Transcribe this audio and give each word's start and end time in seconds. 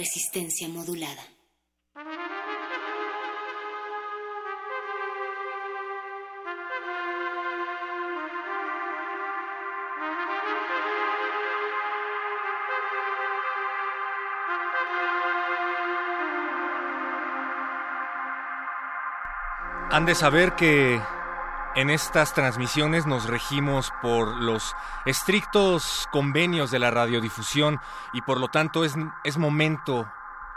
Resistencia 0.00 0.66
modulada. 0.66 1.22
Han 19.90 20.06
de 20.06 20.14
saber 20.14 20.56
que 20.56 20.98
en 21.76 21.90
estas 21.90 22.34
transmisiones 22.34 23.06
nos 23.06 23.26
regimos 23.26 23.92
por 24.02 24.36
los 24.36 24.74
estrictos 25.06 26.08
convenios 26.10 26.70
de 26.70 26.78
la 26.78 26.90
radiodifusión 26.90 27.80
y 28.12 28.22
por 28.22 28.40
lo 28.40 28.48
tanto 28.48 28.84
es, 28.84 28.96
es 29.24 29.38
momento 29.38 30.10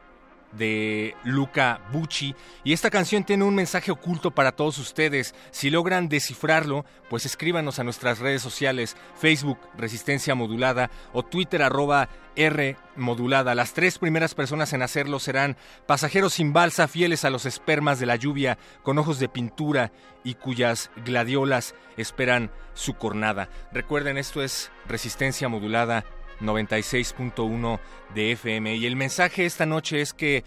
de 0.57 1.15
Luca 1.25 1.81
Bucci 1.93 2.35
y 2.65 2.73
esta 2.73 2.91
canción 2.91 3.25
tiene 3.25 3.45
un 3.45 3.55
mensaje 3.55 3.91
oculto 3.91 4.31
para 4.31 4.53
todos 4.53 4.79
ustedes. 4.79 5.35
Si 5.51 5.71
logran 5.71 6.09
descifrarlo, 6.09 6.85
pues 7.09 7.27
escríbanos 7.27 7.79
a 7.79 7.85
nuestras 7.85 8.19
redes 8.19 8.43
sociales, 8.43 8.97
Facebook 9.19 9.59
Resistencia 9.77 10.35
Modulada 10.35 10.91
o 11.13 11.23
Twitter 11.23 11.63
R 12.37 12.77
Modulada. 12.97 13.55
Las 13.55 13.73
tres 13.73 13.99
primeras 13.99 14.35
personas 14.35 14.73
en 14.73 14.83
hacerlo 14.83 15.19
serán 15.19 15.57
pasajeros 15.87 16.35
sin 16.35 16.53
balsa 16.53 16.89
fieles 16.89 17.25
a 17.25 17.31
los 17.31 17.47
espermas 17.47 17.99
de 17.99 18.07
la 18.07 18.17
lluvia 18.17 18.59
con 18.83 18.99
ojos 18.99 19.19
de 19.19 19.29
pintura 19.29 19.93
y 20.25 20.35
cuyas 20.35 20.91
gladiolas 21.05 21.75
esperan 21.97 22.51
su 22.75 22.95
cornada. 22.95 23.49
Recuerden, 23.73 24.19
esto 24.19 24.43
es 24.43 24.71
Resistencia 24.87 25.49
Modulada 25.49 26.05
96.1 26.41 27.81
de 28.15 28.33
FM. 28.33 28.77
Y 28.77 28.87
el 28.87 28.97
mensaje 28.97 29.47
esta 29.47 29.67
noche 29.67 30.01
es 30.01 30.13
que 30.13 30.45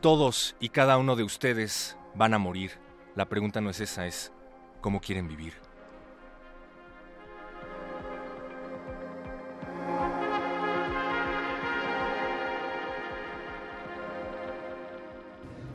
todos 0.00 0.56
y 0.60 0.68
cada 0.68 0.98
uno 0.98 1.16
de 1.16 1.22
ustedes 1.22 1.96
van 2.14 2.34
a 2.34 2.38
morir. 2.38 2.72
La 3.14 3.28
pregunta 3.28 3.60
no 3.60 3.70
es 3.70 3.80
esa, 3.80 4.06
es 4.06 4.32
cómo 4.80 5.00
quieren 5.00 5.28
vivir. 5.28 5.63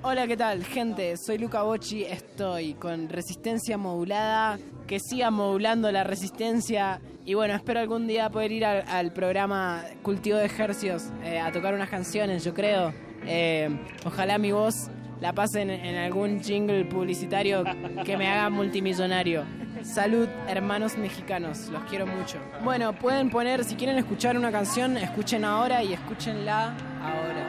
Hola, 0.01 0.27
¿qué 0.27 0.37
tal, 0.37 0.63
gente? 0.63 1.17
Soy 1.17 1.37
Luca 1.37 1.61
Bocci, 1.63 2.05
estoy 2.05 2.73
con 2.73 3.09
Resistencia 3.09 3.77
Modulada, 3.77 4.57
que 4.87 4.97
siga 4.97 5.29
modulando 5.29 5.91
la 5.91 6.05
resistencia 6.05 7.01
y 7.25 7.33
bueno, 7.33 7.53
espero 7.53 7.81
algún 7.81 8.07
día 8.07 8.29
poder 8.29 8.53
ir 8.53 8.65
al, 8.65 9.11
programa 9.11 9.83
Cultivo 10.01 10.37
de 10.37 10.45
Ejercios 10.45 11.09
eh, 11.25 11.37
a 11.37 11.51
tocar 11.51 11.73
unas 11.73 11.89
canciones, 11.89 12.45
yo 12.45 12.53
creo. 12.53 12.93
Eh, 13.25 13.69
ojalá 14.05 14.37
mi 14.37 14.53
voz 14.53 14.89
la 15.19 15.33
pasen 15.33 15.69
en 15.69 15.97
algún 15.97 16.41
jingle 16.41 16.85
publicitario 16.85 17.65
que 18.05 18.15
me 18.15 18.29
haga 18.29 18.49
multimillonario. 18.49 19.43
Salud, 19.83 20.29
hermanos 20.47 20.97
mexicanos, 20.97 21.67
los 21.67 21.83
quiero 21.83 22.07
mucho. 22.07 22.37
Bueno, 22.63 22.93
pueden 22.93 23.29
poner, 23.29 23.65
si 23.65 23.75
quieren 23.75 23.97
escuchar 23.97 24.37
una 24.37 24.49
canción, 24.49 24.95
escuchen 24.95 25.43
ahora 25.43 25.83
y 25.83 25.91
escúchenla 25.91 26.73
ahora. 27.01 27.48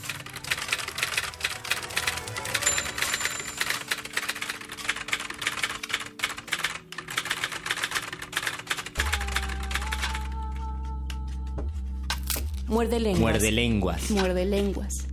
Muerde 12.81 12.99
lenguas. 12.99 13.21
Muerde 13.21 13.51
lenguas. 13.51 14.09
Muerde 14.11 14.45
lenguas. 14.45 15.07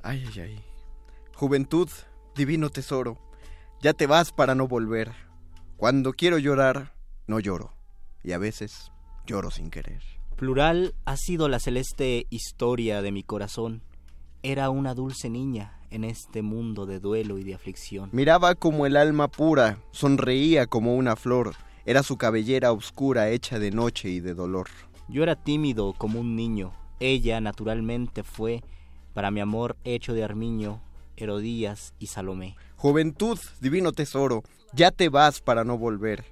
Ay, 0.00 0.24
ay, 0.28 0.40
ay. 0.40 0.64
Juventud, 1.34 1.88
divino 2.36 2.70
tesoro, 2.70 3.18
ya 3.82 3.94
te 3.94 4.06
vas 4.06 4.30
para 4.30 4.54
no 4.54 4.68
volver. 4.68 5.10
Cuando 5.76 6.12
quiero 6.12 6.38
llorar, 6.38 6.94
no 7.26 7.40
lloro. 7.40 7.72
Y 8.22 8.30
a 8.30 8.38
veces 8.38 8.92
lloro 9.26 9.50
sin 9.50 9.70
querer. 9.70 10.02
Plural 10.36 10.94
ha 11.04 11.16
sido 11.16 11.48
la 11.48 11.58
celeste 11.58 12.28
historia 12.30 13.02
de 13.02 13.10
mi 13.10 13.24
corazón. 13.24 13.82
Era 14.44 14.70
una 14.70 14.94
dulce 14.94 15.30
niña 15.30 15.80
en 15.90 16.04
este 16.04 16.42
mundo 16.42 16.86
de 16.86 17.00
duelo 17.00 17.38
y 17.38 17.42
de 17.42 17.54
aflicción. 17.54 18.10
Miraba 18.12 18.54
como 18.54 18.86
el 18.86 18.96
alma 18.96 19.26
pura, 19.26 19.80
sonreía 19.90 20.68
como 20.68 20.94
una 20.94 21.16
flor. 21.16 21.56
Era 21.90 22.04
su 22.04 22.16
cabellera 22.18 22.70
oscura 22.70 23.30
hecha 23.30 23.58
de 23.58 23.72
noche 23.72 24.10
y 24.10 24.20
de 24.20 24.32
dolor. 24.32 24.68
Yo 25.08 25.24
era 25.24 25.34
tímido 25.34 25.92
como 25.92 26.20
un 26.20 26.36
niño. 26.36 26.72
Ella 27.00 27.40
naturalmente 27.40 28.22
fue, 28.22 28.62
para 29.12 29.32
mi 29.32 29.40
amor 29.40 29.76
hecho 29.82 30.14
de 30.14 30.22
armiño, 30.22 30.80
Herodías 31.16 31.92
y 31.98 32.06
Salomé. 32.06 32.54
Juventud, 32.76 33.40
divino 33.60 33.90
tesoro, 33.90 34.44
ya 34.72 34.92
te 34.92 35.08
vas 35.08 35.40
para 35.40 35.64
no 35.64 35.78
volver. 35.78 36.24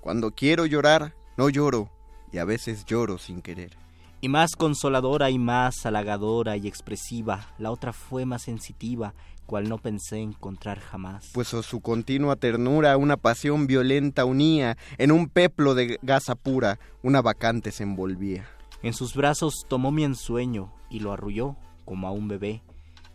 Cuando 0.00 0.30
quiero 0.30 0.64
llorar, 0.64 1.14
no 1.36 1.50
lloro, 1.50 1.90
y 2.32 2.38
a 2.38 2.46
veces 2.46 2.86
lloro 2.86 3.18
sin 3.18 3.42
querer. 3.42 3.76
Y 4.22 4.30
más 4.30 4.56
consoladora 4.56 5.28
y 5.28 5.38
más 5.38 5.84
halagadora 5.84 6.56
y 6.56 6.66
expresiva, 6.66 7.52
la 7.58 7.70
otra 7.70 7.92
fue 7.92 8.24
más 8.24 8.44
sensitiva, 8.44 9.12
cual 9.46 9.68
no 9.68 9.78
pensé 9.78 10.18
encontrar 10.18 10.80
jamás. 10.80 11.30
Pues 11.32 11.54
a 11.54 11.62
su 11.62 11.80
continua 11.80 12.36
ternura 12.36 12.96
una 12.96 13.16
pasión 13.16 13.66
violenta 13.66 14.24
unía, 14.24 14.76
en 14.98 15.12
un 15.12 15.28
peplo 15.28 15.74
de 15.74 15.98
gasa 16.02 16.34
pura, 16.34 16.78
una 17.02 17.20
vacante 17.22 17.70
se 17.70 17.82
envolvía. 17.82 18.48
En 18.82 18.94
sus 18.94 19.14
brazos 19.14 19.64
tomó 19.68 19.90
mi 19.90 20.04
ensueño 20.04 20.72
y 20.90 21.00
lo 21.00 21.12
arrulló 21.12 21.56
como 21.84 22.08
a 22.08 22.12
un 22.12 22.28
bebé, 22.28 22.62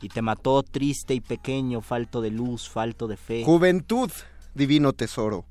y 0.02 0.10
te 0.10 0.22
mató 0.22 0.62
triste 0.64 1.14
y 1.14 1.22
pequeño, 1.22 1.82
falto 1.82 2.22
de 2.22 2.32
luz, 2.32 2.70
falto 2.70 3.08
de 3.08 3.18
fe. 3.18 3.44
Juventud, 3.44 4.12
divino 4.54 4.94
tesoro, 4.94 5.46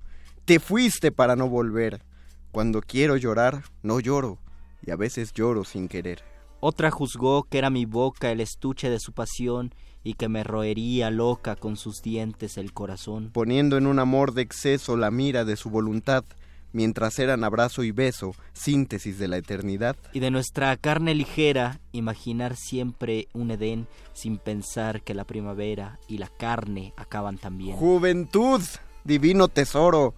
te 0.44 0.60
fuiste 0.60 1.12
para 1.12 1.36
no 1.36 1.48
volver. 1.48 2.04
Cuando 2.52 2.80
quiero 2.80 3.16
llorar, 3.16 3.64
no 3.82 4.00
lloro, 4.00 4.38
y 4.86 4.90
a 4.90 4.96
veces 4.96 5.32
lloro 5.32 5.64
sin 5.64 5.88
querer. 5.88 6.22
Otra 6.60 6.90
juzgó 6.90 7.44
que 7.44 7.58
era 7.58 7.70
mi 7.70 7.84
boca 7.84 8.30
el 8.30 8.40
estuche 8.40 8.88
de 8.88 9.00
su 9.00 9.12
pasión 9.12 9.74
y 10.06 10.14
que 10.14 10.28
me 10.28 10.44
roería 10.44 11.10
loca 11.10 11.56
con 11.56 11.76
sus 11.76 12.00
dientes 12.00 12.58
el 12.58 12.72
corazón. 12.72 13.30
Poniendo 13.32 13.76
en 13.76 13.88
un 13.88 13.98
amor 13.98 14.34
de 14.34 14.42
exceso 14.42 14.96
la 14.96 15.10
mira 15.10 15.44
de 15.44 15.56
su 15.56 15.68
voluntad, 15.68 16.24
mientras 16.72 17.18
eran 17.18 17.42
abrazo 17.42 17.82
y 17.82 17.90
beso, 17.90 18.32
síntesis 18.52 19.18
de 19.18 19.26
la 19.26 19.36
eternidad. 19.36 19.96
Y 20.12 20.20
de 20.20 20.30
nuestra 20.30 20.76
carne 20.76 21.12
ligera, 21.16 21.80
imaginar 21.90 22.54
siempre 22.54 23.26
un 23.32 23.50
Edén 23.50 23.88
sin 24.12 24.38
pensar 24.38 25.02
que 25.02 25.12
la 25.12 25.24
primavera 25.24 25.98
y 26.06 26.18
la 26.18 26.28
carne 26.28 26.94
acaban 26.96 27.36
también. 27.36 27.76
Juventud, 27.76 28.62
divino 29.02 29.48
tesoro, 29.48 30.14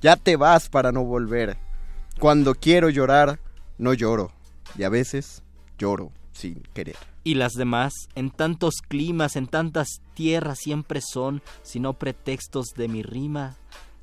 ya 0.00 0.14
te 0.14 0.36
vas 0.36 0.68
para 0.68 0.92
no 0.92 1.02
volver. 1.02 1.56
Cuando 2.20 2.54
quiero 2.54 2.90
llorar, 2.90 3.40
no 3.76 3.92
lloro, 3.92 4.30
y 4.78 4.84
a 4.84 4.88
veces 4.88 5.42
lloro 5.78 6.12
sin 6.32 6.62
querer. 6.74 6.96
Y 7.24 7.34
las 7.34 7.52
demás, 7.52 7.92
en 8.14 8.30
tantos 8.30 8.76
climas, 8.86 9.36
en 9.36 9.46
tantas 9.46 10.00
tierras 10.14 10.58
siempre 10.58 11.00
son, 11.00 11.42
sino 11.62 11.94
pretextos 11.94 12.68
de 12.76 12.88
mi 12.88 13.02
rima, 13.02 13.56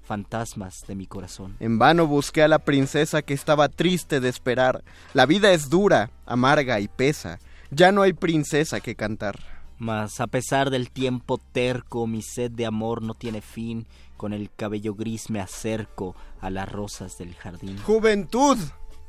fantasmas 0.03 0.75
de 0.87 0.95
mi 0.95 1.05
corazón. 1.05 1.55
En 1.59 1.77
vano 1.77 2.07
busqué 2.07 2.43
a 2.43 2.47
la 2.47 2.59
princesa 2.59 3.21
que 3.21 3.33
estaba 3.33 3.69
triste 3.69 4.19
de 4.19 4.29
esperar. 4.29 4.83
La 5.13 5.25
vida 5.25 5.51
es 5.51 5.69
dura, 5.69 6.11
amarga 6.25 6.79
y 6.79 6.87
pesa. 6.87 7.39
Ya 7.71 7.91
no 7.91 8.01
hay 8.01 8.13
princesa 8.13 8.79
que 8.79 8.95
cantar. 8.95 9.39
Mas 9.77 10.19
a 10.19 10.27
pesar 10.27 10.71
del 10.71 10.91
tiempo 10.91 11.37
terco, 11.37 12.07
mi 12.07 12.21
sed 12.21 12.51
de 12.51 12.65
amor 12.65 13.01
no 13.01 13.13
tiene 13.13 13.41
fin. 13.41 13.85
Con 14.17 14.33
el 14.33 14.49
cabello 14.51 14.93
gris 14.95 15.29
me 15.29 15.39
acerco 15.39 16.15
a 16.41 16.49
las 16.49 16.69
rosas 16.69 17.17
del 17.17 17.35
jardín. 17.35 17.77
Juventud, 17.77 18.57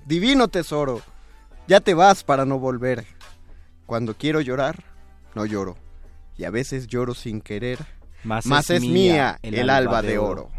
divino 0.04 0.48
tesoro, 0.48 1.00
ya 1.66 1.80
te 1.80 1.94
vas 1.94 2.24
para 2.24 2.44
no 2.44 2.58
volver. 2.58 3.06
Cuando 3.86 4.14
quiero 4.14 4.40
llorar, 4.40 4.84
no 5.34 5.46
lloro, 5.46 5.76
y 6.36 6.44
a 6.44 6.50
veces 6.50 6.86
lloro 6.86 7.14
sin 7.14 7.40
querer. 7.40 7.78
Más, 8.24 8.46
Más 8.46 8.70
es 8.70 8.82
mía 8.82 9.38
el, 9.42 9.70
alba 9.70 10.02
de 10.02 10.18
oro. 10.18 10.50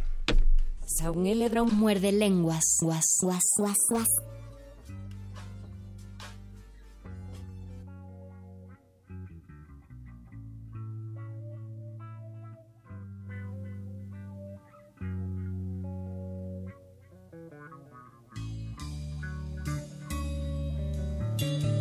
Muerde 1.72 2.12
lenguas. 2.12 2.77
Guas, 2.81 3.05
guas, 3.22 3.77
guas, 3.89 4.10
guas. 21.41 21.80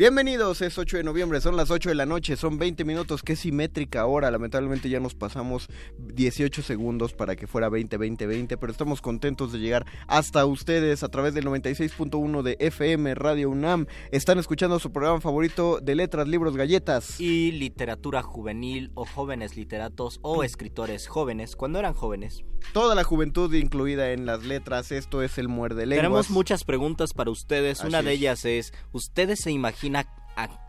Bienvenidos, 0.00 0.62
es 0.62 0.78
8 0.78 0.96
de 0.96 1.04
noviembre, 1.04 1.42
son 1.42 1.58
las 1.58 1.70
8 1.70 1.90
de 1.90 1.94
la 1.94 2.06
noche, 2.06 2.34
son 2.38 2.56
20 2.56 2.86
minutos, 2.86 3.22
qué 3.22 3.36
simétrica 3.36 4.06
hora, 4.06 4.30
lamentablemente 4.30 4.88
ya 4.88 4.98
nos 4.98 5.14
pasamos 5.14 5.68
18 5.98 6.62
segundos 6.62 7.12
para 7.12 7.36
que 7.36 7.46
fuera 7.46 7.68
20, 7.68 7.98
20, 7.98 8.26
20, 8.26 8.56
pero 8.56 8.72
estamos 8.72 9.02
contentos 9.02 9.52
de 9.52 9.58
llegar 9.58 9.84
hasta 10.06 10.46
ustedes 10.46 11.02
a 11.02 11.10
través 11.10 11.34
del 11.34 11.44
96.1 11.44 12.40
de 12.40 12.56
FM 12.60 13.14
Radio 13.14 13.50
UNAM. 13.50 13.84
Están 14.10 14.38
escuchando 14.38 14.78
su 14.78 14.90
programa 14.90 15.20
favorito 15.20 15.80
de 15.82 15.94
letras, 15.94 16.26
libros, 16.26 16.56
galletas. 16.56 17.20
Y 17.20 17.52
literatura 17.52 18.22
juvenil 18.22 18.92
o 18.94 19.04
jóvenes 19.04 19.54
literatos 19.54 20.18
o 20.22 20.44
escritores 20.44 21.08
jóvenes, 21.08 21.56
cuando 21.56 21.78
eran 21.78 21.92
jóvenes. 21.92 22.42
Toda 22.72 22.94
la 22.94 23.04
juventud 23.04 23.52
incluida 23.54 24.12
en 24.12 24.24
las 24.24 24.44
letras, 24.44 24.92
esto 24.92 25.22
es 25.22 25.36
el 25.36 25.48
muerde 25.48 25.84
lenguas. 25.84 25.98
Tenemos 25.98 26.30
muchas 26.30 26.64
preguntas 26.64 27.12
para 27.12 27.30
ustedes, 27.30 27.84
una 27.84 28.02
de 28.02 28.12
ellas 28.12 28.46
es, 28.46 28.72
¿ustedes 28.92 29.40
se 29.40 29.50
imaginan 29.50 29.89
a, 29.96 30.06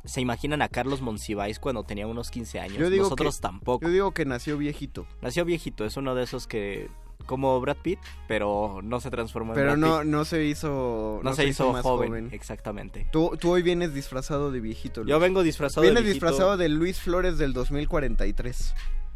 se 0.06 0.22
imaginan 0.22 0.62
a 0.62 0.68
Carlos 0.70 1.02
Monsiváis 1.02 1.60
cuando 1.60 1.84
tenía 1.84 2.08
unos 2.08 2.30
15 2.30 2.60
años? 2.60 2.78
Yo 2.78 2.90
digo 2.90 3.04
Nosotros 3.04 3.38
que- 3.38 3.42
tampoco. 3.42 3.86
Yo 3.86 3.92
digo 3.92 4.12
que 4.14 4.26
nació 4.26 4.58
viejito. 4.58 5.08
Nació 5.22 5.46
viejito, 5.46 5.86
es 5.86 5.98
uno 5.98 6.16
de 6.16 6.24
esos 6.24 6.48
que 6.48 6.90
como 7.28 7.62
Brad 7.62 7.78
Pitt, 7.78 8.00
pero 8.28 8.80
no 8.84 9.00
se 9.00 9.12
transformó 9.12 9.52
en 9.54 9.56
Pero 9.56 9.68
Brad 9.74 9.78
no, 9.78 10.00
Pitt. 10.00 10.08
no 10.10 10.26
se 10.26 10.44
hizo. 10.46 11.20
No 11.24 11.34
se 11.36 11.46
hizo 11.48 11.72
más 11.72 11.84
joven, 11.84 12.30
exactamente. 12.32 13.08
Tú, 13.12 13.38
tú 13.40 13.52
hoy 13.52 13.62
vienes 13.62 13.94
disfrazado 13.94 14.52
de 14.52 14.60
viejito. 14.60 15.06
Yo 15.06 15.20
vengo 15.20 15.44
disfrazado 15.44 15.84
Vienes 15.84 16.00
de 16.04 16.06
viejito. 16.06 16.26
disfrazado 16.26 16.58
de 16.58 16.68
Luis 16.70 17.00
Flores 17.00 17.38
del 17.38 17.54
2043. 17.54 18.74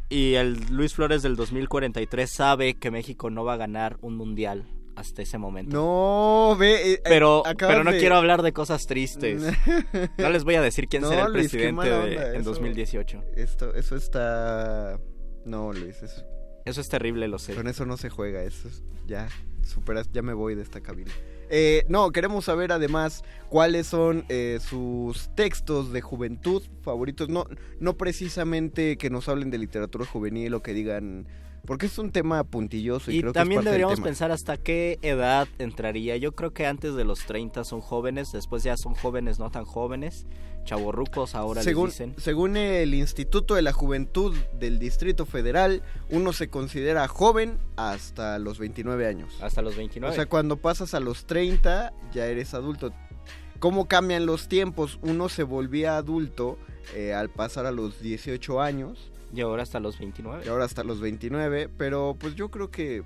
Y 0.09 0.35
el 0.35 0.59
Luis 0.69 0.93
Flores 0.93 1.23
del 1.23 1.35
2043 1.35 2.29
sabe 2.31 2.75
que 2.75 2.91
México 2.91 3.31
no 3.31 3.43
va 3.43 3.53
a 3.53 3.57
ganar 3.57 3.97
un 4.01 4.15
mundial 4.15 4.65
hasta 4.95 5.21
ese 5.21 5.37
momento. 5.37 5.75
No, 5.75 6.55
ve. 6.57 6.93
eh, 6.93 7.01
Pero, 7.03 7.45
acabas 7.45 7.73
pero 7.75 7.83
no 7.83 7.91
de- 7.91 7.99
quiero 7.99 8.15
hablar 8.15 8.41
de 8.41 8.53
cosas 8.53 8.85
tristes. 8.87 9.43
No 10.17 10.29
les 10.29 10.43
voy 10.43 10.55
a 10.55 10.61
decir 10.61 10.87
quién 10.87 11.01
No, 11.03 11.09
será 11.09 11.25
el 11.25 11.33
Luis, 11.33 11.49
presidente 11.49 11.89
de- 11.89 12.15
en 12.35 12.41
eso- 12.41 12.49
2018. 12.51 13.23
Esto, 13.35 13.73
eso 13.75 13.95
está. 13.95 14.99
No, 15.45 15.73
Luis, 15.73 16.01
eso- 16.01 16.23
Eso 16.65 16.81
es 16.81 16.89
terrible, 16.89 17.27
lo 17.27 17.37
sé. 17.39 17.53
con 17.53 17.67
eso 17.67 17.85
no 17.85 17.97
se 17.97 18.09
juega. 18.09 18.41
Eso 18.43 18.67
es- 18.67 18.83
ya, 19.05 19.27
superas, 19.63 20.09
ya 20.11 20.21
me 20.21 20.33
voy 20.33 20.55
de 20.55 20.63
esta 20.63 20.81
cabina. 20.81 21.11
Eh, 21.47 21.85
no, 21.89 22.11
queremos 22.11 22.45
saber 22.45 22.71
además 22.71 23.23
cuáles 23.49 23.85
son 23.85 24.25
eh, 24.29 24.57
sus 24.67 25.29
textos 25.35 25.93
de 25.93 26.01
juventud 26.01 26.63
favoritos. 26.81 27.29
No, 27.29 27.45
no 27.79 27.97
precisamente 27.97 28.97
que 28.97 29.11
nos 29.11 29.29
hablen 29.29 29.51
de 29.51 29.59
literatura 29.59 30.05
juvenil 30.05 30.53
o 30.55 30.63
que 30.63 30.73
digan. 30.73 31.27
Porque 31.65 31.87
es 31.87 31.97
un 31.97 32.11
tema 32.11 32.43
puntilloso 32.43 33.11
y, 33.11 33.17
Y 33.17 33.19
creo 33.21 33.33
que 33.33 33.39
es 33.39 33.41
también 33.41 33.59
parte 33.59 33.69
del 33.69 33.79
deberíamos 33.79 34.01
pensar 34.01 34.31
hasta 34.31 34.57
qué 34.57 34.99
edad 35.01 35.47
entraría. 35.59 36.17
Yo 36.17 36.33
creo 36.33 36.53
que 36.53 36.65
antes 36.65 36.95
de 36.95 37.03
los 37.03 37.25
30 37.25 37.63
son 37.63 37.81
jóvenes, 37.81 38.31
después 38.31 38.63
ya 38.63 38.77
son 38.77 38.95
jóvenes 38.95 39.39
no 39.39 39.49
tan 39.49 39.65
jóvenes, 39.65 40.25
chavorrucos 40.65 41.35
ahora 41.35 41.63
según, 41.63 41.87
les 41.87 41.93
dicen. 41.93 42.15
según 42.17 42.57
el 42.57 42.93
Instituto 42.93 43.55
de 43.55 43.61
la 43.61 43.71
Juventud 43.71 44.35
del 44.59 44.79
Distrito 44.79 45.25
Federal, 45.25 45.83
uno 46.09 46.33
se 46.33 46.49
considera 46.49 47.07
joven 47.07 47.57
hasta 47.77 48.39
los 48.39 48.59
29 48.59 49.07
años. 49.07 49.37
Hasta 49.41 49.61
los 49.61 49.75
29. 49.75 50.11
O 50.11 50.15
sea, 50.15 50.25
cuando 50.25 50.57
pasas 50.57 50.93
a 50.93 50.99
los 50.99 51.25
30 51.25 51.93
ya 52.13 52.25
eres 52.25 52.53
adulto. 52.53 52.93
¿Cómo 53.59 53.87
cambian 53.87 54.25
los 54.25 54.47
tiempos? 54.49 54.99
Uno 55.01 55.29
se 55.29 55.43
volvía 55.43 55.97
adulto 55.97 56.57
eh, 56.93 57.13
al 57.13 57.29
pasar 57.29 57.65
a 57.65 57.71
los 57.71 58.01
18 58.01 58.61
años 58.61 59.11
y 59.35 59.41
ahora 59.41 59.63
hasta 59.63 59.79
los 59.79 59.99
29. 59.99 60.43
y 60.45 60.49
ahora 60.49 60.65
hasta 60.65 60.83
los 60.83 60.99
29, 61.01 61.69
pero 61.77 62.15
pues 62.19 62.35
yo 62.35 62.49
creo 62.49 62.71
que 62.71 63.03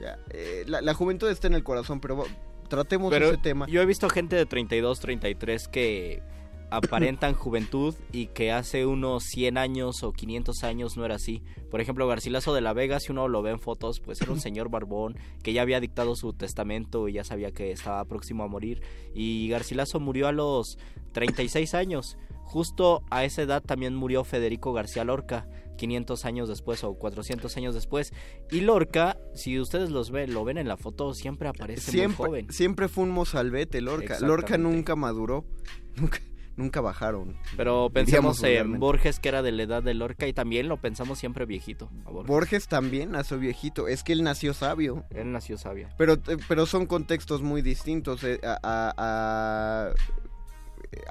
ya, 0.00 0.18
eh, 0.30 0.64
la, 0.66 0.80
la 0.80 0.94
juventud 0.94 1.28
está 1.28 1.46
en 1.46 1.54
el 1.54 1.64
corazón, 1.64 2.00
pero 2.00 2.24
tratemos 2.68 3.10
Pero 3.10 3.28
ese 3.28 3.38
tema. 3.38 3.66
yo 3.66 3.82
he 3.82 3.86
visto 3.86 4.08
gente 4.08 4.36
de 4.36 4.46
32, 4.46 5.00
33 5.00 5.68
que 5.68 6.22
aparentan 6.70 7.34
juventud 7.34 7.94
y 8.12 8.26
que 8.26 8.52
hace 8.52 8.84
unos 8.84 9.24
100 9.24 9.56
años 9.56 10.02
o 10.02 10.12
500 10.12 10.64
años 10.64 10.96
no 10.96 11.04
era 11.04 11.14
así. 11.14 11.42
Por 11.70 11.80
ejemplo, 11.80 12.06
Garcilaso 12.06 12.54
de 12.54 12.60
la 12.60 12.74
Vega, 12.74 13.00
si 13.00 13.10
uno 13.10 13.26
lo 13.26 13.40
ve 13.42 13.50
en 13.50 13.58
fotos, 13.58 14.00
pues 14.00 14.20
era 14.20 14.32
un 14.32 14.40
señor 14.40 14.68
barbón 14.68 15.16
que 15.42 15.52
ya 15.52 15.62
había 15.62 15.80
dictado 15.80 16.14
su 16.14 16.32
testamento 16.34 17.08
y 17.08 17.14
ya 17.14 17.24
sabía 17.24 17.52
que 17.52 17.72
estaba 17.72 18.04
próximo 18.04 18.44
a 18.44 18.48
morir. 18.48 18.82
Y 19.14 19.48
Garcilaso 19.48 19.98
murió 19.98 20.28
a 20.28 20.32
los 20.32 20.78
36 21.12 21.74
años. 21.74 22.18
Justo 22.44 23.02
a 23.10 23.24
esa 23.24 23.42
edad 23.42 23.62
también 23.62 23.94
murió 23.94 24.24
Federico 24.24 24.72
García 24.72 25.04
Lorca, 25.04 25.46
500 25.78 26.26
años 26.26 26.48
después 26.50 26.84
o 26.84 26.92
400 26.94 27.56
años 27.56 27.74
después. 27.74 28.12
Y 28.50 28.60
Lorca, 28.60 29.16
si 29.34 29.58
ustedes 29.58 29.88
los 29.88 30.10
ven, 30.10 30.34
lo 30.34 30.44
ven 30.44 30.58
en 30.58 30.68
la 30.68 30.76
foto, 30.76 31.14
siempre 31.14 31.48
aparece 31.48 31.90
muy 31.90 31.98
Siempre, 32.00 32.26
joven. 32.26 32.52
siempre 32.52 32.88
fue 32.88 33.04
un 33.04 33.10
mozalbete 33.10 33.80
Lorca. 33.80 34.20
Lorca 34.20 34.58
nunca 34.58 34.94
maduró. 34.96 35.46
Nunca, 35.96 36.18
nunca 36.56 36.80
bajaron. 36.80 37.36
Pero 37.56 37.90
pensamos 37.92 38.40
en. 38.44 38.78
Borges, 38.78 39.18
que 39.18 39.28
era 39.28 39.42
de 39.42 39.50
la 39.52 39.62
edad 39.64 39.82
de 39.82 39.94
Lorca, 39.94 40.26
y 40.28 40.32
también 40.32 40.68
lo 40.68 40.76
pensamos 40.76 41.18
siempre 41.18 41.44
viejito. 41.46 41.88
Borges. 42.04 42.26
Borges 42.28 42.68
también 42.68 43.10
nació 43.12 43.38
viejito. 43.38 43.88
Es 43.88 44.02
que 44.04 44.12
él 44.12 44.22
nació 44.22 44.54
sabio. 44.54 45.04
Él 45.10 45.32
nació 45.32 45.56
sabio. 45.58 45.88
Pero, 45.98 46.14
eh, 46.14 46.36
pero 46.48 46.66
son 46.66 46.86
contextos 46.86 47.42
muy 47.42 47.62
distintos. 47.62 48.22
eh, 48.24 48.38
A, 48.44 48.58
a, 48.62 48.92
a- 48.96 49.94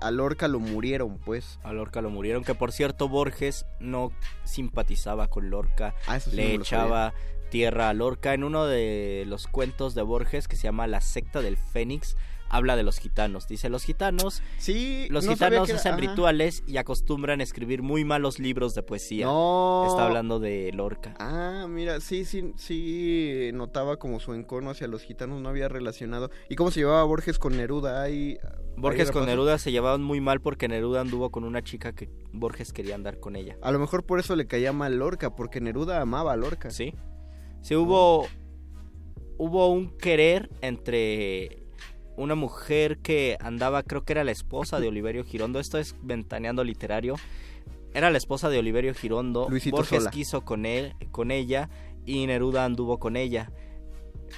a 0.01 0.11
Lorca 0.11 0.47
lo 0.47 0.59
murieron, 0.59 1.17
pues. 1.19 1.59
A 1.63 1.73
Lorca 1.73 2.01
lo 2.01 2.09
murieron, 2.09 2.43
que 2.43 2.55
por 2.55 2.71
cierto 2.71 3.07
Borges 3.07 3.65
no 3.79 4.11
simpatizaba 4.43 5.27
con 5.27 5.49
Lorca, 5.49 5.95
Ah, 6.07 6.19
sí 6.19 6.31
le 6.35 6.53
echaba 6.53 7.13
tierra 7.49 7.89
a 7.89 7.93
Lorca. 7.93 8.33
En 8.33 8.43
uno 8.43 8.65
de 8.65 9.23
los 9.27 9.47
cuentos 9.47 9.95
de 9.95 10.01
Borges, 10.01 10.47
que 10.47 10.55
se 10.55 10.63
llama 10.63 10.87
La 10.87 11.01
secta 11.01 11.41
del 11.41 11.57
Fénix, 11.57 12.17
habla 12.49 12.75
de 12.75 12.83
los 12.83 12.97
gitanos. 12.97 13.47
Dice, 13.47 13.69
los 13.69 13.83
gitanos, 13.83 14.41
Sí, 14.57 15.07
los 15.09 15.25
no 15.25 15.33
gitanos 15.33 15.67
que 15.67 15.73
hacen 15.73 15.93
ajá. 15.93 16.01
rituales 16.01 16.63
y 16.67 16.77
acostumbran 16.77 17.39
a 17.39 17.43
escribir 17.43 17.81
muy 17.81 18.05
malos 18.05 18.39
libros 18.39 18.75
de 18.75 18.83
poesía. 18.83 19.25
No. 19.25 19.85
Está 19.87 20.05
hablando 20.05 20.39
de 20.39 20.71
Lorca. 20.73 21.15
Ah, 21.19 21.65
mira, 21.69 21.99
sí, 21.99 22.25
sí, 22.25 22.53
sí, 22.57 23.49
notaba 23.53 23.97
como 23.97 24.19
su 24.19 24.33
encono 24.33 24.69
hacia 24.71 24.87
los 24.87 25.01
gitanos, 25.03 25.41
no 25.41 25.49
había 25.49 25.67
relacionado. 25.67 26.29
¿Y 26.49 26.55
cómo 26.55 26.71
se 26.71 26.81
llevaba 26.81 27.03
Borges 27.03 27.39
con 27.39 27.57
Neruda? 27.57 28.01
Ahí, 28.01 28.37
Borges 28.75 29.07
ahí 29.09 29.13
con. 29.13 29.25
Neruda 29.25 29.57
se 29.57 29.71
llevaban 29.71 30.03
muy 30.03 30.21
mal 30.21 30.41
porque 30.41 30.67
Neruda 30.67 31.01
anduvo 31.01 31.29
con 31.31 31.43
una 31.43 31.61
chica 31.61 31.93
que 31.93 32.09
Borges 32.31 32.73
quería 32.73 32.95
andar 32.95 33.19
con 33.19 33.35
ella. 33.35 33.57
A 33.61 33.71
lo 33.71 33.79
mejor 33.79 34.03
por 34.05 34.19
eso 34.19 34.35
le 34.35 34.47
caía 34.47 34.73
mal 34.73 34.97
Lorca, 34.97 35.35
porque 35.35 35.61
Neruda 35.61 36.01
amaba 36.01 36.33
a 36.33 36.37
Lorca. 36.37 36.69
Sí. 36.69 36.93
Sí 37.61 37.75
hubo 37.75 38.27
hubo 39.37 39.67
un 39.71 39.95
querer 39.97 40.49
entre 40.61 41.66
una 42.17 42.35
mujer 42.35 42.97
que 42.97 43.37
andaba, 43.39 43.83
creo 43.83 44.03
que 44.03 44.13
era 44.13 44.23
la 44.23 44.31
esposa 44.31 44.79
de 44.79 44.87
Oliverio 44.89 45.23
Girondo. 45.23 45.59
Esto 45.59 45.77
es 45.77 45.95
ventaneando 46.01 46.63
literario. 46.63 47.15
Era 47.93 48.09
la 48.09 48.17
esposa 48.17 48.49
de 48.49 48.59
Oliverio 48.59 48.93
Girondo. 48.93 49.47
Luisito 49.49 49.77
Borges 49.77 49.99
Sola. 49.99 50.11
quiso 50.11 50.41
con 50.41 50.65
él, 50.65 50.93
con 51.11 51.31
ella 51.31 51.69
y 52.05 52.25
Neruda 52.25 52.65
anduvo 52.65 52.97
con 52.97 53.15
ella. 53.15 53.51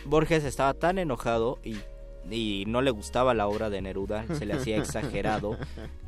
Borges 0.06 0.44
estaba 0.44 0.74
tan 0.74 0.98
enojado 1.00 1.60
y, 1.64 1.78
y 2.30 2.66
no 2.68 2.82
le 2.82 2.92
gustaba 2.92 3.34
la 3.34 3.48
obra 3.48 3.70
de 3.70 3.82
Neruda, 3.82 4.26
se 4.36 4.46
le 4.46 4.54
hacía 4.54 4.78
exagerado, 4.78 5.58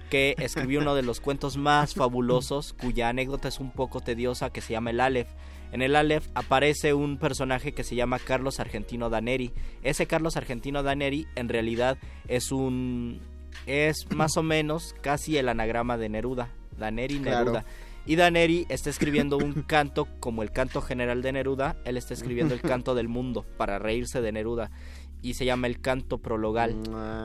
que 0.10 0.36
escribió 0.40 0.82
uno 0.82 0.96
de 0.96 1.04
los 1.04 1.20
cuentos 1.20 1.58
más 1.58 1.94
fabulosos, 1.94 2.74
cuya 2.74 3.10
anécdota 3.10 3.48
es 3.48 3.60
un 3.60 3.72
poco 3.72 4.02
tediosa, 4.02 4.50
que 4.50 4.62
se 4.62 4.74
llama 4.74 4.90
El 4.90 5.00
Aleph. 5.00 5.30
En 5.72 5.82
el 5.82 5.96
Aleph 5.96 6.28
aparece 6.36 6.94
un 6.94 7.18
personaje 7.18 7.72
que 7.74 7.84
se 7.84 7.96
llama 7.96 8.20
Carlos 8.20 8.60
Argentino 8.60 9.10
Daneri. 9.10 9.52
Ese 9.84 10.06
Carlos 10.06 10.38
Argentino 10.38 10.84
Daneri 10.84 11.28
en 11.36 11.50
realidad 11.50 11.98
es 12.28 12.52
un 12.52 13.20
es 13.66 14.06
más 14.16 14.38
o 14.38 14.44
menos 14.44 14.96
casi 15.02 15.38
el 15.38 15.50
anagrama 15.50 15.98
de 15.98 16.10
Neruda, 16.10 16.50
Daneri 16.78 17.20
Claro. 17.20 17.46
Neruda. 17.46 17.66
Y 18.06 18.16
Daneri 18.16 18.66
está 18.70 18.90
escribiendo 18.90 19.38
un 19.38 19.54
canto 19.68 20.08
como 20.20 20.42
el 20.42 20.52
canto 20.52 20.82
general 20.82 21.22
de 21.22 21.32
Neruda, 21.34 21.76
él 21.86 21.98
está 21.98 22.14
escribiendo 22.14 22.54
el 22.54 22.62
canto 22.62 22.96
del 22.96 23.08
mundo 23.08 23.46
para 23.58 23.78
reírse 23.78 24.22
de 24.22 24.32
Neruda 24.32 24.72
y 25.22 25.36
se 25.36 25.46
llama 25.46 25.68
el 25.68 25.80
canto 25.82 26.18
prologal. 26.18 26.76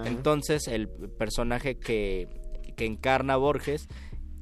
Entonces 0.05 0.69
el 0.69 0.89
personaje 0.89 1.79
que, 1.79 2.29
que 2.77 2.85
encarna 2.85 3.37
Borges 3.37 3.89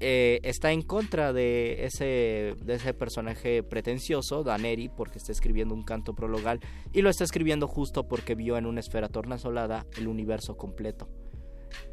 eh, 0.07 0.41
está 0.43 0.71
en 0.71 0.83
contra 0.83 1.33
de 1.33 1.87
ese, 1.87 2.55
de 2.63 2.75
ese 2.75 2.93
personaje 2.93 3.63
pretencioso, 3.63 4.45
Daneri, 4.45 4.91
porque 4.91 5.17
está 5.17 5.33
escribiendo 5.33 5.75
un 5.75 5.83
canto 5.83 6.15
prologal 6.15 6.61
y 6.93 7.01
lo 7.01 7.09
está 7.09 7.25
escribiendo 7.25 7.69
justo 7.69 8.07
porque 8.07 8.35
vio 8.35 8.59
en 8.59 8.67
una 8.67 8.81
esfera 8.81 9.09
tornasolada 9.09 9.87
el 9.97 10.07
universo 10.07 10.59
completo. 10.59 11.09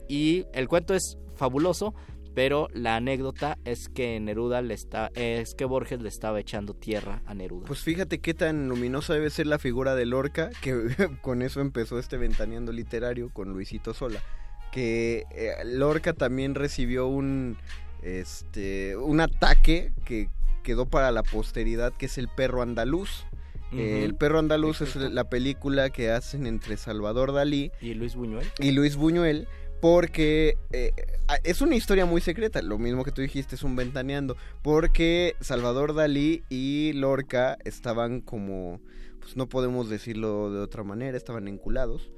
Y 0.09 0.45
el 0.51 0.67
cuento 0.67 0.93
es 0.93 1.19
fabuloso, 1.35 1.93
pero 2.33 2.67
la 2.73 2.97
anécdota 2.97 3.57
es 3.63 3.87
que 3.87 4.19
Neruda 4.19 4.61
le 4.61 4.73
está, 4.73 5.09
es 5.15 5.55
que 5.55 5.63
Borges 5.63 6.01
le 6.01 6.09
estaba 6.09 6.41
echando 6.41 6.73
tierra 6.73 7.21
a 7.25 7.33
Neruda. 7.33 7.67
Pues 7.67 7.79
fíjate 7.79 8.19
qué 8.19 8.33
tan 8.33 8.67
luminosa 8.67 9.13
debe 9.13 9.29
ser 9.29 9.47
la 9.47 9.57
figura 9.57 9.95
de 9.95 10.05
Lorca, 10.05 10.49
que 10.61 10.73
con 11.21 11.41
eso 11.41 11.61
empezó 11.61 11.97
este 11.97 12.17
ventaneando 12.17 12.73
literario 12.73 13.29
con 13.29 13.53
Luisito 13.53 13.93
Sola. 13.93 14.21
Que 14.73 15.23
eh, 15.31 15.53
Lorca 15.63 16.11
también 16.11 16.55
recibió 16.55 17.07
un, 17.07 17.57
este, 18.01 18.95
un 18.97 19.19
ataque 19.21 19.91
que 20.05 20.29
quedó 20.63 20.85
para 20.85 21.11
la 21.11 21.23
posteridad, 21.23 21.93
que 21.93 22.05
es 22.05 22.17
el 22.17 22.27
perro 22.29 22.61
andaluz. 22.61 23.25
Eh, 23.73 24.03
El 24.03 24.15
perro 24.15 24.39
andaluz 24.39 24.81
es 24.81 24.95
la 24.97 25.29
película 25.29 25.89
que 25.91 26.11
hacen 26.11 26.45
entre 26.45 26.75
Salvador 26.75 27.31
Dalí 27.31 27.71
¿Y 27.79 27.93
Luis 27.93 28.15
Buñuel? 28.15 28.45
y 28.59 28.71
Luis 28.71 28.97
Buñuel 28.97 29.47
porque 29.81 30.57
eh, 30.71 30.91
es 31.43 31.61
una 31.61 31.75
historia 31.75 32.05
muy 32.05 32.21
secreta, 32.21 32.61
lo 32.61 32.77
mismo 32.77 33.03
que 33.03 33.11
tú 33.11 33.21
dijiste, 33.21 33.55
es 33.55 33.63
un 33.63 33.75
ventaneando, 33.75 34.37
porque 34.61 35.35
Salvador 35.41 35.95
Dalí 35.95 36.43
y 36.49 36.93
Lorca 36.93 37.57
estaban 37.65 38.21
como, 38.21 38.79
pues 39.19 39.35
no 39.35 39.49
podemos 39.49 39.89
decirlo 39.89 40.51
de 40.51 40.59
otra 40.59 40.83
manera, 40.83 41.17
estaban 41.17 41.47
enculados 41.47 42.11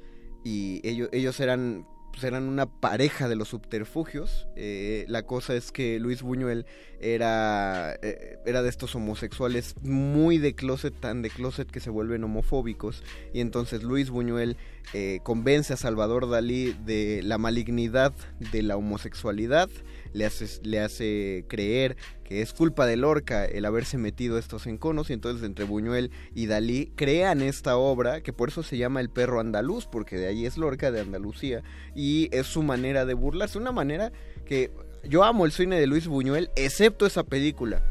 y 0.43 0.81
ellos, 0.83 1.07
ellos 1.13 1.39
eran, 1.39 1.87
pues, 2.13 2.23
eran 2.25 2.43
una 2.43 2.67
pareja 2.67 3.27
de 3.27 3.35
los 3.35 3.49
subterfugios. 3.49 4.47
Eh, 4.55 5.05
la 5.07 5.23
cosa 5.23 5.55
es 5.55 5.71
que 5.71 5.99
Luis 5.99 6.21
Buñuel 6.21 6.67
era, 7.01 7.97
eh, 8.03 8.37
era 8.45 8.61
de 8.61 8.69
estos 8.69 8.95
homosexuales 8.95 9.75
muy 9.81 10.37
de 10.37 10.53
closet, 10.53 10.93
tan 10.99 11.23
de 11.23 11.31
closet 11.31 11.69
que 11.69 11.79
se 11.79 11.89
vuelven 11.89 12.23
homofóbicos 12.23 13.03
y 13.33 13.41
entonces 13.41 13.81
Luis 13.81 14.11
Buñuel 14.11 14.57
eh, 14.93 15.21
convence 15.23 15.73
a 15.73 15.77
Salvador 15.77 16.29
Dalí 16.29 16.75
de 16.85 17.21
la 17.23 17.39
malignidad 17.39 18.13
de 18.51 18.61
la 18.61 18.77
homosexualidad, 18.77 19.69
le 20.13 20.25
hace, 20.25 20.45
le 20.61 20.79
hace 20.79 21.45
creer 21.49 21.97
que 22.23 22.41
es 22.41 22.53
culpa 22.53 22.85
de 22.85 22.97
Lorca 22.97 23.45
el 23.45 23.65
haberse 23.65 23.97
metido 23.97 24.37
estos 24.37 24.67
enconos 24.67 25.09
y 25.09 25.13
entonces 25.13 25.45
entre 25.45 25.65
Buñuel 25.65 26.11
y 26.33 26.47
Dalí 26.47 26.91
crean 26.95 27.41
esta 27.41 27.77
obra 27.77 28.21
que 28.21 28.33
por 28.33 28.49
eso 28.49 28.63
se 28.63 28.77
llama 28.77 29.01
El 29.01 29.09
perro 29.09 29.39
andaluz 29.39 29.85
porque 29.85 30.17
de 30.17 30.27
ahí 30.27 30.45
es 30.45 30.57
Lorca 30.57 30.91
de 30.91 31.01
Andalucía 31.01 31.63
y 31.95 32.29
es 32.31 32.47
su 32.47 32.63
manera 32.63 33.05
de 33.05 33.13
burlarse, 33.13 33.57
una 33.57 33.71
manera 33.71 34.11
que 34.45 34.71
yo 35.03 35.23
amo 35.23 35.45
el 35.45 35.51
cine 35.51 35.79
de 35.79 35.87
Luis 35.87 36.07
Buñuel 36.07 36.49
excepto 36.55 37.05
esa 37.05 37.23
película. 37.23 37.83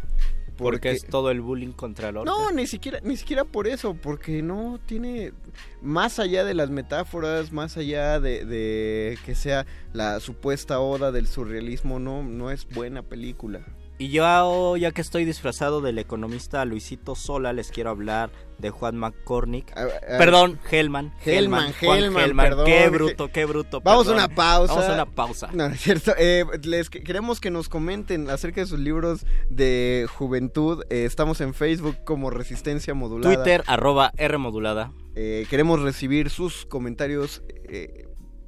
Porque 0.57 0.93
es 0.93 1.07
todo 1.07 1.31
el 1.31 1.41
bullying 1.41 1.73
contra 1.73 2.13
Lorca. 2.13 2.31
No, 2.31 2.53
ni 2.53 2.67
siquiera, 2.67 3.01
ni 3.03 3.17
siquiera 3.17 3.45
por 3.45 3.67
eso, 3.67 3.95
porque 3.95 4.43
no 4.43 4.79
tiene, 4.87 5.33
más 5.81 6.19
allá 6.19 6.45
de 6.45 6.55
las 6.55 6.71
metáforas, 6.71 7.53
más 7.53 7.77
allá 7.77 8.21
de, 8.21 8.45
de 8.45 9.19
que 9.25 9.35
sea 9.35 9.67
la 9.93 10.21
supuesta 10.21 10.79
oda 10.79 11.11
del 11.11 11.27
surrealismo, 11.27 11.99
no, 11.99 12.23
no 12.23 12.51
es 12.51 12.69
buena 12.69 13.03
película. 13.03 13.65
Y 13.99 14.09
yo, 14.09 14.77
ya 14.77 14.91
que 14.91 15.01
estoy 15.01 15.25
disfrazado 15.25 15.81
del 15.81 15.99
economista 15.99 16.65
Luisito 16.65 17.15
Sola, 17.15 17.53
les 17.53 17.71
quiero 17.71 17.91
hablar 17.91 18.31
de 18.59 18.71
Juan 18.71 18.97
McCormick. 18.97 19.71
a- 19.77 19.87
perdón, 20.19 20.59
Hellman. 20.71 21.13
Hellman, 21.25 21.73
Hellman, 21.81 22.37
perdón. 22.37 22.67
Qué 22.67 22.89
bruto, 22.89 23.29
qué 23.31 23.45
bruto. 23.45 23.81
Vamos 23.81 24.09
a 24.09 24.13
una 24.13 24.29
pausa. 24.29 24.75
Vamos 24.75 24.89
a 24.91 24.95
una 24.95 25.07
pausa. 25.07 25.51
No, 25.53 25.67
es 25.67 25.81
cierto. 25.81 26.15
Eh, 26.19 26.45
les 26.65 26.91
que- 26.91 27.03
queremos 27.05 27.39
que 27.41 27.51
nos 27.51 27.69
comenten 27.69 28.29
acerca 28.29 28.61
de 28.63 28.67
sus 28.67 28.81
libros 28.81 29.25
de 29.51 30.09
juventud. 30.17 30.83
Eh, 30.91 31.05
estamos 31.05 31.41
en 31.41 31.55
Facebook 31.55 31.97
como 32.05 32.31
Resistencia 32.31 32.95
Modulada. 32.95 33.35
Twitter, 33.37 33.63
arroba 33.67 34.13
R 34.17 34.37
modulada. 34.39 34.93
Eh, 35.15 35.47
queremos 35.49 35.81
recibir 35.81 36.31
sus 36.31 36.67
comentarios. 36.67 37.43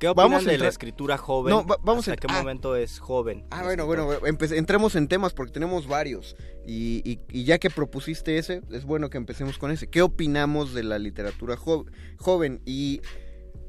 ¿Qué 0.04 0.08
opinan 0.08 0.30
Vamos 0.30 0.44
de 0.44 0.58
la 0.58 0.68
escritura 0.68 1.16
joven? 1.18 1.50
No, 1.54 1.66
va- 1.66 1.78
vamos 1.82 2.06
¿Hasta 2.08 2.12
a- 2.12 2.16
qué 2.16 2.26
ah. 2.30 2.38
momento 2.40 2.76
es 2.76 2.98
joven? 2.98 3.44
Ah, 3.50 3.62
bueno, 3.62 3.86
bueno, 3.86 4.08
entremos 4.24 4.94
en 4.96 5.08
temas 5.08 5.32
porque 5.32 5.52
tenemos 5.52 5.86
varios. 5.86 6.36
Y, 6.66 7.02
y- 7.10 7.20
y 7.30 7.44
ya 7.44 7.58
que 7.58 7.70
propusiste 7.70 8.38
ese, 8.38 8.60
es 8.70 8.84
bueno 8.84 9.10
que 9.10 9.16
empecemos 9.18 9.58
con 9.58 9.70
ese. 9.70 9.86
¿Qué 9.88 10.02
opinamos 10.02 10.74
de 10.74 10.82
la 10.82 10.98
literatura 10.98 11.56
jo- 11.56 11.86
joven? 12.18 12.60
Y 12.66 13.00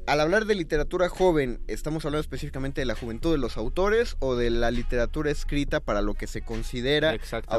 al 0.06 0.20
hablar 0.20 0.44
de 0.44 0.54
literatura 0.54 1.08
joven, 1.08 1.60
¿estamos 1.66 2.04
hablando 2.04 2.20
específicamente 2.20 2.80
de 2.80 2.84
la 2.84 2.94
juventud 2.94 3.32
de 3.32 3.38
los 3.38 3.56
autores 3.56 4.16
o 4.20 4.36
de 4.36 4.50
la 4.50 4.70
literatura 4.70 5.32
escrita 5.32 5.80
para 5.80 6.00
lo 6.00 6.14
que 6.14 6.28
se 6.28 6.42
considera 6.42 7.16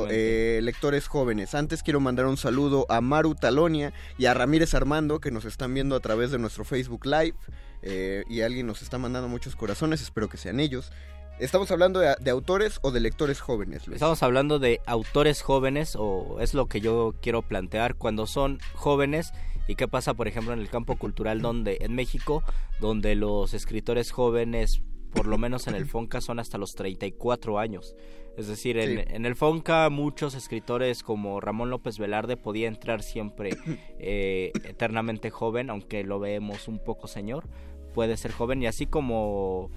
eh, 0.10 0.62
lectores 0.63 1.08
jóvenes? 1.08 1.54
Antes 1.56 1.84
quiero 1.84 2.00
mandar 2.00 2.26
un 2.26 2.38
saludo 2.38 2.86
a 2.90 3.02
Maru 3.02 3.36
Talonia 3.36 3.92
y 4.18 4.28
a 4.28 4.34
Ramírez 4.34 4.74
Armando 4.76 5.20
que 5.20 5.30
nos 5.32 5.44
están 5.44 5.74
viendo 5.74 5.96
a 5.96 6.00
través 6.00 6.32
de 6.32 6.38
nuestro 6.40 6.63
Facebook 6.63 7.06
Live. 7.06 7.36
Eh, 7.82 8.24
y 8.30 8.42
alguien 8.42 8.68
nos 8.68 8.82
está 8.82 8.98
mandando 8.98 9.28
muchos 9.28 9.56
corazones, 9.56 10.02
espero 10.02 10.30
que 10.30 10.38
sean 10.38 10.60
ellos. 10.60 10.92
¿Estamos 11.40 11.70
hablando 11.70 12.00
de, 12.00 12.32
autores 12.32 12.80
o 12.82 12.92
de 12.92 13.00
lectores 13.00 13.42
jóvenes, 13.42 13.86
Luis? 13.86 13.98
Estamos 13.98 14.24
hablando 14.24 14.58
de 14.58 14.82
autores 14.88 15.44
jóvenes, 15.44 15.96
o 15.96 16.38
es 16.40 16.56
lo 16.56 16.66
que 16.66 16.82
yo 16.82 17.13
quiero 17.22 17.44
plantear, 17.44 17.96
cuando 17.96 18.26
son 18.26 18.60
jóvenes 18.74 19.32
y 19.68 19.76
qué 19.76 19.88
pasa, 19.88 20.16
por 20.16 20.28
ejemplo, 20.28 20.54
en 20.54 20.60
el 20.60 20.70
campo 20.70 20.96
cultural, 20.98 21.42
donde 21.42 21.78
en 21.82 21.94
México, 21.94 22.44
donde 22.80 23.13
los 23.13 23.54
escritores 23.54 24.12
jóvenes, 24.12 24.82
por 25.17 25.27
lo 25.27 25.38
menos 25.38 25.67
en 25.67 25.75
el 25.75 25.86
FONCA, 25.86 26.21
son 26.21 26.39
hasta 26.39 26.58
los 26.58 26.75
34 26.75 27.60
años. 27.60 27.95
Es 28.38 28.47
decir, 28.47 28.77
en, 28.77 28.99
Sí. 28.99 29.03
en 29.08 29.25
el 29.25 29.36
FONCA 29.36 29.89
muchos 29.89 30.36
escritores 30.36 31.01
como 31.03 31.41
Ramón 31.41 31.71
López 31.71 31.97
Velarde 31.97 32.38
podía 32.38 32.67
entrar 32.67 33.01
siempre 33.01 33.49
eh, 33.99 34.51
eternamente 34.63 35.32
joven, 35.32 35.69
aunque 35.71 36.03
lo 36.03 36.19
vemos 36.19 36.67
un 36.67 36.77
poco 36.80 37.08
señor, 37.08 37.47
puede 37.93 38.15
ser 38.15 38.32
joven 38.32 38.62
y 38.62 38.67
así 38.67 38.86
como... 38.86 39.69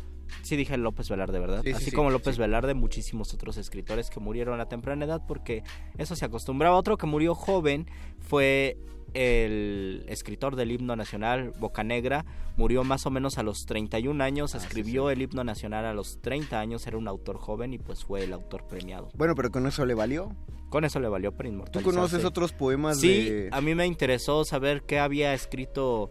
Sí 0.43 0.55
dije 0.55 0.77
López 0.77 1.09
Velarde, 1.09 1.41
¿verdad? 1.41 1.63
Sí, 1.65 1.71
sí, 1.71 1.75
así 1.77 1.85
sí, 1.87 1.91
como 1.91 2.11
López. 2.11 2.39
Velarde, 2.39 2.75
muchísimos 2.75 3.35
otros 3.35 3.57
escritores 3.57 4.11
que 4.11 4.21
murieron 4.21 4.61
a 4.61 4.69
temprana 4.69 5.05
edad 5.05 5.23
porque 5.27 5.65
eso 5.99 6.15
se 6.15 6.25
acostumbraba. 6.25 6.77
Otro 6.77 6.97
que 6.97 7.07
murió 7.09 7.35
joven 7.35 7.89
fue 8.21 8.79
el 9.15 10.05
escritor 10.09 10.57
del 10.57 10.73
himno 10.73 10.97
nacional, 10.97 11.53
Bocanegra, 11.59 12.25
murió 12.57 12.85
más 12.85 13.07
o 13.07 13.11
menos 13.11 13.39
a 13.39 13.43
los 13.43 13.67
31 13.67 14.23
años, 14.23 14.55
escribió 14.55 15.11
el 15.11 15.23
himno 15.23 15.45
nacional 15.45 15.85
a 15.85 15.95
los 15.95 16.21
30 16.21 16.59
años, 16.61 16.87
era 16.87 16.97
un 16.99 17.09
autor 17.09 17.39
joven 17.39 17.73
y 17.75 17.79
pues 17.79 18.05
fue 18.05 18.25
el 18.25 18.33
autor 18.33 18.67
premiado. 18.67 19.09
Bueno, 19.15 19.35
pero 19.35 19.51
con 19.51 19.67
eso 19.67 19.85
le 19.87 19.95
valió. 19.95 20.35
Con 20.69 20.85
eso 20.85 21.01
le 21.01 21.09
valió 21.09 21.33
para 21.33 21.49
¿Tú 21.49 21.55
inmortalizarse. 21.55 21.97
conoces 21.97 22.25
otros 22.25 22.53
poemas 22.53 23.01
Sí, 23.01 23.25
de...? 23.29 23.49
a 23.51 23.61
mí 23.61 23.75
me 23.75 23.87
interesó 23.87 24.45
saber 24.45 24.83
qué 24.83 25.01
había 25.01 25.35
escrito 25.35 26.11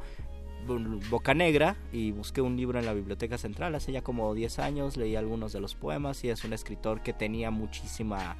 Bocanegra 1.09 1.77
y 1.91 2.11
busqué 2.11 2.41
un 2.41 2.57
libro 2.57 2.77
en 2.77 2.85
la 2.85 2.93
biblioteca 2.93 3.37
central 3.37 3.73
hace 3.75 3.91
ya 3.91 4.01
como 4.01 4.33
10 4.35 4.59
años, 4.59 4.97
leí 4.97 5.15
algunos 5.15 5.53
de 5.53 5.59
los 5.61 5.75
poemas 5.75 6.23
y 6.23 6.29
es 6.29 6.43
un 6.43 6.53
escritor 6.53 7.01
que 7.01 7.13
tenía 7.13 7.49
muchísima, 7.51 8.35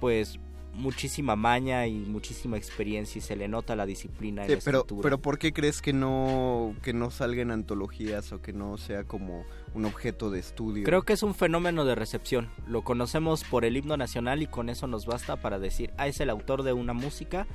pues, 0.00 0.38
muchísima 0.74 1.36
maña 1.36 1.86
y 1.86 1.92
muchísima 1.94 2.56
experiencia 2.56 3.18
y 3.18 3.22
se 3.22 3.36
le 3.36 3.48
nota 3.48 3.76
la 3.76 3.86
disciplina 3.86 4.44
Sí, 4.46 4.52
en 4.52 4.58
la 4.58 4.64
pero, 4.64 4.78
escritura. 4.78 5.02
pero 5.02 5.18
¿por 5.20 5.38
qué 5.38 5.52
crees 5.52 5.82
que 5.82 5.92
no, 5.92 6.74
que 6.82 6.92
no 6.92 7.10
salga 7.10 7.42
en 7.42 7.50
antologías 7.50 8.32
o 8.32 8.40
que 8.40 8.52
no 8.52 8.78
sea 8.78 9.04
como 9.04 9.44
un 9.74 9.84
objeto 9.84 10.30
de 10.30 10.40
estudio? 10.40 10.84
Creo 10.84 11.02
que 11.02 11.12
es 11.12 11.22
un 11.22 11.34
fenómeno 11.34 11.84
de 11.84 11.94
recepción. 11.94 12.50
Lo 12.66 12.82
conocemos 12.82 13.44
por 13.44 13.64
el 13.64 13.76
himno 13.76 13.96
nacional 13.96 14.42
y 14.42 14.46
con 14.46 14.68
eso 14.68 14.86
nos 14.86 15.06
basta 15.06 15.36
para 15.36 15.58
decir, 15.58 15.92
ah, 15.98 16.06
es 16.08 16.20
el 16.20 16.30
autor 16.30 16.62
de 16.62 16.72
una 16.72 16.92
música 16.92 17.46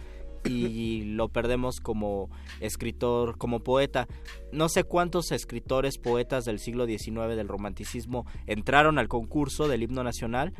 y 0.45 1.03
lo 1.15 1.29
perdemos 1.29 1.79
como 1.81 2.29
escritor, 2.59 3.37
como 3.37 3.61
poeta. 3.63 4.07
No 4.51 4.69
sé 4.69 4.83
cuántos 4.83 5.31
escritores, 5.31 5.97
poetas 5.97 6.45
del 6.45 6.59
siglo 6.59 6.85
XIX 6.85 7.35
del 7.35 7.47
romanticismo 7.47 8.25
entraron 8.45 8.97
al 8.99 9.07
concurso 9.07 9.67
del 9.67 9.83
himno 9.83 10.03
nacional. 10.03 10.53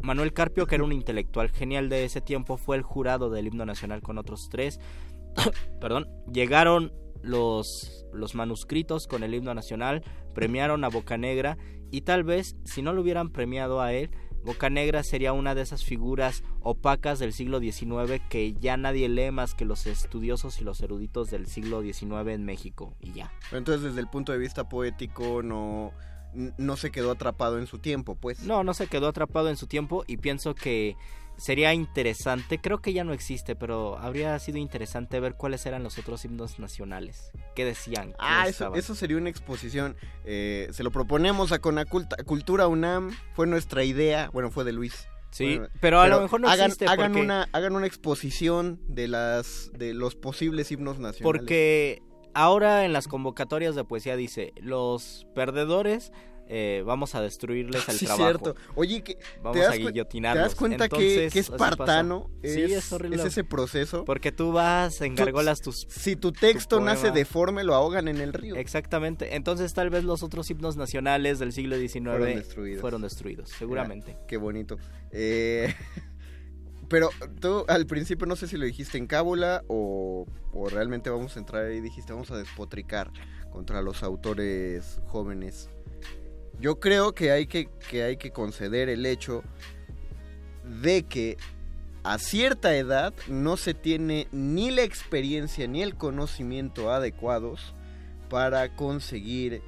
Manuel 0.00 0.32
Carpio, 0.32 0.66
que 0.66 0.74
era 0.74 0.84
un 0.84 0.92
intelectual 0.92 1.50
genial 1.50 1.88
de 1.88 2.04
ese 2.04 2.20
tiempo, 2.20 2.56
fue 2.56 2.76
el 2.76 2.82
jurado 2.82 3.30
del 3.30 3.46
himno 3.46 3.64
nacional 3.64 4.02
con 4.02 4.18
otros 4.18 4.48
tres. 4.50 4.80
Perdón, 5.80 6.08
llegaron 6.32 6.92
los, 7.22 8.04
los 8.12 8.34
manuscritos 8.34 9.06
con 9.06 9.22
el 9.22 9.34
himno 9.34 9.54
nacional, 9.54 10.02
premiaron 10.34 10.84
a 10.84 10.88
Bocanegra 10.88 11.56
y 11.90 12.02
tal 12.02 12.24
vez 12.24 12.56
si 12.64 12.82
no 12.82 12.92
lo 12.92 13.02
hubieran 13.02 13.30
premiado 13.30 13.80
a 13.80 13.92
él, 13.92 14.10
Bocanegra 14.44 15.04
sería 15.04 15.32
una 15.32 15.54
de 15.54 15.62
esas 15.62 15.84
figuras 15.84 16.42
opacas 16.60 17.18
del 17.18 17.32
siglo 17.32 17.60
XIX 17.60 18.20
que 18.28 18.54
ya 18.54 18.76
nadie 18.76 19.08
lee 19.08 19.30
más 19.30 19.54
que 19.54 19.64
los 19.64 19.86
estudiosos 19.86 20.60
y 20.60 20.64
los 20.64 20.80
eruditos 20.80 21.30
del 21.30 21.46
siglo 21.46 21.82
XIX 21.82 22.28
en 22.28 22.44
México 22.44 22.96
y 22.98 23.12
ya. 23.12 23.32
Entonces 23.52 23.82
desde 23.82 24.00
el 24.00 24.08
punto 24.08 24.32
de 24.32 24.38
vista 24.38 24.68
poético 24.68 25.42
no, 25.42 25.92
no 26.34 26.76
se 26.76 26.90
quedó 26.90 27.10
atrapado 27.10 27.58
en 27.58 27.66
su 27.66 27.78
tiempo, 27.78 28.14
pues. 28.14 28.40
No, 28.40 28.64
no 28.64 28.74
se 28.74 28.86
quedó 28.86 29.08
atrapado 29.08 29.48
en 29.50 29.56
su 29.56 29.66
tiempo 29.66 30.04
y 30.06 30.16
pienso 30.18 30.54
que 30.54 30.96
sería 31.36 31.72
interesante, 31.74 32.58
creo 32.60 32.80
que 32.80 32.92
ya 32.92 33.04
no 33.04 33.12
existe, 33.12 33.56
pero 33.56 33.98
habría 33.98 34.38
sido 34.38 34.58
interesante 34.58 35.18
ver 35.18 35.34
cuáles 35.34 35.64
eran 35.66 35.82
los 35.82 35.98
otros 35.98 36.24
himnos 36.24 36.58
nacionales. 36.58 37.30
¿Qué 37.56 37.64
decían? 37.64 38.14
Ah, 38.18 38.40
¿Cómo 38.44 38.48
eso, 38.48 38.74
eso 38.74 38.94
sería 38.94 39.16
una 39.16 39.30
exposición. 39.30 39.96
Eh, 40.24 40.68
se 40.72 40.82
lo 40.84 40.90
proponemos 40.90 41.50
a 41.52 41.58
Conaculta, 41.58 42.16
Cultura 42.24 42.68
UNAM. 42.68 43.16
Fue 43.34 43.46
nuestra 43.46 43.82
idea. 43.82 44.30
Bueno, 44.32 44.50
fue 44.50 44.64
de 44.64 44.72
Luis. 44.72 45.08
Sí, 45.30 45.56
Bueno, 45.56 45.68
pero 45.80 46.00
a 46.02 46.08
lo 46.08 46.20
mejor 46.20 46.42
no 46.42 46.48
hagan, 46.50 46.66
existe 46.66 46.84
hagan 46.86 47.12
porque- 47.12 47.24
una 47.24 47.48
hagan 47.52 47.74
una 47.74 47.86
exposición 47.86 48.78
de 48.86 49.08
las 49.08 49.70
de 49.72 49.94
los 49.94 50.14
posibles 50.14 50.70
himnos 50.70 50.98
nacionales. 50.98 51.22
Porque 51.22 52.02
ahora 52.34 52.84
en 52.84 52.92
las 52.92 53.08
convocatorias 53.08 53.74
de 53.74 53.84
poesía 53.84 54.16
dice, 54.16 54.52
los 54.60 55.26
perdedores 55.34 56.12
eh, 56.54 56.82
vamos 56.84 57.14
a 57.14 57.22
destruirles 57.22 57.88
el 57.88 57.94
Sí, 57.98 58.04
trabajo. 58.04 58.24
cierto. 58.28 58.56
Oye, 58.74 59.02
que 59.02 59.16
Vamos 59.42 59.52
¿te 59.56 59.60
das 59.62 59.72
a 59.72 59.76
guillotinarlos. 59.76 60.42
¿Te 60.42 60.48
das 60.48 60.54
cuenta 60.54 60.88
que, 60.88 60.96
Entonces, 60.96 61.32
que 61.32 61.38
espartano 61.38 62.24
pasa. 62.42 62.54
Sí, 62.54 62.62
es, 62.64 62.72
es 62.72 62.92
horrible. 62.92 63.16
es 63.16 63.24
ese 63.24 63.44
proceso? 63.44 64.04
Porque 64.04 64.32
tú 64.32 64.52
vas, 64.52 65.00
engargolas 65.00 65.62
tus... 65.62 65.86
Si 65.88 66.14
tu 66.16 66.32
texto 66.32 66.78
tu 66.78 66.84
nace 66.84 67.10
deforme, 67.10 67.64
lo 67.64 67.74
ahogan 67.74 68.08
en 68.08 68.18
el 68.20 68.32
río. 68.34 68.56
Exactamente. 68.56 69.34
Entonces 69.36 69.72
tal 69.72 69.88
vez 69.88 70.04
los 70.04 70.22
otros 70.22 70.50
himnos 70.50 70.76
nacionales 70.76 71.38
del 71.38 71.52
siglo 71.52 71.78
XIX 71.78 72.02
Fueron 72.02 72.34
destruidos. 72.34 72.80
fueron 72.80 73.02
destruidos, 73.02 73.48
seguramente. 73.50 74.18
Qué 74.28 74.36
bonito. 74.36 74.76
Eh, 75.10 75.72
Pero 76.92 77.08
tú 77.40 77.64
al 77.68 77.86
principio 77.86 78.26
no 78.26 78.36
sé 78.36 78.46
si 78.46 78.58
lo 78.58 78.66
dijiste 78.66 78.98
en 78.98 79.06
cábula 79.06 79.64
o, 79.66 80.26
o 80.52 80.68
realmente 80.68 81.08
vamos 81.08 81.34
a 81.34 81.38
entrar 81.38 81.72
y 81.72 81.80
dijiste 81.80 82.12
vamos 82.12 82.30
a 82.30 82.36
despotricar 82.36 83.10
contra 83.50 83.80
los 83.80 84.02
autores 84.02 85.00
jóvenes. 85.06 85.70
Yo 86.60 86.80
creo 86.80 87.14
que 87.14 87.30
hay 87.30 87.46
que, 87.46 87.70
que 87.88 88.02
hay 88.02 88.18
que 88.18 88.30
conceder 88.30 88.90
el 88.90 89.06
hecho 89.06 89.42
de 90.82 91.04
que 91.04 91.38
a 92.04 92.18
cierta 92.18 92.76
edad 92.76 93.14
no 93.26 93.56
se 93.56 93.72
tiene 93.72 94.28
ni 94.30 94.70
la 94.70 94.82
experiencia 94.82 95.66
ni 95.66 95.80
el 95.80 95.94
conocimiento 95.96 96.92
adecuados 96.92 97.74
para 98.28 98.76
conseguir 98.76 99.62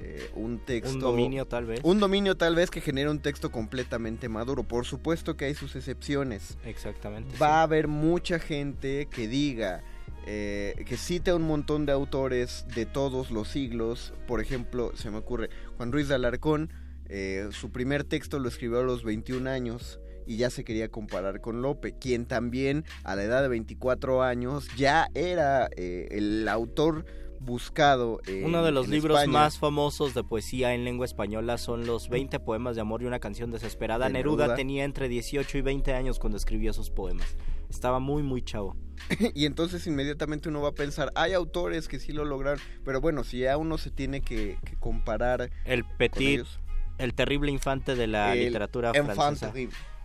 eh, 0.00 0.30
un 0.34 0.58
texto. 0.58 0.94
Un 0.94 1.00
dominio 1.00 1.46
tal 1.46 1.66
vez. 1.66 1.80
Un 1.82 2.00
dominio 2.00 2.36
tal 2.36 2.54
vez 2.54 2.70
que 2.70 2.80
genere 2.80 3.10
un 3.10 3.20
texto 3.20 3.50
completamente 3.50 4.28
maduro. 4.28 4.62
Por 4.64 4.84
supuesto 4.84 5.36
que 5.36 5.46
hay 5.46 5.54
sus 5.54 5.76
excepciones. 5.76 6.58
Exactamente. 6.64 7.30
Va 7.38 7.48
sí. 7.48 7.52
a 7.52 7.62
haber 7.62 7.88
mucha 7.88 8.38
gente 8.38 9.08
que 9.10 9.28
diga, 9.28 9.82
eh, 10.26 10.84
que 10.86 10.96
cite 10.96 11.32
un 11.32 11.42
montón 11.42 11.86
de 11.86 11.92
autores 11.92 12.66
de 12.74 12.86
todos 12.86 13.30
los 13.30 13.48
siglos. 13.48 14.12
Por 14.26 14.40
ejemplo, 14.40 14.92
se 14.94 15.10
me 15.10 15.18
ocurre, 15.18 15.50
Juan 15.76 15.92
Ruiz 15.92 16.08
de 16.08 16.16
Alarcón, 16.16 16.70
eh, 17.08 17.48
su 17.52 17.70
primer 17.70 18.04
texto 18.04 18.38
lo 18.38 18.48
escribió 18.48 18.80
a 18.80 18.82
los 18.82 19.04
21 19.04 19.48
años 19.48 20.00
y 20.26 20.36
ya 20.36 20.50
se 20.50 20.64
quería 20.64 20.88
comparar 20.88 21.40
con 21.40 21.62
Lope, 21.62 21.92
quien 21.92 22.26
también 22.26 22.84
a 23.04 23.14
la 23.14 23.22
edad 23.22 23.42
de 23.42 23.48
24 23.48 24.22
años 24.22 24.66
ya 24.76 25.08
era 25.14 25.68
eh, 25.76 26.08
el 26.10 26.48
autor 26.48 27.06
buscado. 27.40 28.20
Uno 28.44 28.62
de 28.64 28.72
los 28.72 28.88
libros 28.88 29.18
España. 29.18 29.32
más 29.32 29.58
famosos 29.58 30.14
de 30.14 30.24
poesía 30.24 30.74
en 30.74 30.84
lengua 30.84 31.06
española 31.06 31.58
son 31.58 31.86
los 31.86 32.08
20 32.08 32.40
poemas 32.40 32.74
de 32.76 32.82
amor 32.82 33.02
y 33.02 33.06
una 33.06 33.18
canción 33.20 33.50
desesperada. 33.50 34.06
De 34.06 34.12
Neruda, 34.14 34.44
Neruda. 34.44 34.56
tenía 34.56 34.84
entre 34.84 35.08
18 35.08 35.58
y 35.58 35.60
20 35.62 35.94
años 35.94 36.18
cuando 36.18 36.36
escribió 36.36 36.70
esos 36.70 36.90
poemas. 36.90 37.36
Estaba 37.68 37.98
muy, 37.98 38.22
muy 38.22 38.42
chavo. 38.42 38.76
y 39.34 39.44
entonces 39.46 39.86
inmediatamente 39.86 40.48
uno 40.48 40.62
va 40.62 40.68
a 40.70 40.74
pensar, 40.74 41.12
hay 41.14 41.32
autores 41.32 41.88
que 41.88 41.98
sí 41.98 42.12
lo 42.12 42.24
lograron, 42.24 42.60
pero 42.84 43.00
bueno, 43.00 43.24
si 43.24 43.40
ya 43.40 43.56
uno 43.56 43.76
se 43.78 43.90
tiene 43.90 44.20
que, 44.22 44.58
que 44.64 44.76
comparar 44.76 45.50
El 45.64 45.84
Petit, 45.84 46.20
ellos. 46.40 46.60
el 46.98 47.12
terrible 47.14 47.50
infante 47.52 47.94
de 47.94 48.06
la 48.06 48.32
El 48.34 48.46
literatura 48.46 48.92
francesa. 48.94 49.52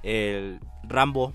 El 0.04 0.60
Rambo, 0.84 1.34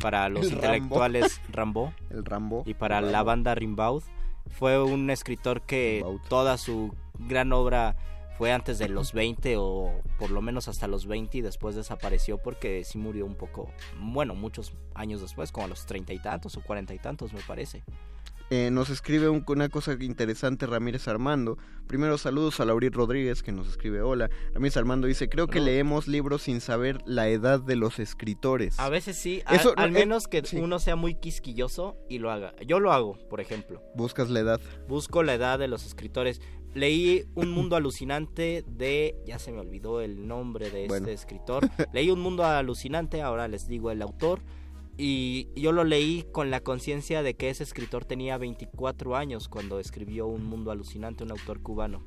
para 0.00 0.28
los 0.28 0.44
El 0.44 0.50
Rambo. 0.52 0.64
intelectuales 0.66 1.40
Rambo. 1.50 1.92
El 2.10 2.24
Rambo. 2.24 2.62
y 2.66 2.74
para 2.74 2.98
el 2.98 3.06
la 3.06 3.12
Rambo. 3.18 3.26
banda 3.26 3.54
Rimbaud. 3.54 4.02
Fue 4.50 4.82
un 4.82 5.10
escritor 5.10 5.62
que 5.62 6.04
toda 6.28 6.58
su 6.58 6.94
gran 7.18 7.52
obra 7.52 7.96
fue 8.36 8.52
antes 8.52 8.78
de 8.78 8.88
los 8.88 9.12
20 9.12 9.56
o 9.58 9.92
por 10.18 10.30
lo 10.30 10.42
menos 10.42 10.68
hasta 10.68 10.88
los 10.88 11.06
20 11.06 11.38
y 11.38 11.40
después 11.40 11.76
desapareció 11.76 12.38
porque 12.38 12.82
sí 12.84 12.98
murió 12.98 13.26
un 13.26 13.36
poco, 13.36 13.70
bueno, 14.00 14.34
muchos 14.34 14.72
años 14.94 15.20
después, 15.20 15.52
como 15.52 15.66
a 15.66 15.68
los 15.68 15.86
treinta 15.86 16.12
y 16.12 16.18
tantos 16.18 16.56
o 16.56 16.62
cuarenta 16.62 16.94
y 16.94 16.98
tantos 16.98 17.32
me 17.32 17.40
parece. 17.40 17.84
Eh, 18.50 18.70
nos 18.70 18.90
escribe 18.90 19.28
un- 19.30 19.42
una 19.48 19.68
cosa 19.70 19.96
interesante 19.98 20.66
Ramírez 20.66 21.08
Armando. 21.08 21.56
Primero 21.86 22.18
saludos 22.18 22.60
a 22.60 22.64
Laurit 22.66 22.94
Rodríguez 22.94 23.42
que 23.42 23.52
nos 23.52 23.68
escribe 23.68 24.02
hola. 24.02 24.28
Ramírez 24.52 24.76
Armando 24.76 25.06
dice, 25.06 25.28
creo 25.30 25.46
que 25.48 25.60
leemos 25.60 26.06
libros 26.08 26.42
sin 26.42 26.60
saber 26.60 26.98
la 27.06 27.28
edad 27.28 27.60
de 27.60 27.74
los 27.76 27.98
escritores. 27.98 28.78
A 28.78 28.90
veces 28.90 29.16
sí, 29.16 29.42
a- 29.46 29.56
Eso, 29.56 29.72
al 29.76 29.88
eh, 29.90 29.92
menos 29.92 30.28
que 30.28 30.42
sí. 30.44 30.58
uno 30.58 30.78
sea 30.78 30.94
muy 30.94 31.14
quisquilloso 31.14 31.96
y 32.08 32.18
lo 32.18 32.30
haga. 32.30 32.54
Yo 32.66 32.80
lo 32.80 32.92
hago, 32.92 33.18
por 33.30 33.40
ejemplo. 33.40 33.82
Buscas 33.94 34.28
la 34.30 34.40
edad. 34.40 34.60
Busco 34.88 35.22
la 35.22 35.34
edad 35.34 35.58
de 35.58 35.68
los 35.68 35.86
escritores. 35.86 36.40
Leí 36.74 37.24
Un 37.34 37.50
Mundo 37.50 37.76
Alucinante 37.76 38.62
de... 38.66 39.16
Ya 39.26 39.38
se 39.38 39.52
me 39.52 39.60
olvidó 39.60 40.00
el 40.02 40.26
nombre 40.28 40.70
de 40.70 40.86
Bueno. 40.86 41.06
este 41.06 41.12
escritor. 41.14 41.68
Leí 41.94 42.10
Un 42.10 42.20
Mundo 42.20 42.44
Alucinante, 42.44 43.22
ahora 43.22 43.48
les 43.48 43.66
digo 43.68 43.90
el 43.90 44.02
autor. 44.02 44.40
Y 44.96 45.48
yo 45.56 45.72
lo 45.72 45.84
leí 45.84 46.24
con 46.30 46.50
la 46.50 46.60
conciencia 46.60 47.22
de 47.22 47.34
que 47.34 47.50
ese 47.50 47.64
escritor 47.64 48.04
tenía 48.04 48.38
24 48.38 49.16
años 49.16 49.48
cuando 49.48 49.80
escribió 49.80 50.26
Un 50.26 50.44
Mundo 50.44 50.70
Alucinante, 50.70 51.24
un 51.24 51.32
autor 51.32 51.60
cubano. 51.60 52.06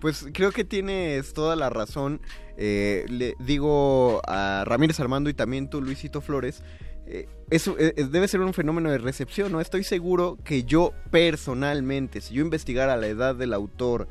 Pues 0.00 0.26
creo 0.32 0.52
que 0.52 0.64
tienes 0.64 1.32
toda 1.32 1.56
la 1.56 1.70
razón. 1.70 2.20
Eh, 2.56 3.06
le 3.08 3.34
digo 3.40 4.20
a 4.26 4.64
Ramírez 4.66 5.00
Armando 5.00 5.30
y 5.30 5.34
también 5.34 5.70
tú, 5.70 5.80
Luisito 5.80 6.20
Flores. 6.20 6.62
eh, 7.06 7.26
eso 7.50 7.76
eh, 7.78 7.94
debe 8.10 8.28
ser 8.28 8.40
un 8.40 8.52
fenómeno 8.52 8.90
de 8.90 8.98
recepción, 8.98 9.50
¿no? 9.50 9.60
Estoy 9.60 9.82
seguro 9.82 10.36
que 10.44 10.64
yo 10.64 10.92
personalmente, 11.10 12.20
si 12.20 12.34
yo 12.34 12.42
investigara 12.42 12.96
la 12.98 13.06
edad 13.06 13.34
del 13.34 13.54
autor 13.54 14.06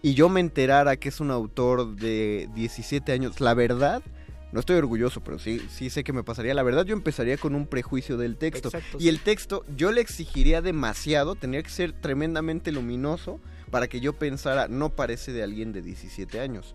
y 0.00 0.14
yo 0.14 0.28
me 0.28 0.40
enterara 0.40 0.96
que 0.96 1.10
es 1.10 1.20
un 1.20 1.30
autor 1.30 1.96
de 1.96 2.48
17 2.54 3.12
años, 3.12 3.40
la 3.40 3.52
verdad, 3.54 4.02
no 4.52 4.60
estoy 4.60 4.76
orgulloso, 4.76 5.20
pero 5.22 5.38
sí, 5.38 5.60
sí 5.70 5.90
sé 5.90 6.04
que 6.04 6.12
me 6.12 6.24
pasaría. 6.24 6.54
La 6.54 6.62
verdad, 6.62 6.86
yo 6.86 6.94
empezaría 6.94 7.36
con 7.36 7.54
un 7.54 7.66
prejuicio 7.66 8.16
del 8.16 8.36
texto. 8.36 8.68
Exacto, 8.68 8.98
y 9.00 9.08
el 9.08 9.20
texto, 9.20 9.64
yo 9.76 9.92
le 9.92 10.00
exigiría 10.00 10.62
demasiado, 10.62 11.34
tendría 11.34 11.62
que 11.62 11.70
ser 11.70 11.92
tremendamente 11.92 12.72
luminoso 12.72 13.40
para 13.70 13.88
que 13.88 14.00
yo 14.00 14.14
pensara, 14.14 14.68
no 14.68 14.90
parece 14.90 15.32
de 15.32 15.42
alguien 15.42 15.72
de 15.72 15.82
17 15.82 16.40
años. 16.40 16.74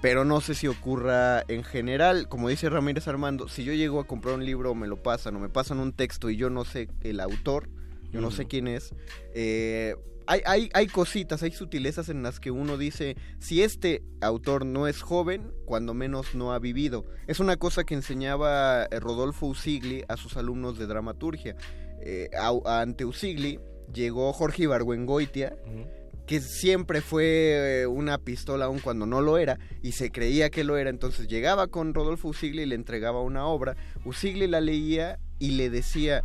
Pero 0.00 0.24
no 0.24 0.40
sé 0.40 0.54
si 0.54 0.68
ocurra 0.68 1.42
en 1.48 1.64
general, 1.64 2.28
como 2.28 2.48
dice 2.48 2.68
Ramírez 2.68 3.08
Armando, 3.08 3.48
si 3.48 3.64
yo 3.64 3.72
llego 3.72 4.00
a 4.00 4.06
comprar 4.06 4.34
un 4.34 4.44
libro, 4.44 4.74
me 4.74 4.86
lo 4.86 5.02
pasan 5.02 5.34
o 5.36 5.40
me 5.40 5.48
pasan 5.48 5.80
un 5.80 5.92
texto 5.92 6.30
y 6.30 6.36
yo 6.36 6.50
no 6.50 6.64
sé 6.64 6.88
el 7.02 7.18
autor, 7.20 7.68
yo 8.12 8.20
no 8.20 8.30
sé 8.30 8.46
quién 8.46 8.68
es, 8.68 8.94
eh, 9.34 9.96
hay, 10.28 10.42
hay, 10.46 10.70
hay 10.74 10.86
cositas, 10.86 11.42
hay 11.42 11.50
sutilezas 11.52 12.08
en 12.08 12.22
las 12.22 12.38
que 12.38 12.50
uno 12.50 12.76
dice, 12.76 13.16
si 13.40 13.62
este 13.62 14.02
autor 14.20 14.66
no 14.66 14.86
es 14.86 15.00
joven, 15.02 15.50
cuando 15.64 15.94
menos 15.94 16.34
no 16.34 16.52
ha 16.52 16.58
vivido. 16.58 17.06
Es 17.26 17.40
una 17.40 17.56
cosa 17.56 17.84
que 17.84 17.94
enseñaba 17.94 18.84
eh, 18.84 19.00
Rodolfo 19.00 19.46
Usigli 19.46 20.04
a 20.08 20.16
sus 20.16 20.36
alumnos 20.36 20.78
de 20.78 20.86
dramaturgia. 20.86 21.56
Eh, 22.02 22.28
a- 22.38 22.80
ante 22.82 23.04
Usigli 23.04 23.58
llegó 23.92 24.32
Jorge 24.32 24.64
Ibargüengoitia, 24.64 25.56
Ujú. 25.66 25.86
que 26.26 26.40
siempre 26.40 27.00
fue 27.00 27.80
eh, 27.82 27.86
una 27.86 28.18
pistola 28.18 28.66
aun 28.66 28.80
cuando 28.80 29.06
no 29.06 29.22
lo 29.22 29.38
era 29.38 29.58
y 29.82 29.92
se 29.92 30.10
creía 30.10 30.50
que 30.50 30.62
lo 30.62 30.76
era, 30.76 30.90
entonces 30.90 31.26
llegaba 31.26 31.68
con 31.68 31.94
Rodolfo 31.94 32.28
Usigli 32.28 32.62
y 32.62 32.66
le 32.66 32.74
entregaba 32.74 33.22
una 33.22 33.46
obra, 33.46 33.76
Usigli 34.04 34.46
la 34.46 34.60
leía 34.60 35.18
y 35.38 35.52
le 35.52 35.70
decía, 35.70 36.22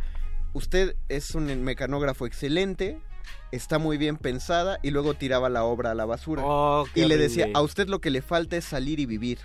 usted 0.52 0.94
es 1.08 1.34
un 1.34 1.46
mecanógrafo 1.64 2.26
excelente, 2.26 2.98
está 3.54 3.78
muy 3.78 3.96
bien 3.96 4.16
pensada 4.16 4.78
y 4.82 4.90
luego 4.90 5.14
tiraba 5.14 5.48
la 5.48 5.64
obra 5.64 5.92
a 5.92 5.94
la 5.94 6.04
basura. 6.04 6.42
Oh, 6.44 6.86
y 6.94 7.04
le 7.04 7.16
decía, 7.16 7.48
a 7.54 7.62
usted 7.62 7.88
lo 7.88 8.00
que 8.00 8.10
le 8.10 8.22
falta 8.22 8.56
es 8.56 8.64
salir 8.64 9.00
y 9.00 9.06
vivir. 9.06 9.38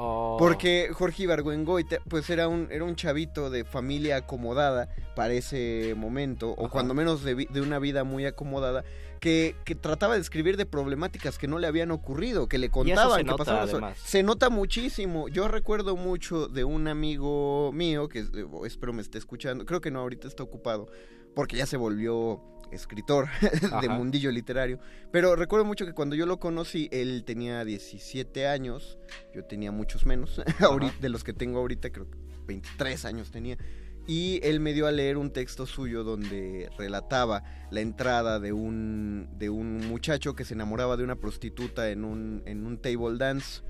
Oh. 0.00 0.36
Porque 0.38 0.90
Jorge 0.92 1.24
Ibargüengoitia, 1.24 2.00
pues 2.08 2.30
era 2.30 2.46
un, 2.46 2.68
era 2.70 2.84
un 2.84 2.94
chavito 2.94 3.50
de 3.50 3.64
familia 3.64 4.18
acomodada 4.18 4.88
para 5.16 5.34
ese 5.34 5.94
momento, 5.96 6.50
o 6.52 6.66
Ajá. 6.66 6.70
cuando 6.70 6.94
menos 6.94 7.24
de, 7.24 7.48
una 7.60 7.80
vida 7.80 8.04
muy 8.04 8.24
acomodada, 8.24 8.84
que, 9.18 9.56
que 9.64 9.74
trataba 9.74 10.14
de 10.14 10.20
escribir 10.20 10.56
de 10.56 10.66
problemáticas 10.66 11.36
que 11.36 11.48
no 11.48 11.58
le 11.58 11.66
habían 11.66 11.90
ocurrido, 11.90 12.46
que 12.46 12.58
le 12.58 12.70
contaban 12.70 13.18
se 13.18 13.24
que 13.24 13.30
nota, 13.30 13.44
pasaban. 13.44 13.94
Se 13.96 14.22
nota 14.22 14.50
muchísimo. 14.50 15.26
Yo 15.26 15.48
recuerdo 15.48 15.96
mucho 15.96 16.46
de 16.46 16.62
un 16.62 16.86
amigo 16.86 17.72
mío, 17.72 18.08
que 18.08 18.20
eh, 18.20 18.46
espero 18.66 18.92
me 18.92 19.02
esté 19.02 19.18
escuchando, 19.18 19.66
creo 19.66 19.80
que 19.80 19.90
no, 19.90 19.98
ahorita 19.98 20.28
está 20.28 20.44
ocupado, 20.44 20.86
porque 21.38 21.56
ya 21.56 21.66
se 21.66 21.76
volvió 21.76 22.42
escritor 22.72 23.28
de 23.40 23.68
Ajá. 23.68 23.88
mundillo 23.90 24.32
literario. 24.32 24.80
Pero 25.12 25.36
recuerdo 25.36 25.64
mucho 25.64 25.86
que 25.86 25.92
cuando 25.92 26.16
yo 26.16 26.26
lo 26.26 26.40
conocí, 26.40 26.88
él 26.90 27.22
tenía 27.24 27.64
17 27.64 28.48
años, 28.48 28.98
yo 29.32 29.44
tenía 29.44 29.70
muchos 29.70 30.04
menos, 30.04 30.42
ahorita, 30.58 30.96
de 31.00 31.08
los 31.08 31.22
que 31.22 31.32
tengo 31.32 31.60
ahorita, 31.60 31.90
creo 31.90 32.10
que 32.10 32.18
23 32.48 33.04
años 33.04 33.30
tenía. 33.30 33.56
Y 34.08 34.40
él 34.42 34.58
me 34.58 34.72
dio 34.72 34.88
a 34.88 34.90
leer 34.90 35.16
un 35.16 35.32
texto 35.32 35.64
suyo 35.64 36.02
donde 36.02 36.68
relataba 36.76 37.44
la 37.70 37.82
entrada 37.82 38.40
de 38.40 38.52
un, 38.52 39.28
de 39.38 39.48
un 39.48 39.86
muchacho 39.86 40.34
que 40.34 40.44
se 40.44 40.54
enamoraba 40.54 40.96
de 40.96 41.04
una 41.04 41.14
prostituta 41.14 41.88
en 41.90 42.04
un, 42.04 42.42
en 42.46 42.66
un 42.66 42.78
table 42.78 43.16
dance. 43.16 43.62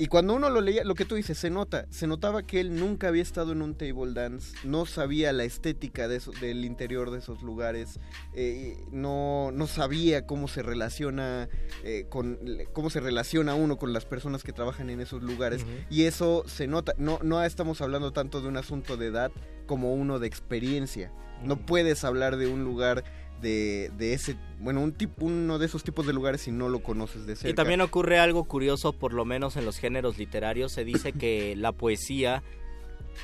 Y 0.00 0.06
cuando 0.06 0.34
uno 0.34 0.48
lo 0.48 0.60
leía, 0.60 0.84
lo 0.84 0.94
que 0.94 1.04
tú 1.04 1.16
dices, 1.16 1.36
se 1.38 1.50
nota, 1.50 1.86
se 1.90 2.06
notaba 2.06 2.44
que 2.44 2.60
él 2.60 2.76
nunca 2.76 3.08
había 3.08 3.22
estado 3.22 3.50
en 3.50 3.62
un 3.62 3.74
table 3.74 4.12
dance, 4.12 4.56
no 4.62 4.86
sabía 4.86 5.32
la 5.32 5.42
estética 5.42 6.06
de 6.06 6.16
eso, 6.16 6.30
del 6.40 6.64
interior 6.64 7.10
de 7.10 7.18
esos 7.18 7.42
lugares, 7.42 7.98
eh, 8.32 8.76
no, 8.92 9.50
no 9.52 9.66
sabía 9.66 10.24
cómo 10.24 10.46
se 10.46 10.62
relaciona 10.62 11.48
eh, 11.82 12.06
con 12.08 12.38
cómo 12.72 12.90
se 12.90 13.00
relaciona 13.00 13.54
uno 13.54 13.76
con 13.76 13.92
las 13.92 14.04
personas 14.04 14.44
que 14.44 14.52
trabajan 14.52 14.88
en 14.88 15.00
esos 15.00 15.22
lugares 15.22 15.66
y 15.90 16.04
eso 16.04 16.44
se 16.46 16.68
nota. 16.68 16.94
No, 16.96 17.18
no 17.22 17.42
estamos 17.42 17.80
hablando 17.80 18.12
tanto 18.12 18.40
de 18.40 18.48
un 18.48 18.56
asunto 18.56 18.96
de 18.96 19.06
edad 19.06 19.32
como 19.66 19.94
uno 19.94 20.20
de 20.20 20.28
experiencia. 20.28 21.12
No 21.42 21.56
puedes 21.56 22.04
hablar 22.04 22.36
de 22.36 22.46
un 22.46 22.64
lugar 22.64 23.04
de, 23.40 23.90
de 23.96 24.12
ese, 24.12 24.36
bueno, 24.60 24.80
un 24.80 24.92
tipo, 24.92 25.26
uno 25.26 25.58
de 25.58 25.66
esos 25.66 25.84
tipos 25.84 26.06
de 26.06 26.12
lugares 26.12 26.42
si 26.42 26.50
no 26.50 26.68
lo 26.68 26.82
conoces 26.82 27.26
de 27.26 27.36
cerca. 27.36 27.50
Y 27.50 27.54
también 27.54 27.80
ocurre 27.80 28.18
algo 28.18 28.44
curioso, 28.44 28.92
por 28.92 29.12
lo 29.12 29.24
menos 29.24 29.56
en 29.56 29.64
los 29.64 29.78
géneros 29.78 30.18
literarios. 30.18 30.72
Se 30.72 30.84
dice 30.84 31.12
que 31.12 31.54
la 31.56 31.72
poesía, 31.72 32.42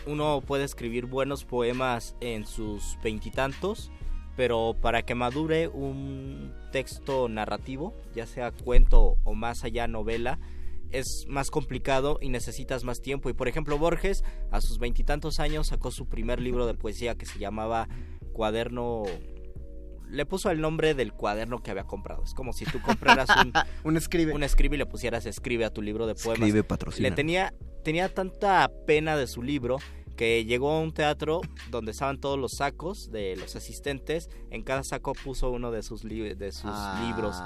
uno 0.07 0.43
puede 0.47 0.65
escribir 0.65 1.07
buenos 1.07 1.45
poemas 1.45 2.17
en 2.21 2.47
sus 2.47 2.99
veintitantos, 3.03 3.91
pero 4.37 4.77
para 4.81 5.03
que 5.03 5.15
madure 5.15 5.69
un 5.69 6.53
texto 6.73 7.29
narrativo, 7.29 7.95
ya 8.15 8.27
sea 8.27 8.51
cuento 8.51 9.17
o 9.25 9.35
más 9.35 9.65
allá 9.65 9.87
novela, 9.87 10.39
es 10.91 11.27
más 11.29 11.51
complicado 11.51 12.19
y 12.21 12.29
necesitas 12.29 12.85
más 12.85 13.01
tiempo. 13.01 13.29
Y 13.29 13.33
por 13.33 13.49
ejemplo, 13.49 13.79
Borges, 13.79 14.23
a 14.51 14.61
sus 14.61 14.79
veintitantos 14.79 15.41
años, 15.41 15.69
sacó 15.69 15.91
su 15.91 16.07
primer 16.07 16.41
libro 16.41 16.67
de 16.67 16.75
poesía 16.75 17.17
que 17.17 17.27
se 17.27 17.39
llamaba 17.39 17.89
Cuaderno 18.33 19.05
le 20.15 20.27
puso 20.27 20.51
el 20.51 20.61
nombre 20.61 20.95
del 20.95 21.13
cuaderno 21.13 21.63
que 21.63 21.71
había 21.71 21.85
comprado. 21.85 22.23
Es 22.23 22.35
como 22.35 22.53
si 22.53 22.65
tú 22.65 22.81
compraras 22.81 23.29
un, 23.45 23.53
un 23.85 23.97
escribe. 23.97 24.33
Un 24.33 24.43
escribe 24.43 24.77
y 24.77 24.79
le 24.79 24.87
pusieras 24.87 25.27
escribe 25.27 25.65
a 25.65 25.71
tu 25.71 25.83
libro 25.83 26.07
de 26.07 26.15
poemas. 26.15 26.39
Escribe 26.39 26.65
patrocina. 26.65 27.09
Le 27.09 27.15
tenía, 27.15 27.53
tenía 27.83 28.09
tanta 28.09 28.71
pena 28.87 29.17
de 29.17 29.27
su 29.27 29.43
libro 29.43 29.79
que 30.17 30.45
llegó 30.45 30.71
a 30.71 30.81
un 30.81 30.93
teatro 30.93 31.41
donde 31.71 31.91
estaban 31.91 32.19
todos 32.21 32.39
los 32.39 32.53
sacos 32.57 33.11
de 33.11 33.37
los 33.37 33.57
asistentes. 33.57 34.29
En 34.51 34.63
cada 34.63 34.85
saco 34.85 35.13
puso 35.13 35.51
uno 35.51 35.71
de 35.71 35.83
sus, 35.83 36.05
li 36.05 36.35
de 36.35 36.53
sus 36.53 36.71
Ah, 36.73 37.03
libros. 37.07 37.37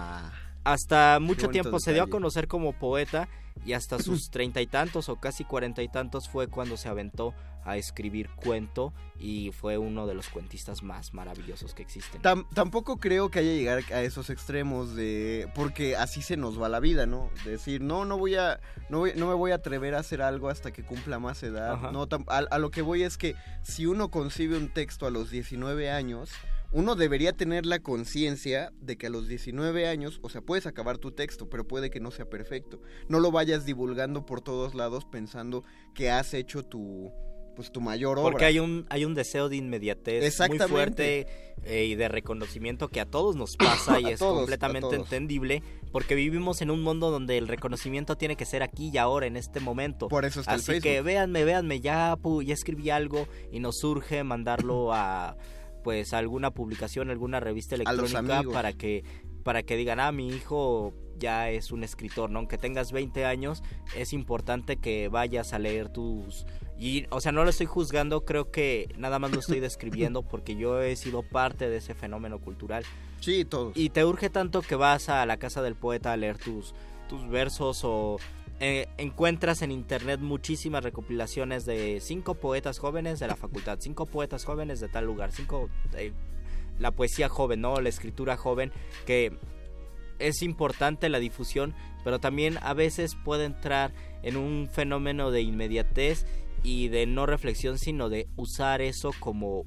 Hasta 0.64 1.18
mucho 1.20 1.48
tiempo 1.48 1.81
se 1.81 1.94
dio 1.94 2.02
a 2.02 2.09
conocer 2.09 2.46
como 2.46 2.78
poeta 2.78 3.28
y 3.64 3.72
hasta 3.72 3.98
sus 3.98 4.28
treinta 4.31 4.61
y 4.61 4.66
tantos 4.66 5.09
o 5.09 5.16
casi 5.16 5.44
cuarenta 5.44 5.83
y 5.83 5.88
tantos 5.88 6.28
fue 6.28 6.48
cuando 6.48 6.76
se 6.76 6.88
aventó 6.88 7.35
a 7.70 7.76
escribir 7.76 8.28
cuento 8.37 8.92
y 9.18 9.50
fue 9.52 9.78
uno 9.78 10.07
de 10.07 10.14
los 10.14 10.28
cuentistas 10.28 10.83
más 10.83 11.12
maravillosos 11.12 11.74
que 11.74 11.83
existen. 11.83 12.22
Tam- 12.22 12.46
tampoco 12.54 12.98
creo 12.98 13.31
que 13.31 13.40
haya 13.40 13.52
llegar 13.52 13.83
a 13.92 14.02
esos 14.02 14.31
extremos 14.31 14.94
de 14.94 15.50
porque 15.54 15.96
así 15.96 16.22
se 16.22 16.37
nos 16.37 16.61
va 16.61 16.68
la 16.68 16.81
vida, 16.81 17.07
¿no? 17.07 17.31
De 17.44 17.52
decir, 17.52 17.81
no, 17.81 18.04
no 18.04 18.16
voy 18.16 18.37
a 18.37 18.61
no, 18.88 18.98
voy- 19.00 19.12
no 19.16 19.26
me 19.26 19.35
voy 19.35 19.50
a 19.50 19.57
atrever 19.57 19.94
a 19.94 19.98
hacer 19.98 20.22
algo 20.22 20.48
hasta 20.48 20.70
que 20.72 20.85
cumpla 20.85 21.18
más 21.18 21.42
edad. 21.42 21.72
Ajá. 21.74 21.90
No, 21.92 22.07
a 22.28 22.59
lo 22.59 22.70
que 22.70 22.83
voy 22.83 23.02
es 23.02 23.18
que 23.18 23.35
si 23.62 23.87
uno 23.87 24.11
concibe 24.11 24.57
un 24.57 24.72
texto 24.72 25.07
a 25.07 25.11
los 25.11 25.31
19 25.31 25.90
años, 25.90 26.31
uno 26.70 26.94
debería 26.96 27.33
tener 27.33 27.64
la 27.66 27.78
conciencia 27.78 28.72
de 28.81 28.98
que 28.98 29.07
a 29.07 29.11
los 29.11 29.26
19 29.26 29.88
años, 29.88 30.20
o 30.22 30.28
sea, 30.28 30.42
puedes 30.42 30.66
acabar 30.66 30.98
tu 30.98 31.12
texto, 31.12 31.48
pero 31.48 31.66
puede 31.66 31.88
que 31.90 31.98
no 31.98 32.11
sea 32.11 32.26
perfecto. 32.28 32.81
No 33.09 33.20
lo 33.20 33.31
vayas 33.33 33.64
divulgando 33.64 34.26
por 34.26 34.42
todos 34.42 34.74
lados 34.74 35.07
pensando 35.07 35.64
que 35.94 36.11
has 36.11 36.35
hecho 36.35 36.62
tu 36.62 37.11
pues 37.59 37.73
tu 37.73 37.81
mayor 37.81 38.21
obra. 38.21 38.31
Porque 38.31 38.44
hay 38.44 38.61
un, 38.61 38.87
hay 38.88 39.05
un 39.05 39.14
deseo 39.14 39.49
de 39.49 39.57
inmediatez 39.57 40.38
muy 40.49 40.61
fuerte 40.61 41.27
eh, 41.64 41.87
y 41.87 41.97
de 41.97 42.07
reconocimiento 42.07 42.87
que 42.87 43.01
a 43.01 43.05
todos 43.05 43.35
nos 43.35 43.57
pasa 43.57 43.99
y 44.01 44.05
es 44.05 44.21
todos, 44.21 44.37
completamente 44.37 44.94
entendible 44.94 45.64
porque 45.90 46.14
vivimos 46.14 46.62
en 46.62 46.71
un 46.71 46.83
mundo 46.83 47.11
donde 47.11 47.37
el 47.37 47.49
reconocimiento 47.49 48.16
tiene 48.16 48.37
que 48.37 48.44
ser 48.44 48.62
aquí 48.62 48.90
y 48.94 48.99
ahora, 48.99 49.27
en 49.27 49.37
este 49.37 49.59
momento. 49.59 50.07
Por 50.07 50.25
eso 50.25 50.38
está 50.38 50.55
el 50.55 50.61
Así 50.61 50.75
que 50.75 50.81
Facebook. 50.81 51.07
véanme, 51.07 51.44
véanme, 51.44 51.81
ya, 51.81 52.16
ya 52.44 52.55
escribí 52.55 52.90
algo 52.90 53.27
y 53.51 53.59
nos 53.59 53.79
surge 53.79 54.23
mandarlo 54.23 54.92
a 54.94 55.37
pues 55.83 56.12
a 56.12 56.18
alguna 56.18 56.53
publicación, 56.53 57.11
alguna 57.11 57.40
revista 57.40 57.75
electrónica 57.75 58.44
para 58.53 58.73
que 58.73 59.03
para 59.42 59.64
que 59.64 59.77
digan, 59.77 59.99
ah, 59.99 60.12
mi 60.12 60.29
hijo 60.29 60.94
ya 61.18 61.51
es 61.51 61.73
un 61.73 61.83
escritor, 61.83 62.31
¿no? 62.31 62.38
Aunque 62.38 62.59
tengas 62.59 62.92
20 62.92 63.25
años, 63.25 63.62
es 63.97 64.12
importante 64.12 64.77
que 64.77 65.09
vayas 65.09 65.53
a 65.53 65.59
leer 65.59 65.88
tus... 65.88 66.47
Y, 66.78 67.06
o 67.10 67.20
sea, 67.20 67.32
no 67.32 67.42
lo 67.42 67.50
estoy 67.50 67.66
juzgando, 67.66 68.24
creo 68.24 68.50
que 68.50 68.94
nada 68.96 69.18
más 69.18 69.32
lo 69.32 69.40
estoy 69.40 69.60
describiendo 69.60 70.22
porque 70.28 70.56
yo 70.56 70.80
he 70.80 70.94
sido 70.96 71.22
parte 71.22 71.68
de 71.68 71.78
ese 71.78 71.94
fenómeno 71.94 72.38
cultural. 72.38 72.84
Sí, 73.20 73.44
todos. 73.44 73.76
Y 73.76 73.90
te 73.90 74.04
urge 74.04 74.30
tanto 74.30 74.62
que 74.62 74.76
vas 74.76 75.08
a 75.08 75.26
la 75.26 75.38
casa 75.38 75.60
del 75.62 75.74
poeta 75.74 76.12
a 76.12 76.16
leer 76.16 76.38
tus, 76.38 76.74
tus 77.08 77.28
versos 77.28 77.80
o 77.82 78.18
eh, 78.60 78.86
encuentras 78.96 79.62
en 79.62 79.72
internet 79.72 80.20
muchísimas 80.20 80.84
recopilaciones 80.84 81.64
de 81.64 82.00
cinco 82.00 82.34
poetas 82.34 82.78
jóvenes 82.78 83.18
de 83.18 83.26
la 83.26 83.36
facultad, 83.36 83.78
cinco 83.80 84.06
poetas 84.06 84.44
jóvenes 84.44 84.80
de 84.80 84.88
tal 84.88 85.04
lugar, 85.04 85.32
cinco... 85.32 85.68
eh, 85.94 86.12
la 86.78 86.92
poesía 86.92 87.28
joven, 87.28 87.60
¿no? 87.60 87.80
La 87.80 87.88
escritura 87.88 88.36
joven, 88.36 88.72
que 89.04 89.36
es 90.18 90.42
importante 90.42 91.08
la 91.08 91.18
difusión, 91.18 91.74
pero 92.04 92.18
también 92.18 92.58
a 92.62 92.74
veces 92.74 93.16
puede 93.24 93.44
entrar 93.44 93.92
en 94.22 94.36
un 94.36 94.68
fenómeno 94.70 95.30
de 95.30 95.42
inmediatez 95.42 96.26
y 96.62 96.88
de 96.88 97.07
no 97.07 97.27
reflexión, 97.27 97.79
sino 97.79 98.09
de 98.09 98.29
usar 98.37 98.81
eso 98.81 99.12
como... 99.21 99.64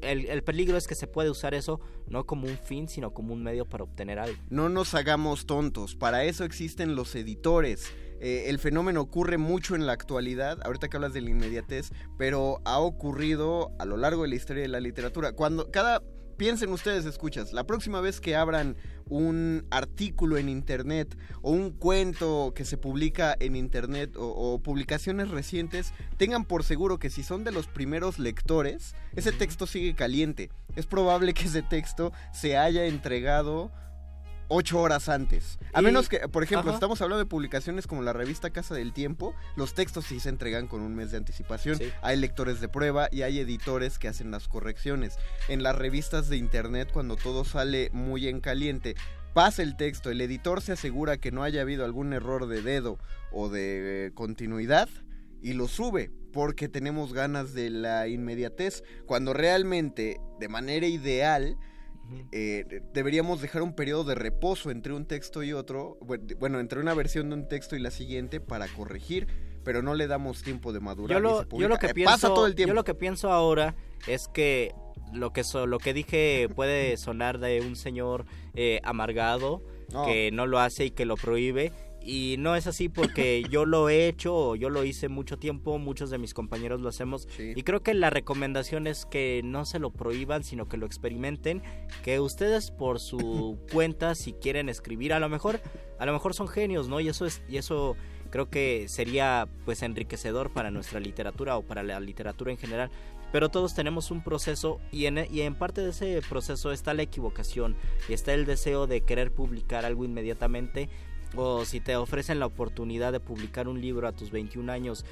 El, 0.00 0.26
el 0.26 0.42
peligro 0.42 0.76
es 0.76 0.86
que 0.86 0.94
se 0.94 1.06
puede 1.06 1.30
usar 1.30 1.54
eso 1.54 1.80
no 2.08 2.24
como 2.24 2.48
un 2.48 2.58
fin, 2.58 2.88
sino 2.88 3.12
como 3.12 3.34
un 3.34 3.42
medio 3.42 3.66
para 3.66 3.84
obtener 3.84 4.18
algo. 4.18 4.36
No 4.48 4.68
nos 4.68 4.94
hagamos 4.94 5.46
tontos, 5.46 5.94
para 5.94 6.24
eso 6.24 6.44
existen 6.44 6.96
los 6.96 7.14
editores. 7.14 7.92
Eh, 8.20 8.44
el 8.48 8.58
fenómeno 8.58 9.02
ocurre 9.02 9.36
mucho 9.36 9.74
en 9.74 9.86
la 9.86 9.92
actualidad, 9.92 10.58
ahorita 10.64 10.88
que 10.88 10.96
hablas 10.96 11.12
de 11.12 11.20
la 11.20 11.30
inmediatez, 11.30 11.90
pero 12.16 12.60
ha 12.64 12.78
ocurrido 12.78 13.72
a 13.78 13.84
lo 13.84 13.96
largo 13.96 14.22
de 14.22 14.28
la 14.28 14.36
historia 14.36 14.62
de 14.62 14.68
la 14.68 14.80
literatura. 14.80 15.32
Cuando 15.32 15.70
cada 15.70 16.02
piensen 16.36 16.72
ustedes, 16.72 17.04
escuchas, 17.04 17.52
la 17.52 17.64
próxima 17.64 18.00
vez 18.00 18.20
que 18.20 18.36
abran 18.36 18.76
un 19.08 19.66
artículo 19.70 20.36
en 20.36 20.48
internet 20.48 21.16
o 21.42 21.52
un 21.52 21.70
cuento 21.70 22.52
que 22.54 22.64
se 22.64 22.76
publica 22.76 23.36
en 23.38 23.56
internet 23.56 24.16
o, 24.16 24.26
o 24.26 24.58
publicaciones 24.58 25.30
recientes, 25.30 25.92
tengan 26.16 26.44
por 26.44 26.64
seguro 26.64 26.98
que 26.98 27.10
si 27.10 27.22
son 27.22 27.44
de 27.44 27.52
los 27.52 27.66
primeros 27.68 28.18
lectores, 28.18 28.94
ese 29.14 29.32
texto 29.32 29.66
sigue 29.66 29.94
caliente. 29.94 30.50
Es 30.74 30.86
probable 30.86 31.34
que 31.34 31.44
ese 31.44 31.62
texto 31.62 32.12
se 32.32 32.56
haya 32.56 32.86
entregado 32.86 33.70
ocho 34.48 34.80
horas 34.80 35.08
antes. 35.08 35.58
A 35.72 35.80
Y- 35.80 35.84
menos 35.84 36.08
que, 36.08 36.20
por 36.28 36.42
ejemplo, 36.42 36.70
Ajá. 36.70 36.76
estamos 36.76 37.00
hablando 37.02 37.18
de 37.18 37.26
publicaciones 37.26 37.86
como 37.86 38.02
la 38.02 38.12
revista 38.12 38.50
Casa 38.50 38.74
del 38.74 38.92
Tiempo, 38.92 39.34
los 39.56 39.74
textos 39.74 40.04
sí 40.06 40.20
se 40.20 40.28
entregan 40.28 40.66
con 40.68 40.82
un 40.82 40.94
mes 40.94 41.10
de 41.10 41.16
anticipación. 41.18 41.78
Sí. 41.78 41.90
Hay 42.02 42.16
lectores 42.16 42.60
de 42.60 42.68
prueba 42.68 43.08
y 43.10 43.22
hay 43.22 43.38
editores 43.40 43.98
que 43.98 44.08
hacen 44.08 44.30
las 44.30 44.48
correcciones. 44.48 45.16
En 45.48 45.62
las 45.62 45.76
revistas 45.76 46.28
de 46.28 46.36
internet, 46.36 46.90
cuando 46.92 47.16
todo 47.16 47.44
sale 47.44 47.90
muy 47.92 48.28
en 48.28 48.40
caliente, 48.40 48.94
pasa 49.34 49.62
el 49.62 49.76
texto, 49.76 50.10
el 50.10 50.20
editor 50.20 50.62
se 50.62 50.72
asegura 50.72 51.18
que 51.18 51.30
no 51.32 51.42
haya 51.42 51.60
habido 51.62 51.84
algún 51.84 52.12
error 52.12 52.46
de 52.46 52.62
dedo 52.62 52.98
o 53.32 53.48
de 53.50 54.06
eh, 54.06 54.10
continuidad 54.14 54.88
y 55.42 55.52
lo 55.52 55.68
sube 55.68 56.10
porque 56.32 56.68
tenemos 56.68 57.12
ganas 57.12 57.52
de 57.54 57.70
la 57.70 58.08
inmediatez, 58.08 58.82
cuando 59.06 59.32
realmente, 59.32 60.20
de 60.38 60.48
manera 60.48 60.86
ideal, 60.86 61.56
eh, 62.32 62.82
deberíamos 62.92 63.40
dejar 63.40 63.62
un 63.62 63.74
periodo 63.74 64.04
de 64.04 64.14
reposo 64.14 64.70
entre 64.70 64.92
un 64.92 65.06
texto 65.06 65.42
y 65.42 65.52
otro, 65.52 65.98
bu- 66.00 66.36
bueno, 66.38 66.60
entre 66.60 66.80
una 66.80 66.94
versión 66.94 67.28
de 67.30 67.36
un 67.36 67.48
texto 67.48 67.76
y 67.76 67.80
la 67.80 67.90
siguiente 67.90 68.40
para 68.40 68.68
corregir, 68.68 69.26
pero 69.64 69.82
no 69.82 69.94
le 69.94 70.06
damos 70.06 70.42
tiempo 70.42 70.72
de 70.72 70.80
madurar. 70.80 71.16
Yo 71.16 71.18
y 71.18 71.22
lo, 71.22 71.36
se 71.38 71.42
yo 71.44 71.48
publica. 71.48 71.68
lo 71.68 71.78
que 71.78 71.86
Eh, 71.88 71.94
pienso, 71.94 72.12
pasa 72.12 72.28
todo 72.28 72.46
el 72.46 72.54
tiempo. 72.54 72.68
yo 72.70 72.74
lo 72.74 72.84
que 72.84 72.94
pienso 72.94 73.32
ahora 73.32 73.74
es 74.06 74.28
que 74.28 74.72
lo 75.12 75.32
que 75.32 75.44
so- 75.44 75.66
lo 75.66 75.78
que 75.78 75.92
dije 75.94 76.48
puede 76.54 76.96
sonar 76.96 77.38
de 77.38 77.60
un 77.60 77.76
señor 77.76 78.26
eh, 78.54 78.80
amargado 78.84 79.62
No. 79.92 80.04
que 80.04 80.30
no 80.32 80.46
lo 80.46 80.58
hace 80.58 80.86
y 80.86 80.90
que 80.90 81.04
lo 81.04 81.16
prohíbe 81.16 81.70
y 82.06 82.36
no 82.38 82.54
es 82.56 82.66
así 82.66 82.88
porque 82.88 83.42
yo 83.50 83.64
lo 83.66 83.88
he 83.88 84.06
hecho 84.06 84.34
o 84.34 84.56
yo 84.56 84.70
lo 84.70 84.84
hice 84.84 85.08
mucho 85.08 85.38
tiempo, 85.38 85.78
muchos 85.78 86.08
de 86.10 86.18
mis 86.18 86.32
compañeros 86.34 86.80
lo 86.80 86.88
hacemos 86.88 87.26
Sí. 87.36 87.52
y 87.56 87.62
creo 87.62 87.82
que 87.82 87.92
la 87.94 88.10
recomendación 88.10 88.86
es 88.86 89.04
que 89.06 89.40
no 89.44 89.64
se 89.64 89.78
lo 89.78 89.90
prohíban, 89.90 90.44
sino 90.44 90.68
que 90.68 90.76
lo 90.76 90.86
experimenten, 90.86 91.62
que 92.02 92.20
ustedes 92.20 92.70
por 92.70 93.00
su 93.00 93.58
cuenta 93.72 94.14
si 94.14 94.32
quieren 94.32 94.68
escribir, 94.68 95.12
a 95.12 95.20
lo 95.20 95.28
mejor 95.28 95.60
a 95.98 96.06
lo 96.06 96.12
mejor 96.12 96.34
son 96.34 96.46
genios, 96.48 96.88
¿no? 96.88 97.00
Y 97.00 97.08
eso 97.08 97.26
es 97.26 97.42
y 97.48 97.56
eso 97.56 97.96
creo 98.30 98.48
que 98.50 98.86
sería 98.88 99.48
pues 99.64 99.82
enriquecedor 99.82 100.52
para 100.52 100.70
nuestra 100.70 101.00
literatura 101.00 101.56
o 101.56 101.62
para 101.62 101.82
la 101.82 101.98
literatura 102.00 102.50
en 102.52 102.58
general. 102.58 102.90
Pero 103.32 103.48
todos 103.48 103.74
tenemos 103.74 104.10
un 104.12 104.22
proceso 104.22 104.78
y 104.92 105.06
en, 105.06 105.26
y 105.32 105.40
en 105.40 105.54
parte 105.56 105.80
de 105.80 105.90
ese 105.90 106.20
proceso 106.28 106.70
está 106.70 106.94
la 106.94 107.02
equivocación 107.02 107.74
y 108.08 108.12
está 108.12 108.32
el 108.34 108.46
deseo 108.46 108.86
de 108.86 109.00
querer 109.00 109.32
publicar 109.32 109.84
algo 109.84 110.04
inmediatamente 110.04 110.88
o 111.36 111.64
si 111.64 111.80
te 111.80 111.96
ofrecen 111.96 112.40
la 112.40 112.46
oportunidad 112.46 113.12
de 113.12 113.20
publicar 113.20 113.68
un 113.68 113.80
libro 113.80 114.08
a 114.08 114.12
tus 114.12 114.30
21 114.30 114.70
años 114.72 115.04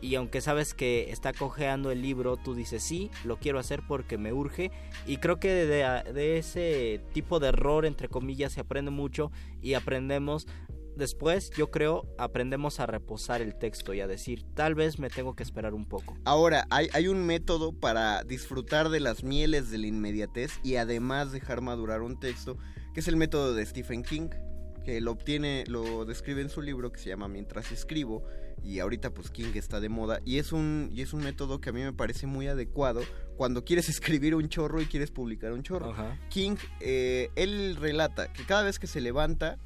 y 0.00 0.14
aunque 0.14 0.40
sabes 0.40 0.74
que 0.74 1.10
está 1.10 1.32
cojeando 1.32 1.90
el 1.90 2.02
libro, 2.02 2.36
tú 2.36 2.54
dices 2.54 2.82
sí, 2.82 3.10
lo 3.24 3.38
quiero 3.38 3.58
hacer 3.58 3.82
porque 3.86 4.18
me 4.18 4.32
urge 4.32 4.70
y 5.06 5.16
creo 5.16 5.40
que 5.40 5.52
de, 5.52 6.12
de 6.12 6.38
ese 6.38 7.00
tipo 7.12 7.40
de 7.40 7.48
error 7.48 7.86
entre 7.86 8.08
comillas 8.08 8.52
se 8.52 8.60
aprende 8.60 8.90
mucho 8.90 9.30
y 9.62 9.74
aprendemos 9.74 10.46
después 10.96 11.50
yo 11.50 11.70
creo 11.70 12.06
aprendemos 12.18 12.80
a 12.80 12.86
reposar 12.86 13.42
el 13.42 13.54
texto 13.54 13.92
y 13.92 14.00
a 14.00 14.06
decir 14.06 14.44
tal 14.54 14.74
vez 14.74 14.98
me 14.98 15.10
tengo 15.10 15.34
que 15.34 15.42
esperar 15.42 15.74
un 15.74 15.84
poco 15.84 16.16
Ahora, 16.24 16.66
hay, 16.70 16.88
hay 16.92 17.08
un 17.08 17.24
método 17.24 17.72
para 17.72 18.22
disfrutar 18.24 18.88
de 18.88 19.00
las 19.00 19.22
mieles 19.22 19.70
de 19.70 19.78
la 19.78 19.86
inmediatez 19.86 20.58
y 20.62 20.76
además 20.76 21.32
dejar 21.32 21.60
madurar 21.60 22.02
un 22.02 22.18
texto, 22.18 22.56
que 22.94 23.00
es 23.00 23.08
el 23.08 23.16
método 23.16 23.54
de 23.54 23.66
Stephen 23.66 24.02
King, 24.02 24.30
que 24.86 25.00
lo 25.00 25.10
obtiene, 25.10 25.64
lo 25.66 26.04
describe 26.04 26.42
en 26.42 26.48
su 26.48 26.62
libro 26.62 26.92
que 26.92 27.00
se 27.00 27.08
llama 27.08 27.26
Mientras 27.26 27.72
escribo, 27.72 28.22
y 28.62 28.78
ahorita 28.78 29.10
pues 29.10 29.32
King 29.32 29.50
está 29.56 29.80
de 29.80 29.88
moda, 29.88 30.20
y 30.24 30.38
es 30.38 30.52
un, 30.52 30.90
y 30.92 31.02
es 31.02 31.12
un 31.12 31.24
método 31.24 31.60
que 31.60 31.70
a 31.70 31.72
mí 31.72 31.82
me 31.82 31.92
parece 31.92 32.28
muy 32.28 32.46
adecuado 32.46 33.02
cuando 33.36 33.64
quieres 33.64 33.88
escribir 33.88 34.36
un 34.36 34.48
chorro 34.48 34.80
y 34.80 34.86
quieres 34.86 35.10
publicar 35.10 35.52
un 35.52 35.64
chorro. 35.64 35.90
Ajá. 35.90 36.16
King, 36.30 36.54
eh, 36.78 37.30
él 37.34 37.74
relata 37.74 38.32
que 38.32 38.44
cada 38.44 38.62
vez 38.62 38.78
que 38.78 38.86
se 38.86 39.00
levanta, 39.00 39.58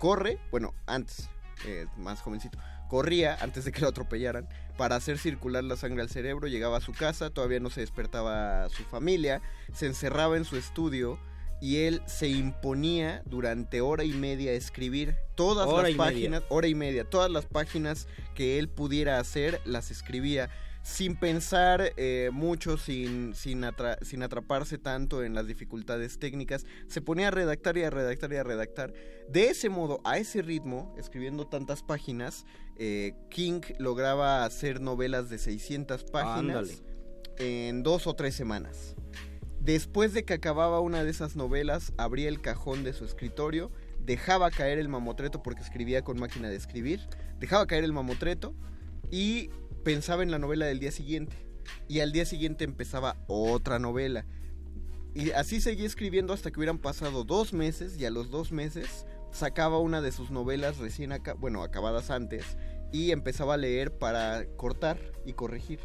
corre, 0.00 0.40
bueno, 0.50 0.74
antes, 0.84 1.30
eh, 1.64 1.86
más 1.96 2.20
jovencito, 2.20 2.58
corría 2.88 3.36
antes 3.40 3.64
de 3.64 3.70
que 3.70 3.82
lo 3.82 3.86
atropellaran 3.86 4.48
para 4.76 4.96
hacer 4.96 5.18
circular 5.18 5.62
la 5.62 5.76
sangre 5.76 6.02
al 6.02 6.10
cerebro, 6.10 6.48
llegaba 6.48 6.78
a 6.78 6.80
su 6.80 6.92
casa, 6.92 7.30
todavía 7.30 7.60
no 7.60 7.70
se 7.70 7.82
despertaba 7.82 8.68
su 8.70 8.82
familia, 8.82 9.42
se 9.72 9.86
encerraba 9.86 10.36
en 10.36 10.44
su 10.44 10.56
estudio 10.56 11.20
y 11.60 11.78
él 11.78 12.02
se 12.06 12.28
imponía 12.28 13.22
durante 13.26 13.80
hora 13.80 14.04
y 14.04 14.12
media 14.12 14.52
escribir 14.52 15.14
todas 15.34 15.66
Hora 15.66 15.82
las 15.88 15.90
media. 15.92 16.04
páginas, 16.04 16.42
hora 16.48 16.66
y 16.68 16.74
media, 16.74 17.04
todas 17.04 17.30
las 17.30 17.46
páginas 17.46 18.06
que 18.34 18.58
él 18.58 18.68
pudiera 18.68 19.18
hacer 19.18 19.60
las 19.64 19.90
escribía 19.90 20.50
sin 20.82 21.14
pensar 21.14 21.92
eh, 21.98 22.30
mucho, 22.32 22.78
sin, 22.78 23.34
sin, 23.34 23.60
atra- 23.64 24.02
sin 24.02 24.22
atraparse 24.22 24.78
tanto 24.78 25.22
en 25.22 25.34
las 25.34 25.46
dificultades 25.46 26.18
técnicas, 26.18 26.64
se 26.88 27.02
ponía 27.02 27.28
a 27.28 27.30
redactar 27.30 27.76
y 27.76 27.82
a 27.82 27.90
redactar 27.90 28.32
y 28.32 28.36
a 28.36 28.42
redactar. 28.42 28.94
De 29.28 29.48
ese 29.50 29.68
modo, 29.68 30.00
a 30.04 30.16
ese 30.16 30.40
ritmo, 30.40 30.94
escribiendo 30.98 31.46
tantas 31.46 31.82
páginas, 31.82 32.46
eh, 32.78 33.12
King 33.28 33.60
lograba 33.78 34.46
hacer 34.46 34.80
novelas 34.80 35.28
de 35.28 35.36
600 35.36 36.04
páginas 36.04 36.38
Ándale. 36.70 36.74
en 37.36 37.82
dos 37.82 38.06
o 38.06 38.14
tres 38.14 38.34
semanas. 38.34 38.96
Después 39.60 40.14
de 40.14 40.24
que 40.24 40.34
acababa 40.34 40.80
una 40.80 41.04
de 41.04 41.10
esas 41.10 41.36
novelas, 41.36 41.92
abría 41.98 42.28
el 42.28 42.40
cajón 42.40 42.82
de 42.82 42.92
su 42.94 43.04
escritorio, 43.04 43.70
dejaba 44.04 44.50
caer 44.50 44.78
el 44.78 44.88
mamotreto 44.88 45.42
porque 45.42 45.62
escribía 45.62 46.02
con 46.02 46.18
máquina 46.18 46.48
de 46.48 46.56
escribir, 46.56 47.00
dejaba 47.38 47.66
caer 47.66 47.84
el 47.84 47.92
mamotreto 47.92 48.54
y 49.10 49.50
pensaba 49.84 50.22
en 50.22 50.30
la 50.30 50.38
novela 50.38 50.66
del 50.66 50.80
día 50.80 50.92
siguiente. 50.92 51.36
Y 51.88 52.00
al 52.00 52.10
día 52.10 52.24
siguiente 52.24 52.64
empezaba 52.64 53.22
otra 53.28 53.78
novela. 53.78 54.24
Y 55.14 55.32
así 55.32 55.60
seguía 55.60 55.86
escribiendo 55.86 56.32
hasta 56.32 56.50
que 56.50 56.58
hubieran 56.58 56.78
pasado 56.78 57.24
dos 57.24 57.52
meses 57.52 57.98
y 57.98 58.06
a 58.06 58.10
los 58.10 58.30
dos 58.30 58.52
meses 58.52 59.06
sacaba 59.30 59.78
una 59.78 60.00
de 60.00 60.10
sus 60.12 60.30
novelas 60.30 60.78
recién 60.78 61.12
aca- 61.12 61.34
bueno, 61.34 61.62
acabadas 61.62 62.10
antes 62.10 62.56
y 62.92 63.10
empezaba 63.10 63.54
a 63.54 63.58
leer 63.58 63.92
para 63.98 64.46
cortar 64.56 64.98
y 65.26 65.34
corregir. 65.34 65.80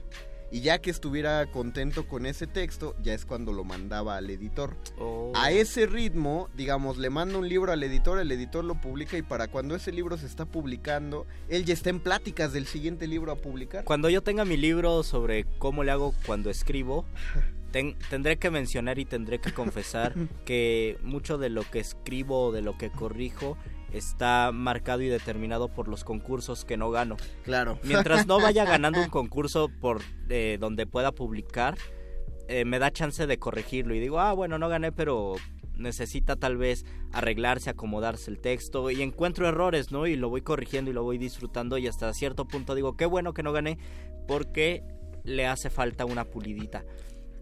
Y 0.56 0.62
ya 0.62 0.80
que 0.80 0.90
estuviera 0.90 1.46
contento 1.48 2.08
con 2.08 2.26
ese 2.26 2.48
texto, 2.48 2.96
ya 3.04 3.14
es 3.14 3.26
cuando 3.26 3.52
lo 3.52 3.66
mandaba 3.66 4.16
al 4.16 4.30
editor. 4.30 4.78
Oh. 4.98 5.34
A 5.36 5.52
ese 5.52 5.86
ritmo, 5.86 6.48
digamos, 6.56 6.98
le 6.98 7.10
manda 7.10 7.38
un 7.38 7.50
libro 7.50 7.74
al 7.74 7.84
editor, 7.84 8.20
el 8.20 8.32
editor 8.32 8.64
lo 8.64 8.80
publica 8.80 9.18
y 9.18 9.22
para 9.22 9.50
cuando 9.50 9.76
ese 9.76 9.92
libro 9.92 10.18
se 10.18 10.26
está 10.28 10.46
publicando, 10.46 11.28
él 11.50 11.66
ya 11.66 11.74
está 11.74 11.90
en 11.90 12.00
pláticas 12.00 12.54
del 12.54 12.68
siguiente 12.68 13.06
libro 13.06 13.34
a 13.34 13.36
publicar. 13.36 13.84
Cuando 13.84 14.10
yo 14.10 14.24
tenga 14.24 14.46
mi 14.46 14.56
libro 14.56 15.04
sobre 15.04 15.44
cómo 15.58 15.84
le 15.84 15.92
hago 15.92 16.14
cuando 16.26 16.50
escribo, 16.50 17.04
ten- 17.72 17.98
tendré 18.10 18.38
que 18.38 18.50
mencionar 18.50 18.98
y 18.98 19.04
tendré 19.04 19.40
que 19.40 19.52
confesar 19.54 20.14
que 20.46 20.98
mucho 21.04 21.38
de 21.38 21.50
lo 21.50 21.70
que 21.70 21.80
escribo 21.82 22.46
o 22.46 22.52
de 22.54 22.62
lo 22.62 22.78
que 22.78 22.92
corrijo 22.92 23.58
está 23.98 24.52
marcado 24.52 25.02
y 25.02 25.08
determinado 25.08 25.70
por 25.70 25.88
los 25.88 26.04
concursos 26.04 26.66
que 26.66 26.78
no 26.78 26.92
gano. 26.92 27.18
Claro. 27.44 27.80
Mientras 27.84 28.28
no 28.28 28.40
vaya 28.40 28.66
ganando 28.66 29.02
un 29.02 29.10
concurso 29.10 29.70
por 29.70 30.02
eh, 30.30 30.58
donde 30.60 30.86
pueda 30.86 31.12
publicar, 31.12 31.78
eh, 32.48 32.66
me 32.66 32.80
da 32.80 32.92
chance 32.92 33.26
de 33.26 33.40
corregirlo 33.40 33.96
y 33.96 34.00
digo, 34.00 34.20
ah, 34.20 34.34
bueno, 34.34 34.60
no 34.60 34.70
gané, 34.70 34.92
pero 34.92 35.36
necesita 35.78 36.36
tal 36.36 36.58
vez 36.58 36.86
arreglarse, 37.12 37.70
acomodarse 37.70 38.32
el 38.32 38.40
texto 38.40 38.92
y 38.92 39.02
encuentro 39.02 39.48
errores, 39.48 39.92
¿no? 39.92 40.08
Y 40.08 40.16
lo 40.16 40.30
voy 40.30 40.42
corrigiendo 40.42 40.92
y 40.92 40.94
lo 40.94 41.04
voy 41.04 41.18
disfrutando 41.18 41.78
y 41.78 41.88
hasta 41.88 42.14
cierto 42.14 42.48
punto 42.48 42.76
digo, 42.76 42.96
qué 42.96 43.06
bueno 43.06 43.34
que 43.34 43.44
no 43.44 43.52
gané 43.52 43.78
porque 44.28 44.84
le 45.24 45.48
hace 45.48 45.70
falta 45.70 46.06
una 46.06 46.26
pulidita. 46.26 46.84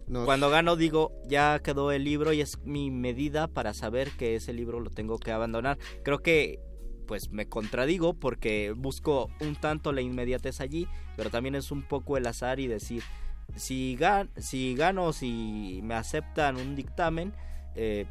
Nos- 0.06 0.24
Cuando 0.26 0.50
gano 0.50 0.76
digo, 0.76 1.12
ya 1.26 1.58
quedó 1.60 1.90
el 1.92 2.04
libro 2.04 2.32
y 2.32 2.40
es 2.40 2.58
mi 2.64 2.90
medida 2.90 3.48
para 3.48 3.72
saber 3.74 4.10
que 4.12 4.36
ese 4.36 4.52
libro 4.52 4.80
lo 4.80 4.90
tengo 4.90 5.18
que 5.18 5.32
abandonar. 5.32 5.78
Creo 6.02 6.18
que 6.20 6.60
pues 7.06 7.30
me 7.30 7.46
contradigo 7.48 8.14
porque 8.14 8.72
busco 8.76 9.28
un 9.40 9.56
tanto 9.56 9.92
la 9.92 10.00
inmediatez 10.00 10.60
allí, 10.60 10.88
pero 11.16 11.30
también 11.30 11.54
es 11.54 11.70
un 11.70 11.82
poco 11.82 12.16
el 12.16 12.26
azar 12.26 12.60
y 12.60 12.66
decir, 12.66 13.02
si, 13.56 13.94
gan 13.96 14.30
si 14.36 14.74
gano, 14.74 15.12
si 15.12 15.80
me 15.82 15.94
aceptan 15.94 16.56
un 16.56 16.74
dictamen, 16.76 17.34
eh, 17.74 18.06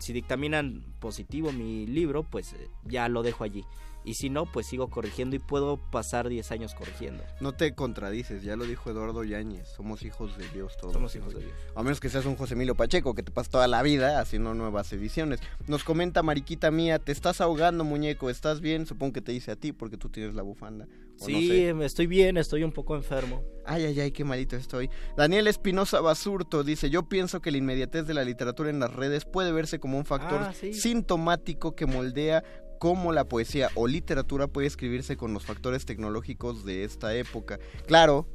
si 0.00 0.12
dictaminan 0.12 0.84
positivo 1.00 1.50
mi 1.52 1.86
libro, 1.86 2.24
pues 2.24 2.52
eh, 2.52 2.68
ya 2.84 3.08
lo 3.08 3.22
dejo 3.22 3.44
allí. 3.44 3.64
Y 4.06 4.14
si 4.14 4.30
no, 4.30 4.46
pues 4.46 4.66
sigo 4.66 4.88
corrigiendo 4.88 5.34
y 5.34 5.40
puedo 5.40 5.78
pasar 5.90 6.28
10 6.28 6.52
años 6.52 6.74
corrigiendo. 6.74 7.24
No 7.40 7.52
te 7.54 7.74
contradices, 7.74 8.44
ya 8.44 8.54
lo 8.54 8.64
dijo 8.64 8.88
Eduardo 8.88 9.24
Yáñez, 9.24 9.68
somos 9.68 10.02
hijos 10.04 10.38
de 10.38 10.48
Dios 10.50 10.76
todos. 10.80 10.92
Somos 10.92 11.14
hijos 11.16 11.34
de 11.34 11.40
Dios. 11.40 11.52
A 11.74 11.82
menos 11.82 11.98
que 11.98 12.08
seas 12.08 12.24
un 12.24 12.36
José 12.36 12.54
Emilio 12.54 12.76
Pacheco, 12.76 13.14
que 13.14 13.24
te 13.24 13.32
pasas 13.32 13.50
toda 13.50 13.66
la 13.66 13.82
vida 13.82 14.20
haciendo 14.20 14.54
nuevas 14.54 14.92
ediciones. 14.92 15.40
Nos 15.66 15.82
comenta 15.82 16.22
Mariquita 16.22 16.70
mía, 16.70 17.00
te 17.00 17.10
estás 17.10 17.40
ahogando, 17.40 17.82
muñeco, 17.82 18.30
¿estás 18.30 18.60
bien? 18.60 18.86
Supongo 18.86 19.14
que 19.14 19.22
te 19.22 19.32
dice 19.32 19.50
a 19.50 19.56
ti 19.56 19.72
porque 19.72 19.96
tú 19.96 20.08
tienes 20.08 20.36
la 20.36 20.42
bufanda. 20.42 20.84
o 20.84 20.88
no 21.18 21.26
Sí, 21.26 21.48
sé. 21.48 21.84
estoy 21.84 22.06
bien, 22.06 22.36
estoy 22.36 22.62
un 22.62 22.70
poco 22.72 22.94
enfermo. 22.94 23.42
Ay, 23.64 23.86
ay, 23.86 23.98
ay, 24.00 24.12
qué 24.12 24.22
malito 24.22 24.54
estoy. 24.54 24.88
Daniel 25.16 25.48
Espinosa 25.48 26.00
Basurto 26.00 26.62
dice, 26.62 26.90
yo 26.90 27.08
pienso 27.08 27.40
que 27.40 27.50
la 27.50 27.56
inmediatez 27.56 28.06
de 28.06 28.14
la 28.14 28.22
literatura 28.22 28.70
en 28.70 28.78
las 28.78 28.94
redes 28.94 29.24
puede 29.24 29.50
verse 29.50 29.80
como 29.80 29.98
un 29.98 30.04
factor 30.04 30.40
Ah, 30.42 30.52
sí. 30.52 30.72
sintomático 30.74 31.74
que 31.74 31.86
moldea 31.86 32.44
cómo 32.78 33.12
la 33.12 33.24
poesía 33.28 33.70
o 33.74 33.86
literatura 33.86 34.46
puede 34.46 34.66
escribirse 34.66 35.16
con 35.16 35.32
los 35.32 35.44
factores 35.44 35.84
tecnológicos 35.84 36.64
de 36.64 36.84
esta 36.84 37.14
época. 37.14 37.58
Claro, 37.86 38.26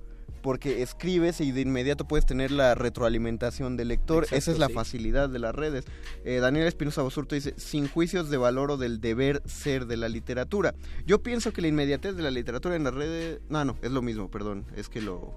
porque 0.42 0.82
escribes 0.82 1.40
y 1.42 1.52
de 1.52 1.62
inmediato 1.62 2.08
puedes 2.08 2.26
tener 2.26 2.52
la 2.52 2.76
retroalimentación 2.76 3.78
del 3.78 3.90
lector. 3.90 4.24
Exacto, 4.24 4.38
Esa 4.38 4.52
es 4.52 4.60
la 4.60 4.68
sí. 4.68 4.74
facilidad 4.74 5.30
de 5.30 5.40
las 5.40 5.54
redes. 5.54 5.86
Eh, 6.26 6.40
Daniel 6.40 6.68
Espinosa 6.68 7.04
Basurto 7.04 7.36
dice, 7.36 7.54
sin 7.58 7.88
juicios 7.88 8.30
de 8.30 8.38
valor 8.38 8.72
o 8.72 8.78
del 8.78 9.00
deber 9.00 9.42
ser 9.46 9.86
de 9.86 9.98
la 9.98 10.10
literatura. 10.10 10.74
Yo 11.06 11.22
pienso 11.22 11.54
que 11.54 11.62
la 11.62 11.68
inmediatez 11.68 12.16
de 12.16 12.24
la 12.24 12.32
literatura 12.32 12.76
en 12.76 12.84
las 12.84 12.94
redes... 12.94 13.40
No, 13.50 13.64
no, 13.66 13.78
es 13.82 13.92
lo 13.92 14.02
mismo, 14.02 14.30
perdón. 14.30 14.66
Es 14.76 14.90
que 14.90 15.02
lo, 15.02 15.34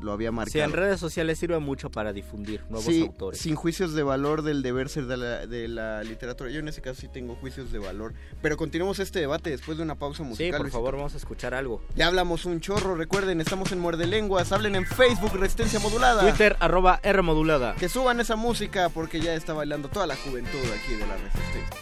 lo 0.00 0.12
había 0.12 0.32
marcado. 0.32 0.52
Sí, 0.52 0.60
en 0.60 0.72
redes 0.72 0.98
sociales 1.00 1.38
sirve 1.38 1.58
mucho 1.58 1.90
para 1.90 2.12
difundir 2.12 2.62
nuevos 2.68 2.84
Sí, 2.84 3.02
autores. 3.02 3.40
sin 3.40 3.54
juicios 3.54 3.92
de 3.94 4.02
valor 4.02 4.42
del 4.42 4.62
deber 4.62 4.88
ser 4.88 5.06
de 5.06 5.16
la, 5.16 5.46
de 5.46 5.68
la 5.68 6.02
literatura. 6.02 6.50
Yo 6.50 6.60
en 6.60 6.68
ese 6.68 6.80
caso 6.80 7.00
sí 7.00 7.08
tengo 7.08 7.36
juicios 7.36 7.70
de 7.72 7.78
valor. 7.78 8.14
Pero 8.42 8.56
continuemos 8.56 8.98
este 8.98 9.20
debate 9.20 9.50
después 9.50 9.76
de 9.78 9.84
una 9.84 9.94
pausa 9.94 10.22
Sí, 10.24 10.28
musical. 10.28 10.50
por 10.52 10.60
Luisito. 10.60 10.78
favor, 10.78 10.96
vamos 10.96 11.14
a 11.14 11.16
escuchar 11.16 11.54
algo. 11.54 11.82
Ya 11.96 12.06
hablamos 12.06 12.44
un 12.44 12.60
chorro, 12.60 12.94
recuerden, 12.94 13.40
estamos 13.40 13.72
en 13.72 13.78
Muerde 13.80 14.06
Lenguas, 14.06 14.52
hablen 14.52 14.74
en 14.76 14.86
Facebook 14.86 15.32
Resistencia 15.34 15.80
Modulada. 15.80 16.22
Twitter, 16.22 16.56
arroba 16.60 17.00
R 17.02 17.22
modulada. 17.22 17.74
Que 17.76 17.88
suban 17.88 18.20
esa 18.20 18.36
música 18.36 18.88
porque 18.88 19.20
ya 19.20 19.34
está 19.34 19.52
bailando 19.52 19.88
toda 19.88 20.06
la 20.06 20.16
juventud 20.16 20.58
aquí 20.82 20.94
de 20.94 21.06
la 21.06 21.16
Resistencia. 21.16 21.76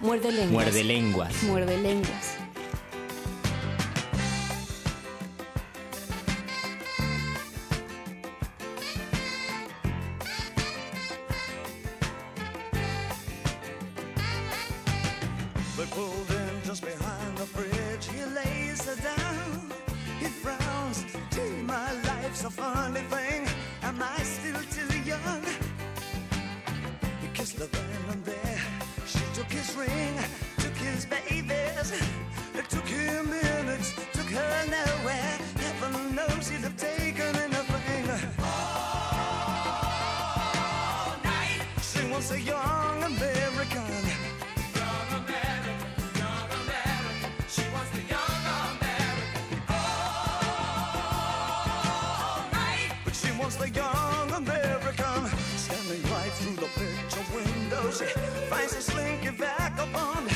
Muerde 0.00 0.30
lenguas. 0.30 0.52
Muerde 0.52 0.84
lenguas. 0.84 1.42
Muerde 1.42 1.78
lenguas. 1.78 2.36
A 22.48 22.50
funny 22.50 23.00
thing. 23.00 23.46
Am 23.82 24.02
I 24.02 24.22
still 24.22 24.60
too 24.76 24.98
young? 25.00 25.44
He 27.20 27.28
kissed 27.34 27.58
then 27.58 27.68
and 28.10 28.24
there. 28.24 28.60
She 29.06 29.24
took 29.34 29.50
his 29.52 29.76
ring, 29.76 30.14
took 30.58 30.76
his 30.76 31.04
babies. 31.04 31.92
It 32.54 32.68
took 32.70 32.86
him 32.86 33.28
minutes, 33.30 33.92
took 34.12 34.30
her 34.38 34.64
nowhere. 34.66 35.34
Heaven 35.62 36.14
knows 36.14 36.48
he'd 36.48 36.62
have 36.62 36.76
She 57.98 58.04
finds 58.48 58.76
a 58.76 58.80
slinky 58.80 59.30
vagabond. 59.30 60.30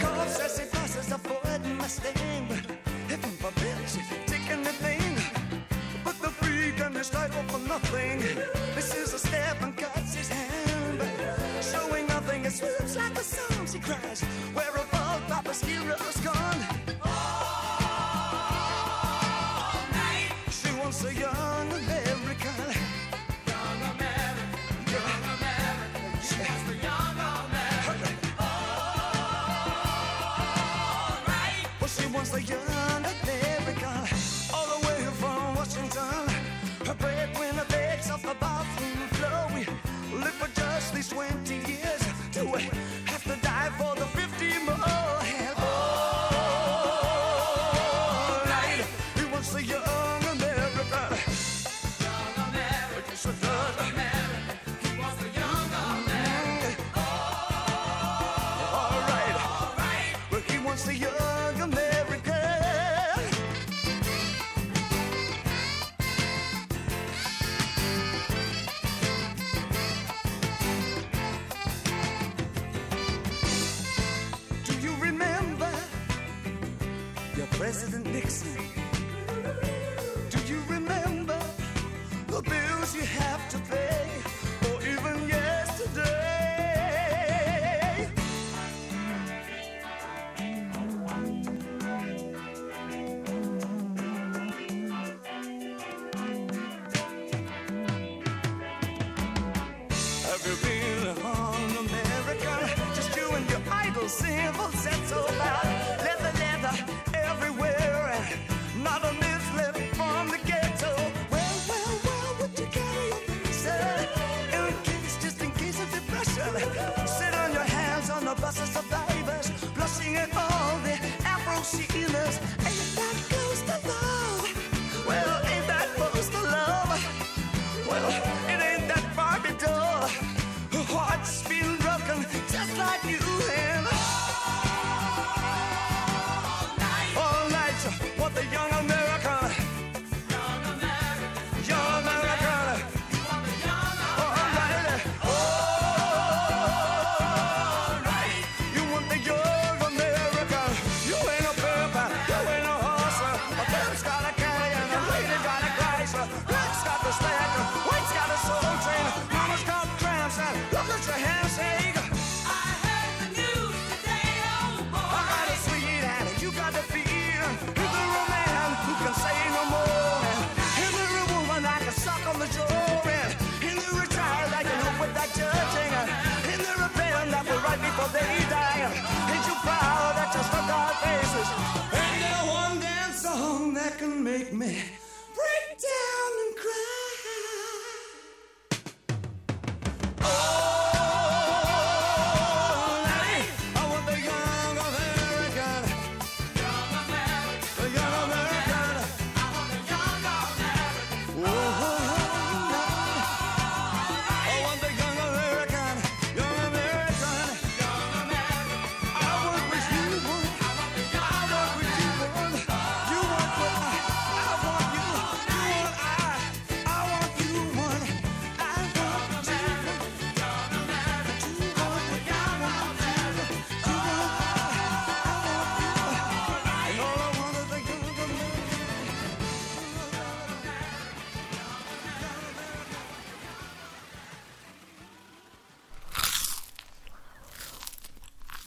Calls 0.00 0.40
as 0.40 0.58
he 0.58 0.66
passes 0.66 1.12
a 1.12 1.18
Ford 1.18 1.64
Mustang. 1.76 2.46
But 2.48 2.66
heaven 3.08 3.30
forbid 3.38 3.76
she 3.86 4.00
take 4.26 4.50
anything. 4.50 5.14
But 6.02 6.18
the 6.20 6.28
freak 6.28 6.80
and 6.80 6.96
his 6.96 7.08
title 7.08 7.44
for 7.44 7.60
nothing. 7.68 8.18
This 8.74 8.96
is 8.96 9.14
a 9.14 9.18
step 9.18 9.62
and 9.62 9.76
cuts 9.76 10.14
his 10.14 10.28
hand. 10.28 11.00
Showing 11.62 12.06
nothing, 12.08 12.44
it 12.44 12.52
swoops 12.52 12.96
like 12.96 13.16
a 13.16 13.22
song. 13.22 13.66
She 13.66 13.78
cries, 13.78 14.22
Where 14.54 14.76
all 14.94 15.20
Papa's 15.28 15.60
heroes 15.60 16.17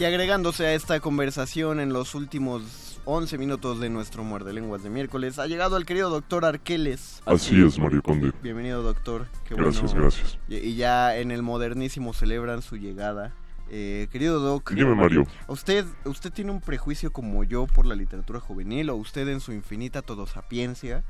Y 0.00 0.04
agregándose 0.06 0.64
a 0.64 0.72
esta 0.72 0.98
conversación 0.98 1.78
en 1.78 1.92
los 1.92 2.14
últimos 2.14 3.02
11 3.04 3.36
minutos 3.36 3.80
de 3.80 3.90
nuestro 3.90 4.24
Muerde 4.24 4.54
Lenguas 4.54 4.82
de 4.82 4.88
miércoles, 4.88 5.38
ha 5.38 5.46
llegado 5.46 5.76
el 5.76 5.84
querido 5.84 6.08
doctor 6.08 6.46
Arqueles. 6.46 7.20
Así 7.26 7.62
es, 7.62 7.78
Mario 7.78 8.02
Conde. 8.02 8.32
Bienvenido, 8.42 8.82
doctor. 8.82 9.26
Qué 9.46 9.54
Gracias, 9.54 9.92
bueno. 9.92 10.00
gracias. 10.00 10.38
Y, 10.48 10.56
y 10.56 10.76
ya 10.76 11.18
en 11.18 11.30
el 11.30 11.42
modernísimo 11.42 12.14
celebran 12.14 12.62
su 12.62 12.78
llegada. 12.78 13.34
Eh, 13.68 14.08
querido 14.10 14.40
Doc. 14.40 14.72
Dime, 14.72 14.94
Mario. 14.94 15.26
¿Usted, 15.48 15.84
¿Usted 16.06 16.32
tiene 16.32 16.50
un 16.50 16.62
prejuicio 16.62 17.12
como 17.12 17.44
yo 17.44 17.66
por 17.66 17.84
la 17.84 17.94
literatura 17.94 18.40
juvenil 18.40 18.88
o 18.88 18.96
usted 18.96 19.28
en 19.28 19.40
su 19.40 19.52
infinita 19.52 20.00
todosapiencia 20.00 21.04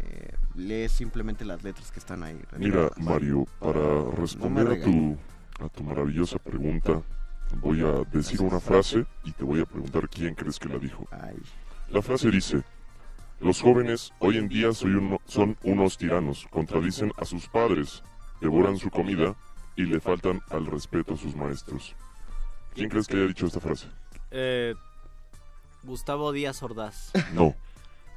eh, 0.00 0.34
lee 0.56 0.88
simplemente 0.88 1.44
las 1.44 1.62
letras 1.62 1.92
que 1.92 2.00
están 2.00 2.24
ahí? 2.24 2.40
Mira, 2.58 2.90
Mario, 2.96 3.46
para 3.60 4.10
responder 4.16 4.66
a 4.72 4.82
tu, 4.82 5.16
a 5.64 5.68
tu 5.68 5.84
maravillosa 5.84 6.36
pregunta, 6.40 7.00
voy 7.54 7.80
a 7.82 8.02
decir 8.12 8.40
una 8.42 8.60
frase 8.60 9.06
y 9.24 9.32
te 9.32 9.44
voy 9.44 9.60
a 9.60 9.64
preguntar 9.66 10.08
quién 10.08 10.34
crees 10.34 10.58
que 10.58 10.68
la 10.68 10.78
dijo. 10.78 11.06
La 11.90 12.02
frase 12.02 12.30
dice, 12.30 12.62
los 13.40 13.60
jóvenes 13.60 14.12
hoy 14.18 14.38
en 14.38 14.48
día 14.48 14.72
soy 14.72 14.94
uno- 14.94 15.20
son 15.26 15.56
unos 15.62 15.96
tiranos, 15.98 16.46
contradicen 16.50 17.12
a 17.16 17.24
sus 17.24 17.48
padres, 17.48 18.02
devoran 18.40 18.76
su 18.78 18.90
comida 18.90 19.34
y 19.76 19.84
le 19.84 20.00
faltan 20.00 20.40
al 20.50 20.66
respeto 20.66 21.14
a 21.14 21.16
sus 21.16 21.34
maestros. 21.34 21.94
¿Quién 22.74 22.88
crees 22.88 23.06
que 23.06 23.16
haya 23.16 23.26
dicho 23.26 23.46
esta 23.46 23.60
frase? 23.60 23.86
Eh, 24.30 24.74
Gustavo 25.82 26.32
Díaz 26.32 26.62
Ordaz. 26.62 27.10
No, 27.34 27.54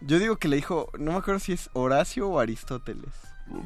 Yo 0.01 0.19
digo 0.19 0.37
que 0.37 0.47
le 0.47 0.55
dijo, 0.57 0.89
no 0.97 1.11
me 1.13 1.17
acuerdo 1.17 1.39
si 1.39 1.53
es 1.53 1.69
Horacio 1.73 2.29
o 2.29 2.39
Aristóteles. 2.39 3.09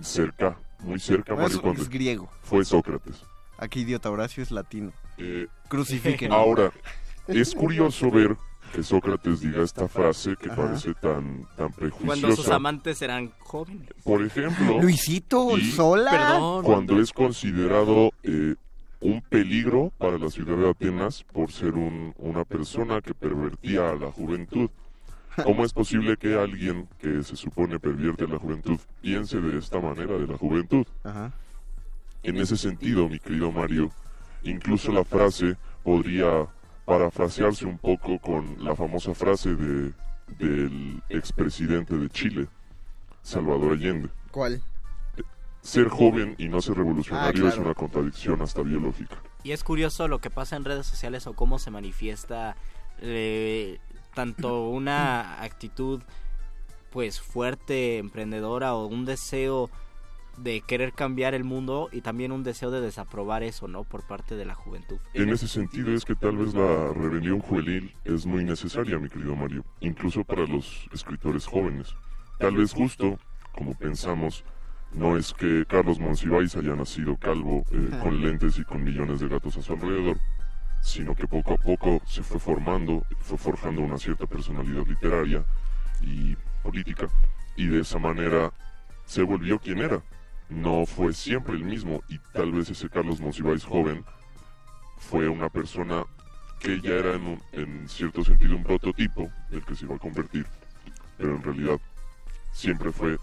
cerca, 0.02 0.58
muy 0.80 1.00
cerca, 1.00 1.34
No, 1.36 1.42
es, 1.42 1.54
Mario 1.54 1.62
Conde. 1.62 1.82
es 1.82 1.90
griego. 1.90 2.30
Fue 2.44 2.64
Sócrates. 2.66 3.24
Aquí 3.58 3.82
idiota 3.82 4.10
Horacio 4.10 4.42
es 4.42 4.50
latino. 4.52 4.92
Eh, 5.24 5.48
Crucifiquen. 5.68 6.32
Ahora, 6.32 6.72
es 7.28 7.54
curioso 7.54 8.10
ver 8.12 8.36
que 8.74 8.84
Sócrates 8.84 9.42
diga 9.42 9.62
esta 9.64 9.88
frase 9.88 10.36
que 10.38 10.48
parece 10.50 10.94
tan, 10.96 11.46
tan 11.58 11.72
prejuiciosa. 11.74 12.06
Cuando 12.22 12.36
sus 12.36 12.48
amantes 12.50 13.02
eran 13.02 13.32
jóvenes. 13.40 13.90
Por 14.04 14.24
ejemplo... 14.24 14.80
Luisito, 14.82 15.58
y 15.58 15.66
sola. 15.72 16.10
Perdón. 16.12 16.64
Cuando 16.64 17.00
es 17.02 17.12
considerado 17.12 18.12
eh, 18.24 18.56
un 19.02 19.22
peligro 19.24 19.92
para 19.98 20.18
la 20.18 20.30
ciudad 20.30 20.56
de 20.56 20.70
Atenas 20.70 21.24
por 21.34 21.52
ser 21.52 21.74
un- 21.74 22.14
una 22.18 22.46
persona 22.46 23.02
que 23.02 23.14
pervertía 23.14 23.90
a 23.90 23.96
la 23.96 24.12
juventud. 24.12 24.70
¿Cómo 25.44 25.64
es 25.66 25.74
posible 25.74 26.16
que 26.18 26.36
alguien 26.36 26.88
que 27.00 27.24
se 27.24 27.36
supone 27.36 27.80
pervierte 27.80 28.26
a 28.26 28.28
la 28.28 28.38
juventud 28.38 28.78
piense 29.02 29.40
de 29.42 29.58
esta 29.60 29.80
manera 29.80 30.18
de 30.18 30.28
la 30.28 30.38
juventud? 30.38 30.86
Ajá. 31.04 31.32
En 32.24 32.38
ese 32.38 32.56
sentido, 32.58 33.08
mi 33.10 33.18
querido 33.20 33.52
Mario, 33.52 33.92
incluso 34.44 34.92
la 34.92 35.04
frase 35.04 35.58
podría 35.84 36.48
parafrasearse 36.86 37.66
un 37.66 37.78
poco 37.78 38.20
con 38.20 38.64
la 38.64 38.76
famosa 38.76 39.14
frase 39.14 39.56
de, 39.56 39.94
del 40.38 41.02
expresidente 41.10 41.96
de 41.98 42.10
Chile, 42.10 42.48
Salvador 43.22 43.74
Allende. 43.74 44.10
¿Cuál? 44.32 44.62
Ser 45.62 45.90
joven 45.90 46.36
y 46.38 46.48
no 46.48 46.60
ser 46.60 46.76
revolucionario 46.76 47.46
Ah, 47.46 47.50
es 47.50 47.58
una 47.58 47.74
contradicción 47.74 48.42
hasta 48.42 48.62
biológica. 48.62 49.22
Y 49.44 49.52
es 49.52 49.64
curioso 49.64 50.08
lo 50.08 50.20
que 50.20 50.30
pasa 50.30 50.56
en 50.56 50.66
redes 50.66 50.88
sociales 50.88 51.28
o 51.28 51.34
cómo 51.34 51.60
se 51.60 51.72
manifiesta 51.72 52.56
eh, 53.00 53.80
tanto 54.14 54.70
una 54.70 55.42
actitud 55.42 56.02
pues 56.92 57.22
fuerte, 57.22 58.00
emprendedora 58.00 58.76
o 58.76 58.86
un 58.86 59.06
deseo 59.06 59.70
de 60.44 60.62
querer 60.62 60.94
cambiar 60.94 61.34
el 61.34 61.44
mundo 61.44 61.90
y 61.92 62.02
también 62.02 62.32
un 62.32 62.44
deseo 62.44 62.72
de 62.72 62.82
desaprobar 62.82 63.44
eso, 63.44 63.68
¿no? 63.68 63.84
Por 63.84 64.06
parte 64.08 64.36
de 64.36 64.46
la 64.46 64.56
juventud. 64.56 64.98
En 65.14 65.30
ese 65.30 65.48
sentido 65.48 65.94
es 65.94 66.06
que 66.06 66.16
tal 66.16 66.38
vez 66.38 66.54
la 66.54 66.94
rebelión 66.94 67.40
juvenil 67.40 67.94
es 68.06 68.26
muy 68.26 68.44
necesaria, 68.44 69.00
mi 69.00 69.10
querido 69.10 69.36
Mario, 69.36 69.64
incluso 69.80 70.24
para 70.24 70.46
los 70.46 70.88
escritores 70.94 71.46
jóvenes. 71.46 71.96
Tal 72.40 72.56
vez 72.56 72.74
justo, 72.74 73.20
como 73.54 73.74
pensamos, 73.76 74.44
no 74.94 75.18
es 75.18 75.34
que 75.34 75.66
Carlos 75.68 76.00
Monsiváis 76.00 76.56
haya 76.56 76.76
nacido 76.76 77.16
calvo, 77.18 77.64
eh, 77.72 77.90
con 78.02 78.22
lentes 78.22 78.58
y 78.60 78.64
con 78.64 78.84
millones 78.84 79.20
de 79.20 79.30
gatos 79.30 79.58
a 79.58 79.62
su 79.62 79.74
alrededor, 79.74 80.18
sino 80.82 81.16
que 81.16 81.28
poco 81.28 81.54
a 81.54 81.58
poco 81.58 82.02
se 82.06 82.24
fue 82.24 82.40
formando, 82.40 83.06
fue 83.20 83.38
forjando 83.38 83.82
una 83.82 83.98
cierta 83.98 84.26
personalidad 84.26 84.86
literaria 84.86 85.46
y 86.02 86.36
política, 86.64 87.08
y 87.56 87.68
de 87.68 87.82
esa 87.82 88.00
manera 88.00 88.52
se 89.06 89.24
volvió 89.24 89.60
quien 89.60 89.80
era. 89.80 90.02
No 90.52 90.86
fue 90.86 91.14
siempre 91.14 91.56
el 91.56 91.64
mismo, 91.64 92.04
y 92.10 92.20
tal 92.34 92.52
vez 92.52 92.70
ese 92.70 92.90
Carlos 92.90 93.20
Monsiváis 93.22 93.64
joven 93.64 94.04
fue 94.98 95.28
una 95.30 95.50
persona 95.50 96.04
que 96.60 96.80
ya 96.82 96.92
era 96.92 97.16
en, 97.16 97.22
un- 97.26 97.42
en 97.54 97.90
cierto 97.90 98.24
sentido 98.24 98.56
un 98.56 98.64
prototipo 98.64 99.30
del 99.50 99.64
que 99.66 99.76
se 99.76 99.86
iba 99.86 99.96
a 99.96 100.00
convertir, 100.00 100.46
pero 101.18 101.36
en 101.36 101.42
realidad 101.42 101.80
siempre 102.52 102.92
fue 102.92 103.18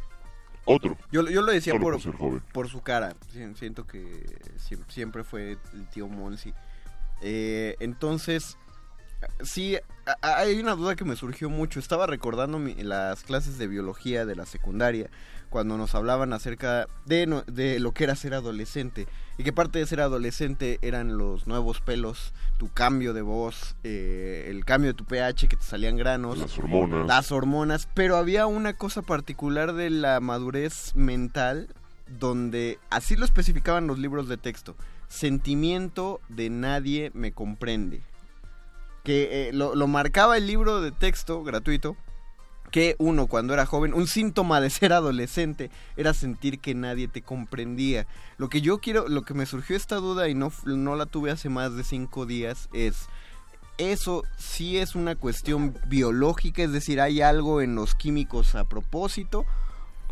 otro. 0.64 0.96
Yo, 1.12 1.22
yo 1.28 1.42
lo 1.42 1.52
decía 1.52 1.74
por, 1.78 2.00
su 2.68 2.80
cara. 2.82 3.14
Si- 3.30 3.54
Siento 3.54 3.86
que 3.86 4.00
siem- 4.58 4.84
siempre 4.88 5.22
fue 5.22 5.56
el 5.74 5.88
tío 5.90 6.08
Monsi. 6.08 6.52
Eh, 7.22 7.76
entonces, 7.80 8.56
sí, 9.42 9.76
hay 10.22 10.59
una 10.61 10.74
duda 10.74 10.96
que 10.96 11.04
me 11.04 11.16
surgió 11.16 11.50
mucho. 11.50 11.80
Estaba 11.80 12.06
recordando 12.06 12.59
mi- 12.59 12.74
las 12.74 13.22
clases 13.22 13.59
de 13.59 13.66
biología 13.66 14.24
de 14.26 14.36
la 14.36 14.46
secundaria, 14.46 15.11
cuando 15.50 15.76
nos 15.78 15.94
hablaban 15.94 16.32
acerca 16.32 16.88
de, 17.06 17.26
lo 17.80 17.92
que 17.92 18.04
era 18.04 18.14
ser 18.16 18.34
adolescente. 18.34 19.06
Y 19.38 19.44
que 19.44 19.52
parte 19.52 19.78
de 19.78 19.86
ser 19.86 20.00
adolescente 20.00 20.78
eran 20.82 21.16
los 21.16 21.46
nuevos 21.46 21.80
pelos, 21.80 22.32
tu 22.59 22.68
cambio 22.72 23.12
de 23.14 23.22
voz, 23.22 23.76
eh, 23.84 24.46
el 24.50 24.64
cambio 24.64 24.90
de 24.90 24.94
tu 24.94 25.04
pH, 25.04 25.48
que 25.48 25.56
te 25.56 25.62
salían 25.64 25.96
granos. 25.96 26.38
Las 26.38 26.59
hormonas. 26.59 27.06
Las 27.06 27.32
hormonas, 27.32 27.88
pero 27.94 28.16
había 28.16 28.46
una 28.46 28.72
cosa 28.74 29.02
particular 29.02 29.72
de 29.74 29.90
la 29.90 30.20
madurez 30.20 30.94
mental 30.96 31.68
donde 32.18 32.78
así 32.90 33.16
lo 33.16 33.24
especificaban 33.24 33.86
los 33.86 33.98
libros 33.98 34.28
de 34.28 34.38
texto. 34.38 34.74
Sentimiento 35.09 36.20
de 36.28 36.48
nadie 36.48 37.11
me 37.14 37.32
comprende. 37.32 38.00
Que 39.05 39.49
eh, 39.49 39.53
lo, 39.53 39.74
lo 39.74 39.86
marcaba 39.86 40.36
el 40.36 40.46
libro 40.46 40.80
de 40.80 40.92
texto 40.92 41.42
gratuito. 41.42 41.96
Que 42.70 42.96
uno 42.99 43.28
cuando 43.28 43.55
era 43.55 43.64
joven, 43.64 43.94
un 43.94 44.07
síntoma 44.07 44.61
de 44.61 44.68
ser 44.68 44.92
adolescente 44.92 45.70
era 45.96 46.12
sentir 46.12 46.59
que 46.59 46.74
nadie 46.74 47.09
te 47.09 47.22
comprendía. 47.22 48.07
Lo 48.36 48.51
que 48.51 48.61
yo 48.61 48.78
quiero, 48.78 49.09
lo 49.09 49.22
que 49.22 49.32
me 49.32 49.46
surgió 49.46 49.74
esta 49.74 49.96
duda 49.96 50.28
y 50.28 50.34
no, 50.34 50.53
no 50.66 50.94
la 50.94 51.07
tuve 51.07 51.30
hace 51.30 51.49
más 51.49 51.74
de 51.74 51.82
cinco 51.82 52.26
días 52.26 52.68
es, 52.74 53.09
eso 53.78 54.24
sí 54.36 54.76
es 54.76 54.94
una 54.94 55.14
cuestión 55.14 55.74
biológica, 55.86 56.62
es 56.62 56.72
decir, 56.72 57.01
hay 57.01 57.22
algo 57.22 57.62
en 57.62 57.74
los 57.74 57.94
químicos 57.94 58.55
a 58.55 58.64
propósito, 58.64 59.46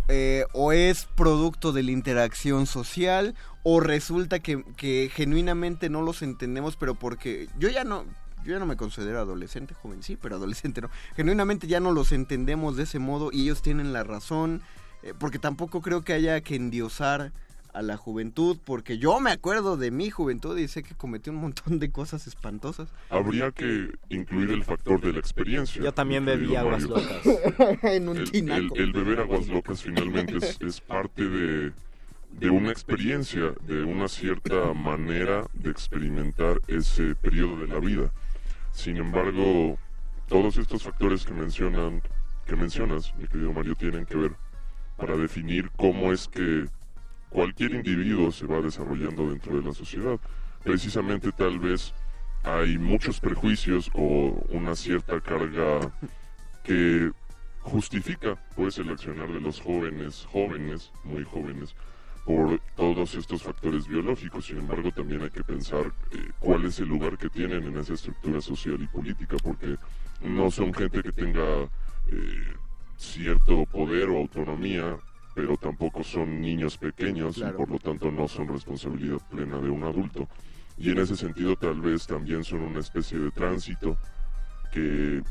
eh, 0.09 0.45
o 0.53 0.71
es 0.71 1.07
producto 1.17 1.73
de 1.73 1.83
la 1.83 1.91
interacción 1.91 2.67
social, 2.67 3.35
o 3.65 3.81
resulta 3.81 4.39
que, 4.39 4.63
que 4.77 5.11
genuinamente 5.13 5.91
no 5.91 6.01
los 6.01 6.23
entendemos, 6.23 6.77
pero 6.77 6.95
porque 6.95 7.49
yo 7.59 7.69
ya 7.69 7.83
no, 7.83 8.05
yo 8.47 8.53
ya 8.55 8.59
no 8.59 8.67
me 8.67 8.77
considero 8.77 9.19
adolescente, 9.21 9.75
joven 9.75 10.03
sí, 10.03 10.17
pero 10.21 10.37
adolescente 10.37 10.81
no, 10.81 10.91
genuinamente 11.17 11.67
ya 11.67 11.81
no 11.81 11.93
los 11.93 12.13
entendemos 12.13 12.77
de 12.77 12.85
ese 12.85 12.99
modo 12.99 13.31
y 13.33 13.43
ellos 13.43 13.63
tienen 13.63 13.93
la 13.93 14.05
razón, 14.05 14.63
eh, 15.03 15.13
porque 15.19 15.39
tampoco 15.39 15.83
creo 15.83 16.03
que 16.03 16.13
haya 16.13 16.41
que 16.41 16.57
endiosar 16.57 17.33
a 17.75 17.83
la 17.83 17.99
juventud, 17.99 18.57
porque 18.65 18.97
yo 18.97 19.21
me 19.21 19.31
acuerdo 19.31 19.77
de 19.77 19.91
mi 19.91 20.09
juventud 20.09 20.57
y 20.57 20.67
sé 20.67 20.83
que 20.83 20.95
cometí 20.95 21.29
un 21.29 21.37
montón 21.37 21.79
de 21.79 21.91
cosas 21.91 22.27
espantosas. 22.27 22.89
Habría 23.11 23.51
que 23.51 23.91
incluir 24.09 24.51
el 24.51 24.65
factor 24.65 24.99
de 24.99 25.13
la 25.13 25.19
experiencia. 25.19 25.83
Yo 25.83 25.93
también 25.93 26.25
bebí 26.25 26.57
aguas 26.57 26.89
Mario. 26.89 26.97
locas. 26.97 27.83
en 27.83 28.09
un 28.09 28.17
el, 28.17 28.23
el- 28.23 28.31
tinaco. 28.31 28.77
el 28.77 28.93
beber 28.93 29.21
aguas 29.21 29.47
locas 29.49 29.83
finalmente 29.83 30.39
es, 30.39 30.59
es 30.63 30.81
parte 30.81 31.29
de, 31.29 31.73
de 32.41 32.49
una 32.51 32.71
experiencia, 32.71 33.53
de 33.67 33.83
una 33.83 34.09
cierta 34.09 34.73
manera 34.73 35.45
de 35.53 35.71
experimentar 35.71 36.59
ese 36.69 37.15
periodo 37.15 37.59
de 37.61 37.67
la 37.67 37.79
vida. 37.79 38.11
Sin 38.77 38.99
embargo, 38.99 39.79
todos 40.29 40.59
estos 40.59 40.83
factores 40.83 41.25
que 41.25 41.33
mencionan, 41.33 42.03
que 42.45 42.55
mencionas, 42.57 43.15
mi 43.17 43.27
querido 43.27 43.51
Mario, 43.51 43.75
tienen 43.75 44.05
que 44.05 44.17
ver 44.17 44.33
para 44.99 45.17
definir 45.17 45.71
cómo 45.79 46.13
es 46.13 46.29
que 46.29 46.67
cualquier 47.31 47.73
individuo 47.73 48.31
se 48.31 48.47
va 48.47 48.61
desarrollando 48.61 49.31
dentro 49.31 49.57
de 49.57 49.67
la 49.67 49.73
sociedad. 49.73 50.21
Precisamente 50.63 51.33
tal 51.33 51.59
vez 51.59 51.95
hay 52.45 52.77
muchos 52.77 53.19
prejuicios 53.19 53.91
o 53.95 54.45
una 54.51 54.77
cierta 54.77 55.23
carga 55.23 55.81
que 56.63 57.11
justifica 57.61 58.37
pues 58.55 58.77
el 58.77 58.91
accionar 58.91 59.33
de 59.33 59.41
los 59.41 59.59
jóvenes, 59.59 60.29
jóvenes, 60.31 60.93
muy 61.03 61.25
jóvenes, 61.25 61.75
por 62.27 62.59
todos 62.75 63.15
estos 63.15 63.45
factores 63.45 63.87
biológicos. 63.87 64.47
Sin 64.47 64.59
embargo, 64.59 64.91
también 64.91 65.23
hay 65.23 65.31
que 65.31 65.45
pensar 65.45 65.93
eh, 66.11 66.31
cuál 66.41 66.65
es 66.65 66.81
el 66.81 66.89
lugar 66.89 67.17
que 67.17 67.31
tienen 67.31 67.63
en 67.65 67.79
esa 67.79 67.95
estructura 67.95 68.41
social 68.41 68.83
y 68.83 68.89
política, 68.89 69.37
porque 69.43 69.77
no 70.23 70.51
son 70.51 70.75
gente 70.75 71.03
que 71.03 71.13
tenga 71.13 71.63
eh, 72.09 72.55
cierto 72.97 73.65
poder 73.67 74.09
o 74.09 74.19
autonomía, 74.19 74.99
pero 75.37 75.57
tampoco 75.57 76.03
son 76.03 76.41
niños 76.41 76.77
pequeños 76.77 77.37
Claro. 77.37 77.55
y 77.55 77.57
por 77.59 77.71
lo 77.71 77.79
tanto 77.79 78.11
no 78.11 78.27
son 78.27 78.49
responsabilidad 78.49 79.19
plena 79.31 79.59
de 79.61 79.71
un 79.71 79.85
adulto. 79.85 80.27
Y 80.77 80.91
en 80.91 80.99
ese 80.99 81.15
sentido 81.17 81.55
tal 81.55 81.81
vez 81.81 82.09
también 82.09 82.43
son 82.43 82.61
una 82.63 82.81
especie 82.81 83.19
de 83.19 83.31
tránsito 83.31 83.97
que 84.73 85.23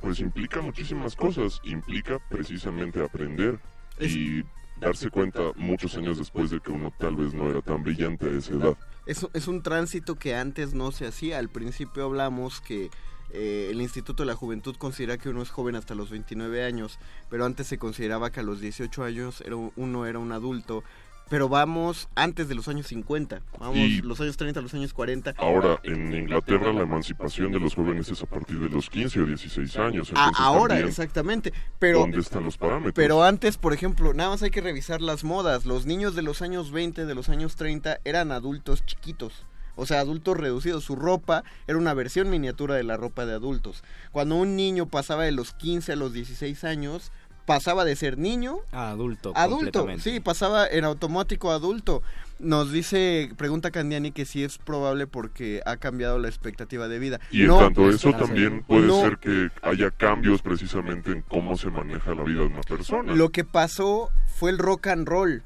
pues 0.00 0.20
implica 0.20 0.62
muchísimas 0.62 1.14
cosas, 1.14 1.60
implica 1.64 2.18
precisamente 2.30 3.04
aprender 3.04 3.60
y 4.00 4.42
darse 4.80 5.10
cuenta 5.10 5.40
muchos 5.56 5.96
años 5.96 6.18
después 6.18 6.50
de 6.50 6.60
que 6.60 6.70
uno 6.72 6.92
tal 6.98 7.16
vez 7.16 7.34
no 7.34 7.48
era 7.50 7.60
tan 7.62 7.82
brillante 7.82 8.26
a 8.26 8.30
esa 8.38 8.54
edad. 8.54 8.76
Es, 9.06 9.26
es 9.32 9.48
un 9.48 9.62
tránsito 9.62 10.16
que 10.16 10.34
antes 10.34 10.74
no 10.74 10.92
se 10.92 11.06
hacía. 11.06 11.38
Al 11.38 11.48
principio 11.48 12.04
hablamos 12.04 12.60
que 12.60 12.90
eh, 13.32 13.68
el 13.70 13.80
Instituto 13.80 14.22
de 14.22 14.26
la 14.28 14.34
Juventud 14.34 14.74
considera 14.76 15.16
que 15.18 15.28
uno 15.28 15.42
es 15.42 15.50
joven 15.50 15.76
hasta 15.76 15.94
los 15.94 16.10
29 16.10 16.64
años, 16.64 16.98
pero 17.28 17.44
antes 17.44 17.66
se 17.68 17.78
consideraba 17.78 18.30
que 18.30 18.40
a 18.40 18.42
los 18.42 18.60
18 18.60 19.04
años 19.04 19.40
era 19.46 19.56
un- 19.56 19.72
uno 19.76 20.06
era 20.06 20.18
un 20.18 20.32
adulto. 20.32 20.82
Pero 21.30 21.48
vamos 21.48 22.08
antes 22.16 22.48
de 22.48 22.56
los 22.56 22.66
años 22.66 22.88
50, 22.88 23.40
vamos 23.58 23.76
Y- 23.76 24.02
los 24.02 24.20
años 24.20 24.36
30, 24.36 24.60
los 24.60 24.74
años 24.74 24.92
40. 24.92 25.32
Ahora, 25.38 25.78
en 25.84 26.12
Inglaterra 26.12 26.72
la 26.72 26.82
emancipación 26.82 27.52
de 27.52 27.60
los 27.60 27.76
jóvenes 27.76 28.08
es 28.10 28.20
a 28.20 28.26
partir 28.26 28.58
de 28.58 28.68
los 28.68 28.90
15 28.90 29.20
o 29.20 29.26
16 29.26 29.76
años. 29.76 30.12
Ahora, 30.16 30.70
también, 30.74 30.88
exactamente. 30.88 31.52
Pero 31.78 32.00
¿Dónde 32.00 32.18
están 32.18 32.42
los 32.44 32.58
parámetros? 32.58 32.94
Pero 32.94 33.22
antes, 33.22 33.56
por 33.58 33.72
ejemplo, 33.72 34.12
nada 34.12 34.30
más 34.30 34.42
hay 34.42 34.50
que 34.50 34.60
revisar 34.60 35.00
las 35.00 35.22
modas. 35.22 35.64
Los 35.66 35.86
niños 35.86 36.16
de 36.16 36.22
los 36.22 36.42
años 36.42 36.72
20, 36.72 37.06
de 37.06 37.14
los 37.14 37.28
años 37.28 37.54
30, 37.54 38.00
eran 38.04 38.32
adultos 38.32 38.84
chiquitos. 38.84 39.46
O 39.76 39.86
sea, 39.86 40.00
adultos 40.00 40.36
reducidos. 40.36 40.82
Su 40.82 40.96
ropa 40.96 41.44
era 41.68 41.78
una 41.78 41.94
versión 41.94 42.28
miniatura 42.28 42.74
de 42.74 42.82
la 42.82 42.96
ropa 42.96 43.24
de 43.24 43.34
adultos. 43.34 43.84
Cuando 44.10 44.34
un 44.34 44.56
niño 44.56 44.86
pasaba 44.86 45.22
de 45.22 45.32
los 45.32 45.54
15 45.54 45.92
a 45.92 45.96
los 45.96 46.12
16 46.12 46.64
años, 46.64 47.12
pasaba 47.46 47.84
de 47.84 47.96
ser 47.96 48.18
niño 48.18 48.58
a 48.72 48.90
adulto. 48.90 49.32
Adulto, 49.34 49.86
sí, 49.98 50.20
pasaba 50.20 50.66
en 50.66 50.84
automático 50.84 51.50
a 51.50 51.54
adulto. 51.54 52.02
Nos 52.38 52.72
dice, 52.72 53.30
pregunta 53.36 53.70
Candiani 53.70 54.12
que 54.12 54.24
si 54.24 54.42
es 54.42 54.56
probable 54.56 55.06
porque 55.06 55.60
ha 55.66 55.76
cambiado 55.76 56.18
la 56.18 56.28
expectativa 56.28 56.88
de 56.88 56.98
vida. 56.98 57.20
Y 57.30 57.42
en 57.42 57.50
tanto 57.50 57.90
eso 57.90 58.12
también 58.14 58.62
puede 58.62 58.86
no. 58.86 59.00
ser 59.02 59.18
que 59.18 59.50
haya 59.62 59.90
cambios 59.90 60.40
precisamente 60.40 61.12
en 61.12 61.20
cómo 61.22 61.56
se 61.56 61.68
maneja 61.70 62.14
la 62.14 62.22
vida 62.22 62.40
de 62.40 62.46
una 62.46 62.62
persona. 62.62 63.14
Lo 63.14 63.28
que 63.28 63.44
pasó 63.44 64.10
fue 64.26 64.50
el 64.50 64.58
rock 64.58 64.86
and 64.86 65.06
roll. 65.06 65.42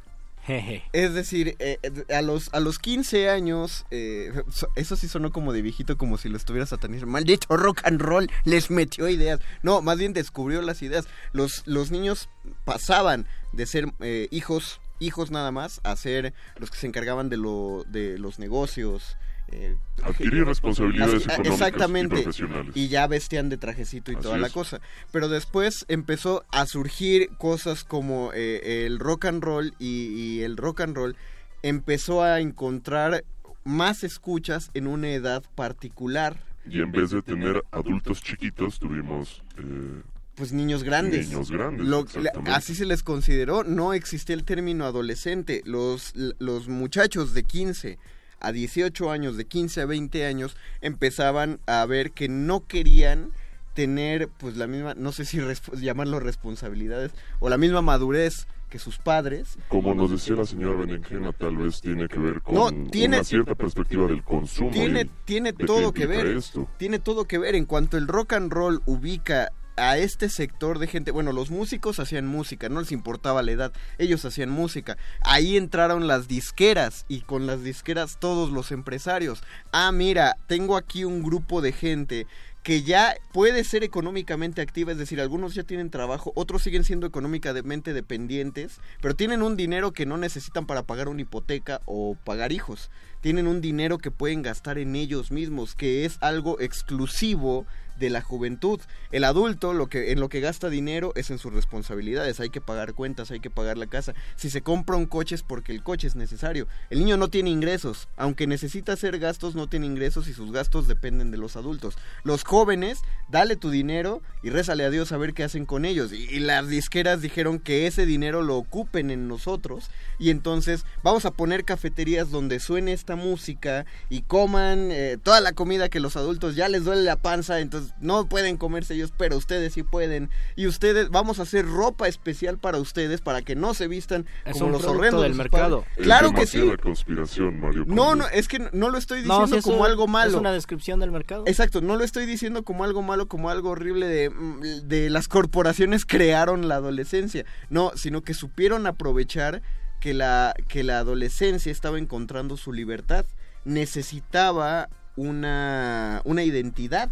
Es 0.92 1.14
decir, 1.14 1.56
eh, 1.58 1.78
a, 2.14 2.20
los, 2.22 2.52
a 2.52 2.60
los 2.60 2.78
15 2.78 3.30
años, 3.30 3.86
eh, 3.90 4.32
so- 4.50 4.68
eso 4.76 4.96
sí 4.96 5.08
sonó 5.08 5.30
como 5.32 5.52
de 5.52 5.62
viejito, 5.62 5.96
como 5.96 6.18
si 6.18 6.28
lo 6.28 6.36
estuviera 6.36 6.66
satanizando. 6.66 7.10
Maldito 7.12 7.56
rock 7.56 7.80
and 7.84 8.00
roll, 8.00 8.30
les 8.44 8.70
metió 8.70 9.08
ideas. 9.08 9.40
No, 9.62 9.80
más 9.82 9.98
bien 9.98 10.12
descubrió 10.12 10.60
las 10.62 10.82
ideas. 10.82 11.06
Los, 11.32 11.62
los 11.66 11.90
niños 11.90 12.28
pasaban 12.64 13.26
de 13.52 13.66
ser 13.66 13.92
eh, 14.00 14.28
hijos, 14.30 14.80
hijos 15.00 15.30
nada 15.30 15.50
más, 15.50 15.80
a 15.84 15.96
ser 15.96 16.34
los 16.58 16.70
que 16.70 16.78
se 16.78 16.86
encargaban 16.86 17.28
de, 17.28 17.36
lo, 17.36 17.84
de 17.88 18.18
los 18.18 18.38
negocios. 18.38 19.16
Eh, 19.48 19.76
Adquirir 20.02 20.44
responsabilidades 20.44 21.22
económicas 21.24 21.52
exactamente. 21.52 22.16
y 22.16 22.22
profesionales. 22.22 22.72
Y 22.76 22.88
ya 22.88 23.06
vestían 23.06 23.48
de 23.48 23.56
trajecito 23.56 24.10
y 24.10 24.14
Así 24.14 24.22
toda 24.22 24.38
la 24.38 24.48
es. 24.48 24.52
cosa. 24.52 24.80
Pero 25.12 25.28
después 25.28 25.84
empezó 25.88 26.44
a 26.50 26.66
surgir 26.66 27.28
cosas 27.38 27.84
como 27.84 28.32
eh, 28.34 28.86
el 28.86 28.98
rock 28.98 29.26
and 29.26 29.42
roll 29.42 29.74
y, 29.78 30.06
y 30.06 30.42
el 30.42 30.56
rock 30.56 30.80
and 30.82 30.96
roll 30.96 31.16
empezó 31.62 32.22
a 32.22 32.40
encontrar 32.40 33.24
más 33.64 34.04
escuchas 34.04 34.70
en 34.74 34.86
una 34.86 35.10
edad 35.10 35.42
particular. 35.54 36.38
Y 36.68 36.80
en 36.80 36.92
vez 36.92 37.10
de 37.10 37.22
tener 37.22 37.62
adultos 37.70 38.22
chiquitos, 38.22 38.78
tuvimos... 38.78 39.42
eh, 39.58 40.02
Pues 40.34 40.52
niños 40.52 40.82
grandes. 40.82 41.28
Niños 41.28 41.50
grandes, 41.50 41.86
Lo- 41.86 42.00
exactamente. 42.00 42.50
la- 42.50 42.56
así 42.56 42.74
se 42.74 42.86
les 42.86 43.02
consideró. 43.02 43.64
No 43.64 43.92
existía 43.94 44.34
el 44.34 44.44
término 44.44 44.84
adolescente. 44.84 45.62
Los, 45.64 46.12
los 46.38 46.68
muchachos 46.68 47.34
de 47.34 47.44
15 47.44 47.98
a 48.46 48.52
18 48.52 49.10
años, 49.10 49.36
de 49.36 49.44
15 49.46 49.80
a 49.82 49.86
20 49.86 50.26
años, 50.26 50.56
empezaban 50.80 51.60
a 51.66 51.84
ver 51.86 52.12
que 52.12 52.28
no 52.28 52.66
querían 52.66 53.30
tener 53.74 54.28
pues 54.28 54.56
la 54.56 54.66
misma, 54.66 54.94
no 54.94 55.10
sé 55.12 55.24
si 55.24 55.38
resp- 55.38 55.76
llamarlo 55.80 56.20
responsabilidades, 56.20 57.12
o 57.40 57.48
la 57.48 57.58
misma 57.58 57.82
madurez 57.82 58.46
que 58.70 58.78
sus 58.78 58.98
padres. 58.98 59.56
Como 59.68 59.94
nos 59.94 60.10
decía 60.10 60.36
la 60.36 60.46
señora 60.46 60.76
Berenjena, 60.78 61.32
tal 61.32 61.56
vez 61.56 61.80
tiene 61.80 62.06
que 62.08 62.18
ver 62.18 62.40
con 62.40 62.54
No, 62.54 62.90
tiene- 62.90 63.16
una 63.18 63.24
cierta 63.24 63.54
perspectiva 63.54 64.06
del 64.06 64.22
consumo. 64.22 64.70
tiene, 64.70 65.08
tiene 65.24 65.52
todo 65.52 65.92
que 65.92 66.06
ver. 66.06 66.26
esto. 66.26 66.68
Tiene 66.76 66.98
todo 66.98 67.24
que 67.26 67.38
ver. 67.38 67.54
En 67.54 67.66
cuanto 67.66 67.96
el 67.96 68.06
rock 68.08 68.32
and 68.34 68.52
roll 68.52 68.80
ubica 68.86 69.50
a 69.76 69.98
este 69.98 70.28
sector 70.28 70.78
de 70.78 70.86
gente, 70.86 71.10
bueno, 71.10 71.32
los 71.32 71.50
músicos 71.50 72.00
hacían 72.00 72.26
música, 72.26 72.68
no 72.68 72.80
les 72.80 72.92
importaba 72.92 73.42
la 73.42 73.52
edad, 73.52 73.72
ellos 73.98 74.24
hacían 74.24 74.50
música. 74.50 74.96
Ahí 75.20 75.56
entraron 75.56 76.06
las 76.06 76.28
disqueras 76.28 77.04
y 77.08 77.22
con 77.22 77.46
las 77.46 77.62
disqueras 77.62 78.18
todos 78.18 78.50
los 78.50 78.72
empresarios. 78.72 79.42
Ah, 79.72 79.92
mira, 79.92 80.36
tengo 80.46 80.76
aquí 80.76 81.04
un 81.04 81.22
grupo 81.22 81.60
de 81.60 81.72
gente 81.72 82.26
que 82.64 82.82
ya 82.82 83.14
puede 83.32 83.62
ser 83.62 83.84
económicamente 83.84 84.62
activa, 84.62 84.90
es 84.90 84.98
decir, 84.98 85.20
algunos 85.20 85.54
ya 85.54 85.64
tienen 85.64 85.90
trabajo, 85.90 86.32
otros 86.34 86.62
siguen 86.62 86.82
siendo 86.82 87.06
económicamente 87.06 87.92
dependientes, 87.92 88.80
pero 89.02 89.14
tienen 89.14 89.42
un 89.42 89.54
dinero 89.54 89.92
que 89.92 90.06
no 90.06 90.16
necesitan 90.16 90.66
para 90.66 90.82
pagar 90.82 91.08
una 91.08 91.20
hipoteca 91.20 91.82
o 91.84 92.16
pagar 92.24 92.52
hijos. 92.52 92.90
Tienen 93.20 93.48
un 93.48 93.60
dinero 93.60 93.98
que 93.98 94.10
pueden 94.10 94.40
gastar 94.40 94.78
en 94.78 94.96
ellos 94.96 95.30
mismos, 95.30 95.74
que 95.74 96.06
es 96.06 96.16
algo 96.22 96.58
exclusivo 96.58 97.66
de 97.98 98.10
la 98.10 98.20
juventud. 98.20 98.80
El 99.12 99.24
adulto 99.24 99.72
lo 99.72 99.88
que 99.88 100.12
en 100.12 100.20
lo 100.20 100.28
que 100.28 100.40
gasta 100.40 100.70
dinero 100.70 101.12
es 101.14 101.30
en 101.30 101.38
sus 101.38 101.52
responsabilidades, 101.52 102.40
hay 102.40 102.50
que 102.50 102.60
pagar 102.60 102.94
cuentas, 102.94 103.30
hay 103.30 103.40
que 103.40 103.50
pagar 103.50 103.78
la 103.78 103.86
casa. 103.86 104.14
Si 104.36 104.50
se 104.50 104.62
compra 104.62 104.96
un 104.96 105.06
coche 105.06 105.34
es 105.34 105.42
porque 105.42 105.72
el 105.72 105.82
coche 105.82 106.06
es 106.06 106.16
necesario. 106.16 106.66
El 106.90 107.00
niño 107.00 107.16
no 107.16 107.28
tiene 107.28 107.50
ingresos, 107.50 108.08
aunque 108.16 108.46
necesita 108.46 108.92
hacer 108.92 109.18
gastos, 109.18 109.54
no 109.54 109.68
tiene 109.68 109.86
ingresos 109.86 110.28
y 110.28 110.34
sus 110.34 110.52
gastos 110.52 110.88
dependen 110.88 111.30
de 111.30 111.38
los 111.38 111.56
adultos. 111.56 111.96
Los 112.22 112.44
jóvenes, 112.44 113.02
dale 113.28 113.56
tu 113.56 113.70
dinero 113.70 114.22
y 114.42 114.50
rézale 114.50 114.84
a 114.84 114.90
Dios 114.90 115.12
a 115.12 115.16
ver 115.16 115.34
qué 115.34 115.44
hacen 115.44 115.66
con 115.66 115.84
ellos. 115.84 116.12
Y, 116.12 116.40
las 116.44 116.68
disqueras 116.68 117.22
dijeron 117.22 117.58
que 117.58 117.86
ese 117.86 118.04
dinero 118.04 118.42
lo 118.42 118.56
ocupen 118.56 119.10
en 119.10 119.28
nosotros 119.28 119.90
y 120.18 120.30
entonces 120.30 120.84
vamos 121.02 121.24
a 121.24 121.30
poner 121.30 121.64
cafeterías 121.64 122.30
donde 122.30 122.60
suene 122.60 122.92
esta 122.92 123.16
música 123.16 123.86
y 124.10 124.22
coman 124.22 124.90
eh, 124.90 125.16
toda 125.22 125.40
la 125.40 125.52
comida 125.52 125.88
que 125.88 126.00
los 126.00 126.16
adultos 126.16 126.54
ya 126.54 126.68
les 126.68 126.84
duele 126.84 127.02
la 127.02 127.16
panza, 127.16 127.60
entonces 127.60 127.83
no 128.00 128.26
pueden 128.28 128.56
comerse 128.56 128.94
ellos, 128.94 129.12
pero 129.16 129.36
ustedes 129.36 129.72
sí 129.74 129.82
pueden. 129.82 130.30
Y 130.56 130.66
ustedes, 130.66 131.10
vamos 131.10 131.38
a 131.38 131.42
hacer 131.42 131.66
ropa 131.66 132.08
especial 132.08 132.58
para 132.58 132.78
ustedes 132.78 133.20
para 133.20 133.42
que 133.42 133.54
no 133.56 133.74
se 133.74 133.88
vistan 133.88 134.26
Es 134.44 134.54
como 134.54 134.66
un 134.66 134.72
los 134.72 134.84
horrendos 134.84 135.22
de 135.22 135.28
del 135.28 135.36
mercado. 135.36 135.84
Es 135.96 136.04
Claro 136.04 136.32
que 136.32 136.46
sí. 136.46 136.60
conspiración, 136.82 137.60
Mario. 137.60 137.84
No, 137.86 138.14
no, 138.14 138.26
es 138.28 138.48
que 138.48 138.58
no 138.72 138.90
lo 138.90 138.98
estoy 138.98 139.22
diciendo 139.22 139.60
como 139.62 139.80
un- 139.80 139.86
algo 139.86 140.06
malo. 140.06 140.30
Es 140.32 140.36
una 140.36 140.52
descripción 140.52 141.00
del 141.00 141.10
mercado. 141.10 141.44
Exacto, 141.46 141.80
no 141.80 141.96
lo 141.96 142.04
estoy 142.04 142.26
diciendo 142.26 142.62
como 142.62 142.84
algo 142.84 143.02
malo, 143.02 143.28
como 143.28 143.50
algo 143.50 143.70
horrible 143.70 144.06
de, 144.06 144.30
mm, 144.30 144.60
de 144.88 145.10
las 145.10 145.28
corporaciones 145.28 146.04
crearon 146.06 146.68
la 146.68 146.76
adolescencia. 146.76 147.44
No, 147.70 147.92
sino 147.96 148.22
que 148.22 148.34
supieron 148.34 148.86
aprovechar 148.86 149.62
que 150.00 150.12
la, 150.14 150.54
que 150.68 150.82
la 150.84 150.98
adolescencia 150.98 151.72
estaba 151.72 151.98
encontrando 151.98 152.56
su 152.56 152.72
libertad. 152.72 153.24
Necesitaba 153.64 154.88
una, 155.16 156.20
una 156.24 156.42
identidad. 156.42 157.10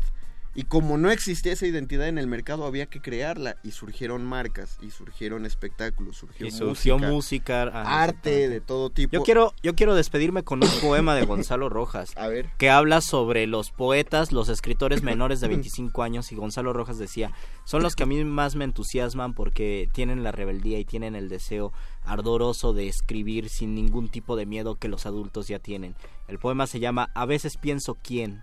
Y 0.55 0.65
como 0.65 0.99
no 0.99 1.11
existía 1.11 1.53
esa 1.53 1.67
identidad 1.67 2.09
en 2.09 2.19
el 2.19 2.27
mercado, 2.27 2.67
había 2.67 2.87
que 2.87 3.01
crearla. 3.01 3.57
Y 3.63 3.71
surgieron 3.71 4.25
marcas, 4.25 4.79
y 4.83 4.91
surgieron 4.91 5.47
espectáculos, 5.47 6.17
surgió, 6.17 6.47
Y 6.47 6.51
surgió 6.51 6.99
música, 6.99 7.65
música, 7.65 8.03
arte 8.05 8.49
de 8.49 8.61
todo 8.61 8.91
tipo. 8.91 9.13
Yo 9.13 9.23
quiero, 9.23 9.55
yo 9.63 9.75
quiero 9.75 9.95
despedirme 9.95 10.43
con 10.43 10.63
un 10.63 10.71
poema 10.81 11.15
de 11.15 11.25
Gonzalo 11.25 11.69
Rojas. 11.69 12.13
A 12.17 12.29
ver. 12.29 12.51
Que 12.59 12.69
habla 12.69 13.01
sobre 13.01 13.47
los 13.47 13.71
poetas, 13.71 14.33
los 14.33 14.49
escritores 14.49 15.03
menores 15.03 15.41
de 15.41 15.49
25 15.49 16.03
años. 16.03 16.33
Y 16.33 16.37
Gonzalo 16.37 16.73
Rojas 16.73 16.99
decía: 16.99 17.31
Son 17.65 17.83
los 17.83 17.97
que 17.97 18.03
a 18.03 18.07
mí 18.07 18.23
más 18.25 18.55
me 18.55 18.65
entusiasman 18.65 19.35
porque 19.35 19.89
tienen 19.93 20.23
la 20.23 20.33
rebeldía 20.33 20.79
y 20.79 20.85
tienen 20.85 21.17
el 21.17 21.29
deseo 21.29 21.73
ardoroso 22.05 22.73
de 22.73 22.89
escribir 22.89 23.49
sin 23.49 23.75
ningún 23.75 24.09
tipo 24.09 24.37
de 24.37 24.47
miedo 24.47 24.77
que 24.77 24.89
los 24.89 25.07
adultos 25.07 25.49
ya 25.49 25.59
tienen. 25.59 25.95
El 26.29 26.39
poema 26.39 26.67
se 26.67 26.81
llama 26.81 27.11
A 27.15 27.27
veces 27.27 27.57
pienso 27.57 27.97
quién. 28.03 28.43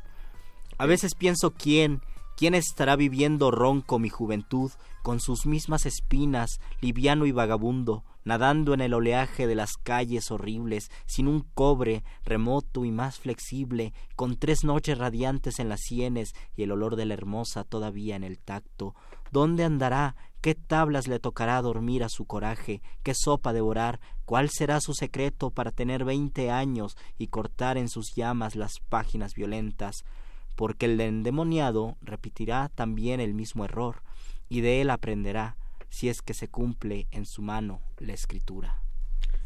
A 0.79 0.85
veces 0.85 1.13
pienso 1.13 1.51
quién, 1.51 2.01
quién 2.37 2.55
estará 2.55 2.95
viviendo 2.95 3.51
ronco 3.51 3.99
mi 3.99 4.07
juventud, 4.07 4.71
con 5.03 5.19
sus 5.19 5.45
mismas 5.45 5.85
espinas, 5.85 6.61
liviano 6.79 7.25
y 7.25 7.33
vagabundo, 7.33 8.05
nadando 8.23 8.73
en 8.73 8.79
el 8.79 8.93
oleaje 8.93 9.45
de 9.45 9.55
las 9.55 9.73
calles 9.73 10.31
horribles, 10.31 10.89
sin 11.05 11.27
un 11.27 11.41
cobre, 11.53 12.05
remoto 12.23 12.85
y 12.85 12.91
más 12.91 13.19
flexible, 13.19 13.91
con 14.15 14.37
tres 14.37 14.63
noches 14.63 14.97
radiantes 14.97 15.59
en 15.59 15.67
las 15.67 15.81
sienes 15.81 16.31
y 16.55 16.63
el 16.63 16.71
olor 16.71 16.95
de 16.95 17.07
la 17.07 17.13
hermosa 17.15 17.65
todavía 17.65 18.15
en 18.15 18.23
el 18.23 18.39
tacto. 18.39 18.95
¿Dónde 19.33 19.65
andará? 19.65 20.15
¿Qué 20.39 20.55
tablas 20.55 21.09
le 21.09 21.19
tocará 21.19 21.61
dormir 21.61 22.05
a 22.05 22.09
su 22.09 22.23
coraje? 22.23 22.81
¿Qué 23.03 23.13
sopa 23.13 23.51
devorar? 23.51 23.99
¿Cuál 24.23 24.49
será 24.49 24.79
su 24.79 24.93
secreto 24.93 25.51
para 25.51 25.71
tener 25.71 26.05
veinte 26.05 26.51
años 26.51 26.95
y 27.17 27.27
cortar 27.27 27.77
en 27.77 27.89
sus 27.89 28.15
llamas 28.15 28.55
las 28.55 28.79
páginas 28.87 29.33
violentas? 29.33 30.05
Porque 30.59 30.87
el 30.87 30.99
endemoniado 30.99 31.95
repetirá 32.01 32.69
también 32.75 33.21
el 33.21 33.33
mismo 33.33 33.63
error, 33.63 34.03
y 34.49 34.59
de 34.59 34.81
él 34.81 34.89
aprenderá, 34.89 35.55
si 35.87 36.09
es 36.09 36.21
que 36.21 36.33
se 36.33 36.49
cumple 36.49 37.07
en 37.11 37.25
su 37.25 37.41
mano 37.41 37.79
la 37.97 38.11
escritura. 38.11 38.81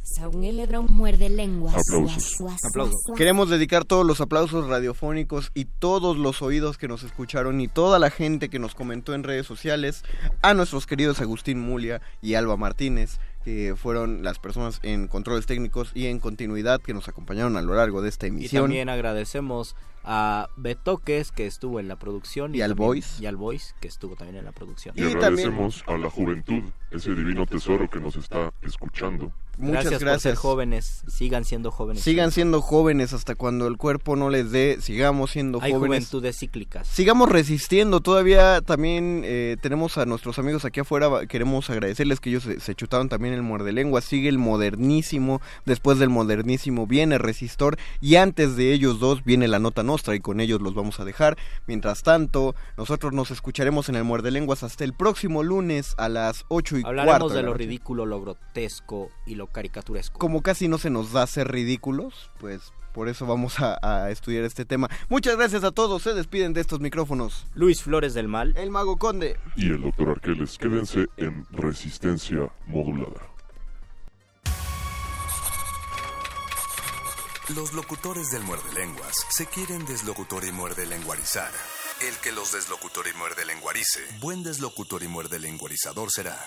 Saúl 0.02 0.42
Ledrón 0.42 0.88
muerde 0.90 1.30
lenguas. 1.30 1.76
Aplausos. 1.76 2.42
Aplausos. 2.68 3.16
Queremos 3.16 3.52
dedicar 3.52 3.86
todos 3.86 4.08
los 4.08 4.22
aplausos 4.22 4.68
radiofónicos 4.68 5.52
y 5.54 5.66
todos 5.66 6.18
los 6.18 6.42
oídos 6.42 6.80
que 6.80 6.88
nos 6.88 7.04
escucharon 7.04 7.62
y 7.62 7.68
toda 7.68 8.00
la 8.00 8.10
gente 8.10 8.50
que 8.50 8.58
nos 8.58 8.74
comentó 8.74 9.14
en 9.14 9.24
redes 9.24 9.46
sociales 9.46 10.04
a 10.42 10.56
nuestros 10.56 10.88
queridos 10.88 11.22
Agustín 11.22 11.60
Mulia 11.60 12.02
y 12.24 12.34
Alba 12.34 12.58
Martínez, 12.58 13.20
que 13.46 13.76
fueron 13.78 14.24
las 14.24 14.40
personas 14.40 14.80
en 14.82 15.08
controles 15.08 15.46
técnicos 15.46 15.92
y 15.94 16.08
en 16.08 16.18
continuidad 16.20 16.82
que 16.82 16.96
nos 16.96 17.08
acompañaron 17.08 17.56
a 17.56 17.62
lo 17.62 17.76
largo 17.76 18.02
de 18.02 18.10
esta 18.10 18.26
Y 18.26 18.30
emisión. 18.30 18.64
también 18.64 18.90
agradecemos 18.90 19.76
a 20.04 20.50
Betoques, 20.58 21.32
que 21.32 21.46
estuvo 21.46 21.80
en 21.80 21.88
la 21.88 21.98
producción. 21.98 22.54
Y 22.56 22.62
al 22.62 22.72
también- 22.72 22.88
Voice. 22.88 23.24
Y 23.24 23.26
al 23.26 23.36
Voice, 23.38 23.74
que 23.82 23.88
estuvo 23.88 24.16
también 24.16 24.38
en 24.38 24.46
la 24.46 24.52
producción. 24.52 24.94
Y, 24.98 25.02
Y 25.02 25.04
también- 25.04 25.18
agradecemos 25.24 25.84
a 25.88 25.98
la 25.98 26.10
juventud, 26.10 26.64
ese 26.92 27.14
divino 27.16 27.46
tesoro 27.46 27.90
que 27.90 28.00
nos 28.00 28.16
está 28.16 28.52
escuchando. 28.62 29.32
Muchas 29.58 29.84
gracias, 29.84 30.02
gracias. 30.02 30.22
por 30.22 30.22
ser 30.22 30.36
jóvenes. 30.36 31.04
Sigan 31.08 31.46
siendo 31.46 31.70
jóvenes. 31.72 32.04
Sigan 32.04 32.32
siendo 32.32 32.62
jóvenes 32.62 33.14
hasta 33.14 33.36
cuando 33.36 33.68
el 33.68 33.78
cuerpo 33.78 34.16
no 34.16 34.30
les 34.30 34.52
dé. 34.52 34.78
Sigamos 34.82 35.32
siendo 35.32 35.60
Hay 35.62 35.72
jóvenes. 35.72 36.08
juventudes 36.10 36.40
cíclicas. 36.40 36.88
Sigamos 36.88 37.30
resistiendo. 37.30 38.00
Todavía 38.00 38.62
también 38.62 39.22
eh, 39.26 39.58
tenemos 39.62 39.98
a 39.98 40.06
nuestros 40.06 40.40
amigos 40.40 40.66
aquí 40.66 40.80
afuera. 40.80 41.26
Queremos 41.28 41.70
agradecerles 41.70 42.20
que 42.20 42.30
ellos 42.32 42.44
se, 42.44 42.60
se 42.60 42.74
chutaron 42.76 43.10
también 43.10 43.34
el 43.36 43.44
muerde 43.44 43.72
lengua. 43.74 44.02
Sigue 44.02 44.30
el 44.30 44.40
modernísimo. 44.40 45.42
Después 45.66 46.00
del 46.00 46.10
modernísimo 46.10 46.88
viene 46.88 47.18
Resistor. 47.18 47.78
Y 48.02 48.16
antes 48.16 48.56
de 48.56 48.74
ellos 48.74 49.00
dos 49.00 49.24
viene 49.24 49.48
la 49.48 49.60
nota 49.60 49.84
nostra. 49.84 50.16
Y 50.16 50.20
con 50.20 50.40
ellos 50.40 50.62
los 50.62 50.74
vamos 50.74 51.00
a 51.00 51.06
dejar. 51.06 51.38
Mientras 51.68 52.02
tanto, 52.04 52.56
nosotros 52.78 53.14
nos 53.14 53.30
escucharemos 53.32 53.88
en 53.90 53.96
el 53.96 54.04
muerde 54.04 54.32
lenguas 54.32 54.64
hasta 54.64 54.84
el 54.84 54.94
próximo 54.94 55.44
lunes 55.44 55.94
a 55.98 56.10
las 56.10 56.46
8 56.48 56.80
y 56.80 56.84
Hablaremos 56.86 57.20
cuarto. 57.20 57.36
de 57.36 57.44
lo 57.44 57.54
ridículo, 57.54 58.06
lo 58.06 58.20
grotesco 58.22 59.10
y 59.26 59.36
lo 59.36 59.43
caricaturesco. 59.48 60.20
Como 60.20 60.42
casi 60.42 60.68
no 60.68 60.78
se 60.78 60.90
nos 60.90 61.12
da 61.12 61.26
ser 61.28 61.52
ridículos, 61.52 62.32
pues 62.40 62.74
por 62.94 63.10
eso 63.10 63.26
vamos 63.26 63.60
a, 63.60 63.78
a 63.82 64.12
estudiar 64.12 64.44
este 64.44 64.66
tema. 64.66 64.90
Muchas 65.10 65.36
gracias 65.36 65.64
a 65.64 65.72
todos. 65.72 66.04
Se 66.04 66.14
despiden 66.14 66.54
de 66.54 66.62
estos 66.62 66.80
micrófonos. 66.80 67.46
Luis 67.56 67.82
Flores 67.82 68.14
del 68.14 68.28
Mal. 68.28 68.56
El 68.58 68.70
Mago 68.70 68.98
Conde. 68.98 69.40
Y 69.56 69.68
el 69.68 69.82
doctor 69.82 70.10
Arqueles, 70.10 70.58
quédense 70.58 71.08
en 71.18 71.46
resistencia 71.52 72.52
modulada. 72.68 73.34
Los 77.54 77.74
locutores 77.74 78.32
del 78.32 78.42
muerde 78.44 78.72
lenguas 78.74 79.14
se 79.30 79.46
quieren 79.46 79.86
deslocutor 79.86 80.46
y 80.46 80.54
muerde 80.54 80.86
lenguarizar. 80.86 81.52
El 82.08 82.16
que 82.24 82.32
los 82.32 82.54
deslocutor 82.54 83.06
y 83.14 83.18
muerde 83.18 83.46
lenguarice, 83.46 84.00
buen 84.22 84.44
deslocutor 84.44 85.04
y 85.04 85.10
muerde 85.10 85.40
lenguarizador 85.40 86.10
será. 86.10 86.38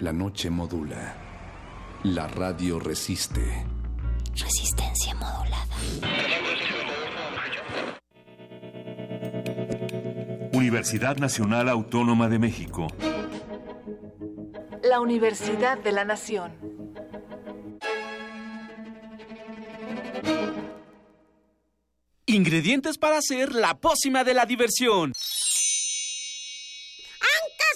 La 0.00 0.12
noche 0.12 0.50
modula. 0.50 1.14
La 2.02 2.26
radio 2.26 2.80
resiste. 2.80 3.64
Resistencia 4.34 5.14
modulada. 5.14 5.68
Universidad 10.52 11.16
Nacional 11.18 11.68
Autónoma 11.68 12.28
de 12.28 12.38
México. 12.40 12.88
La 14.82 15.00
Universidad 15.00 15.78
de 15.78 15.92
la 15.92 16.04
Nación. 16.04 16.52
Ingredientes 22.26 22.98
para 22.98 23.18
hacer 23.18 23.54
la 23.54 23.78
pócima 23.78 24.24
de 24.24 24.34
la 24.34 24.44
diversión. 24.44 25.12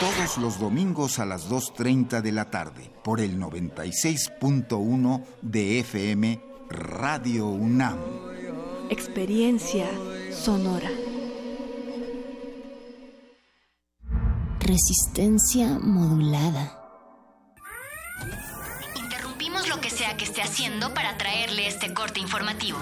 Todos 0.00 0.36
los 0.36 0.58
domingos 0.60 1.18
a 1.20 1.24
las 1.24 1.48
2.30 1.48 2.20
de 2.20 2.30
la 2.30 2.50
tarde 2.50 2.90
por 3.02 3.18
el 3.18 3.40
96.1 3.40 5.24
de 5.40 5.80
FM 5.80 6.38
Radio 6.68 7.46
UNAM. 7.46 7.96
Experiencia 8.90 9.86
sonora. 10.30 10.90
Resistencia 14.60 15.78
modulada. 15.80 16.78
Interrumpimos 18.96 19.66
lo 19.70 19.80
que 19.80 19.88
sea 19.88 20.14
que 20.18 20.24
esté 20.24 20.42
haciendo 20.42 20.92
para 20.92 21.16
traerle 21.16 21.68
este 21.68 21.94
corte 21.94 22.20
informativo. 22.20 22.78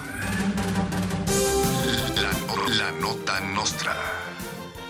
La, 2.17 2.33
la 2.75 2.91
nota 2.99 3.39
nostra. 3.41 3.95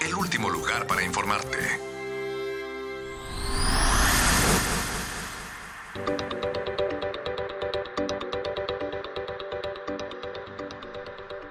El 0.01 0.15
último 0.15 0.49
lugar 0.49 0.87
para 0.87 1.05
informarte. 1.05 1.93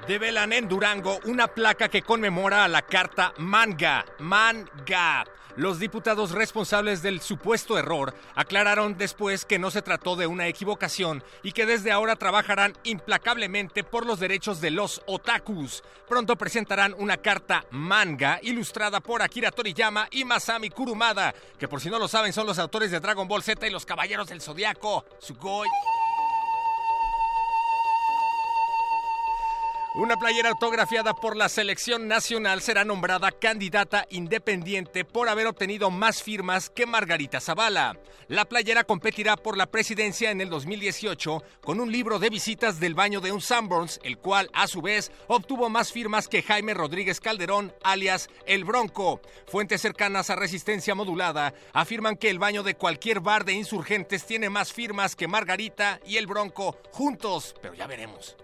Develan 0.08 0.52
en 0.52 0.68
Durango 0.68 1.20
una 1.26 1.48
placa 1.48 1.88
que 1.88 2.02
conmemora 2.02 2.66
a 2.66 2.68
la 2.68 2.82
carta 2.82 3.34
Manga. 3.38 4.06
Manga. 4.20 5.24
Los 5.56 5.78
diputados 5.78 6.32
responsables 6.32 7.04
del 7.04 7.22
supuesto 7.22 7.78
error 7.78 8.16
aclararon 8.34 8.98
después 8.98 9.46
que 9.46 9.60
no 9.60 9.70
se 9.70 9.84
trató 9.84 10.16
de 10.16 10.26
una 10.26 10.48
equivocación 10.48 11.24
y 11.44 11.52
que 11.52 11.68
desde 11.68 11.92
ahora 11.92 12.16
trabajarán 12.16 12.74
implacablemente 12.84 13.84
por 13.84 14.08
los 14.08 14.20
derechos 14.20 14.62
de 14.62 14.72
los 14.72 15.04
otakus. 15.06 15.84
Pronto 16.08 16.36
presentarán 16.38 16.96
una 16.98 17.18
carta 17.18 17.66
manga 17.70 18.40
ilustrada 18.42 19.00
por 19.00 19.22
Akira 19.22 19.52
Toriyama 19.52 20.08
y 20.10 20.26
Masami 20.26 20.72
Kurumada, 20.72 21.36
que 21.60 21.68
por 21.68 21.80
si 21.80 21.90
no 21.90 22.00
lo 22.00 22.08
saben 22.08 22.34
son 22.34 22.48
los 22.48 22.58
autores 22.58 22.90
de 22.90 23.00
Dragon 23.00 23.28
Ball 23.28 23.44
Z 23.44 23.68
y 23.68 23.72
los 23.72 23.86
Caballeros 23.86 24.30
del 24.30 24.42
Zodiaco. 24.42 25.06
Sugoi. 25.20 25.68
Una 29.96 30.18
playera 30.18 30.50
autografiada 30.50 31.14
por 31.14 31.38
la 31.38 31.48
selección 31.50 32.08
nacional 32.08 32.62
será 32.62 32.84
nombrada 32.84 33.30
candidata 33.30 34.08
independiente 34.10 35.06
por 35.06 35.30
haber 35.30 35.46
obtenido 35.46 35.92
más 35.92 36.24
firmas 36.24 36.72
que 36.72 36.88
Margarita 36.88 37.40
Zavala. 37.40 38.00
La 38.28 38.46
playera 38.46 38.86
competirá 38.86 39.38
por 39.38 39.56
la 39.56 39.68
presidencia 39.68 40.32
en 40.32 40.42
el 40.42 40.50
2018 40.50 41.44
con 41.62 41.80
un 41.80 41.92
libro 41.92 42.18
de 42.18 42.32
visitas 42.32 42.80
del 42.80 42.96
baño 42.96 43.22
de 43.22 43.32
un 43.32 43.40
Sanborns, 43.40 44.00
el 44.04 44.18
cual 44.18 44.50
a 44.54 44.66
su 44.66 44.82
vez 44.82 45.12
obtuvo 45.28 45.70
más 45.70 45.92
firmas 45.92 46.28
que 46.28 46.42
Jaime 46.42 46.74
Rodríguez 46.74 47.20
Calderón, 47.20 47.72
alias 47.84 48.32
El 48.48 48.66
Bronco. 48.66 49.22
Fuentes 49.46 49.80
cercanas 49.80 50.32
a 50.32 50.36
Resistencia 50.36 50.96
Modulada 50.96 51.54
afirman 51.72 52.18
que 52.18 52.32
el 52.32 52.40
baño 52.40 52.64
de 52.64 52.74
cualquier 52.74 53.20
bar 53.20 53.46
de 53.46 53.54
insurgentes 53.54 54.26
tiene 54.26 54.50
más 54.50 54.74
firmas 54.74 55.16
que 55.16 55.28
Margarita 55.28 56.00
y 56.04 56.18
El 56.18 56.26
Bronco 56.26 56.80
juntos, 56.92 57.54
pero 57.62 57.76
ya 57.76 57.86
veremos. 57.86 58.36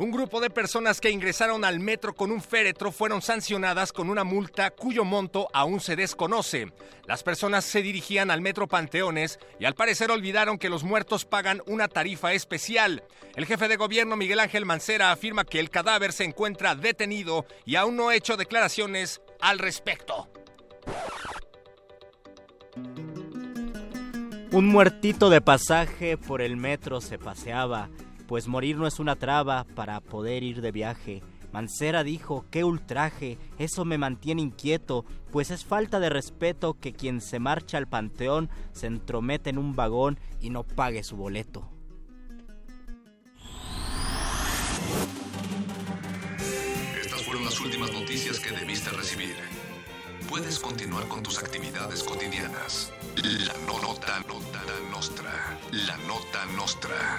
Un 0.00 0.12
grupo 0.12 0.40
de 0.40 0.48
personas 0.48 0.98
que 0.98 1.10
ingresaron 1.10 1.62
al 1.62 1.78
metro 1.78 2.14
con 2.14 2.30
un 2.30 2.40
féretro 2.40 2.90
fueron 2.90 3.20
sancionadas 3.20 3.92
con 3.92 4.08
una 4.08 4.24
multa 4.24 4.70
cuyo 4.70 5.04
monto 5.04 5.48
aún 5.52 5.78
se 5.78 5.94
desconoce. 5.94 6.72
Las 7.04 7.22
personas 7.22 7.66
se 7.66 7.82
dirigían 7.82 8.30
al 8.30 8.40
metro 8.40 8.66
Panteones 8.66 9.38
y 9.58 9.66
al 9.66 9.74
parecer 9.74 10.10
olvidaron 10.10 10.56
que 10.56 10.70
los 10.70 10.84
muertos 10.84 11.26
pagan 11.26 11.60
una 11.66 11.86
tarifa 11.86 12.32
especial. 12.32 13.04
El 13.36 13.44
jefe 13.44 13.68
de 13.68 13.76
gobierno 13.76 14.16
Miguel 14.16 14.40
Ángel 14.40 14.64
Mancera 14.64 15.12
afirma 15.12 15.44
que 15.44 15.60
el 15.60 15.68
cadáver 15.68 16.14
se 16.14 16.24
encuentra 16.24 16.74
detenido 16.74 17.44
y 17.66 17.76
aún 17.76 17.96
no 17.96 18.08
ha 18.08 18.16
hecho 18.16 18.38
declaraciones 18.38 19.20
al 19.38 19.58
respecto. 19.58 20.30
Un 24.50 24.66
muertito 24.66 25.28
de 25.28 25.42
pasaje 25.42 26.16
por 26.16 26.40
el 26.40 26.56
metro 26.56 27.02
se 27.02 27.18
paseaba 27.18 27.90
pues 28.30 28.46
morir 28.46 28.76
no 28.76 28.86
es 28.86 29.00
una 29.00 29.16
traba 29.16 29.66
para 29.74 30.00
poder 30.00 30.44
ir 30.44 30.60
de 30.60 30.70
viaje. 30.70 31.20
Mancera 31.52 32.04
dijo, 32.04 32.44
qué 32.52 32.62
ultraje, 32.62 33.38
eso 33.58 33.84
me 33.84 33.98
mantiene 33.98 34.40
inquieto, 34.40 35.04
pues 35.32 35.50
es 35.50 35.64
falta 35.64 35.98
de 35.98 36.10
respeto 36.10 36.74
que 36.74 36.92
quien 36.92 37.22
se 37.22 37.40
marcha 37.40 37.76
al 37.76 37.88
panteón 37.88 38.48
se 38.70 38.86
entromete 38.86 39.50
en 39.50 39.58
un 39.58 39.74
vagón 39.74 40.16
y 40.40 40.50
no 40.50 40.62
pague 40.62 41.02
su 41.02 41.16
boleto. 41.16 41.68
Estas 47.00 47.24
fueron 47.24 47.44
las 47.44 47.60
últimas 47.60 47.92
noticias 47.92 48.38
que 48.38 48.52
debiste 48.52 48.90
recibir. 48.90 49.34
Puedes 50.28 50.60
continuar 50.60 51.08
con 51.08 51.24
tus 51.24 51.40
actividades 51.40 52.04
cotidianas. 52.04 52.92
La 53.16 53.54
nota, 53.66 54.20
nota 54.28 54.62
nostra. 54.92 55.58
La 55.72 55.96
nota 56.06 56.46
nostra. 56.54 57.18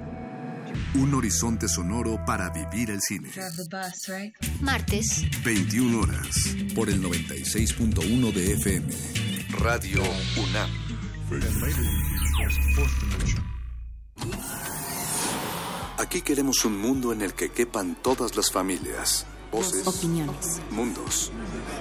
Un 0.95 1.13
horizonte 1.13 1.67
sonoro 1.69 2.19
para 2.25 2.49
vivir 2.49 2.89
el 2.91 2.99
cine. 3.01 3.29
Martes. 4.61 5.23
21 5.43 5.99
horas. 6.01 6.55
Por 6.75 6.89
el 6.89 7.01
96.1 7.01 8.33
de 8.33 8.53
FM. 8.53 8.93
Radio 9.59 10.01
UNAM. 10.37 10.69
Aquí 15.97 16.21
queremos 16.21 16.65
un 16.65 16.77
mundo 16.79 17.13
en 17.13 17.21
el 17.21 17.33
que 17.33 17.49
quepan 17.51 17.95
todas 18.01 18.35
las 18.35 18.51
familias, 18.51 19.25
voces, 19.51 19.87
Opiniones. 19.87 20.59
mundos. 20.71 21.31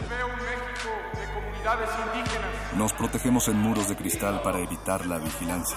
Veo 0.08 0.26
un 0.26 0.32
México 0.36 0.90
de 1.14 1.34
comunidades 1.34 1.90
indígenas. 2.06 2.76
Nos 2.76 2.92
protegemos 2.92 3.48
en 3.48 3.56
muros 3.56 3.88
de 3.88 3.96
cristal 3.96 4.42
para 4.42 4.60
evitar 4.60 5.06
la 5.06 5.18
vigilancia. 5.18 5.76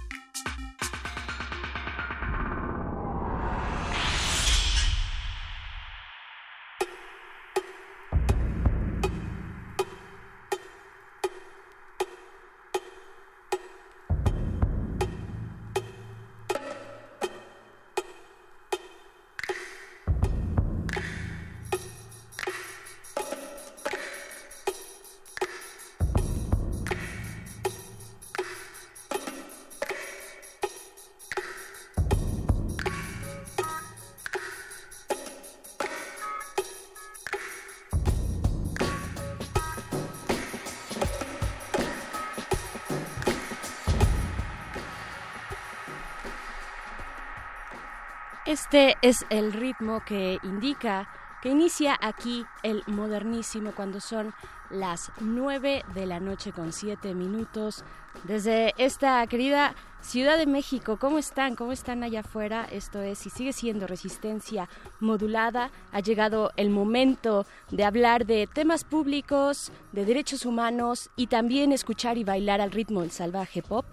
Este 48.73 48.95
es 49.01 49.25
el 49.29 49.51
ritmo 49.51 49.99
que 50.05 50.39
indica 50.43 51.09
que 51.41 51.49
inicia 51.49 51.99
aquí 51.99 52.45
el 52.63 52.83
modernísimo 52.87 53.73
cuando 53.75 53.99
son 53.99 54.33
las 54.69 55.11
9 55.19 55.83
de 55.93 56.05
la 56.05 56.21
noche 56.21 56.53
con 56.53 56.71
7 56.71 57.13
minutos. 57.13 57.83
Desde 58.23 58.73
esta 58.77 59.27
querida 59.27 59.75
Ciudad 59.99 60.37
de 60.37 60.45
México, 60.45 60.97
¿cómo 61.01 61.19
están? 61.19 61.57
¿Cómo 61.57 61.73
están 61.73 62.01
allá 62.01 62.21
afuera? 62.21 62.65
Esto 62.71 63.01
es, 63.01 63.25
y 63.25 63.29
sigue 63.29 63.51
siendo 63.51 63.87
resistencia 63.87 64.69
modulada. 65.01 65.69
Ha 65.91 65.99
llegado 65.99 66.53
el 66.55 66.69
momento 66.69 67.45
de 67.71 67.83
hablar 67.83 68.25
de 68.25 68.47
temas 68.47 68.85
públicos, 68.85 69.73
de 69.91 70.05
derechos 70.05 70.45
humanos 70.45 71.09
y 71.17 71.27
también 71.27 71.73
escuchar 71.73 72.17
y 72.17 72.23
bailar 72.23 72.61
al 72.61 72.71
ritmo 72.71 73.01
del 73.01 73.11
salvaje 73.11 73.61
pop. 73.61 73.85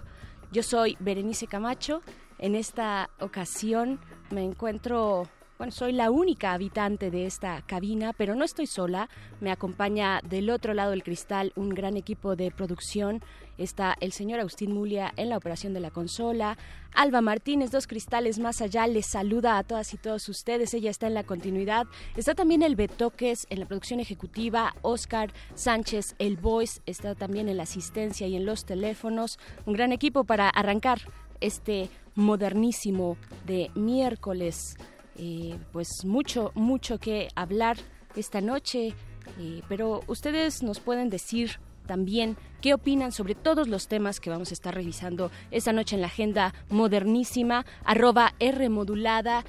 Yo 0.52 0.62
soy 0.62 0.96
Berenice 1.00 1.48
Camacho. 1.48 2.00
En 2.38 2.54
esta 2.54 3.10
ocasión 3.18 3.98
me 4.30 4.44
encuentro, 4.44 5.28
bueno, 5.58 5.72
soy 5.72 5.92
la 5.92 6.10
única 6.10 6.52
habitante 6.52 7.10
de 7.10 7.26
esta 7.26 7.62
cabina, 7.62 8.12
pero 8.12 8.34
no 8.34 8.44
estoy 8.44 8.66
sola. 8.66 9.08
Me 9.40 9.50
acompaña 9.50 10.20
del 10.22 10.50
otro 10.50 10.74
lado 10.74 10.90
del 10.90 11.02
cristal 11.02 11.52
un 11.56 11.70
gran 11.70 11.96
equipo 11.96 12.36
de 12.36 12.50
producción. 12.50 13.22
Está 13.56 13.96
el 14.00 14.12
señor 14.12 14.38
Agustín 14.38 14.72
Mulia 14.72 15.12
en 15.16 15.30
la 15.30 15.36
operación 15.36 15.74
de 15.74 15.80
la 15.80 15.90
consola. 15.90 16.56
Alba 16.94 17.20
Martínez, 17.20 17.70
dos 17.70 17.86
cristales 17.86 18.38
más 18.38 18.60
allá, 18.60 18.86
les 18.86 19.06
saluda 19.06 19.58
a 19.58 19.64
todas 19.64 19.92
y 19.94 19.96
todos 19.96 20.28
ustedes. 20.28 20.74
Ella 20.74 20.90
está 20.90 21.08
en 21.08 21.14
la 21.14 21.24
continuidad. 21.24 21.86
Está 22.16 22.34
también 22.34 22.62
el 22.62 22.76
Betoques 22.76 23.46
en 23.50 23.60
la 23.60 23.66
producción 23.66 23.98
ejecutiva. 23.98 24.74
Oscar 24.82 25.32
Sánchez, 25.54 26.14
el 26.18 26.36
Voice, 26.36 26.80
está 26.86 27.14
también 27.14 27.48
en 27.48 27.56
la 27.56 27.64
asistencia 27.64 28.26
y 28.28 28.36
en 28.36 28.46
los 28.46 28.64
teléfonos. 28.64 29.38
Un 29.66 29.74
gran 29.74 29.92
equipo 29.92 30.24
para 30.24 30.48
arrancar 30.48 31.00
este 31.40 31.88
modernísimo 32.14 33.16
de 33.46 33.70
miércoles. 33.74 34.76
Eh, 35.16 35.56
pues 35.72 36.04
mucho, 36.04 36.52
mucho 36.54 36.98
que 36.98 37.28
hablar 37.34 37.76
esta 38.16 38.40
noche, 38.40 38.94
eh, 39.38 39.62
pero 39.68 40.00
ustedes 40.06 40.62
nos 40.62 40.80
pueden 40.80 41.10
decir 41.10 41.60
también 41.86 42.36
qué 42.60 42.74
opinan 42.74 43.12
sobre 43.12 43.34
todos 43.34 43.66
los 43.66 43.88
temas 43.88 44.20
que 44.20 44.30
vamos 44.30 44.50
a 44.50 44.54
estar 44.54 44.74
revisando 44.74 45.30
esta 45.50 45.72
noche 45.72 45.96
en 45.96 46.02
la 46.02 46.08
agenda 46.08 46.54
modernísima, 46.68 47.64
arroba 47.84 48.34
R 48.38 48.68
modulada 48.68 49.44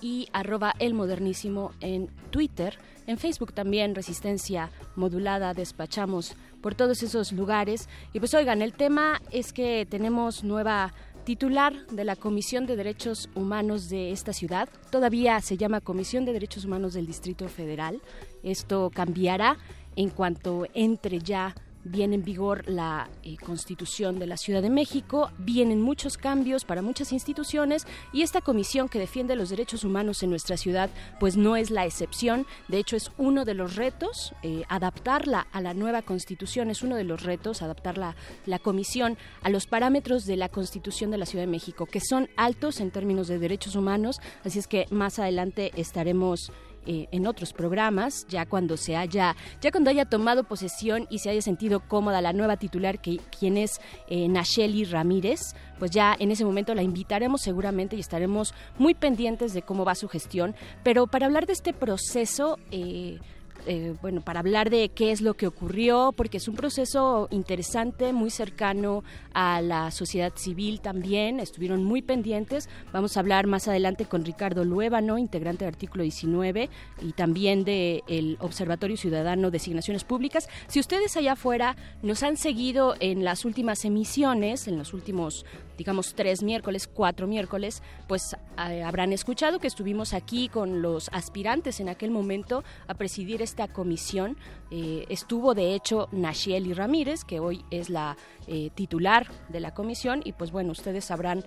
y 0.00 0.28
arroba 0.32 0.74
el 0.78 0.94
modernísimo 0.94 1.72
en 1.80 2.08
Twitter. 2.30 2.78
En 3.06 3.18
Facebook 3.18 3.52
también, 3.52 3.94
Resistencia 3.94 4.70
Modulada, 4.96 5.54
despachamos 5.54 6.34
por 6.60 6.74
todos 6.74 7.02
esos 7.02 7.32
lugares. 7.32 7.88
Y 8.12 8.20
pues 8.20 8.32
oigan, 8.34 8.62
el 8.62 8.74
tema 8.74 9.20
es 9.30 9.52
que 9.52 9.86
tenemos 9.88 10.44
nueva 10.44 10.92
titular 11.24 11.86
de 11.86 12.04
la 12.04 12.16
Comisión 12.16 12.66
de 12.66 12.76
Derechos 12.76 13.28
Humanos 13.34 13.88
de 13.88 14.12
esta 14.12 14.32
ciudad. 14.32 14.68
Todavía 14.90 15.40
se 15.40 15.56
llama 15.56 15.80
Comisión 15.80 16.24
de 16.24 16.32
Derechos 16.32 16.64
Humanos 16.64 16.94
del 16.94 17.06
Distrito 17.06 17.48
Federal. 17.48 18.00
Esto 18.42 18.90
cambiará 18.92 19.56
en 19.96 20.10
cuanto 20.10 20.66
entre 20.74 21.18
ya 21.20 21.54
viene 21.84 22.16
en 22.16 22.24
vigor 22.24 22.68
la 22.68 23.08
eh, 23.22 23.36
Constitución 23.36 24.18
de 24.18 24.26
la 24.26 24.36
Ciudad 24.36 24.62
de 24.62 24.70
México, 24.70 25.30
vienen 25.38 25.80
muchos 25.80 26.16
cambios 26.16 26.64
para 26.64 26.82
muchas 26.82 27.12
instituciones 27.12 27.86
y 28.12 28.22
esta 28.22 28.40
comisión 28.40 28.88
que 28.88 28.98
defiende 28.98 29.36
los 29.36 29.50
derechos 29.50 29.84
humanos 29.84 30.22
en 30.22 30.30
nuestra 30.30 30.56
ciudad 30.56 30.90
pues 31.18 31.36
no 31.36 31.56
es 31.56 31.70
la 31.70 31.84
excepción, 31.84 32.46
de 32.68 32.78
hecho 32.78 32.96
es 32.96 33.10
uno 33.18 33.44
de 33.44 33.54
los 33.54 33.76
retos, 33.76 34.34
eh, 34.42 34.62
adaptarla 34.68 35.46
a 35.52 35.60
la 35.60 35.74
nueva 35.74 36.02
Constitución 36.02 36.70
es 36.70 36.82
uno 36.82 36.96
de 36.96 37.04
los 37.04 37.22
retos, 37.22 37.62
adaptar 37.62 37.98
la, 37.98 38.16
la 38.46 38.58
comisión 38.58 39.16
a 39.42 39.50
los 39.50 39.66
parámetros 39.66 40.24
de 40.26 40.36
la 40.36 40.48
Constitución 40.48 41.10
de 41.10 41.18
la 41.18 41.26
Ciudad 41.26 41.44
de 41.44 41.50
México, 41.50 41.86
que 41.86 42.00
son 42.00 42.28
altos 42.36 42.80
en 42.80 42.90
términos 42.90 43.28
de 43.28 43.38
derechos 43.38 43.76
humanos, 43.76 44.20
así 44.44 44.58
es 44.58 44.66
que 44.66 44.86
más 44.90 45.18
adelante 45.18 45.72
estaremos 45.76 46.52
eh, 46.86 47.08
en 47.12 47.26
otros 47.26 47.52
programas, 47.52 48.26
ya 48.28 48.46
cuando 48.46 48.76
se 48.76 48.96
haya, 48.96 49.36
ya 49.60 49.70
cuando 49.70 49.90
haya 49.90 50.04
tomado 50.04 50.44
posesión 50.44 51.06
y 51.10 51.18
se 51.18 51.30
haya 51.30 51.42
sentido 51.42 51.80
cómoda 51.80 52.20
la 52.20 52.32
nueva 52.32 52.56
titular, 52.56 53.00
que 53.00 53.20
quien 53.38 53.56
es 53.56 53.80
eh, 54.08 54.28
Nacheli 54.28 54.84
Ramírez, 54.84 55.54
pues 55.78 55.90
ya 55.90 56.16
en 56.18 56.30
ese 56.30 56.44
momento 56.44 56.74
la 56.74 56.82
invitaremos 56.82 57.40
seguramente 57.40 57.96
y 57.96 58.00
estaremos 58.00 58.54
muy 58.78 58.94
pendientes 58.94 59.52
de 59.54 59.62
cómo 59.62 59.84
va 59.84 59.94
su 59.94 60.08
gestión. 60.08 60.54
Pero 60.82 61.06
para 61.06 61.26
hablar 61.26 61.46
de 61.46 61.52
este 61.52 61.72
proceso, 61.72 62.58
eh, 62.70 63.18
eh, 63.66 63.94
bueno, 64.02 64.20
para 64.20 64.40
hablar 64.40 64.70
de 64.70 64.88
qué 64.88 65.12
es 65.12 65.20
lo 65.20 65.34
que 65.34 65.46
ocurrió, 65.46 66.12
porque 66.16 66.38
es 66.38 66.48
un 66.48 66.54
proceso 66.54 67.28
interesante, 67.30 68.12
muy 68.12 68.30
cercano 68.30 69.04
a 69.34 69.60
la 69.60 69.90
sociedad 69.90 70.32
civil 70.36 70.80
también, 70.80 71.40
estuvieron 71.40 71.84
muy 71.84 72.02
pendientes. 72.02 72.68
Vamos 72.92 73.16
a 73.16 73.20
hablar 73.20 73.46
más 73.46 73.68
adelante 73.68 74.06
con 74.06 74.24
Ricardo 74.24 74.64
Luébano, 74.64 75.18
integrante 75.18 75.64
del 75.64 75.74
artículo 75.74 76.02
19, 76.02 76.70
y 77.02 77.12
también 77.12 77.64
del 77.64 78.36
Observatorio 78.40 78.96
Ciudadano 78.96 79.48
de 79.48 79.58
Designaciones 79.58 80.04
Públicas. 80.04 80.48
Si 80.66 80.80
ustedes 80.80 81.16
allá 81.16 81.32
afuera 81.32 81.76
nos 82.02 82.22
han 82.22 82.36
seguido 82.36 82.94
en 83.00 83.24
las 83.24 83.44
últimas 83.44 83.84
emisiones, 83.84 84.66
en 84.66 84.76
los 84.76 84.92
últimos 84.92 85.44
digamos, 85.76 86.14
tres 86.14 86.42
miércoles, 86.42 86.86
cuatro 86.86 87.26
miércoles, 87.26 87.82
pues 88.06 88.36
eh, 88.68 88.82
habrán 88.82 89.12
escuchado 89.12 89.58
que 89.58 89.66
estuvimos 89.66 90.14
aquí 90.14 90.48
con 90.48 90.82
los 90.82 91.08
aspirantes 91.12 91.80
en 91.80 91.88
aquel 91.88 92.10
momento 92.10 92.62
a 92.86 92.94
presidir 92.94 93.42
esta 93.52 93.68
comisión. 93.68 94.36
Eh, 94.70 95.04
estuvo, 95.10 95.54
de 95.54 95.74
hecho, 95.74 96.08
Nashieli 96.10 96.72
Ramírez, 96.72 97.24
que 97.24 97.38
hoy 97.38 97.64
es 97.70 97.90
la 97.90 98.16
eh, 98.46 98.70
titular 98.74 99.26
de 99.50 99.60
la 99.60 99.74
comisión, 99.74 100.22
y 100.24 100.32
pues 100.32 100.50
bueno, 100.50 100.72
ustedes 100.72 101.04
sabrán 101.04 101.44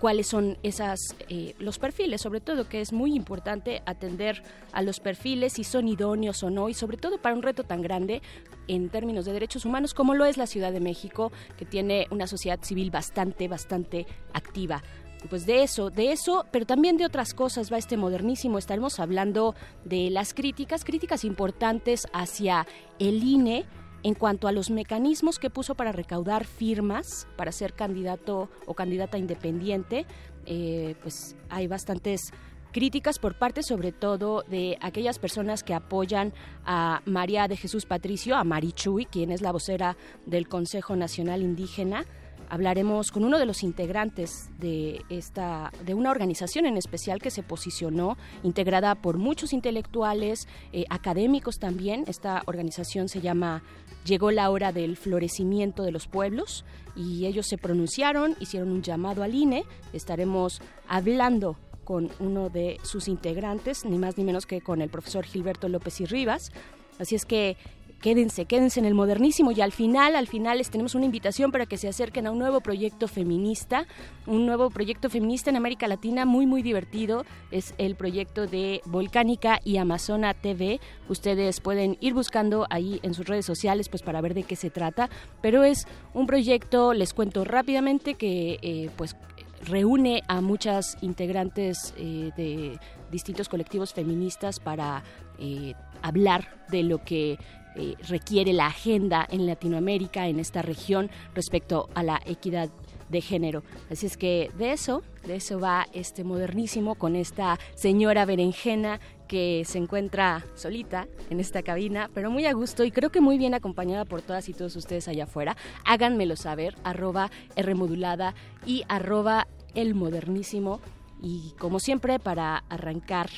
cuáles 0.00 0.26
son 0.26 0.58
esas 0.62 1.16
eh, 1.28 1.54
los 1.58 1.78
perfiles, 1.78 2.20
sobre 2.20 2.40
todo 2.40 2.68
que 2.68 2.80
es 2.80 2.92
muy 2.92 3.14
importante 3.14 3.82
atender 3.86 4.42
a 4.72 4.82
los 4.82 5.00
perfiles 5.00 5.54
si 5.54 5.64
son 5.64 5.88
idóneos 5.88 6.42
o 6.42 6.50
no 6.50 6.68
y 6.68 6.74
sobre 6.74 6.98
todo 6.98 7.18
para 7.18 7.34
un 7.34 7.42
reto 7.42 7.64
tan 7.64 7.80
grande 7.80 8.20
en 8.68 8.90
términos 8.90 9.24
de 9.24 9.32
derechos 9.32 9.64
humanos 9.64 9.94
como 9.94 10.14
lo 10.14 10.26
es 10.26 10.36
la 10.36 10.46
Ciudad 10.46 10.72
de 10.72 10.80
México, 10.80 11.32
que 11.56 11.64
tiene 11.64 12.06
una 12.10 12.26
sociedad 12.26 12.60
civil 12.62 12.90
bastante 12.90 13.48
bastante 13.48 14.06
activa 14.34 14.82
pues 15.28 15.46
de 15.46 15.62
eso, 15.62 15.90
de 15.90 16.12
eso, 16.12 16.46
pero 16.50 16.66
también 16.66 16.96
de 16.96 17.06
otras 17.06 17.34
cosas 17.34 17.72
va 17.72 17.78
este 17.78 17.96
modernísimo. 17.96 18.58
Estaremos 18.58 19.00
hablando 19.00 19.54
de 19.84 20.10
las 20.10 20.34
críticas, 20.34 20.84
críticas 20.84 21.24
importantes 21.24 22.06
hacia 22.12 22.66
el 22.98 23.22
INE 23.22 23.64
en 24.02 24.14
cuanto 24.14 24.46
a 24.46 24.52
los 24.52 24.70
mecanismos 24.70 25.38
que 25.38 25.50
puso 25.50 25.74
para 25.74 25.92
recaudar 25.92 26.44
firmas 26.44 27.26
para 27.36 27.50
ser 27.50 27.72
candidato 27.72 28.48
o 28.66 28.74
candidata 28.74 29.18
independiente, 29.18 30.06
eh, 30.44 30.94
pues 31.02 31.34
hay 31.48 31.66
bastantes 31.66 32.32
críticas 32.72 33.18
por 33.18 33.38
parte 33.38 33.62
sobre 33.62 33.90
todo 33.90 34.44
de 34.48 34.76
aquellas 34.80 35.18
personas 35.18 35.64
que 35.64 35.74
apoyan 35.74 36.34
a 36.64 37.00
María 37.04 37.48
de 37.48 37.56
Jesús 37.56 37.86
Patricio, 37.86 38.36
a 38.36 38.44
Marichuy, 38.44 39.06
quien 39.06 39.30
es 39.30 39.40
la 39.40 39.50
vocera 39.50 39.96
del 40.26 40.46
Consejo 40.46 40.94
Nacional 40.94 41.42
Indígena 41.42 42.04
hablaremos 42.48 43.10
con 43.12 43.24
uno 43.24 43.38
de 43.38 43.46
los 43.46 43.62
integrantes 43.62 44.50
de 44.58 45.02
esta 45.08 45.72
de 45.84 45.94
una 45.94 46.10
organización 46.10 46.66
en 46.66 46.76
especial 46.76 47.20
que 47.20 47.30
se 47.30 47.42
posicionó 47.42 48.16
integrada 48.42 48.94
por 48.94 49.18
muchos 49.18 49.52
intelectuales 49.52 50.48
eh, 50.72 50.84
académicos 50.90 51.58
también. 51.58 52.04
Esta 52.06 52.42
organización 52.46 53.08
se 53.08 53.20
llama 53.20 53.62
llegó 54.04 54.30
la 54.30 54.50
hora 54.50 54.72
del 54.72 54.96
florecimiento 54.96 55.82
de 55.82 55.92
los 55.92 56.06
pueblos 56.06 56.64
y 56.94 57.26
ellos 57.26 57.46
se 57.46 57.58
pronunciaron 57.58 58.36
hicieron 58.40 58.70
un 58.70 58.82
llamado 58.82 59.22
al 59.22 59.34
INE 59.34 59.64
estaremos 59.92 60.60
hablando 60.88 61.56
con 61.84 62.10
uno 62.18 62.50
de 62.50 62.78
sus 62.82 63.08
integrantes 63.08 63.84
ni 63.84 63.98
más 63.98 64.18
ni 64.18 64.24
menos 64.24 64.44
que 64.44 64.60
con 64.60 64.82
el 64.82 64.90
profesor 64.90 65.24
Gilberto 65.24 65.68
López 65.68 66.00
y 66.00 66.04
Rivas. 66.06 66.50
Así 66.98 67.14
es 67.14 67.24
que 67.24 67.56
quédense, 68.00 68.44
quédense 68.44 68.80
en 68.80 68.86
el 68.86 68.94
modernísimo 68.94 69.52
y 69.52 69.60
al 69.60 69.72
final, 69.72 70.16
al 70.16 70.26
final 70.26 70.58
les 70.58 70.70
tenemos 70.70 70.94
una 70.94 71.04
invitación 71.04 71.52
para 71.52 71.66
que 71.66 71.76
se 71.76 71.88
acerquen 71.88 72.26
a 72.26 72.30
un 72.30 72.38
nuevo 72.38 72.60
proyecto 72.60 73.08
feminista, 73.08 73.86
un 74.26 74.46
nuevo 74.46 74.70
proyecto 74.70 75.10
feminista 75.10 75.50
en 75.50 75.56
América 75.56 75.88
Latina 75.88 76.24
muy 76.24 76.46
muy 76.46 76.62
divertido, 76.62 77.24
es 77.50 77.74
el 77.78 77.96
proyecto 77.96 78.46
de 78.46 78.80
Volcánica 78.86 79.60
y 79.64 79.78
Amazona 79.78 80.34
TV. 80.34 80.80
Ustedes 81.08 81.60
pueden 81.60 81.96
ir 82.00 82.14
buscando 82.14 82.66
ahí 82.70 83.00
en 83.02 83.14
sus 83.14 83.26
redes 83.26 83.46
sociales 83.46 83.88
pues 83.88 84.02
para 84.02 84.20
ver 84.20 84.34
de 84.34 84.42
qué 84.42 84.56
se 84.56 84.70
trata, 84.70 85.08
pero 85.40 85.64
es 85.64 85.86
un 86.14 86.26
proyecto, 86.26 86.92
les 86.92 87.14
cuento 87.14 87.44
rápidamente 87.44 88.14
que 88.14 88.58
eh, 88.62 88.90
pues 88.96 89.16
reúne 89.64 90.22
a 90.28 90.40
muchas 90.40 90.96
integrantes 91.00 91.94
eh, 91.96 92.30
de 92.36 92.78
distintos 93.10 93.48
colectivos 93.48 93.94
feministas 93.94 94.60
para 94.60 95.02
eh, 95.38 95.74
hablar 96.02 96.64
de 96.70 96.82
lo 96.82 97.02
que 97.02 97.38
eh, 97.76 97.94
requiere 98.08 98.52
la 98.52 98.66
agenda 98.66 99.26
en 99.30 99.46
Latinoamérica, 99.46 100.28
en 100.28 100.40
esta 100.40 100.62
región, 100.62 101.10
respecto 101.34 101.88
a 101.94 102.02
la 102.02 102.20
equidad 102.24 102.70
de 103.08 103.20
género. 103.20 103.62
Así 103.90 104.06
es 104.06 104.16
que 104.16 104.50
de 104.58 104.72
eso, 104.72 105.02
de 105.26 105.36
eso 105.36 105.60
va 105.60 105.86
este 105.92 106.24
modernísimo 106.24 106.94
con 106.96 107.16
esta 107.16 107.58
señora 107.74 108.24
berenjena 108.24 109.00
que 109.28 109.64
se 109.66 109.78
encuentra 109.78 110.44
solita 110.54 111.06
en 111.30 111.40
esta 111.40 111.62
cabina, 111.62 112.10
pero 112.14 112.30
muy 112.30 112.46
a 112.46 112.52
gusto 112.52 112.84
y 112.84 112.90
creo 112.90 113.10
que 113.10 113.20
muy 113.20 113.38
bien 113.38 113.54
acompañada 113.54 114.04
por 114.04 114.22
todas 114.22 114.48
y 114.48 114.54
todos 114.54 114.76
ustedes 114.76 115.08
allá 115.08 115.24
afuera. 115.24 115.56
Háganmelo 115.84 116.36
saber, 116.36 116.76
arroba 116.84 117.30
Rmodulada 117.56 118.34
y 118.64 118.84
arroba 118.88 119.46
el 119.74 119.94
modernísimo. 119.94 120.80
Y 121.22 121.52
como 121.58 121.80
siempre, 121.80 122.18
para 122.18 122.64
arrancar, 122.68 123.30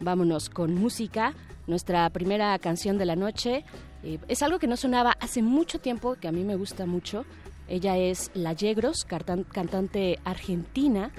vámonos 0.00 0.48
con 0.50 0.74
música 0.74 1.34
nuestra 1.66 2.08
primera 2.10 2.58
canción 2.58 2.98
de 2.98 3.06
la 3.06 3.16
noche. 3.16 3.64
Eh, 4.02 4.18
es 4.28 4.42
algo 4.42 4.58
que 4.58 4.66
no 4.66 4.76
sonaba 4.76 5.16
hace 5.20 5.42
mucho 5.42 5.78
tiempo, 5.78 6.14
que 6.14 6.28
a 6.28 6.32
mí 6.32 6.44
me 6.44 6.56
gusta 6.56 6.86
mucho. 6.86 7.24
Ella 7.68 7.96
es 7.96 8.30
La 8.34 8.52
Yegros, 8.52 9.04
cantante 9.04 10.18
argentina. 10.24 11.10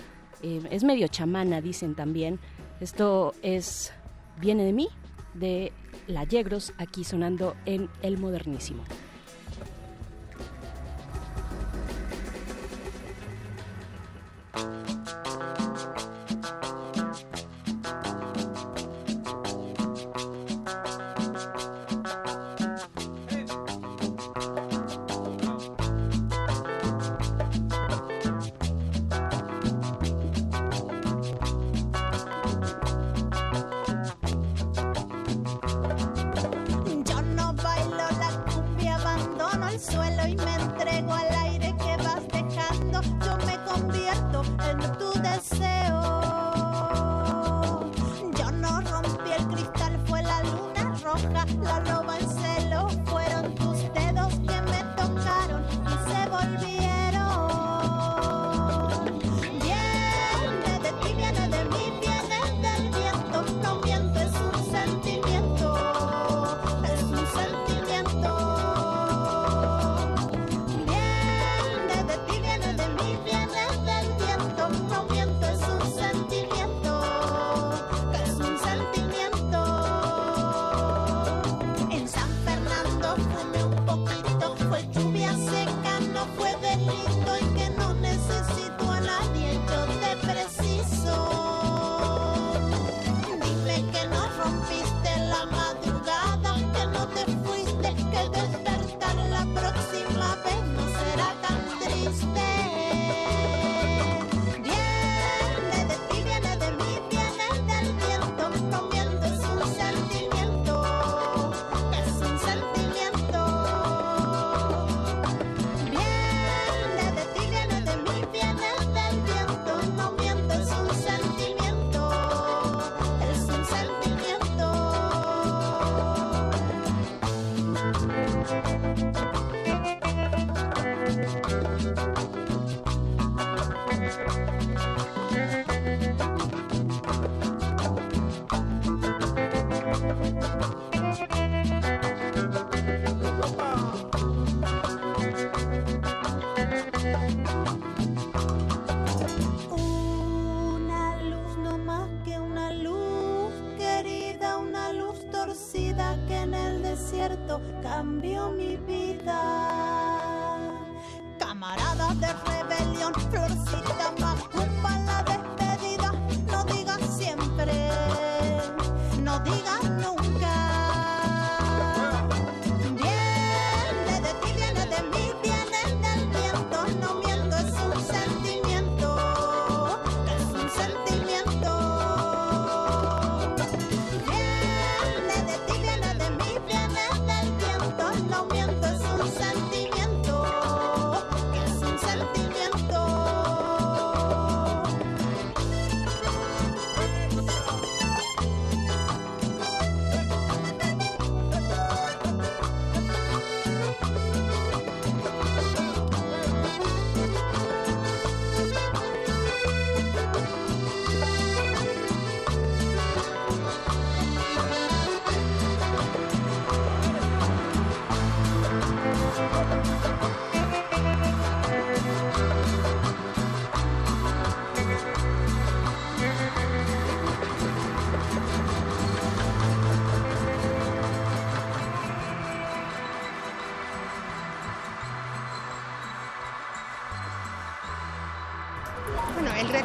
Eh, 0.44 0.62
es 0.70 0.84
medio 0.84 1.08
chamana, 1.08 1.62
dicen 1.62 1.96
también. 1.96 2.40
Esto 2.80 3.34
es 3.42 3.94
Viene 4.40 4.66
de 4.66 4.74
mí, 4.74 4.90
de 5.34 5.72
La 6.08 6.24
Yegros, 6.26 6.74
aquí 6.78 7.04
sonando 7.04 7.56
en 7.66 7.90
El 8.02 8.18
Modernísimo. 8.18 8.84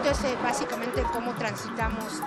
Reto 0.03 0.13
es 0.13 0.43
básicamente 0.43 1.03
cómo 1.13 1.35
transitamos 1.35 2.23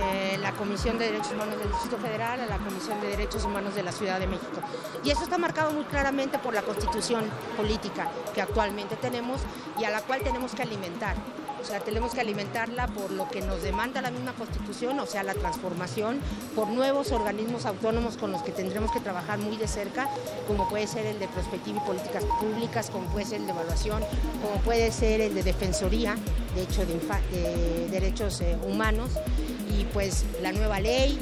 eh, 0.00 0.38
la 0.40 0.52
Comisión 0.52 0.96
de 0.96 1.06
Derechos 1.06 1.32
Humanos 1.32 1.58
del 1.58 1.72
Distrito 1.72 1.96
Federal 1.98 2.40
a 2.40 2.46
la 2.46 2.58
Comisión 2.58 3.00
de 3.00 3.08
Derechos 3.08 3.44
Humanos 3.44 3.74
de 3.74 3.82
la 3.82 3.90
Ciudad 3.90 4.20
de 4.20 4.28
México. 4.28 4.60
Y 5.02 5.10
eso 5.10 5.24
está 5.24 5.36
marcado 5.36 5.72
muy 5.72 5.84
claramente 5.86 6.38
por 6.38 6.54
la 6.54 6.62
constitución 6.62 7.24
política 7.56 8.08
que 8.32 8.42
actualmente 8.42 8.94
tenemos 8.94 9.40
y 9.76 9.84
a 9.84 9.90
la 9.90 10.02
cual 10.02 10.20
tenemos 10.20 10.54
que 10.54 10.62
alimentar. 10.62 11.16
O 11.60 11.64
sea, 11.64 11.80
tenemos 11.80 12.14
que 12.14 12.20
alimentarla 12.20 12.86
por 12.86 13.10
lo 13.10 13.28
que 13.28 13.40
nos 13.40 13.60
demanda 13.60 14.00
la 14.00 14.12
misma 14.12 14.32
constitución, 14.34 15.00
o 15.00 15.06
sea, 15.06 15.24
la 15.24 15.34
transformación, 15.34 16.20
por 16.54 16.68
nuevos 16.68 17.10
organismos 17.10 17.66
autónomos 17.66 18.16
con 18.16 18.30
los 18.30 18.42
que 18.42 18.52
tendremos 18.52 18.92
que 18.92 19.00
trabajar 19.00 19.40
muy 19.40 19.56
de 19.56 19.66
cerca, 19.66 20.06
como 20.46 20.68
puede 20.68 20.86
ser 20.86 21.06
el 21.06 21.18
de 21.18 21.26
prospectiva 21.26 21.82
y 21.82 21.86
políticas 21.86 22.24
públicas, 22.38 22.88
como 22.90 23.08
puede 23.08 23.26
ser 23.26 23.40
el 23.40 23.46
de 23.46 23.52
evaluación, 23.52 24.00
como 24.42 24.62
puede 24.62 24.92
ser 24.92 25.20
el 25.20 25.34
de 25.34 25.42
defensoría, 25.42 26.16
de 26.56 26.62
hecho, 26.62 26.84
de, 26.86 27.88
derechos 27.90 28.40
eh, 28.40 28.56
humanos, 28.66 29.10
y 29.78 29.84
pues 29.92 30.24
la 30.42 30.52
nueva 30.52 30.80
ley, 30.80 31.18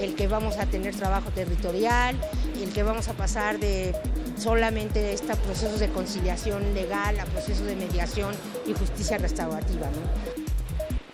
el 0.00 0.14
que 0.14 0.26
vamos 0.26 0.56
a 0.56 0.66
tener 0.66 0.94
trabajo 0.94 1.30
territorial, 1.30 2.16
el 2.60 2.72
que 2.72 2.82
vamos 2.82 3.08
a 3.08 3.12
pasar 3.12 3.58
de 3.58 3.94
solamente 4.38 5.12
estos 5.12 5.36
procesos 5.38 5.80
de 5.80 5.88
conciliación 5.88 6.74
legal 6.74 7.20
a 7.20 7.26
procesos 7.26 7.66
de 7.66 7.76
mediación 7.76 8.34
y 8.66 8.72
justicia 8.72 9.18
restaurativa. 9.18 9.88
¿no? 9.90 10.38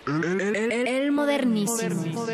El. 0.07 0.55
El 0.71 1.11
modernísimo 1.11 2.25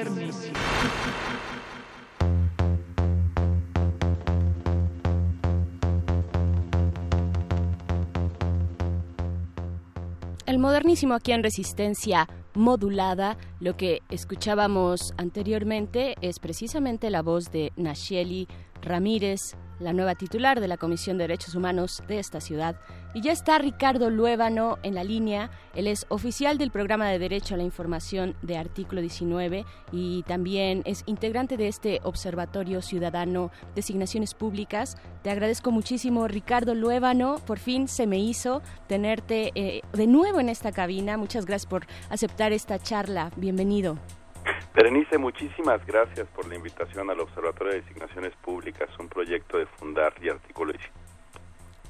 aquí 11.13 11.31
en 11.31 11.43
resistencia 11.43 12.27
modulada. 12.55 13.37
Lo 13.59 13.77
que 13.77 13.99
escuchábamos 14.09 15.13
anteriormente 15.17 16.15
es 16.21 16.39
precisamente 16.39 17.09
la 17.09 17.21
voz 17.21 17.51
de 17.51 17.71
Nacheli 17.75 18.47
Ramírez, 18.81 19.55
la 19.81 19.93
nueva 19.93 20.15
titular 20.15 20.59
de 20.59 20.67
la 20.67 20.77
Comisión 20.77 21.17
de 21.17 21.25
Derechos 21.25 21.55
Humanos 21.55 22.03
de 22.07 22.19
esta 22.19 22.39
ciudad. 22.39 22.75
Y 23.13 23.21
ya 23.21 23.31
está 23.31 23.57
Ricardo 23.57 24.09
Luébano 24.09 24.77
en 24.83 24.95
la 24.95 25.03
línea. 25.03 25.51
Él 25.75 25.87
es 25.87 26.05
oficial 26.09 26.57
del 26.57 26.71
programa 26.71 27.09
de 27.09 27.19
Derecho 27.19 27.55
a 27.55 27.57
la 27.57 27.63
Información 27.63 28.35
de 28.41 28.57
Artículo 28.57 29.01
19 29.01 29.65
y 29.91 30.23
también 30.23 30.81
es 30.85 31.03
integrante 31.07 31.57
de 31.57 31.67
este 31.67 31.99
Observatorio 32.03 32.81
Ciudadano 32.81 33.51
de 33.75 33.81
Designaciones 33.81 34.33
Públicas. 34.33 34.95
Te 35.23 35.29
agradezco 35.29 35.71
muchísimo, 35.71 36.27
Ricardo 36.27 36.75
Luébano. 36.75 37.35
Por 37.45 37.59
fin 37.59 37.87
se 37.87 38.07
me 38.07 38.19
hizo 38.19 38.61
tenerte 38.87 39.51
eh, 39.55 39.81
de 39.91 40.07
nuevo 40.07 40.39
en 40.39 40.49
esta 40.49 40.71
cabina. 40.71 41.17
Muchas 41.17 41.45
gracias 41.45 41.69
por 41.69 41.87
aceptar 42.09 42.53
esta 42.53 42.79
charla. 42.79 43.31
Bienvenido. 43.35 43.97
Berenice, 44.75 45.17
muchísimas 45.17 45.85
gracias 45.85 46.27
por 46.29 46.47
la 46.47 46.55
invitación 46.55 47.09
al 47.09 47.19
Observatorio 47.19 47.73
de 47.73 47.81
Designaciones 47.81 48.33
Públicas, 48.37 48.89
un 48.99 49.07
proyecto 49.07 49.57
de 49.57 49.65
Fundar 49.65 50.13
y 50.21 50.29
Artículo 50.29 50.71
19. 50.71 51.00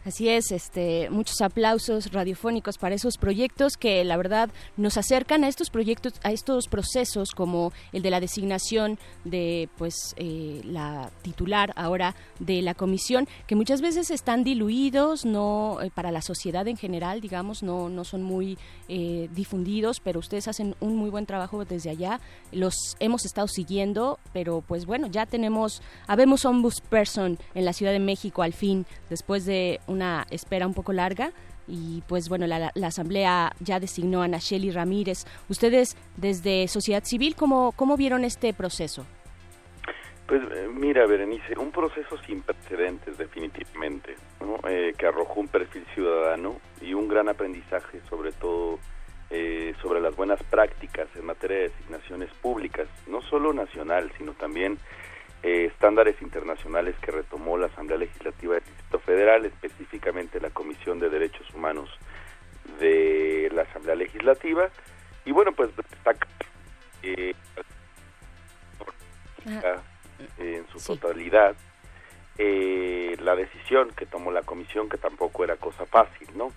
Así 0.04 0.30
es, 0.30 0.52
este, 0.52 1.12
muchos 1.12 1.42
aplausos 1.42 2.12
radiofónicos 2.12 2.80
para 2.80 2.96
esos 2.96 3.18
proyectos 3.18 3.78
que 3.78 4.04
la 4.04 4.18
verdad 4.18 4.50
nos 4.76 4.98
acercan 4.98 5.44
a 5.44 5.48
estos 5.48 5.70
proyectos, 5.70 6.14
a 6.24 6.32
estos 6.32 6.68
procesos 6.68 7.32
como 7.32 7.72
el 7.94 8.02
de 8.02 8.10
la 8.10 8.20
designación 8.20 8.98
de 9.26 9.70
pues 9.78 10.16
eh, 10.18 10.62
la 10.66 11.12
titular 11.22 11.72
ahora 11.76 12.16
de 12.40 12.64
la 12.64 12.74
comisión, 12.74 13.28
que 13.46 13.54
muchas 13.56 13.82
veces 13.82 14.10
están 14.10 14.44
diluidos, 14.44 15.24
no 15.24 15.80
eh, 15.82 15.92
para 15.94 16.12
la 16.12 16.24
sociedad 16.24 16.68
en 16.68 16.78
general, 16.78 17.22
digamos, 17.22 17.62
no, 17.62 17.88
no 17.88 18.04
son 18.04 18.24
muy 18.24 18.58
eh, 18.90 19.30
difundidos, 19.36 20.00
pero 20.00 20.20
ustedes 20.20 20.48
hacen 20.48 20.76
un 20.80 20.96
muy 20.96 21.12
buen 21.12 21.28
trabajo 21.28 21.64
desde 21.64 21.92
allá. 21.92 22.20
Los 22.52 22.96
hemos 23.00 23.24
estado 23.26 23.48
siguiendo, 23.48 24.18
pero 24.34 24.64
pues 24.68 24.88
bueno, 24.88 25.06
ya 25.06 25.28
tenemos, 25.28 25.84
habemos 26.08 26.44
ombudsperson 26.46 27.38
en 27.54 27.66
la 27.66 27.74
Ciudad 27.74 27.92
de 27.92 28.00
México 28.00 28.42
al 28.42 28.54
fin, 28.54 28.88
después 29.08 29.46
de 29.46 29.80
una 29.92 30.26
espera 30.32 30.66
un 30.66 30.74
poco 30.74 30.94
larga 30.94 31.32
y 31.68 32.04
pues 32.08 32.28
bueno, 32.30 32.48
la, 32.48 32.72
la 32.74 32.88
Asamblea 32.88 33.54
ya 33.60 33.80
designó 33.80 34.22
a 34.22 34.28
Nacheli 34.28 34.72
Ramírez. 34.72 35.26
Ustedes 35.50 35.96
desde 36.18 36.68
sociedad 36.68 37.04
civil, 37.04 37.36
¿cómo, 37.36 37.72
cómo 37.74 37.98
vieron 37.98 38.24
este 38.26 38.54
proceso? 38.54 39.06
Pues 40.28 40.42
eh, 40.54 40.70
mira, 40.74 41.06
Berenice, 41.06 41.58
un 41.58 41.72
proceso 41.72 42.18
sin 42.26 42.42
precedentes 42.42 43.18
definitivamente, 43.18 44.16
¿no? 44.40 44.58
Eh, 44.70 44.94
que 44.98 45.06
arrojó 45.06 45.42
un 45.42 45.50
perfil 45.50 45.86
ciudadano 45.94 46.56
y 46.82 46.94
un 46.94 47.08
gran 47.08 47.28
aprendizaje 47.28 48.00
sobre 48.10 48.32
todo 48.32 48.80
eh, 49.30 49.74
sobre 49.82 50.00
las 50.00 50.16
buenas 50.16 50.42
prácticas 50.44 51.08
en 51.16 51.26
materia 51.26 51.58
de 51.58 51.64
designaciones 51.70 52.30
públicas, 52.42 52.88
no 53.08 53.22
solo 53.24 53.54
nacional, 53.54 54.12
sino 54.18 54.34
también 54.34 54.78
eh, 55.44 55.66
estándares 55.66 56.22
internacionales 56.22 56.96
que 57.02 57.12
retomó 57.12 57.58
la 57.58 57.68
Asamblea 57.68 57.98
Legislativa 57.98 58.56
del 58.56 58.64
Distrito 58.64 59.00
Federal, 59.00 59.46
específicamente 59.46 60.40
la 60.40 60.52
Comisión 60.52 61.00
de 61.00 61.10
Derechos 61.10 61.50
Humanos 61.54 61.90
de 62.80 63.50
la 63.54 63.64
Asamblea 63.64 63.96
Legislativa. 63.96 64.70
Y 65.26 65.32
bueno, 65.32 65.52
pues 65.52 65.76
destaca 65.76 66.28
eh, 67.04 67.34
en 70.38 70.68
su 70.68 70.80
totalidad 70.80 71.56
eh, 72.38 73.18
la 73.20 73.36
decisión 73.36 73.90
que 73.96 74.06
tomó 74.06 74.32
la 74.32 74.42
comisión, 74.42 74.90
que 74.90 74.98
tampoco 74.98 75.44
era 75.44 75.58
cosa 75.58 75.86
fácil, 75.86 76.28
¿no? 76.36 76.52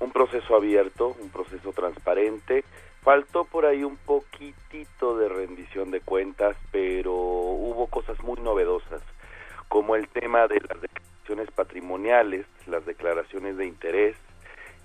Un 0.00 0.10
proceso 0.10 0.56
abierto, 0.56 1.16
un 1.20 1.30
proceso 1.30 1.72
transparente, 1.72 2.64
faltó 3.02 3.44
por 3.44 3.66
ahí 3.66 3.82
un 3.84 3.96
poquitito 3.96 5.16
de 5.16 5.28
rendición 5.28 5.90
de 5.90 6.00
cuentas, 6.00 6.56
pero 6.70 7.12
hubo 7.12 7.86
cosas 7.88 8.20
muy 8.22 8.40
novedosas, 8.40 9.02
como 9.68 9.96
el 9.96 10.08
tema 10.08 10.46
de 10.46 10.60
las 10.60 10.80
declaraciones 10.80 11.50
patrimoniales, 11.50 12.46
las 12.66 12.86
declaraciones 12.86 13.56
de 13.56 13.66
interés, 13.66 14.16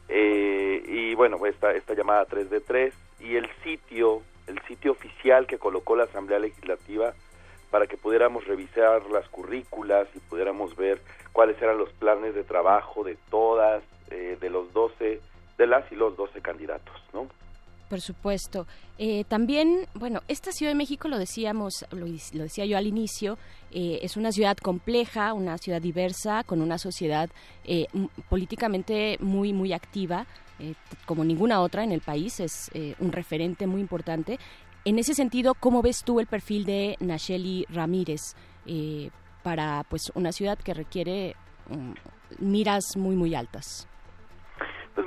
eh, 0.09 0.83
y 0.85 1.13
bueno, 1.15 1.45
esta, 1.45 1.73
esta 1.73 1.93
llamada 1.93 2.25
3 2.25 2.49
de 2.49 2.61
3, 2.61 2.93
y 3.19 3.35
el 3.35 3.47
sitio, 3.63 4.23
el 4.47 4.59
sitio 4.67 4.91
oficial 4.93 5.45
que 5.45 5.59
colocó 5.59 5.95
la 5.95 6.05
Asamblea 6.05 6.39
Legislativa 6.39 7.13
para 7.69 7.85
que 7.85 7.97
pudiéramos 7.97 8.45
revisar 8.45 9.03
las 9.11 9.27
currículas 9.29 10.07
y 10.15 10.19
pudiéramos 10.19 10.75
ver 10.75 11.01
cuáles 11.33 11.61
eran 11.61 11.77
los 11.77 11.91
planes 11.93 12.33
de 12.33 12.43
trabajo 12.43 13.03
de 13.03 13.17
todas, 13.29 13.83
eh, 14.09 14.37
de 14.39 14.49
los 14.49 14.71
12, 14.73 15.19
de 15.57 15.67
las 15.67 15.91
y 15.91 15.95
los 15.95 16.15
12 16.15 16.41
candidatos, 16.41 16.95
¿no? 17.13 17.27
Por 17.89 18.01
supuesto. 18.01 18.67
Eh, 18.97 19.23
también, 19.29 19.87
bueno, 19.93 20.21
esta 20.27 20.51
Ciudad 20.51 20.71
de 20.71 20.77
México, 20.77 21.07
lo 21.07 21.17
decíamos, 21.17 21.85
lo, 21.91 22.05
decía 22.05 22.65
yo 22.65 22.77
al 22.77 22.85
inicio, 22.85 23.37
eh, 23.71 23.99
es 24.01 24.17
una 24.17 24.31
ciudad 24.31 24.57
compleja, 24.57 25.33
una 25.33 25.57
ciudad 25.57 25.81
diversa, 25.81 26.43
con 26.43 26.61
una 26.61 26.77
sociedad 26.77 27.29
eh, 27.63 27.87
políticamente 28.29 29.17
muy, 29.21 29.53
muy 29.53 29.71
activa, 29.71 30.25
eh, 30.59 30.73
como 31.05 31.23
ninguna 31.23 31.61
otra 31.61 31.83
en 31.83 31.91
el 31.91 32.01
país, 32.01 32.39
es 32.39 32.69
eh, 32.73 32.95
un 32.99 33.11
referente 33.11 33.67
muy 33.67 33.79
importante. 33.79 34.39
En 34.83 34.99
ese 34.99 35.13
sentido, 35.13 35.53
¿cómo 35.53 35.81
ves 35.81 36.03
tú 36.03 36.19
el 36.19 36.27
perfil 36.27 36.65
de 36.65 36.97
Nacheli 36.99 37.65
Ramírez 37.69 38.35
para 39.43 39.85
pues 39.89 40.11
una 40.13 40.33
ciudad 40.33 40.57
que 40.57 40.73
requiere 40.73 41.35
mm, 41.69 42.45
miras 42.45 42.97
muy, 42.97 43.15
muy 43.15 43.33
altas? 43.33 43.87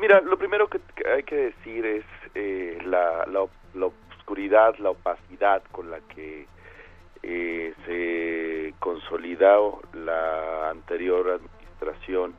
Mira, 0.00 0.20
lo 0.22 0.38
primero 0.38 0.68
que, 0.68 0.80
hay 1.06 1.22
que 1.24 1.36
decir 1.36 1.84
es 1.84 2.04
eh, 2.34 2.78
la, 2.84 3.26
la, 3.26 3.46
la 3.74 3.86
obscuridad, 3.86 4.74
la 4.78 4.90
opacidad 4.90 5.62
con 5.72 5.90
la 5.90 6.00
que 6.00 6.46
eh, 7.22 7.74
se 7.84 8.74
consolidó 8.78 9.82
la 9.92 10.70
anterior 10.70 11.30
administración 11.30 12.34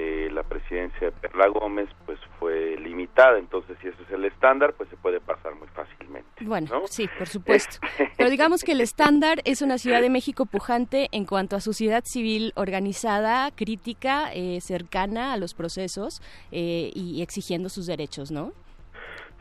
la 0.00 0.42
presidencia 0.42 1.08
de 1.08 1.12
Perla 1.12 1.48
Gómez, 1.48 1.88
pues 2.06 2.18
fue 2.38 2.76
limitada. 2.78 3.38
Entonces, 3.38 3.76
si 3.80 3.88
ese 3.88 4.02
es 4.02 4.10
el 4.10 4.24
estándar, 4.24 4.74
pues 4.74 4.88
se 4.88 4.96
puede 4.96 5.20
pasar 5.20 5.54
muy 5.54 5.68
fácilmente. 5.68 6.28
Bueno, 6.40 6.68
¿no? 6.70 6.86
sí, 6.86 7.08
por 7.18 7.28
supuesto. 7.28 7.78
Pero 8.16 8.30
digamos 8.30 8.64
que 8.64 8.72
el 8.72 8.80
estándar 8.80 9.40
es 9.44 9.62
una 9.62 9.78
Ciudad 9.78 10.00
de 10.00 10.10
México 10.10 10.46
pujante 10.46 11.08
en 11.12 11.26
cuanto 11.26 11.56
a 11.56 11.60
sociedad 11.60 12.02
civil 12.04 12.52
organizada, 12.56 13.50
crítica, 13.50 14.32
eh, 14.32 14.60
cercana 14.60 15.32
a 15.32 15.36
los 15.36 15.54
procesos 15.54 16.22
eh, 16.50 16.90
y 16.94 17.22
exigiendo 17.22 17.68
sus 17.68 17.86
derechos, 17.86 18.30
¿no? 18.30 18.52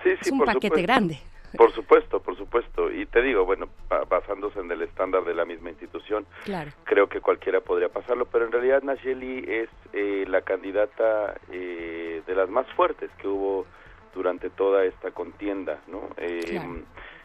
Sí, 0.04 0.10
es 0.10 0.20
sí, 0.22 0.32
un 0.32 0.40
por 0.40 0.48
paquete 0.48 0.68
supuesto. 0.68 0.88
grande. 0.88 1.20
Por 1.58 1.72
supuesto, 1.74 2.20
por 2.22 2.38
supuesto. 2.38 2.92
Y 2.92 3.06
te 3.08 3.22
digo, 3.22 3.46
bueno, 3.46 3.68
ba- 3.90 4.04
basándose 4.06 4.60
en 4.60 4.72
el 4.72 4.82
estándar 4.84 5.24
de 5.26 5.34
la 5.34 5.46
misma 5.46 5.70
institución, 5.70 6.26
Claro. 6.46 6.72
creo 6.86 7.08
que 7.08 7.22
cualquiera 7.22 7.62
podría 7.62 7.90
pasarlo, 7.90 8.26
pero 8.26 8.46
en 8.46 8.52
realidad 8.52 8.84
Nacheli 8.84 9.44
es 9.48 9.70
eh, 9.94 10.26
la 10.28 10.42
candidata 10.42 11.36
eh, 11.52 12.22
de 12.26 12.36
las 12.36 12.50
más 12.50 12.68
fuertes 12.74 13.10
que 13.18 13.28
hubo 13.28 13.66
durante 14.14 14.50
toda 14.50 14.84
esta 14.86 15.12
contienda, 15.12 15.80
¿no? 15.88 16.10
Eh, 16.18 16.42
Claro. 16.52 16.78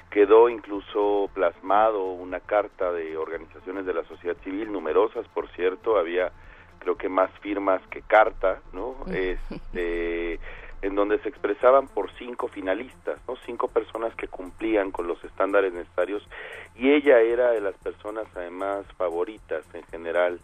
Quedó 0.09 0.49
incluso 0.49 1.29
plasmado 1.35 2.05
una 2.13 2.39
carta 2.41 2.93
de 2.93 3.17
organizaciones 3.17 3.85
de 3.87 3.93
la 3.93 4.05
sociedad 4.05 4.37
civil, 4.45 4.71
numerosas, 4.73 5.27
por 5.29 5.49
cierto, 5.51 5.99
había 5.99 6.31
creo 6.79 6.97
que 6.97 7.09
más 7.09 7.31
firmas 7.41 7.83
que 7.91 8.03
carta, 8.03 8.61
¿no? 8.73 8.95
Este, 9.13 10.39
en 10.83 10.95
donde 10.95 11.19
se 11.21 11.29
expresaban 11.29 11.89
por 11.89 12.11
cinco 12.19 12.49
finalistas, 12.49 13.19
¿no? 13.27 13.37
Cinco 13.47 13.69
personas 13.69 14.15
que 14.15 14.29
cumplían 14.29 14.91
con 14.91 15.07
los 15.07 15.23
estándares 15.25 15.73
necesarios 15.73 16.27
y 16.75 16.91
ella 16.91 17.21
era 17.21 17.51
de 17.51 17.61
las 17.61 17.75
personas 17.77 18.27
además 18.35 18.87
favoritas 18.97 19.65
en 19.75 19.83
general 19.85 20.39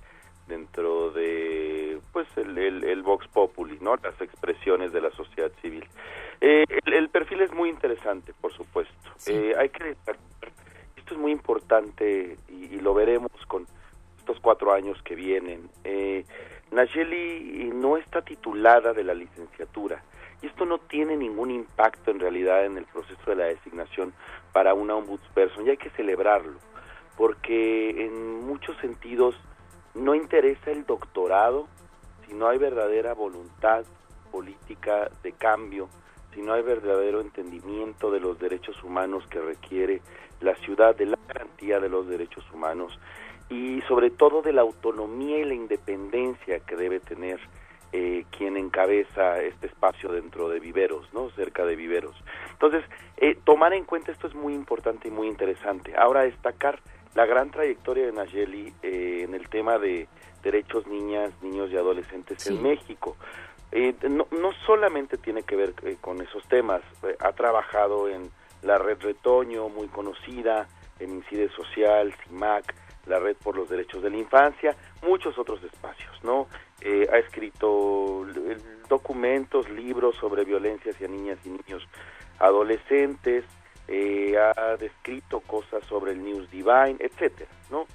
dentro 0.49 1.11
de 1.11 2.01
pues 2.13 2.27
el, 2.37 2.57
el, 2.59 2.85
el 2.85 3.03
Vox 3.03 3.29
Populi, 3.29 3.79
¿no? 3.81 3.97
Las 3.97 4.21
expresiones 4.21 4.93
de 4.93 5.01
la 5.01 5.11
sociedad 5.11 5.53
civil. 5.61 5.85
Eh, 6.41 6.65
el, 6.87 6.95
el 6.95 7.09
perfil 7.09 7.43
es 7.43 7.53
muy 7.53 7.69
interesante, 7.69 8.33
por 8.41 8.53
supuesto. 8.53 9.11
Eh, 9.27 9.55
hay 9.57 9.69
que 9.69 9.85
destacar, 9.85 10.21
esto 10.97 11.15
es 11.15 11.21
muy 11.21 11.31
importante 11.33 12.37
y, 12.49 12.75
y 12.75 12.81
lo 12.81 12.95
veremos 12.95 13.31
con 13.47 13.67
estos 14.19 14.41
cuatro 14.41 14.73
años 14.73 15.01
que 15.03 15.15
vienen. 15.15 15.69
Eh, 15.85 16.25
Nayeli 16.71 17.71
no 17.75 17.97
está 17.97 18.23
titulada 18.23 18.93
de 18.93 19.05
la 19.05 19.15
licenciatura 19.15 20.03
y 20.43 20.47
esto 20.47 20.67
no 20.67 20.79
tiene 20.79 21.17
ningún 21.17 21.51
impacto 21.51 22.11
en 22.11 22.21
realidad 22.21 22.67
en 22.67 22.77
el 22.77 22.85
proceso 22.85 23.23
de 23.27 23.37
la 23.37 23.45
designación 23.45 24.13
para 24.53 24.75
una 24.75 24.97
ombudsperson 24.97 25.67
y 25.67 25.71
hay 25.71 25.77
que 25.77 25.91
celebrarlo 25.91 26.59
porque 27.17 28.05
en 28.05 28.45
muchos 28.45 28.77
sentidos 28.79 29.35
no 29.95 30.15
interesa 30.15 30.71
el 30.71 30.85
doctorado 30.85 31.69
si 32.27 32.35
no 32.35 32.49
hay 32.49 32.59
verdadera 32.59 33.15
voluntad 33.15 33.85
política 34.31 35.11
de 35.23 35.33
cambio, 35.33 35.89
si 36.33 36.41
no 36.41 36.55
hay 36.55 36.63
verdadero 36.63 37.21
entendimiento 37.21 38.11
de 38.11 38.21
los 38.21 38.39
derechos 38.39 38.83
humanos 38.83 39.27
que 39.29 39.41
requiere 39.41 40.01
la 40.41 40.55
ciudad, 40.57 40.97
de 40.97 41.07
la 41.07 41.19
garantía 41.29 41.79
de 41.79 41.89
los 41.89 42.09
derechos 42.09 42.45
humanos 42.53 42.99
y 43.51 43.83
sobre 43.83 44.11
todo 44.11 44.41
de 44.41 44.53
la 44.53 44.63
autonomía 44.63 45.39
y 45.39 45.45
la 45.45 45.55
independencia 45.55 46.61
que 46.61 46.77
debe 46.77 47.01
tener 47.01 47.39
eh, 47.93 48.25
quien 48.37 48.57
encabeza 48.57 49.41
este 49.43 49.67
espacio 49.67 50.11
dentro 50.11 50.49
de 50.49 50.61
viveros, 50.61 51.13
¿no? 51.13 51.31
Cerca 51.31 51.65
de 51.65 51.77
viveros. 51.77 52.17
Entonces, 52.53 52.85
eh, 53.17 53.37
tomar 53.45 53.73
en 53.75 53.85
cuenta 53.85 54.13
esto 54.13 54.27
es 54.27 54.35
muy 54.35 54.55
importante 54.55 55.09
y 55.09 55.11
muy 55.11 55.29
interesante. 55.29 55.95
Ahora, 55.97 56.23
destacar 56.23 56.81
la 57.15 57.27
gran 57.27 57.51
trayectoria 57.51 58.07
de 58.07 58.13
Nayeli 58.13 58.73
eh, 58.83 59.21
en 59.25 59.35
el 59.35 59.49
tema 59.49 59.79
de 59.79 60.09
derechos 60.43 60.87
niñas, 60.87 61.33
niños 61.43 61.71
y 61.71 61.77
adolescentes 61.77 62.47
en 62.47 62.63
México. 62.63 63.17
Eh, 63.71 63.95
no, 64.09 64.27
no 64.31 64.53
solamente 64.67 65.17
tiene 65.17 65.45
que 65.45 65.57
ver 65.57 65.75
eh, 65.83 65.97
con 66.01 66.21
esos 66.21 66.47
temas, 66.49 66.83
eh, 67.05 67.17
ha 67.21 67.33
trabajado 67.33 68.09
en 68.09 68.31
la 68.63 68.79
red 68.79 68.99
Retoño, 69.01 69.69
muy 69.69 69.89
conocida, 69.89 70.69
en 70.99 71.15
Incide 71.15 71.49
Social, 71.51 72.15
CIMAC, 72.25 72.75
la 73.07 73.19
Red 73.19 73.37
por 73.43 73.57
los 73.57 73.69
Derechos 73.69 74.03
de 74.03 74.11
la 74.11 74.17
Infancia, 74.17 74.77
muchos 75.03 75.37
otros 75.39 75.63
espacios, 75.65 76.13
¿no? 76.23 76.47
Eh, 76.85 77.09
ha 77.13 77.19
escrito 77.19 78.27
eh, 78.27 78.57
documentos, 78.89 79.71
libros 79.71 80.17
sobre 80.17 80.45
violencia 80.45 80.91
hacia 80.91 81.07
niñas 81.07 81.39
y 81.45 81.51
niños 81.51 81.87
adolescentes, 82.41 83.45
eh, 83.87 84.37
ha 84.37 84.77
descrito 84.77 85.41
cosas 85.41 85.85
sobre 85.85 86.11
el 86.11 86.25
News 86.25 86.51
Divine, 86.51 86.97
etcétera, 86.99 87.51
¿no? 87.71 87.87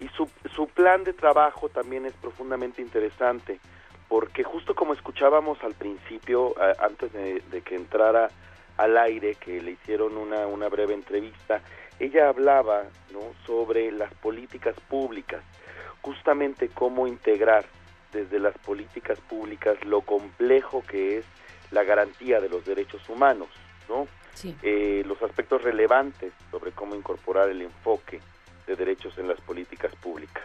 Y 0.00 0.08
su, 0.08 0.28
su 0.56 0.66
plan 0.66 1.04
de 1.04 1.12
trabajo 1.12 1.68
también 1.68 2.04
es 2.04 2.14
profundamente 2.14 2.82
interesante, 2.82 3.60
porque 4.08 4.42
justo 4.42 4.74
como 4.74 4.92
escuchábamos 4.92 5.62
al 5.62 5.74
principio, 5.74 6.54
antes 6.80 7.12
de, 7.12 7.42
de 7.48 7.62
que 7.62 7.76
entrara 7.76 8.28
al 8.76 8.98
aire, 8.98 9.36
que 9.36 9.62
le 9.62 9.72
hicieron 9.72 10.16
una, 10.16 10.48
una 10.48 10.68
breve 10.68 10.94
entrevista, 10.94 11.62
ella 12.00 12.28
hablaba 12.28 12.82
¿no? 13.12 13.20
sobre 13.46 13.92
las 13.92 14.12
políticas 14.14 14.74
públicas, 14.88 15.44
justamente 16.00 16.68
cómo 16.68 17.06
integrar 17.06 17.64
desde 18.12 18.38
las 18.38 18.56
políticas 18.58 19.18
públicas 19.20 19.76
lo 19.84 20.02
complejo 20.02 20.82
que 20.86 21.18
es 21.18 21.24
la 21.70 21.84
garantía 21.84 22.40
de 22.40 22.48
los 22.48 22.64
derechos 22.64 23.08
humanos, 23.08 23.48
¿no? 23.88 24.06
Sí. 24.34 24.56
Eh, 24.62 25.02
los 25.06 25.22
aspectos 25.22 25.62
relevantes 25.62 26.32
sobre 26.50 26.72
cómo 26.72 26.94
incorporar 26.94 27.48
el 27.48 27.62
enfoque 27.62 28.20
de 28.66 28.76
derechos 28.76 29.16
en 29.18 29.28
las 29.28 29.40
políticas 29.40 29.94
públicas. 29.96 30.42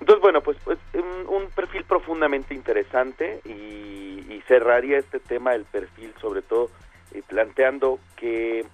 Entonces, 0.00 0.20
bueno, 0.20 0.42
pues, 0.42 0.58
pues 0.64 0.78
un, 0.94 1.28
un 1.28 1.50
perfil 1.50 1.84
profundamente 1.84 2.54
interesante 2.54 3.40
y, 3.44 4.24
y 4.28 4.42
cerraría 4.46 4.98
este 4.98 5.20
tema 5.20 5.54
el 5.54 5.64
perfil 5.64 6.12
sobre 6.20 6.42
todo 6.42 6.70
eh, 7.12 7.22
planteando 7.26 8.00
que 8.16 8.66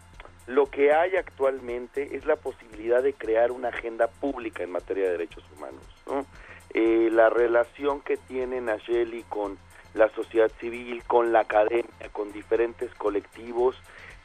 lo 0.46 0.66
que 0.66 0.92
hay 0.92 1.16
actualmente 1.16 2.16
es 2.16 2.24
la 2.24 2.36
posibilidad 2.36 3.02
de 3.02 3.12
crear 3.12 3.52
una 3.52 3.68
agenda 3.68 4.08
pública 4.08 4.62
en 4.62 4.70
materia 4.70 5.04
de 5.04 5.10
derechos 5.12 5.44
humanos. 5.56 5.84
¿no? 6.06 6.26
Eh, 6.72 7.08
la 7.10 7.28
relación 7.30 8.00
que 8.00 8.16
tiene 8.16 8.60
Nayeli 8.60 9.24
con 9.28 9.58
la 9.94 10.08
sociedad 10.10 10.50
civil, 10.60 11.02
con 11.04 11.32
la 11.32 11.40
academia, 11.40 12.08
con 12.12 12.32
diferentes 12.32 12.94
colectivos 12.94 13.76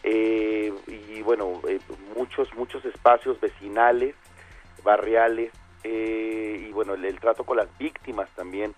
eh, 0.03 0.71
y 0.87 1.21
bueno, 1.23 1.59
eh, 1.67 1.79
muchos, 2.15 2.53
muchos 2.53 2.85
espacios 2.85 3.41
vecinales, 3.41 4.13
barriales 4.83 5.51
eh, 5.83 6.67
y 6.67 6.71
bueno, 6.71 6.93
el, 6.93 7.05
el 7.05 7.19
trato 7.19 7.43
con 7.43 7.57
las 7.57 7.75
víctimas 7.79 8.29
también 8.35 8.75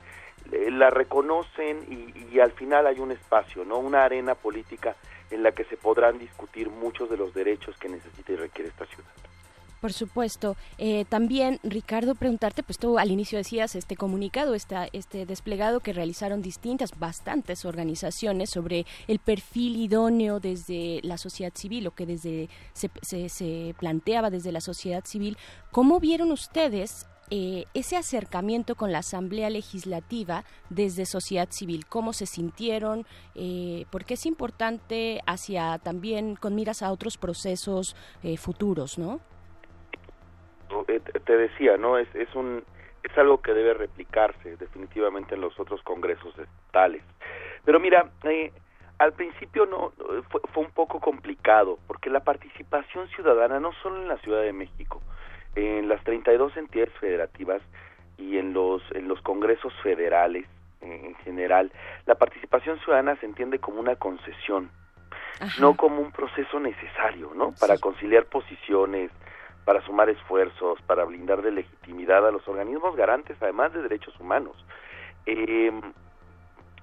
eh, 0.51 0.71
la 0.71 0.89
reconocen 0.89 1.83
y, 1.89 2.33
y 2.33 2.39
al 2.39 2.53
final 2.53 2.87
hay 2.87 2.99
un 2.99 3.11
espacio, 3.11 3.65
¿no? 3.65 3.77
Una 3.77 4.05
arena 4.05 4.35
política 4.35 4.95
en 5.29 5.43
la 5.43 5.51
que 5.51 5.65
se 5.65 5.75
podrán 5.75 6.17
discutir 6.17 6.69
muchos 6.69 7.09
de 7.09 7.17
los 7.17 7.33
derechos 7.33 7.77
que 7.77 7.89
necesita 7.89 8.31
y 8.31 8.35
requiere 8.37 8.69
esta 8.69 8.85
ciudad. 8.85 9.11
Por 9.81 9.93
supuesto. 9.93 10.55
Eh, 10.77 11.05
también, 11.07 11.59
Ricardo, 11.63 12.15
preguntarte, 12.15 12.63
pues 12.63 12.79
tú 12.79 12.97
al 12.97 13.11
inicio 13.11 13.37
decías 13.37 13.75
este 13.75 13.95
comunicado, 13.95 14.55
esta, 14.55 14.87
este 14.91 15.25
desplegado 15.25 15.79
que 15.81 15.93
realizaron 15.93 16.41
distintas, 16.41 16.97
bastantes 16.97 17.63
organizaciones 17.65 18.49
sobre 18.49 18.85
el 19.07 19.19
perfil 19.19 19.77
idóneo 19.77 20.39
desde 20.39 20.99
la 21.03 21.17
sociedad 21.17 21.53
civil, 21.55 21.87
o 21.87 21.91
que 21.91 22.05
desde 22.05 22.49
se, 22.73 22.89
se, 23.29 23.75
planteaba 23.79 24.29
desde 24.29 24.51
la 24.51 24.61
sociedad 24.61 25.05
civil. 25.05 25.37
¿Cómo 25.71 25.99
vieron 25.99 26.31
ustedes 26.31 27.05
eh, 27.29 27.65
ese 27.73 27.97
acercamiento 27.97 28.75
con 28.75 28.93
la 28.93 28.99
Asamblea 28.99 29.49
Legislativa 29.49 30.45
desde 30.69 31.05
sociedad 31.05 31.49
civil, 31.51 31.85
cómo 31.85 32.13
se 32.13 32.25
sintieron, 32.25 33.05
eh, 33.35 33.85
porque 33.91 34.13
es 34.13 34.25
importante 34.25 35.19
hacia 35.25 35.77
también 35.79 36.37
con 36.37 36.55
miras 36.55 36.81
a 36.81 36.91
otros 36.91 37.17
procesos 37.17 37.97
eh, 38.23 38.37
futuros, 38.37 38.97
¿no? 38.97 39.19
Eh, 40.87 40.99
te- 40.99 41.37
decía, 41.37 41.77
¿no? 41.77 41.97
Es, 41.97 42.07
es 42.15 42.33
un 42.35 42.63
es 43.03 43.17
algo 43.17 43.41
que 43.41 43.53
debe 43.53 43.73
replicarse 43.73 44.57
definitivamente 44.57 45.35
en 45.35 45.41
los 45.41 45.57
otros 45.59 45.81
congresos 45.83 46.37
estatales. 46.37 47.01
Pero 47.63 47.79
mira, 47.79 48.09
eh, 48.23 48.51
al 48.99 49.13
principio 49.13 49.65
no 49.65 49.93
fue, 50.29 50.41
fue 50.53 50.63
un 50.65 50.71
complicado, 50.99 51.79
porque 51.87 52.09
la 52.09 52.19
participación 52.21 53.07
ciudadana, 53.09 53.59
no 53.59 53.71
solo 53.83 54.01
en 54.01 54.07
la 54.09 54.17
Ciudad 54.17 54.41
de 54.41 54.51
México, 54.51 55.01
en 55.55 55.87
las 55.87 56.03
32 56.03 56.57
entidades 56.57 56.93
federativas 56.99 57.61
y 58.17 58.37
en 58.37 58.53
los, 58.53 58.81
en 58.91 59.07
los 59.07 59.21
congresos 59.21 59.73
federales 59.83 60.45
eh, 60.81 61.01
en 61.05 61.15
general, 61.17 61.71
la 62.05 62.15
participación 62.15 62.79
ciudadana 62.79 63.15
se 63.17 63.25
entiende 63.25 63.59
como 63.59 63.79
una 63.79 63.95
concesión, 63.95 64.69
no 65.61 65.77
como 65.77 66.01
un 66.01 66.11
proceso 66.11 66.59
necesario, 66.59 67.31
¿no? 67.35 67.53
Para 67.59 67.77
conciliar 67.77 68.25
posiciones, 68.25 69.11
para 69.67 69.81
sumar 69.81 70.09
esfuerzos, 70.09 70.81
para 70.83 71.03
blindar 71.03 71.41
de 71.41 71.51
legitimidad 71.51 72.25
a 72.25 72.31
los 72.31 72.47
organismos 72.47 72.95
garantes, 72.95 73.35
además 73.41 73.73
de 73.73 73.81
derechos 73.81 74.17
humanos. 74.17 74.55
Eh, 75.25 75.69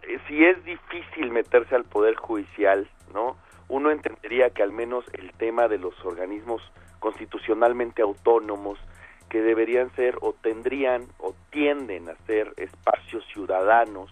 eh, 0.02 0.18
si 0.28 0.44
es 0.44 0.62
difícil 0.66 1.30
meterse 1.30 1.74
al 1.74 1.84
poder 1.84 2.14
judicial, 2.16 2.86
¿no? 3.14 3.38
Uno 3.68 3.90
entendería 3.90 4.50
que 4.50 4.62
al 4.62 4.70
menos 4.70 5.06
el 5.14 5.32
tema 5.32 5.66
de 5.66 5.78
los 5.78 5.94
organismos 6.04 6.60
constitucionalmente 6.98 8.02
autónomos 8.02 8.78
que 9.30 9.40
deberían 9.40 9.90
ser 9.96 10.18
o 10.20 10.34
tendrían 10.34 11.06
o 11.16 11.34
tienden 11.48 12.10
a 12.10 12.16
ser 12.26 12.52
espacios 12.58 13.24
ciudadanos, 13.32 14.10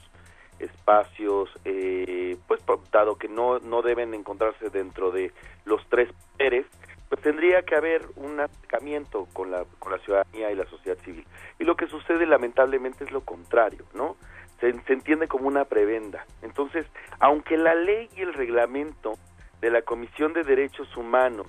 espacios, 0.59 1.51
eh, 1.67 2.39
pues 2.49 2.63
dado 2.91 3.17
que 3.17 3.29
no, 3.29 3.59
no 3.59 3.83
deben 3.83 4.15
encontrarse 4.15 4.71
dentro 4.71 5.11
de 5.11 5.31
los 5.67 5.87
tres 5.91 6.09
poderes, 6.39 6.65
pues 7.13 7.21
tendría 7.21 7.61
que 7.61 7.77
haber 7.77 8.07
un 8.17 8.41
acercamiento 8.41 9.29
con 9.35 9.51
la, 9.51 9.67
con 9.79 9.93
la 9.93 9.99
ciudadanía 9.99 10.51
y 10.51 10.55
la 10.55 10.65
sociedad 10.65 10.97
civil. 11.05 11.27
Y 11.59 11.65
lo 11.65 11.77
que 11.77 11.87
sucede 11.87 12.25
lamentablemente 12.25 13.05
es 13.05 13.13
lo 13.13 13.21
contrario, 13.21 13.85
¿no? 13.93 14.17
Se, 14.61 14.73
se 14.85 14.95
entiende 14.95 15.29
como 15.29 15.47
una 15.47 15.67
prebenda. 15.67 16.25
Entonces, 16.41 16.87
aunque 17.21 17.59
la 17.59 17.75
ley 17.75 18.09
y 18.17 18.23
el 18.23 18.33
reglamento 18.33 19.19
de 19.61 19.69
la 19.69 19.83
Comisión 19.83 20.33
de 20.33 20.43
Derechos 20.43 20.97
Humanos 20.97 21.49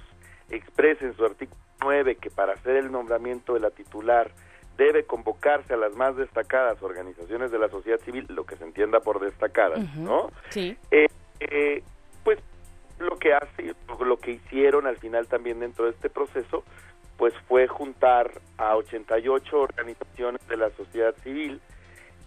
expresa 0.49 1.06
en 1.06 1.15
su 1.15 1.23
artículo 1.23 1.61
9 1.81 2.15
que 2.18 2.30
para 2.30 2.56
hacer 2.56 2.76
el 2.76 2.91
nombramiento 2.91 3.53
de 3.53 3.61
la 3.61 3.72
titular 3.72 4.31
debe 4.76 5.06
convocarse 5.06 5.76
a 5.76 5.77
las 5.77 5.95
más 5.95 6.18
destacadas 6.18 6.84
organizaciones 6.84 7.52
de 7.52 7.60
la 7.60 7.69
sociedad 7.69 8.02
civil, 8.02 8.26
lo 8.27 8.45
que 8.45 8.57
se 8.57 8.65
entienda 8.65 8.99
por 8.99 9.22
destacadas, 9.22 9.95
¿no? 9.95 10.30
Sí. 10.49 10.77
Eh, 10.91 11.07
eh, 11.40 11.84
lo 12.99 13.17
que 13.17 13.33
hace, 13.33 13.75
lo 13.99 14.17
que 14.17 14.31
hicieron 14.31 14.87
al 14.87 14.97
final 14.97 15.27
también 15.27 15.59
dentro 15.59 15.85
de 15.85 15.91
este 15.91 16.09
proceso, 16.09 16.63
pues 17.17 17.33
fue 17.47 17.67
juntar 17.67 18.31
a 18.57 18.75
88 18.75 19.59
organizaciones 19.59 20.47
de 20.47 20.57
la 20.57 20.69
sociedad 20.71 21.15
civil 21.23 21.61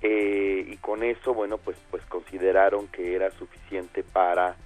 eh, 0.03 0.65
y 0.69 0.77
con 0.79 1.03
eso, 1.03 1.35
bueno, 1.35 1.59
pues 1.59 1.77
pues 1.91 2.05
consideraron 2.07 2.89
que 2.89 3.15
era 3.15 3.31
suficiente 3.31 4.03
para 4.03 4.57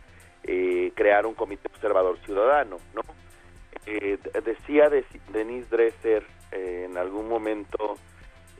eh, 0.43 0.93
crear 0.95 1.27
un 1.27 1.35
comité 1.35 1.69
observador 1.69 2.19
ciudadano, 2.25 2.79
¿no? 2.95 3.03
Eh, 3.87 4.19
decía 4.45 4.89
de, 4.89 5.05
Denise 5.33 5.69
Dresser 5.71 6.25
eh, 6.53 6.87
en 6.89 6.97
algún 6.97 7.29
momento, 7.29 7.99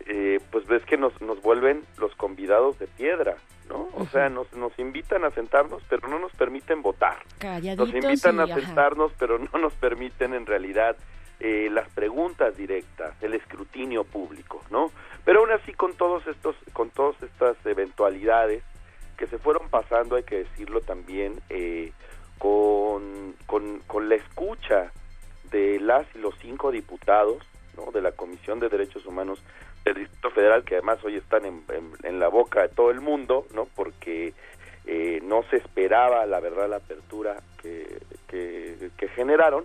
eh, 0.07 0.41
pues 0.51 0.67
ves 0.67 0.85
que 0.85 0.97
nos, 0.97 1.19
nos 1.21 1.41
vuelven 1.43 1.85
los 1.99 2.15
convidados 2.15 2.79
de 2.79 2.87
piedra, 2.87 3.37
¿no? 3.69 3.89
O 3.95 4.07
sea, 4.07 4.29
nos, 4.29 4.53
nos 4.55 4.77
invitan 4.79 5.25
a 5.25 5.31
sentarnos, 5.31 5.83
pero 5.89 6.09
no 6.09 6.19
nos 6.19 6.33
permiten 6.33 6.83
votar. 6.83 7.19
Calladitos 7.39 7.93
Nos 7.93 8.05
invitan 8.05 8.37
y, 8.37 8.41
a 8.41 8.45
ajá. 8.45 8.61
sentarnos, 8.61 9.13
pero 9.19 9.39
no 9.39 9.59
nos 9.59 9.73
permiten 9.75 10.35
en 10.35 10.47
realidad 10.47 10.97
eh, 11.39 11.69
las 11.71 11.89
preguntas 11.91 12.57
directas, 12.57 13.15
el 13.23 13.35
escrutinio 13.35 14.05
público, 14.05 14.63
¿no? 14.71 14.91
Pero 15.25 15.41
aún 15.41 15.53
así 15.53 15.73
con 15.73 15.95
todos 15.95 16.27
estos, 16.27 16.57
con 16.73 16.91
todas 16.91 17.23
estas 17.23 17.57
eventualidades 17.65 18.63
que 19.17 19.27
se 19.27 19.39
fueron 19.39 19.69
pasando, 19.69 20.17
hay 20.17 20.23
que 20.23 20.39
decirlo 20.39 20.81
también, 20.81 21.41
eh, 21.51 21.93
con, 22.39 23.35
con, 23.47 23.81
con 23.87 24.09
la 24.09 24.17
escucha 24.17 24.93
de 25.51 25.79
las 25.81 26.07
y 26.15 26.19
los 26.19 26.35
cinco 26.41 26.71
diputados, 26.71 27.43
¿no? 27.77 27.93
De 27.93 28.01
la 28.01 28.13
Comisión 28.13 28.61
de 28.61 28.69
Derechos 28.69 29.07
Humanos 29.07 29.43
del 29.85 29.95
Distrito 29.95 30.31
Federal, 30.31 30.65
que 30.65 30.77
además 30.77 30.99
hoy 31.05 31.17
están 31.17 31.45
en, 31.45 32.21
la 32.21 32.29
boca 32.29 32.63
de 32.63 32.69
todo 32.69 32.91
el 32.91 33.01
mundo, 33.01 33.47
¿no? 33.55 33.67
Porque 33.75 34.35
eh, 34.87 35.21
no 35.23 35.43
se 35.45 35.57
esperaba, 35.57 36.27
la 36.27 36.41
verdad, 36.41 36.69
la 36.69 36.77
apertura 36.77 37.37
que, 37.61 38.01
que, 38.29 38.91
que 38.97 39.09
generaron, 39.09 39.65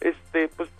este, 0.00 0.48
pues 0.48 0.70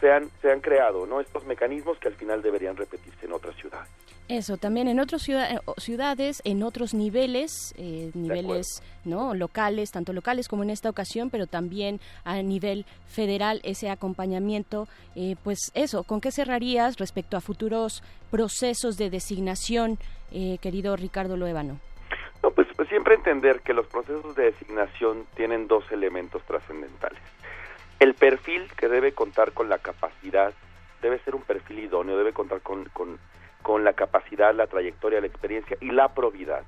se 0.00 0.12
han, 0.12 0.30
se 0.42 0.50
han 0.50 0.60
creado, 0.60 1.06
¿no? 1.06 1.20
Estos 1.20 1.44
mecanismos 1.44 1.98
que 1.98 2.08
al 2.08 2.14
final 2.14 2.42
deberían 2.42 2.76
repetirse 2.76 3.26
en 3.26 3.32
otras 3.32 3.54
ciudades. 3.56 3.90
Eso, 4.28 4.56
también 4.56 4.88
en 4.88 4.98
otras 4.98 5.22
ciudad- 5.22 5.52
eh, 5.52 5.60
ciudades, 5.78 6.42
en 6.44 6.64
otros 6.64 6.94
niveles, 6.94 7.72
eh, 7.78 8.10
niveles 8.14 8.82
no 9.04 9.34
locales, 9.34 9.92
tanto 9.92 10.12
locales 10.12 10.48
como 10.48 10.64
en 10.64 10.70
esta 10.70 10.90
ocasión, 10.90 11.30
pero 11.30 11.46
también 11.46 12.00
a 12.24 12.42
nivel 12.42 12.86
federal, 13.06 13.60
ese 13.62 13.88
acompañamiento, 13.88 14.88
eh, 15.14 15.36
pues 15.44 15.70
eso, 15.74 16.02
¿con 16.02 16.20
qué 16.20 16.32
cerrarías 16.32 16.96
respecto 16.96 17.36
a 17.36 17.40
futuros 17.40 18.02
procesos 18.32 18.96
de 18.96 19.10
designación, 19.10 19.96
eh, 20.32 20.58
querido 20.60 20.96
Ricardo 20.96 21.36
Loébano? 21.36 21.78
No, 22.42 22.50
pues, 22.50 22.66
pues 22.74 22.88
siempre 22.88 23.14
entender 23.14 23.60
que 23.60 23.74
los 23.74 23.86
procesos 23.86 24.34
de 24.34 24.50
designación 24.50 25.24
tienen 25.36 25.68
dos 25.68 25.84
elementos 25.92 26.42
trascendentales. 26.46 27.20
El 28.00 28.14
perfil 28.14 28.68
que 28.76 28.88
debe 28.88 29.12
contar 29.12 29.52
con 29.52 29.68
la 29.68 29.78
capacidad, 29.78 30.52
debe 31.00 31.20
ser 31.20 31.36
un 31.36 31.42
perfil 31.42 31.78
idóneo, 31.78 32.18
debe 32.18 32.32
contar 32.32 32.60
con, 32.60 32.86
con, 32.86 33.18
con 33.66 33.82
la 33.82 33.94
capacidad, 33.94 34.54
la 34.54 34.68
trayectoria, 34.68 35.20
la 35.20 35.26
experiencia 35.26 35.76
y 35.80 35.90
la 35.90 36.14
probidad. 36.14 36.62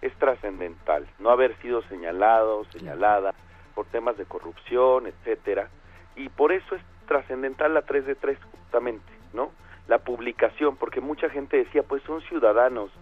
Es 0.00 0.14
trascendental. 0.14 1.04
No 1.18 1.30
haber 1.30 1.56
sido 1.56 1.82
señalado, 1.88 2.64
señalada 2.66 3.34
por 3.74 3.86
temas 3.86 4.16
de 4.16 4.26
corrupción, 4.26 5.08
etcétera. 5.08 5.68
Y 6.14 6.28
por 6.28 6.52
eso 6.52 6.76
es 6.76 6.82
trascendental 7.08 7.74
la 7.74 7.82
3 7.82 8.06
de 8.06 8.14
3 8.14 8.38
justamente, 8.52 9.12
¿no? 9.32 9.50
La 9.88 9.98
publicación, 9.98 10.76
porque 10.76 11.00
mucha 11.00 11.28
gente 11.30 11.56
decía, 11.56 11.82
pues 11.82 12.00
son 12.04 12.20
ciudadanos, 12.20 12.92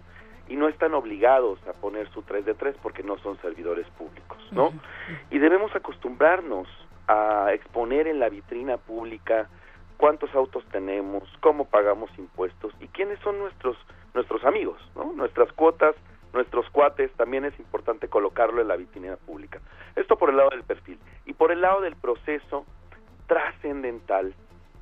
y 0.48 0.56
no 0.56 0.66
están 0.68 0.94
obligados 0.94 1.58
a 1.68 1.74
poner 1.74 2.08
su 2.12 2.22
3 2.22 2.46
de 2.46 2.54
3 2.54 2.76
porque 2.82 3.02
no 3.02 3.18
son 3.18 3.38
servidores 3.42 3.86
públicos, 3.98 4.38
¿no? 4.52 4.72
Y 5.30 5.38
debemos 5.38 5.76
acostumbrarnos 5.76 6.66
a 7.08 7.52
exponer 7.52 8.06
en 8.06 8.20
la 8.20 8.30
vitrina 8.30 8.78
pública 8.78 9.50
cuántos 9.96 10.34
autos 10.34 10.64
tenemos, 10.72 11.22
cómo 11.40 11.64
pagamos 11.64 12.10
impuestos 12.18 12.72
y 12.80 12.88
quiénes 12.88 13.18
son 13.20 13.38
nuestros 13.38 13.76
nuestros 14.14 14.44
amigos, 14.44 14.80
¿no? 14.94 15.12
Nuestras 15.12 15.52
cuotas, 15.52 15.94
nuestros 16.32 16.70
cuates, 16.70 17.10
también 17.12 17.44
es 17.44 17.58
importante 17.58 18.08
colocarlo 18.08 18.62
en 18.62 18.68
la 18.68 18.76
vitrina 18.76 19.16
pública. 19.16 19.60
Esto 19.96 20.16
por 20.16 20.30
el 20.30 20.36
lado 20.36 20.50
del 20.50 20.62
perfil 20.62 20.98
y 21.26 21.32
por 21.32 21.50
el 21.50 21.60
lado 21.60 21.80
del 21.80 21.96
proceso 21.96 22.64
trascendental, 23.26 24.34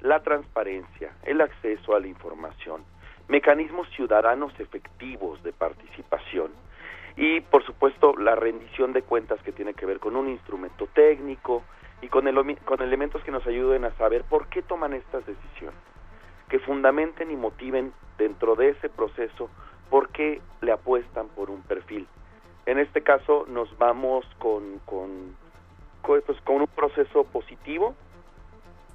la 0.02 0.22
transparencia, 0.22 1.14
el 1.22 1.40
acceso 1.40 1.94
a 1.94 2.00
la 2.00 2.08
información, 2.08 2.84
mecanismos 3.28 3.88
ciudadanos 3.90 4.52
efectivos 4.60 5.42
de 5.42 5.52
participación 5.52 6.50
y 7.16 7.40
por 7.40 7.64
supuesto 7.64 8.14
la 8.16 8.34
rendición 8.34 8.92
de 8.92 9.02
cuentas 9.02 9.40
que 9.42 9.52
tiene 9.52 9.74
que 9.74 9.86
ver 9.86 10.00
con 10.00 10.16
un 10.16 10.28
instrumento 10.28 10.88
técnico 10.88 11.62
y 12.02 12.08
con, 12.08 12.28
el- 12.28 12.58
con 12.64 12.82
elementos 12.82 13.22
que 13.24 13.30
nos 13.30 13.46
ayuden 13.46 13.84
a 13.86 13.96
saber 13.96 14.24
por 14.24 14.48
qué 14.48 14.60
toman 14.60 14.92
estas 14.92 15.24
decisiones, 15.24 15.78
que 16.50 16.58
fundamenten 16.58 17.30
y 17.30 17.36
motiven 17.36 17.92
dentro 18.18 18.54
de 18.56 18.70
ese 18.70 18.90
proceso 18.90 19.48
por 19.88 20.10
qué 20.10 20.40
le 20.60 20.72
apuestan 20.72 21.28
por 21.28 21.48
un 21.48 21.62
perfil. 21.62 22.06
En 22.66 22.78
este 22.78 23.02
caso 23.02 23.46
nos 23.48 23.76
vamos 23.78 24.24
con, 24.38 24.78
con, 24.84 25.34
pues, 26.02 26.24
con 26.44 26.60
un 26.60 26.66
proceso 26.66 27.24
positivo 27.24 27.94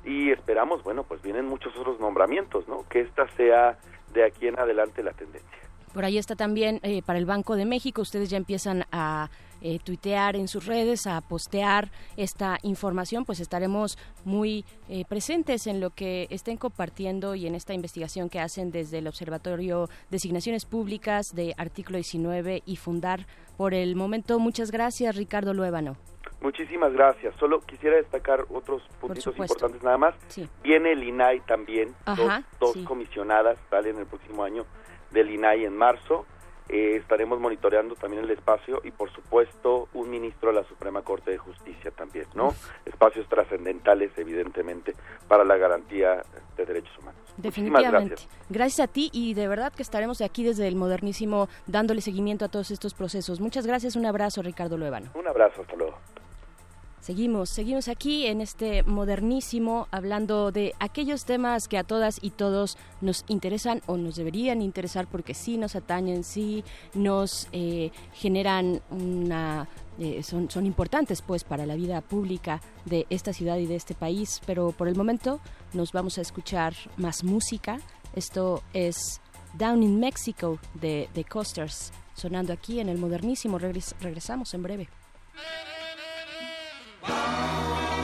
y 0.06 0.32
esperamos, 0.32 0.84
bueno, 0.84 1.04
pues 1.04 1.22
vienen 1.22 1.46
muchos 1.48 1.76
otros 1.78 2.00
nombramientos, 2.00 2.68
¿no? 2.68 2.88
Que 2.90 3.02
esta 3.02 3.28
sea 3.36 3.78
de 4.14 4.24
aquí 4.24 4.48
en 4.48 4.58
adelante 4.60 5.04
la 5.04 5.12
tendencia. 5.12 5.50
Por 5.94 6.06
ahí 6.06 6.18
está 6.18 6.36
también 6.36 6.80
eh, 6.84 7.02
para 7.04 7.20
el 7.20 7.26
Banco 7.26 7.56
de 7.56 7.66
México. 7.66 8.02
Ustedes 8.02 8.30
ya 8.30 8.38
empiezan 8.38 8.86
a 8.92 9.30
eh, 9.62 9.80
tuitear 9.80 10.36
en 10.36 10.48
sus 10.48 10.66
redes, 10.66 11.08
a 11.08 11.22
postear 11.22 11.92
esta 12.16 12.58
información. 12.64 13.26
Pues 13.26 13.40
estaremos 13.40 13.98
muy 14.26 14.66
eh, 14.90 15.06
presentes 15.08 15.68
en 15.68 15.80
lo 15.80 15.92
que 15.92 16.28
estén 16.30 16.58
compartiendo 16.58 17.36
y 17.36 17.48
en 17.48 17.56
esta 17.56 17.74
investigación 17.74 18.30
que 18.30 18.40
hacen 18.40 18.72
desde 18.72 19.00
el 19.00 19.08
Observatorio 19.08 19.90
de 20.10 20.18
Asignaciones 20.18 20.66
Públicas 20.66 21.34
de 21.34 21.54
Artículo 21.58 21.98
19 21.98 22.64
y 22.66 22.76
Fundar. 22.76 23.26
Por 23.58 23.74
el 23.74 23.96
momento, 23.96 24.40
muchas 24.40 24.72
gracias, 24.72 25.16
Ricardo 25.16 25.54
Luébano. 25.54 25.98
Muchísimas 26.42 26.94
gracias. 26.94 27.36
Solo 27.40 27.62
quisiera 27.62 27.96
destacar 27.96 28.46
otros 28.50 28.84
puntitos 29.02 29.36
importantes 29.38 29.82
nada 29.82 29.98
más. 29.98 30.16
Sí. 30.28 30.48
Viene 30.62 30.92
el 30.92 31.04
INAI 31.04 31.40
también, 31.42 31.96
Ajá, 32.06 32.44
dos, 32.60 32.60
dos 32.60 32.74
sí. 32.74 32.84
comisionadas 32.84 33.58
salen 33.70 33.98
el 33.98 34.06
próximo 34.06 34.44
año 34.44 34.66
del 35.12 35.32
INAI 35.32 35.66
en 35.66 35.76
marzo. 35.76 36.26
Eh, 36.70 36.98
estaremos 36.98 37.40
monitoreando 37.40 37.96
también 37.96 38.24
el 38.24 38.32
espacio 38.32 38.82
y 38.84 38.92
por 38.92 39.12
supuesto 39.12 39.88
un 39.94 40.10
ministro 40.10 40.50
de 40.50 40.56
la 40.56 40.64
Suprema 40.68 41.02
Corte 41.02 41.32
de 41.32 41.38
Justicia 41.38 41.92
también, 41.92 42.26
¿no? 42.34 42.54
Espacios 42.86 43.28
trascendentales 43.30 44.12
evidentemente 44.18 44.94
para 45.28 45.44
la 45.44 45.58
garantía 45.58 46.24
de 46.58 46.66
derechos 46.66 46.98
humanos. 47.00 47.22
Definitivamente. 47.38 48.16
gracias. 48.16 48.30
Gracias 48.50 48.90
a 48.90 48.92
ti 48.92 49.10
y 49.14 49.34
de 49.34 49.48
verdad 49.48 49.72
que 49.74 49.84
estaremos 49.84 50.22
aquí 50.22 50.44
desde 50.44 50.68
el 50.68 50.76
modernísimo 50.76 51.48
dándole 51.68 52.02
seguimiento 52.02 52.46
a 52.46 52.50
todos 52.50 52.72
estos 52.72 52.94
procesos. 52.94 53.40
Muchas 53.40 53.66
gracias, 53.66 53.96
un 53.96 54.06
abrazo 54.06 54.42
Ricardo 54.42 54.78
Luébano. 54.78 55.12
Un 55.14 55.28
abrazo, 55.28 55.62
hasta 55.62 55.76
luego. 55.76 55.98
Seguimos, 57.00 57.50
seguimos 57.50 57.88
aquí 57.88 58.26
en 58.26 58.42
este 58.42 58.84
modernísimo 58.84 59.88
hablando 59.92 60.52
de 60.52 60.74
aquellos 60.80 61.26
temas 61.26 61.68
que 61.68 61.78
a 61.78 61.84
todas 61.84 62.20
y 62.22 62.32
todos 62.32 62.78
nos 63.02 63.24
interesan 63.28 63.82
o 63.86 63.98
nos 63.98 64.16
deberían 64.16 64.62
interesar 64.62 65.08
porque 65.08 65.34
sí 65.34 65.58
nos 65.58 65.76
atañen, 65.76 66.24
sí 66.24 66.64
nos 66.94 67.48
eh, 67.52 67.92
generan 68.14 68.82
una 68.90 69.70
eh, 70.00 70.22
son, 70.22 70.50
son, 70.52 70.66
importantes 70.66 71.24
pues 71.24 71.44
para 71.44 71.66
la 71.66 71.76
vida 71.76 72.02
pública 72.02 72.62
de 72.86 73.08
esta 73.10 73.34
ciudad 73.34 73.58
y 73.58 73.66
de 73.66 73.76
este 73.76 73.96
país, 73.96 74.42
pero 74.46 74.72
por 74.72 74.88
el 74.88 74.96
momento 74.96 75.40
nos 75.74 75.92
vamos 75.92 76.18
a 76.18 76.22
escuchar 76.22 76.76
más 76.98 77.24
música. 77.24 77.80
Esto 78.14 78.64
es 78.74 79.22
Down 79.54 79.82
in 79.82 80.00
Mexico 80.00 80.60
de 80.76 81.10
The 81.14 81.24
Costers, 81.24 81.92
sonando 82.14 82.54
aquí 82.54 82.80
en 82.80 82.90
el 82.90 82.98
modernísimo. 82.98 83.58
Regresamos 83.58 84.54
en 84.54 84.64
breve. 84.64 84.90
Música 87.08 87.97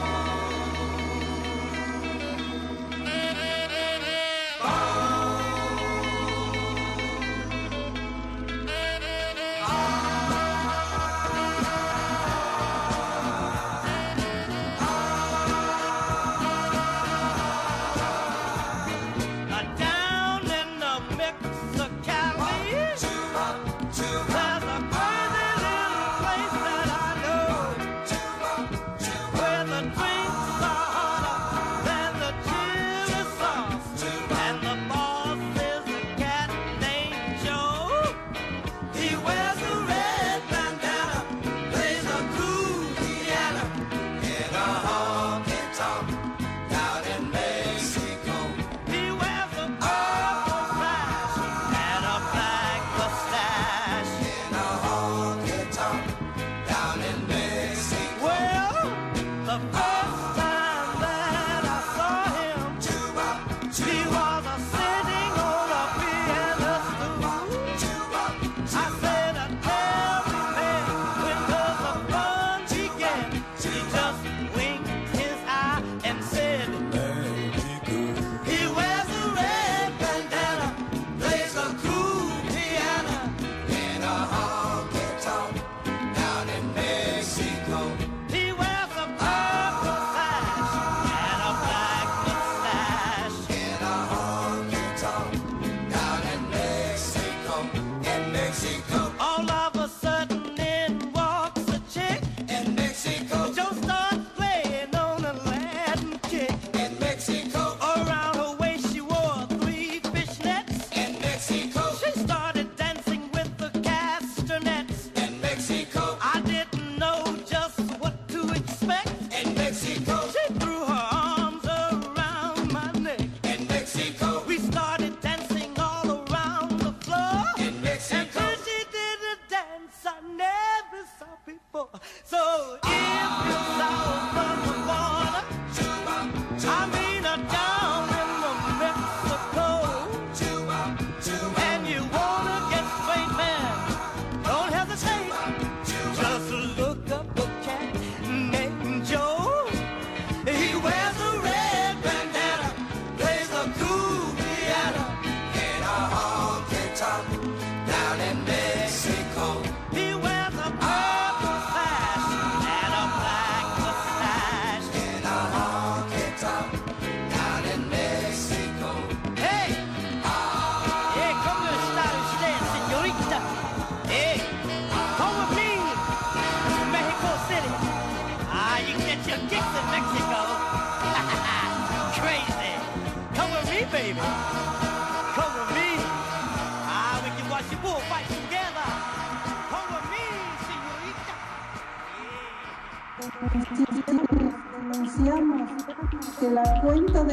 走 45.74 46.13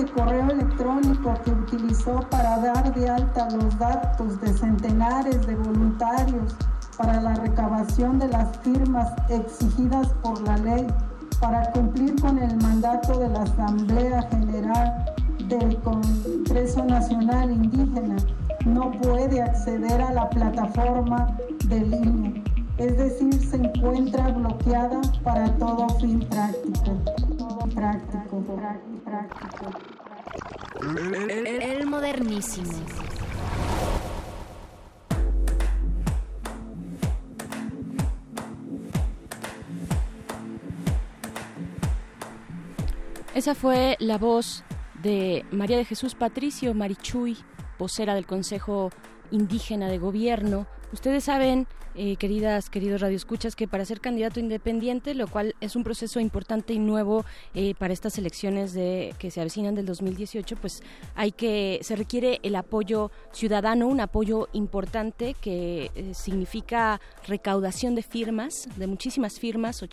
correo 0.10 0.50
electrónico 0.50 1.34
que 1.44 1.52
utilizó 1.52 2.20
para 2.30 2.58
dar 2.60 2.94
de 2.94 3.10
alta 3.10 3.50
los 3.52 3.78
datos 3.78 4.40
de 4.42 4.54
Esa 43.52 43.60
fue 43.60 43.98
la 44.00 44.18
voz 44.18 44.64
de 45.04 45.44
María 45.52 45.76
de 45.76 45.84
Jesús 45.84 46.16
Patricio 46.16 46.74
Marichuy, 46.74 47.36
vocera 47.78 48.16
del 48.16 48.26
Consejo 48.26 48.92
Indígena 49.30 49.90
de 49.90 49.98
Gobierno. 49.98 50.68
Ustedes 50.94 51.26
saben, 51.26 51.68
eh, 51.96 52.16
queridas, 52.16 52.70
queridos 52.70 53.02
radioescuchas, 53.02 53.58
que 53.58 53.68
para 53.68 53.84
ser 53.84 54.00
candidato 54.00 54.40
independiente, 54.40 55.14
lo 55.16 55.28
cual 55.28 55.56
es 55.60 55.76
un 55.76 55.84
proceso 55.84 56.22
importante 56.22 56.72
y 56.72 56.80
nuevo 56.80 57.26
eh, 57.54 57.76
para 57.76 57.94
estas 57.94 58.18
elecciones 58.18 58.72
de, 58.72 59.14
que 59.20 59.32
se 59.32 59.42
avecinan 59.42 59.76
del 59.76 59.86
2018, 59.86 60.56
pues 60.56 60.82
hay 61.16 61.34
que 61.34 61.80
se 61.82 61.98
requiere 61.98 62.40
el 62.44 62.56
apoyo 62.56 63.12
ciudadano, 63.34 63.88
un 63.88 64.00
apoyo 64.00 64.48
importante 64.54 65.34
que 65.34 65.92
eh, 65.96 66.14
significa 66.14 67.02
recaudación 67.28 67.96
de 67.96 68.04
firmas, 68.04 68.70
de 68.78 68.88
muchísimas 68.88 69.40
firmas, 69.40 69.84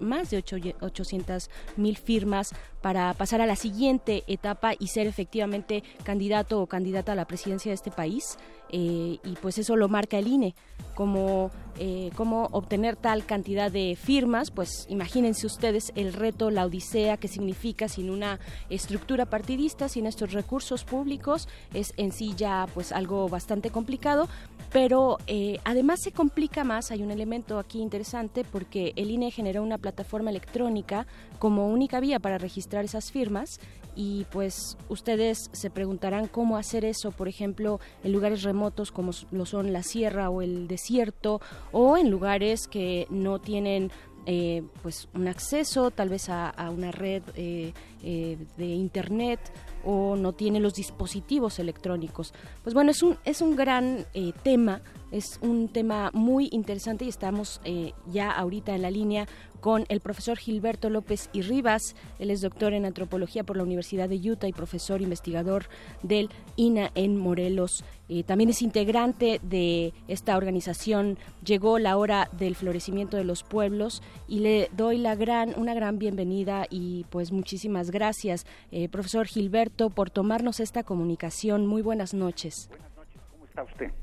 más 0.00 0.30
de 0.30 0.38
800 0.80 1.50
mil 1.76 1.98
firmas 1.98 2.54
para 2.82 3.14
pasar 3.14 3.40
a 3.40 3.46
la 3.46 3.56
siguiente 3.56 4.24
etapa 4.26 4.72
y 4.78 4.88
ser 4.88 5.06
efectivamente 5.06 5.82
candidato 6.02 6.60
o 6.60 6.66
candidata 6.66 7.12
a 7.12 7.14
la 7.14 7.24
presidencia 7.24 7.70
de 7.70 7.74
este 7.74 7.90
país. 7.90 8.36
Eh, 8.70 9.18
y 9.22 9.34
pues 9.40 9.58
eso 9.58 9.76
lo 9.76 9.88
marca 9.88 10.18
el 10.18 10.26
INE. 10.26 10.54
Como, 10.94 11.50
eh, 11.78 12.10
cómo 12.16 12.48
obtener 12.52 12.96
tal 12.96 13.24
cantidad 13.24 13.70
de 13.70 13.96
firmas, 14.00 14.50
pues 14.50 14.86
imagínense 14.88 15.46
ustedes 15.46 15.92
el 15.94 16.12
reto, 16.12 16.50
la 16.50 16.66
odisea 16.66 17.16
que 17.16 17.28
significa 17.28 17.88
sin 17.88 18.10
una 18.10 18.40
estructura 18.70 19.26
partidista, 19.26 19.88
sin 19.88 20.06
estos 20.06 20.32
recursos 20.32 20.84
públicos, 20.84 21.48
es 21.74 21.94
en 21.96 22.12
sí 22.12 22.34
ya 22.36 22.66
pues 22.74 22.92
algo 22.92 23.28
bastante 23.28 23.70
complicado, 23.70 24.28
pero 24.72 25.18
eh, 25.26 25.58
además 25.64 26.00
se 26.02 26.12
complica 26.12 26.64
más, 26.64 26.90
hay 26.90 27.02
un 27.02 27.10
elemento 27.10 27.58
aquí 27.58 27.80
interesante 27.80 28.44
porque 28.44 28.92
el 28.96 29.10
INE 29.10 29.30
generó 29.30 29.62
una 29.62 29.78
plataforma 29.78 30.30
electrónica 30.30 31.06
como 31.38 31.68
única 31.68 32.00
vía 32.00 32.20
para 32.20 32.38
registrar 32.38 32.84
esas 32.84 33.10
firmas 33.10 33.60
y 33.94 34.26
pues 34.30 34.76
ustedes 34.88 35.50
se 35.52 35.70
preguntarán 35.70 36.26
cómo 36.26 36.56
hacer 36.56 36.84
eso, 36.84 37.10
por 37.10 37.28
ejemplo, 37.28 37.80
en 38.04 38.12
lugares 38.12 38.42
remotos 38.42 38.90
como 38.92 39.12
lo 39.30 39.46
son 39.46 39.72
la 39.72 39.82
sierra 39.82 40.30
o 40.30 40.42
el 40.42 40.68
desierto 40.68 41.40
o 41.72 41.96
en 41.96 42.10
lugares 42.10 42.68
que 42.68 43.06
no 43.10 43.40
tienen 43.40 43.90
eh, 44.24 44.62
pues 44.82 45.08
un 45.14 45.26
acceso 45.26 45.90
tal 45.90 46.08
vez 46.08 46.28
a, 46.28 46.54
una 46.70 46.92
red 46.92 47.22
eh, 47.34 47.72
eh, 48.02 48.38
de 48.56 48.66
internet 48.66 49.40
o 49.84 50.16
no 50.16 50.32
tiene 50.32 50.60
los 50.60 50.74
dispositivos 50.74 51.58
electrónicos. 51.58 52.32
Pues 52.62 52.74
bueno, 52.74 52.90
es 52.90 53.02
un, 53.02 53.18
es 53.24 53.40
un 53.40 53.56
gran 53.56 54.06
eh, 54.14 54.32
tema, 54.42 54.80
es 55.12 55.38
un 55.42 55.68
tema 55.68 56.10
muy 56.14 56.48
interesante 56.50 57.04
y 57.04 57.08
estamos 57.08 57.60
eh, 57.64 57.92
ya 58.10 58.30
ahorita 58.32 58.74
en 58.74 58.82
la 58.82 58.90
línea 58.90 59.28
con 59.60 59.84
el 59.88 60.00
profesor 60.00 60.38
Gilberto 60.38 60.90
López 60.90 61.30
y 61.32 61.42
Rivas. 61.42 61.94
Él 62.18 62.30
es 62.30 62.40
doctor 62.40 62.72
en 62.72 62.84
antropología 62.84 63.44
por 63.44 63.56
la 63.56 63.62
Universidad 63.62 64.08
de 64.08 64.16
Utah 64.16 64.48
y 64.48 64.52
profesor 64.52 65.00
investigador 65.02 65.66
del 66.02 66.30
INA 66.56 66.90
en 66.96 67.16
Morelos. 67.16 67.84
Eh, 68.08 68.24
también 68.24 68.50
es 68.50 68.60
integrante 68.62 69.38
de 69.42 69.94
esta 70.08 70.36
organización 70.36 71.18
Llegó 71.44 71.78
la 71.78 71.96
hora 71.96 72.28
del 72.38 72.54
florecimiento 72.54 73.16
de 73.16 73.24
los 73.24 73.42
pueblos 73.42 74.02
y 74.28 74.40
le 74.40 74.70
doy 74.76 74.98
la 74.98 75.16
gran, 75.16 75.58
una 75.58 75.74
gran 75.74 75.98
bienvenida 75.98 76.66
y 76.70 77.04
pues 77.10 77.32
muchísimas 77.32 77.90
gracias, 77.90 78.46
eh, 78.70 78.88
profesor 78.88 79.26
Gilberto, 79.26 79.90
por 79.90 80.10
tomarnos 80.10 80.60
esta 80.60 80.84
comunicación. 80.84 81.66
Muy 81.66 81.82
buenas 81.82 82.14
noches. 82.14 82.70
¿Cómo 83.32 83.44
está 83.44 83.64
usted? 83.64 84.01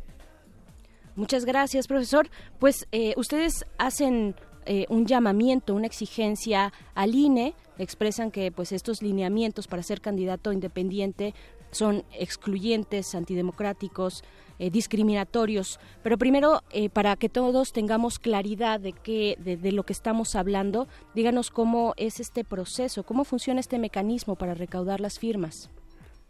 Muchas 1.20 1.44
gracias, 1.44 1.86
profesor. 1.86 2.30
Pues 2.60 2.88
eh, 2.94 3.14
ustedes 3.18 3.66
hacen 3.78 4.36
eh, 4.66 4.86
un 4.88 5.06
llamamiento, 5.06 5.76
una 5.76 5.86
exigencia 5.86 6.72
al 6.96 7.14
INE, 7.14 7.56
expresan 7.78 8.32
que 8.32 8.54
pues 8.54 8.72
estos 8.72 9.02
lineamientos 9.02 9.68
para 9.68 9.84
ser 9.84 10.00
candidato 10.00 10.54
independiente 10.54 11.34
son 11.72 12.06
excluyentes, 12.18 13.16
antidemocráticos, 13.16 14.24
eh, 14.60 14.70
discriminatorios. 14.70 15.82
Pero 16.04 16.18
primero, 16.18 16.62
eh, 16.72 16.90
para 16.90 17.18
que 17.18 17.28
todos 17.28 17.74
tengamos 17.74 18.18
claridad 18.18 18.80
de, 18.80 18.94
qué, 18.94 19.36
de, 19.40 19.58
de 19.58 19.74
lo 19.74 19.84
que 19.84 19.92
estamos 19.92 20.36
hablando, 20.36 20.88
díganos 21.16 21.52
cómo 21.52 21.96
es 21.98 22.22
este 22.22 22.46
proceso, 22.46 23.04
cómo 23.04 23.26
funciona 23.26 23.60
este 23.60 23.78
mecanismo 23.78 24.38
para 24.38 24.54
recaudar 24.54 25.02
las 25.02 25.20
firmas. 25.20 25.70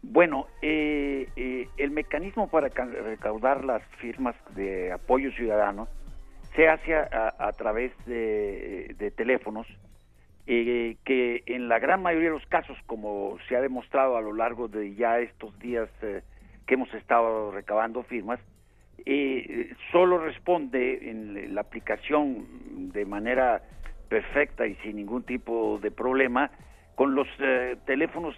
Bueno, 0.02 0.46
eh, 0.62 1.28
eh, 1.36 1.68
el 1.76 1.90
mecanismo 1.90 2.48
para 2.48 2.70
ca- 2.70 2.86
recaudar 2.86 3.64
las 3.64 3.82
firmas 3.98 4.34
de 4.54 4.92
apoyo 4.92 5.30
ciudadano 5.32 5.88
se 6.56 6.68
hace 6.68 6.94
a, 6.94 7.52
través 7.56 7.92
de, 8.06 9.12
teléfonos 9.16 9.66
eh, 10.46 10.96
que 11.04 11.42
en 11.46 11.68
la 11.68 11.78
gran 11.78 12.02
mayoría 12.02 12.30
de 12.30 12.34
los 12.34 12.46
casos, 12.46 12.76
como 12.86 13.38
se 13.48 13.56
ha 13.56 13.60
demostrado 13.60 14.16
a 14.16 14.20
lo 14.20 14.32
largo 14.32 14.66
de 14.66 14.94
ya 14.94 15.20
estos 15.20 15.56
días 15.60 15.88
eh, 16.02 16.22
que 16.66 16.74
hemos 16.74 16.92
estado 16.94 17.52
recabando 17.52 18.02
firmas, 18.02 18.40
eh, 19.06 19.70
solo 19.92 20.18
responde 20.18 21.08
en 21.10 21.54
la 21.54 21.60
aplicación 21.60 22.90
de 22.92 23.04
manera 23.04 23.62
perfecta 24.08 24.66
y 24.66 24.74
sin 24.76 24.96
ningún 24.96 25.22
tipo 25.22 25.78
de 25.80 25.90
problema 25.90 26.50
con 26.96 27.14
los 27.14 27.28
eh, 27.38 27.76
teléfonos 27.86 28.36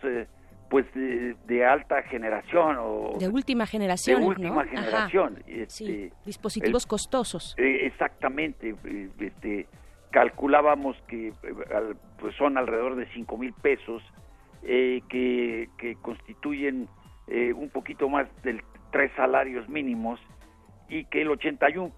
pues 0.73 0.86
de, 0.94 1.36
de 1.47 1.66
alta 1.66 2.03
generación 2.05 2.78
o 2.81 3.12
De 3.19 3.28
última 3.28 3.66
generación, 3.66 4.20
de 4.20 4.23
¿no? 4.23 4.28
última 4.28 4.62
Ajá. 4.62 4.70
generación 4.70 5.43
Sí, 5.69 5.85
este, 5.85 6.12
dispositivos 6.24 6.85
el- 6.85 6.89
costosos. 6.89 7.55
eh, 7.59 7.81
exactamente, 7.85 8.74
eh, 8.82 9.09
este, 9.20 9.66
calculábamos 10.12 10.97
que 11.09 11.28
eh, 11.28 11.35
al- 11.77 11.94
pues 12.19 12.35
son 12.36 12.57
alrededor 12.57 12.97
de 12.97 13.05
cinco 13.12 13.36
mil 13.36 13.53
pesos 13.53 14.03
eh, 14.62 15.03
que, 15.11 15.69
que 15.77 15.94
constituyen 15.97 16.89
un 17.55 17.69
poquito 17.70 18.09
más 18.09 18.27
de 18.43 18.62
tres 18.93 19.12
salarios 19.15 19.69
mínimos 19.69 20.19
y 20.89 21.05
que 21.05 21.20
el 21.23 21.31
81 21.31 21.93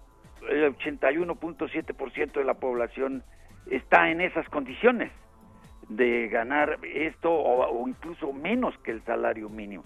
el 0.49 0.75
81.7% 0.75 2.33
de 2.33 2.43
la 2.43 2.53
población 2.55 3.23
está 3.71 4.09
en 4.11 4.19
esas 4.21 4.47
condiciones 4.49 5.11
de 5.89 6.27
ganar 6.29 6.79
esto 6.83 7.31
o, 7.31 7.87
incluso 7.87 8.33
menos 8.33 8.77
que 8.79 8.91
el 8.91 9.03
salario 9.03 9.49
mínimo. 9.49 9.83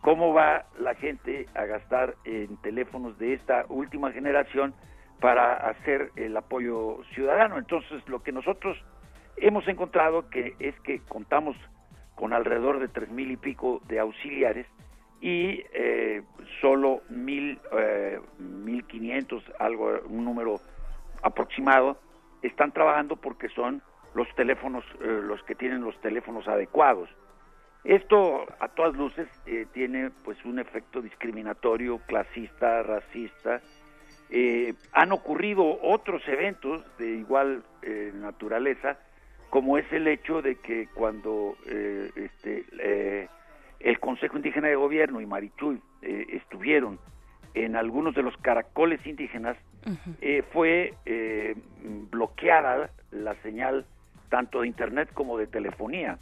¿Cómo 0.00 0.34
va 0.34 0.66
la 0.78 0.94
gente 0.94 1.46
a 1.54 1.64
gastar 1.64 2.14
en 2.24 2.56
teléfonos 2.58 3.18
de 3.18 3.34
esta 3.34 3.64
última 3.68 4.12
generación 4.12 4.74
para 5.20 5.54
hacer 5.54 6.10
el 6.16 6.36
apoyo 6.36 6.98
ciudadano? 7.14 7.58
Entonces, 7.58 8.06
lo 8.08 8.22
que 8.22 8.32
nosotros 8.32 8.76
hemos 9.36 9.66
encontrado 9.66 10.28
que 10.28 10.54
es 10.58 10.78
que 10.80 11.00
contamos 11.00 11.56
con 12.14 12.32
alrededor 12.32 12.80
de 12.80 12.88
tres 12.88 13.10
mil 13.10 13.30
y 13.30 13.36
pico 13.36 13.80
de 13.88 13.98
auxiliares 13.98 14.66
y 15.20 15.64
eh, 15.72 16.22
solo 16.60 17.00
mil, 17.08 17.58
eh, 17.72 18.20
mil 18.38 18.84
quinientos, 18.84 19.42
algo, 19.58 20.00
un 20.06 20.24
número 20.24 20.60
aproximado, 21.22 21.96
están 22.42 22.72
trabajando 22.72 23.16
porque 23.16 23.48
son 23.48 23.82
los 24.14 24.28
teléfonos, 24.34 24.84
eh, 25.00 25.20
los 25.22 25.42
que 25.44 25.54
tienen 25.54 25.82
los 25.82 25.98
teléfonos 26.00 26.46
adecuados. 26.48 27.08
Esto, 27.84 28.46
a 28.60 28.68
todas 28.68 28.94
luces, 28.96 29.28
eh, 29.46 29.66
tiene 29.72 30.10
pues 30.24 30.42
un 30.44 30.58
efecto 30.58 31.02
discriminatorio, 31.02 31.98
clasista, 32.06 32.82
racista. 32.82 33.60
Eh, 34.30 34.74
han 34.92 35.12
ocurrido 35.12 35.78
otros 35.82 36.26
eventos 36.26 36.82
de 36.98 37.10
igual 37.16 37.62
eh, 37.82 38.10
naturaleza, 38.14 38.98
como 39.50 39.76
es 39.76 39.92
el 39.92 40.08
hecho 40.08 40.40
de 40.40 40.56
que 40.56 40.88
cuando 40.94 41.56
eh, 41.66 42.10
este, 42.16 43.28
el 43.80 44.00
Consejo 44.00 44.36
Indígena 44.36 44.68
de 44.68 44.76
Gobierno 44.76 45.20
y 45.20 45.26
Marichuy 45.26 45.80
eh, 46.02 46.26
estuvieron 46.30 46.98
en 47.52 47.76
algunos 47.76 48.14
de 48.14 48.22
los 48.22 48.36
caracoles 48.38 49.06
indígenas, 49.06 49.56
eh, 50.20 50.42
fue 50.52 50.94
eh, 51.04 51.54
bloqueada 52.10 52.90
la 53.10 53.34
señal 53.42 53.86
tanto 54.34 54.62
de 54.62 54.66
internet 54.66 55.10
como 55.14 55.38
de 55.38 55.46
telefonía, 55.46 56.18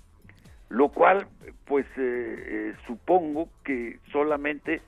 lo 0.68 0.90
cual, 0.90 1.28
pues 1.64 1.86
eh, 1.96 2.44
eh, 2.46 2.74
supongo 2.86 3.48
que 3.64 4.00
solamente, 4.12 4.82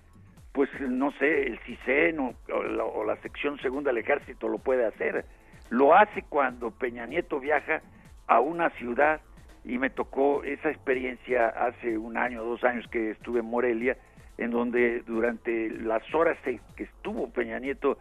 pues 0.52 0.68
no 0.78 1.10
sé, 1.12 1.46
el 1.46 1.58
CISEN 1.60 2.18
o, 2.18 2.34
o 2.52 2.62
la, 2.64 2.84
o 2.84 3.02
la 3.02 3.16
sección 3.22 3.58
segunda 3.60 3.88
del 3.92 4.02
ejército 4.02 4.46
lo 4.46 4.58
puede 4.58 4.84
hacer. 4.84 5.24
Lo 5.70 5.94
hace 5.94 6.20
cuando 6.28 6.70
Peña 6.70 7.06
Nieto 7.06 7.40
viaja 7.40 7.80
a 8.26 8.40
una 8.40 8.68
ciudad 8.78 9.22
y 9.64 9.78
me 9.78 9.88
tocó 9.88 10.44
esa 10.44 10.68
experiencia 10.68 11.48
hace 11.48 11.96
un 11.96 12.18
año, 12.18 12.44
dos 12.44 12.62
años 12.62 12.86
que 12.88 13.12
estuve 13.12 13.40
en 13.40 13.46
Morelia, 13.46 13.96
en 14.36 14.50
donde 14.50 15.00
durante 15.06 15.70
las 15.70 16.02
horas 16.14 16.36
que 16.44 16.82
estuvo 16.82 17.30
Peña 17.30 17.58
Nieto 17.58 17.96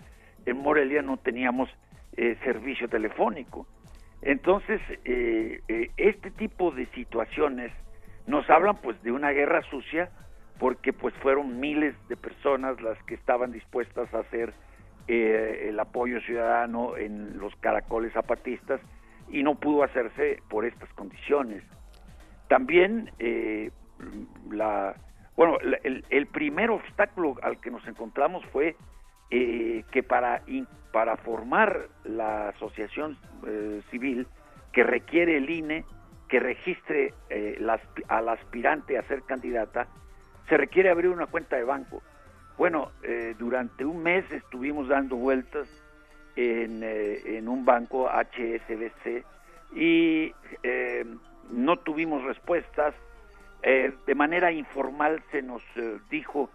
en 0.46 0.58
Morelia 0.58 1.02
no 1.02 1.16
teníamos 1.16 1.70
eh, 2.18 2.38
servicio 2.44 2.90
telefónico. 2.90 3.66
Entonces, 4.26 4.82
eh, 5.04 5.62
eh, 5.68 5.92
este 5.98 6.32
tipo 6.32 6.72
de 6.72 6.86
situaciones 6.88 7.72
nos 8.26 8.50
hablan 8.50 8.78
pues 8.78 9.02
de 9.04 9.12
una 9.12 9.32
guerra 9.32 9.62
sucia 9.70 10.10
porque 10.60 10.94
pues 10.94 11.14
fueron 11.16 11.60
miles 11.60 11.94
de 12.08 12.16
personas 12.16 12.80
las 12.82 13.02
que 13.04 13.16
estaban 13.16 13.52
dispuestas 13.52 14.14
a 14.14 14.20
hacer 14.20 14.54
eh, 15.10 15.66
el 15.68 15.80
apoyo 15.80 16.22
ciudadano 16.22 16.96
en 16.96 17.38
los 17.38 17.54
caracoles 17.58 18.14
zapatistas 18.14 18.80
y 19.30 19.44
no 19.44 19.56
pudo 19.56 19.84
hacerse 19.84 20.42
por 20.50 20.64
estas 20.64 20.88
condiciones. 20.94 21.62
También 22.48 23.12
eh, 23.20 23.72
la 24.52 24.96
bueno, 25.36 25.58
el 25.62 26.28
primer 26.28 26.70
obstáculo 26.70 27.36
al 27.42 27.60
que 27.60 27.72
nos 27.72 27.86
encontramos 27.88 28.46
fue 28.52 28.76
eh, 29.32 29.84
que 29.92 30.04
para, 30.04 30.42
para 30.92 31.18
formar 31.18 31.88
la 32.04 32.50
asociación 32.50 33.18
eh, 33.48 33.82
civil 33.90 34.28
que 34.74 34.84
requiere 34.84 35.38
el 35.38 35.50
INE, 35.50 35.86
que 36.28 36.40
registre 36.40 37.14
eh, 37.30 37.58
la 37.60 37.80
al 38.08 38.28
aspirante 38.28 38.98
a 38.98 39.04
ser 39.04 39.22
candidata, 39.22 39.88
se 40.50 40.58
requiere 40.58 40.90
abrir 40.90 41.12
una 41.12 41.28
cuenta 41.28 41.56
de 41.56 41.64
banco. 41.64 42.02
Bueno, 42.58 42.92
eh, 43.04 43.36
durante 43.38 43.86
un 43.86 44.02
mes 44.02 44.30
estuvimos 44.32 44.88
dando 44.88 45.16
vueltas 45.16 45.68
en, 46.36 46.82
eh, 46.84 47.38
en 47.38 47.48
un 47.48 47.64
banco 47.66 48.10
HSBC 48.10 49.24
y 49.76 50.34
no 51.52 51.78
tuvimos 51.78 52.24
respuestas. 52.24 52.96
De 53.62 54.16
manera 54.16 54.52
informal 54.52 55.24
se 55.32 55.42
nos 55.42 55.62
dijo 56.10 56.50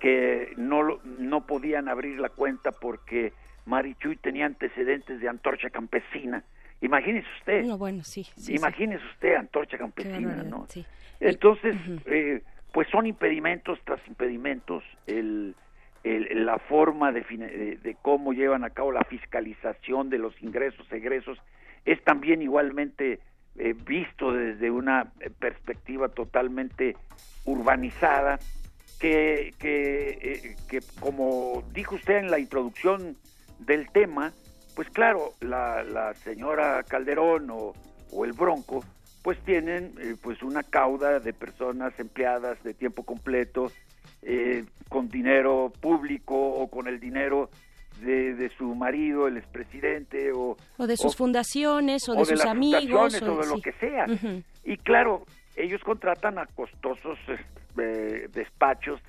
que 0.00 0.52
no, 0.56 0.98
no 1.18 1.46
podían 1.46 1.88
abrir 1.88 2.18
la 2.18 2.30
cuenta 2.30 2.72
porque 2.72 3.32
Marichuy 3.66 4.16
tenía 4.16 4.46
antecedentes 4.46 5.20
de 5.20 5.28
antorcha 5.28 5.70
campesina. 5.70 6.42
Imagínese 6.80 7.28
usted. 7.38 7.64
No, 7.64 7.76
bueno, 7.78 8.02
sí. 8.02 8.24
sí, 8.24 8.40
sí. 8.40 8.54
Imagínese 8.54 9.04
usted 9.14 9.34
antorcha 9.34 9.76
campesina, 9.78 10.42
¿no? 10.42 10.66
sí. 10.68 10.84
Entonces, 11.20 11.76
eh, 12.06 12.42
pues 12.72 12.88
son 12.88 13.06
impedimentos 13.06 13.78
tras 13.84 14.00
impedimentos. 14.08 14.82
El, 15.06 15.54
el- 16.02 16.46
la 16.46 16.58
forma 16.58 17.12
de, 17.12 17.20
de, 17.20 17.76
de 17.82 17.96
cómo 18.00 18.32
llevan 18.32 18.64
a 18.64 18.70
cabo 18.70 18.90
la 18.90 19.04
fiscalización 19.04 20.08
de 20.08 20.16
los 20.18 20.34
ingresos, 20.42 20.90
egresos, 20.90 21.38
es 21.84 22.02
también 22.04 22.40
igualmente 22.40 23.20
eh, 23.58 23.74
visto 23.84 24.32
desde 24.32 24.70
una 24.70 25.12
perspectiva 25.38 26.08
totalmente 26.08 26.96
urbanizada, 27.44 28.38
que, 28.98 29.54
que, 29.58 30.08
eh, 30.20 30.56
que 30.68 30.80
como 31.00 31.62
dijo 31.72 31.94
usted 31.94 32.16
en 32.18 32.30
la 32.30 32.38
introducción 32.38 33.16
del 33.58 33.90
tema, 33.90 34.32
pues 34.74 34.88
claro, 34.90 35.32
la, 35.40 35.82
la 35.84 36.14
señora 36.14 36.82
Calderón 36.84 37.50
o, 37.50 37.74
o 38.12 38.24
el 38.24 38.32
Bronco, 38.32 38.84
pues 39.22 39.38
tienen 39.44 39.92
eh, 40.00 40.16
pues 40.22 40.42
una 40.42 40.62
cauda 40.62 41.20
de 41.20 41.32
personas 41.32 41.92
empleadas 41.98 42.62
de 42.62 42.72
tiempo 42.74 43.02
completo, 43.04 43.70
eh, 44.22 44.64
con 44.88 45.08
dinero 45.08 45.72
público 45.80 46.34
o 46.36 46.68
con 46.70 46.88
el 46.88 46.98
dinero 47.00 47.50
de, 48.00 48.34
de 48.34 48.48
su 48.56 48.74
marido, 48.74 49.26
el 49.28 49.36
expresidente, 49.36 50.32
o, 50.32 50.56
O 50.78 50.86
de 50.86 50.96
sus 50.96 51.12
o- 51.14 51.16
fundaciones, 51.18 52.08
o 52.08 52.14
de 52.14 52.22
o 52.22 52.24
sus 52.24 52.38
las 52.38 52.46
amigos. 52.48 53.14
o 53.22 53.36
de 53.40 53.46
lo 53.46 53.56
sí. 53.56 53.62
que 53.62 53.72
sea. 53.72 54.06
Y 54.64 54.76
claro, 54.78 55.26
ellos 55.56 55.82
contratan 55.82 56.38
a 56.38 56.46
costosos 56.46 57.18
eh, 57.78 58.28
despachos 58.32 59.00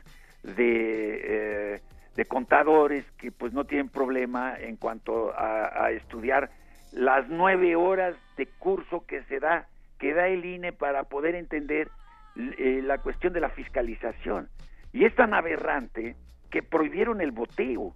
de, 0.43 1.75
eh, 1.75 1.81
de 2.15 2.25
contadores 2.25 3.05
que 3.17 3.31
pues 3.31 3.53
no 3.53 3.65
tienen 3.65 3.89
problema 3.89 4.55
en 4.59 4.75
cuanto 4.75 5.33
a, 5.33 5.85
a 5.85 5.91
estudiar 5.91 6.49
las 6.91 7.27
nueve 7.29 7.75
horas 7.75 8.15
de 8.37 8.47
curso 8.47 9.05
que 9.05 9.23
se 9.23 9.39
da, 9.39 9.67
que 9.97 10.13
da 10.13 10.27
el 10.27 10.43
INE 10.43 10.73
para 10.73 11.03
poder 11.03 11.35
entender 11.35 11.89
eh, 12.35 12.81
la 12.83 12.97
cuestión 12.99 13.33
de 13.33 13.41
la 13.41 13.49
fiscalización. 13.49 14.49
Y 14.93 15.05
es 15.05 15.15
tan 15.15 15.33
aberrante 15.33 16.15
que 16.49 16.63
prohibieron 16.63 17.21
el 17.21 17.31
boteo, 17.31 17.93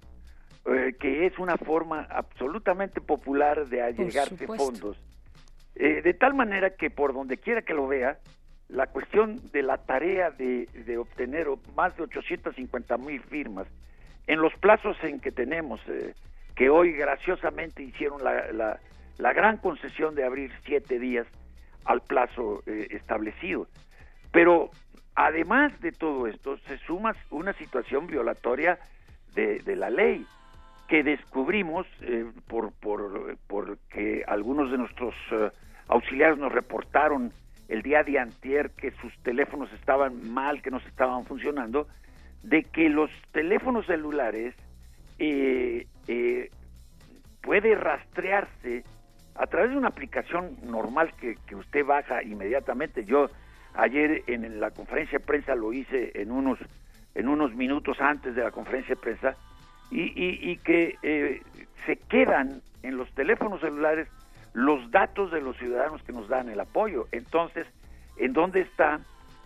eh, 0.65 0.95
que 0.99 1.25
es 1.25 1.37
una 1.39 1.57
forma 1.57 2.07
absolutamente 2.09 3.01
popular 3.01 3.67
de 3.67 3.81
allegarse 3.81 4.47
fondos. 4.47 4.97
Eh, 5.75 6.01
de 6.01 6.13
tal 6.13 6.33
manera 6.33 6.69
que 6.71 6.89
por 6.89 7.13
donde 7.13 7.37
quiera 7.37 7.61
que 7.61 7.73
lo 7.73 7.87
vea, 7.87 8.17
la 8.69 8.87
cuestión 8.87 9.39
de 9.51 9.61
la 9.61 9.77
tarea 9.77 10.31
de, 10.31 10.67
obtener 10.97 11.47
más 11.75 11.95
de 11.97 12.03
850 12.03 12.97
mil 12.97 13.21
firmas 13.21 13.67
en 14.27 14.39
los 14.41 14.53
plazos 14.55 14.97
en 15.03 15.19
que 15.19 15.31
tenemos, 15.31 15.79
eh, 15.87 16.13
que 16.55 16.69
hoy 16.69 16.93
graciosamente 16.93 17.83
hicieron 17.83 18.23
la, 18.23 18.51
la- 18.51 18.79
la 19.17 19.31
gran 19.33 19.57
concesión 19.57 20.13
de 20.15 20.25
abrir 20.25 20.51
siete 20.65 20.99
días 20.99 21.25
al 21.85 22.01
plazo 22.01 22.63
eh, 22.65 22.87
establecido. 22.91 23.67
Pero 24.31 24.71
además 25.15 25.79
de 25.79 25.91
todo 25.93 26.27
esto, 26.27 26.57
se 26.67 26.77
suma 26.79 27.15
una 27.29 27.53
situación 27.53 28.07
violatoria 28.07 28.77
de 29.35 29.75
la 29.75 29.89
ley 29.89 30.25
que 30.87 31.03
descubrimos 31.03 31.87
eh, 32.01 32.25
por, 32.47 32.71
por, 32.73 33.37
porque 33.47 34.23
algunos 34.27 34.71
de 34.71 34.77
nuestros 34.77 35.15
eh, 35.31 35.49
auxiliares 35.87 36.37
nos 36.37 36.51
reportaron 36.51 37.31
el 37.67 37.81
día 37.81 38.03
de 38.03 38.19
antier 38.19 38.71
que 38.71 38.91
sus 38.91 39.17
teléfonos 39.23 39.71
estaban 39.73 40.31
mal, 40.31 40.61
que 40.61 40.71
no 40.71 40.79
se 40.79 40.87
estaban 40.87 41.25
funcionando, 41.25 41.87
de 42.43 42.63
que 42.63 42.89
los 42.89 43.09
teléfonos 43.31 43.85
celulares 43.87 44.53
eh, 45.17 45.87
eh, 46.07 46.51
puede 47.41 47.75
rastrearse 47.75 48.83
a 49.35 49.47
través 49.47 49.71
de 49.71 49.77
una 49.77 49.87
aplicación 49.87 50.55
normal 50.63 51.13
que, 51.19 51.37
que 51.47 51.55
usted 51.55 51.85
baja 51.85 52.23
inmediatamente. 52.23 53.05
Yo 53.05 53.29
ayer 53.73 54.23
en 54.27 54.59
la 54.59 54.71
conferencia 54.71 55.19
de 55.19 55.25
prensa 55.25 55.55
lo 55.55 55.73
hice 55.73 56.11
en 56.15 56.31
unos 56.31 56.59
en 57.15 57.29
unos 57.29 57.55
minutos 57.55 57.99
antes 58.01 58.35
de 58.35 58.43
la 58.43 58.51
conferencia 58.51 58.95
de 58.95 59.01
prensa 59.01 59.37
y, 59.89 60.01
y- 60.01 60.51
y 60.51 60.57
que 60.57 60.99
eh, 61.01 61.43
se 61.85 61.97
quedan 62.09 62.61
en 62.83 62.97
los 62.97 63.11
teléfonos 63.13 63.61
celulares 63.61 64.07
los 64.53 64.89
datos 64.91 65.31
de 65.31 65.41
los 65.41 65.57
ciudadanos 65.57 66.01
que 66.03 66.13
nos 66.13 66.27
dan 66.29 66.49
el 66.49 66.59
apoyo. 66.59 67.07
Entonces, 67.11 67.67
¿en 68.15 68.33
dónde 68.33 68.61
está 68.61 69.01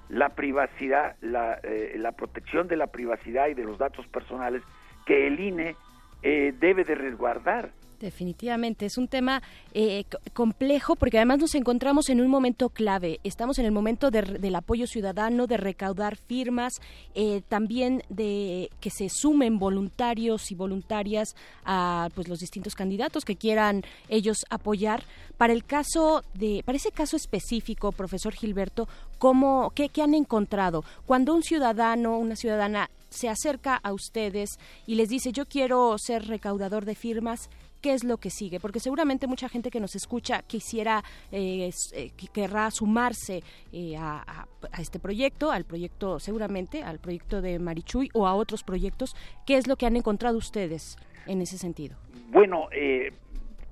la 0.07 0.29
privacidad, 0.35 1.15
la, 1.21 1.59
eh, 1.63 1.95
la 1.97 2.11
protección 2.13 2.67
de 2.67 2.77
la 2.77 2.87
privacidad 2.87 3.47
y 3.47 3.53
de 3.55 3.63
los 3.63 3.77
datos 3.77 4.07
personales 4.07 4.63
que 5.05 5.27
el 5.27 5.39
INE 5.39 5.77
eh, 6.21 6.53
debe 6.59 6.83
de 6.83 6.95
resguardar? 6.95 7.71
Definitivamente, 7.99 8.85
es 8.85 8.97
un 8.97 9.09
tema 9.09 9.41
eh, 9.73 10.05
complejo 10.33 10.95
porque 10.95 11.17
además 11.17 11.39
nos 11.39 11.55
encontramos 11.55 12.07
en 12.09 12.21
un 12.21 12.29
momento 12.29 12.69
clave. 12.69 13.19
Estamos 13.25 13.59
en 13.59 13.65
el 13.65 13.73
momento 13.73 14.09
de 14.09 14.21
del 14.21 14.55
apoyo 14.55 14.87
ciudadano, 14.87 15.47
de 15.47 15.57
recaudar 15.57 16.15
firmas, 16.15 16.73
eh, 17.15 17.41
también 17.47 18.03
de 18.09 18.69
que 18.79 18.89
se 18.89 19.09
sumen 19.09 19.59
voluntarios 19.59 20.51
y 20.51 20.55
voluntarias 20.55 21.35
a 21.65 22.09
pues, 22.15 22.27
los 22.27 22.39
distintos 22.39 22.75
candidatos 22.75 23.25
que 23.25 23.35
quieran 23.35 23.83
ellos 24.07 24.45
apoyar. 24.49 25.03
Para 25.37 25.53
el 25.53 25.65
caso 25.65 26.23
de, 26.33 26.63
para 26.65 26.77
ese 26.77 26.91
caso 26.91 27.17
específico, 27.17 27.91
profesor 27.91 28.33
Gilberto, 28.33 28.87
¿cómo, 29.17 29.71
qué, 29.75 29.89
qué 29.89 30.01
han 30.01 30.13
encontrado? 30.13 30.83
Cuando 31.05 31.33
un 31.33 31.43
ciudadano, 31.43 32.17
una 32.17 32.35
ciudadana 32.35 32.89
se 33.09 33.27
acerca 33.27 33.75
a 33.75 33.91
ustedes 33.91 34.59
y 34.85 34.95
les 34.95 35.09
dice 35.09 35.31
yo 35.31 35.45
quiero 35.45 35.95
ser 35.97 36.27
recaudador 36.27 36.85
de 36.85 36.95
firmas, 36.95 37.49
¿qué 37.81 37.93
es 37.93 38.03
lo 38.03 38.17
que 38.17 38.29
sigue? 38.29 38.59
Porque 38.59 38.79
seguramente 38.79 39.27
mucha 39.27 39.49
gente 39.49 39.71
que 39.71 39.79
nos 39.79 39.95
escucha 39.95 40.41
quisiera, 40.43 41.03
eh, 41.31 41.69
eh, 41.93 42.11
que 42.17 42.27
querrá 42.27 42.71
sumarse 42.71 43.41
eh, 43.71 43.95
a, 43.97 44.47
este 44.79 44.99
proyecto, 44.99 45.51
al 45.51 45.65
proyecto 45.65 46.19
seguramente, 46.19 46.83
al 46.83 46.99
proyecto 46.99 47.41
de 47.41 47.59
Marichuy 47.59 48.09
o 48.13 48.27
a 48.27 48.35
otros 48.35 48.63
proyectos. 48.63 49.15
¿Qué 49.45 49.57
es 49.57 49.67
lo 49.67 49.75
que 49.75 49.85
han 49.85 49.95
encontrado 49.95 50.37
ustedes 50.37 50.97
en 51.27 51.41
ese 51.41 51.57
sentido? 51.57 51.97
Bueno, 52.31 52.67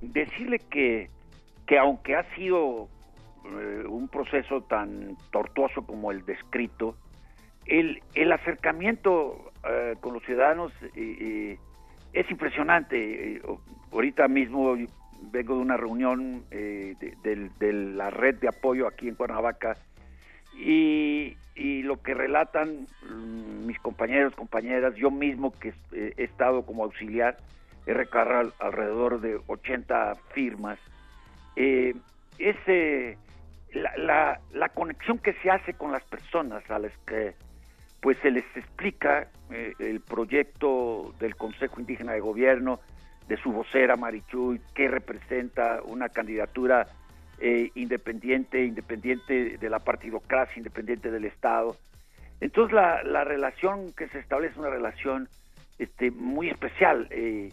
decirle 0.01 0.59
que, 0.69 1.09
que 1.65 1.77
aunque 1.77 2.15
ha 2.15 2.35
sido 2.35 2.89
un 3.87 4.09
proceso 4.09 4.61
tan 4.61 5.17
tortuoso 5.31 5.85
como 5.85 6.11
el 6.11 6.25
descrito, 6.25 6.95
el, 7.65 8.01
el 8.13 8.31
acercamiento 8.31 9.51
con 10.01 10.13
los 10.13 10.23
ciudadanos 10.23 10.71
eh, 10.95 11.57
es 12.13 12.29
impresionante. 12.31 13.35
Eh, 13.37 13.41
ahorita 13.91 14.27
mismo 14.27 14.75
vengo 15.31 15.55
de 15.55 15.61
una 15.61 15.77
reunión 15.77 16.43
eh, 16.51 16.95
de, 16.99 17.73
la 17.73 18.09
red 18.09 18.35
de 18.35 18.47
apoyo 18.47 18.87
aquí 18.87 19.07
en 19.07 19.15
Cuernavaca 19.15 19.77
y, 20.55 21.35
lo 21.83 22.01
que 22.01 22.13
relatan 22.13 22.85
mm, 23.09 23.65
mis 23.65 23.79
compañeros, 23.79 24.35
compañeras, 24.35 24.93
yo 24.95 25.09
mismo 25.09 25.51
que 25.57 25.73
eh, 25.93 26.13
he 26.17 26.23
estado 26.23 26.65
como 26.65 26.83
auxiliar, 26.83 27.37
he 27.85 27.93
recargado 27.93 28.39
al- 28.39 28.53
alrededor 28.59 29.21
de 29.21 29.39
80 29.47 30.15
firmas, 30.33 30.77
eh, 31.55 31.95
la, 33.73 34.39
la 34.53 34.69
conexión 34.69 35.19
que 35.19 35.33
se 35.41 35.49
hace 35.49 35.73
con 35.73 35.91
las 35.91 36.03
personas 36.03 36.69
a 36.69 36.79
las 36.79 36.91
que 37.07 37.33
pues 38.01 38.17
se 38.21 38.31
les 38.31 38.45
explica 38.55 39.27
eh, 39.51 39.73
el 39.79 40.01
proyecto 40.01 41.13
del 41.19 41.35
Consejo 41.35 41.79
Indígena 41.79 42.13
de 42.13 42.19
Gobierno, 42.19 42.79
de 43.27 43.37
su 43.37 43.51
vocera 43.51 43.95
Marichuy, 43.95 44.61
que 44.73 44.87
representa 44.87 45.81
una 45.83 46.09
candidatura 46.09 46.87
eh, 47.39 47.71
independiente, 47.75 48.63
independiente 48.63 49.57
de 49.57 49.69
la 49.69 49.79
partidocracia, 49.79 50.57
independiente 50.57 51.11
del 51.11 51.25
Estado. 51.25 51.75
Entonces 52.39 52.73
la, 52.73 53.03
la 53.03 53.23
relación 53.23 53.91
que 53.93 54.07
se 54.09 54.19
establece 54.19 54.53
es 54.53 54.59
una 54.59 54.69
relación 54.69 55.27
este, 55.77 56.11
muy 56.11 56.49
especial. 56.49 57.07
eh, 57.11 57.51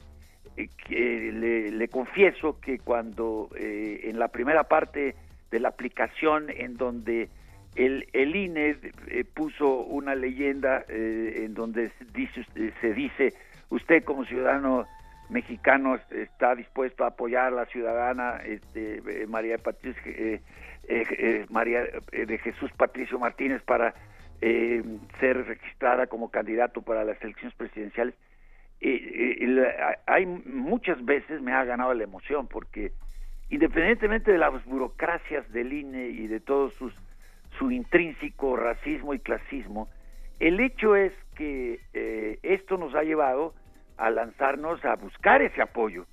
eh, 0.56 0.68
que 0.86 1.32
le, 1.32 1.72
le 1.72 1.88
confieso 1.88 2.60
que 2.60 2.78
cuando 2.78 3.48
eh, 3.56 4.02
en 4.04 4.20
la 4.20 4.28
primera 4.28 4.62
parte 4.64 5.16
de 5.50 5.58
la 5.58 5.70
aplicación 5.70 6.48
en 6.48 6.76
donde 6.76 7.28
el, 7.76 8.06
el 8.12 8.36
INE 8.36 8.76
eh, 9.09 9.24
puso 9.24 9.80
una 9.80 10.14
leyenda 10.14 10.84
eh, 10.88 11.42
en 11.44 11.55
donde 11.55 11.90
dice, 12.14 12.44
se 12.80 12.92
dice 12.94 13.34
usted 13.70 14.05
como 14.05 14.24
ciudadano 14.24 14.86
mexicano 15.30 15.98
está 16.10 16.55
dispuesto 16.55 17.05
a 17.05 17.09
apoyar 17.09 17.46
a 17.46 17.56
la 17.56 17.66
ciudadana 17.66 18.36
este, 18.44 19.02
eh, 19.22 19.26
María 19.26 19.59
Patricia, 19.59 20.02
eh, 20.06 20.40
eh, 20.86 21.05
eh, 21.10 21.46
María 21.51 21.84
eh, 22.12 22.26
de 22.26 22.38
Jesús 22.38 22.70
Patricio 22.76 23.18
Martínez 23.18 23.62
para 23.62 23.94
eh, 24.42 24.82
ser 25.20 25.46
registrada 25.46 26.06
como 26.06 26.30
candidato 26.30 26.82
para 26.82 27.05
las 27.05 27.20
elecciones 27.22 27.55
presidenciales. 27.56 28.14
Eh, 28.80 29.38
eh, 29.40 29.46
la- 29.46 29.98
hay 30.06 30.26
muchas 30.26 31.02
veces 31.05 31.40
me 31.40 31.52
ha 31.52 31.64
ganado 31.64 31.94
la 31.94 32.05
emoción 32.05 32.46
porque 32.46 32.92
independientemente 33.48 34.30
de 34.30 34.38
las 34.38 34.64
burocracias 34.66 35.51
del 35.52 35.72
INE 35.72 36.09
y 36.09 36.26
de 36.26 36.40
todo 36.40 36.68
sus, 36.70 36.94
su 37.59 37.70
intrínseco 37.70 38.56
racismo 38.56 39.14
y 39.14 39.20
clasismo, 39.20 39.89
el 40.40 40.60
hecho 40.60 40.97
es 40.97 41.12
que 41.35 41.81
eh, 41.93 42.39
esto 42.43 42.76
nos 42.76 42.94
ha 42.94 43.02
llevado 43.02 43.55
a 43.97 44.10
lanzarnos 44.10 44.85
a 44.85 44.97
buscar 44.97 45.43
ese 45.43 45.62
apoyo 45.62 46.06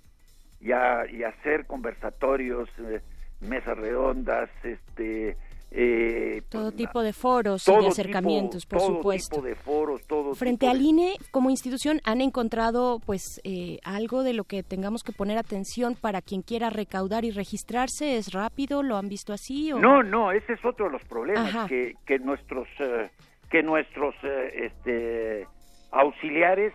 y 0.59 0.71
a, 0.71 1.05
y 1.09 1.23
hacer 1.23 1.65
conversatorios, 1.65 2.69
eh, 2.79 3.01
mesas 3.41 3.77
redondas, 3.77 4.49
este, 4.63 5.35
eh, 5.73 6.41
Todo 6.49 6.71
tipo 6.73 7.01
de 7.01 7.13
foros 7.13 7.65
y 7.67 7.71
de 7.71 7.87
acercamientos, 7.87 8.63
tipo, 8.63 8.77
por 8.77 8.79
todo 8.87 8.95
supuesto. 8.97 9.35
tipo 9.37 9.47
de 9.47 9.55
foros, 9.55 10.01
todo 10.05 10.35
Frente 10.35 10.65
tipo 10.65 10.71
al 10.71 10.79
de- 10.79 10.83
INE, 10.83 11.13
como 11.31 11.49
institución, 11.49 12.01
¿han 12.03 12.19
encontrado 12.19 12.99
pues 13.05 13.39
eh, 13.45 13.79
algo 13.85 14.23
de 14.23 14.33
lo 14.33 14.43
que 14.43 14.63
tengamos 14.63 15.01
que 15.03 15.13
poner 15.13 15.37
atención 15.37 15.95
para 15.95 16.21
quien 16.21 16.41
quiera 16.41 16.69
recaudar 16.69 17.23
y 17.23 17.31
registrarse? 17.31 18.17
¿Es 18.17 18.33
rápido? 18.33 18.83
¿Lo 18.83 18.97
han 18.97 19.07
visto 19.07 19.31
así? 19.31 19.71
O... 19.71 19.79
No, 19.79 20.03
no, 20.03 20.31
ese 20.33 20.53
es 20.53 20.65
otro 20.65 20.87
de 20.87 20.91
los 20.91 21.03
problemas 21.05 21.69
que, 21.69 21.95
que 22.05 22.19
nuestros 22.19 22.67
eh, 22.79 23.09
que 23.49 23.63
nuestros 23.63 24.13
eh, 24.23 24.65
este, 24.71 25.47
auxiliares, 25.91 26.73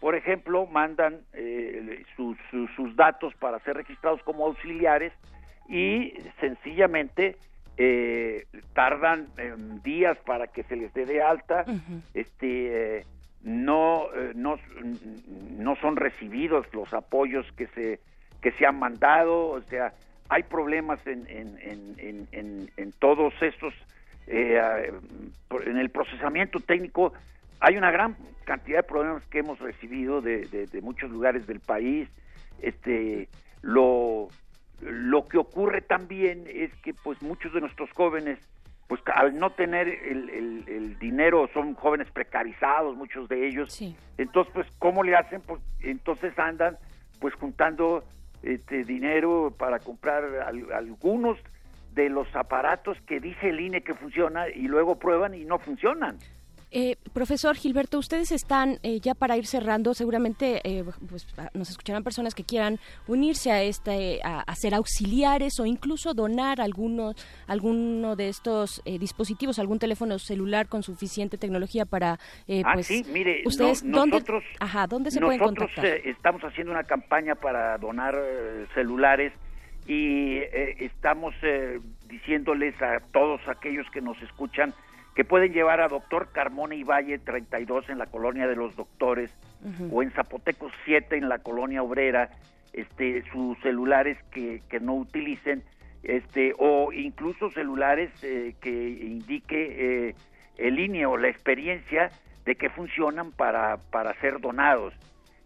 por 0.00 0.14
ejemplo, 0.14 0.66
mandan 0.66 1.20
eh, 1.32 2.04
sus, 2.16 2.36
sus, 2.50 2.70
sus 2.76 2.94
datos 2.96 3.32
para 3.40 3.58
ser 3.60 3.76
registrados 3.76 4.20
como 4.22 4.46
auxiliares 4.46 5.12
y 5.68 6.12
sencillamente 6.40 7.36
eh, 7.76 8.46
tardan 8.74 9.28
eh, 9.38 9.54
días 9.84 10.16
para 10.26 10.46
que 10.46 10.62
se 10.64 10.76
les 10.76 10.92
dé 10.94 11.04
de 11.06 11.22
alta, 11.22 11.64
este 12.14 12.98
eh, 12.98 13.04
no 13.42 14.08
eh, 14.14 14.32
no 14.34 14.58
no 15.58 15.76
son 15.76 15.96
recibidos 15.96 16.66
los 16.72 16.92
apoyos 16.92 17.46
que 17.56 17.66
se 17.68 18.00
que 18.40 18.52
se 18.52 18.66
han 18.66 18.78
mandado, 18.78 19.48
o 19.48 19.62
sea, 19.62 19.92
hay 20.28 20.42
problemas 20.44 21.04
en, 21.06 21.26
en, 21.28 21.58
en, 21.60 21.94
en, 21.98 22.28
en- 22.32 22.70
en 22.76 22.92
todos 22.92 23.32
estos, 23.40 23.72
eh, 24.26 24.92
por- 25.48 25.66
en 25.68 25.76
el 25.78 25.90
procesamiento 25.90 26.60
técnico 26.60 27.12
hay 27.60 27.76
una 27.76 27.90
gran 27.90 28.16
cantidad 28.44 28.78
de 28.78 28.82
problemas 28.84 29.24
que 29.26 29.38
hemos 29.38 29.58
recibido 29.58 30.20
de, 30.20 30.46
de- 30.46 30.66
de 30.66 30.80
muchos 30.82 31.10
lugares 31.10 31.46
del 31.46 31.60
país. 31.60 32.08
Este, 32.60 33.28
lo, 33.62 34.28
lo 34.80 35.26
que 35.28 35.38
ocurre 35.38 35.80
también 35.80 36.44
es 36.46 36.70
que 36.82 36.92
pues 36.94 37.20
muchos 37.22 37.52
de 37.54 37.60
nuestros 37.60 37.90
jóvenes 37.92 38.38
pues 38.88 39.00
al 39.14 39.36
no 39.36 39.50
tener 39.50 39.88
el, 39.88 40.30
el- 40.30 40.64
el 40.68 40.98
dinero 41.00 41.48
son 41.52 41.74
jóvenes 41.74 42.08
precarizados 42.12 42.94
muchos 42.96 43.28
de 43.28 43.48
ellos. 43.48 43.72
Entonces 44.16 44.52
pues 44.54 44.66
cómo 44.78 45.02
le 45.02 45.16
hacen 45.16 45.40
pues 45.40 45.60
entonces 45.80 46.38
andan 46.38 46.76
pues 47.20 47.34
juntando 47.34 48.04
este 48.42 48.84
dinero 48.84 49.52
para 49.58 49.78
comprar 49.80 50.24
al- 50.46 50.72
algunos 50.72 51.38
de 51.94 52.10
los 52.10 52.28
aparatos 52.36 52.96
que 53.06 53.18
dice 53.18 53.48
el 53.48 53.58
INE 53.58 53.82
que 53.82 53.94
funciona 53.94 54.48
y 54.50 54.68
luego 54.68 54.98
prueban 54.98 55.34
y 55.34 55.44
no 55.44 55.58
funcionan 55.58 56.18
Eh, 56.78 56.96
profesor 57.14 57.56
Gilberto, 57.56 57.98
ustedes 57.98 58.30
están 58.32 58.78
eh, 58.82 59.00
ya 59.00 59.14
para 59.14 59.38
ir 59.38 59.46
cerrando, 59.46 59.94
seguramente 59.94 60.60
eh, 60.62 60.84
pues, 61.08 61.26
ah, 61.38 61.48
nos 61.54 61.70
escucharán 61.70 62.04
personas 62.04 62.34
que 62.34 62.44
quieran 62.44 62.78
unirse 63.06 63.50
a 63.50 63.62
este, 63.62 64.20
a, 64.22 64.40
a 64.40 64.54
ser 64.56 64.74
auxiliares 64.74 65.58
o 65.58 65.64
incluso 65.64 66.12
donar 66.12 66.60
alguno, 66.60 67.14
alguno 67.46 68.14
de 68.14 68.28
estos 68.28 68.82
eh, 68.84 68.98
dispositivos, 68.98 69.58
algún 69.58 69.78
teléfono 69.78 70.18
celular 70.18 70.68
con 70.68 70.82
suficiente 70.82 71.38
tecnología 71.38 71.86
para, 71.86 72.18
eh, 72.46 72.60
ah 72.66 72.72
pues, 72.74 72.88
sí 72.88 73.06
mire 73.10 73.40
no- 73.42 73.48
ustedes 73.48 73.80
dónde, 73.82 74.16
nosotros 74.16 74.44
ajá, 74.60 74.86
dónde 74.86 75.10
se 75.10 75.18
pueden 75.20 75.40
Nosotros 75.40 75.70
contactar. 75.74 75.86
eh, 76.06 76.10
estamos 76.10 76.42
haciendo 76.42 76.72
una 76.72 76.84
campaña 76.84 77.36
para 77.36 77.78
donar 77.78 78.14
celulares 78.74 79.32
y 79.88 80.36
eh, 80.40 80.76
estamos 80.80 81.34
eh, 81.42 81.80
diciéndoles 82.06 82.74
a 82.82 83.00
todos 83.14 83.40
aquellos 83.48 83.86
que 83.94 84.02
nos 84.02 84.20
escuchan 84.20 84.74
que 85.16 85.24
pueden 85.24 85.52
llevar 85.52 85.80
a 85.80 85.88
Doctor 85.88 86.28
Carmona 86.30 86.74
y 86.76 86.84
Valle 86.84 87.18
32 87.18 87.88
en 87.88 87.98
la 87.98 88.06
colonia 88.06 88.46
de 88.46 88.54
los 88.54 88.76
doctores 88.76 89.30
o 89.90 90.02
en 90.02 90.10
Zapoteco 90.12 90.70
7 90.84 91.16
en 91.16 91.28
la 91.28 91.38
colonia 91.38 91.82
obrera 91.82 92.28
este 92.72 93.24
sus 93.32 93.58
celulares 93.60 94.18
que, 94.30 94.60
que 94.68 94.78
no 94.78 94.94
utilicen 94.94 95.64
este 96.02 96.54
o 96.58 96.92
incluso 96.92 97.50
celulares 97.52 98.10
eh, 98.22 98.54
que 98.60 98.70
indique 98.70 100.08
eh, 100.10 100.14
el 100.58 100.76
línea 100.76 101.08
o 101.08 101.16
la 101.16 101.28
experiencia 101.28 102.10
de 102.44 102.54
que 102.54 102.68
funcionan 102.70 103.32
para, 103.32 103.78
para 103.90 104.14
ser 104.20 104.38
donados. 104.40 104.94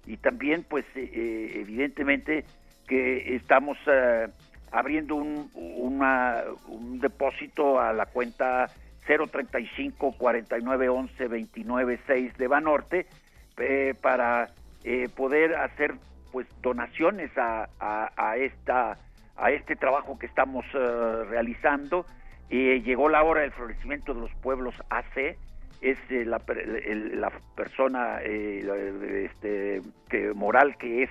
Y 0.06 0.16
también 0.18 0.64
pues 0.68 0.84
eh, 0.96 1.08
eh, 1.14 1.52
evidentemente 1.60 2.44
que 2.88 3.36
estamos 3.36 3.78
eh, 3.86 4.26
abriendo 4.72 5.14
un, 5.14 5.48
una- 5.54 6.42
un 6.68 6.98
depósito 7.00 7.80
a 7.80 7.92
la 7.92 8.06
cuenta 8.06 8.66
035 9.18 10.12
49 10.16 10.88
11 10.88 11.28
29 11.28 11.98
6 12.06 12.36
de 12.38 12.46
Banorte 12.46 13.06
eh, 13.58 13.94
para 14.00 14.48
eh, 14.84 15.08
poder 15.14 15.56
hacer 15.56 15.94
pues 16.32 16.46
donaciones 16.62 17.30
a, 17.36 17.68
a, 17.80 18.10
a 18.16 18.36
esta 18.36 18.96
a 19.36 19.50
este 19.50 19.74
trabajo 19.74 20.18
que 20.18 20.26
estamos 20.26 20.64
eh, 20.74 21.24
realizando. 21.28 22.04
Eh, 22.50 22.82
llegó 22.84 23.08
la 23.08 23.22
hora 23.22 23.40
del 23.40 23.52
florecimiento 23.52 24.12
de 24.14 24.20
los 24.20 24.30
pueblos 24.42 24.74
AC 24.90 25.36
es 25.80 25.98
eh, 26.10 26.24
la, 26.26 26.40
el- 26.84 27.20
la 27.20 27.32
persona 27.56 28.18
eh, 28.22 29.24
este, 29.30 29.80
que 30.10 30.32
moral 30.34 30.76
que 30.76 31.04
es 31.04 31.10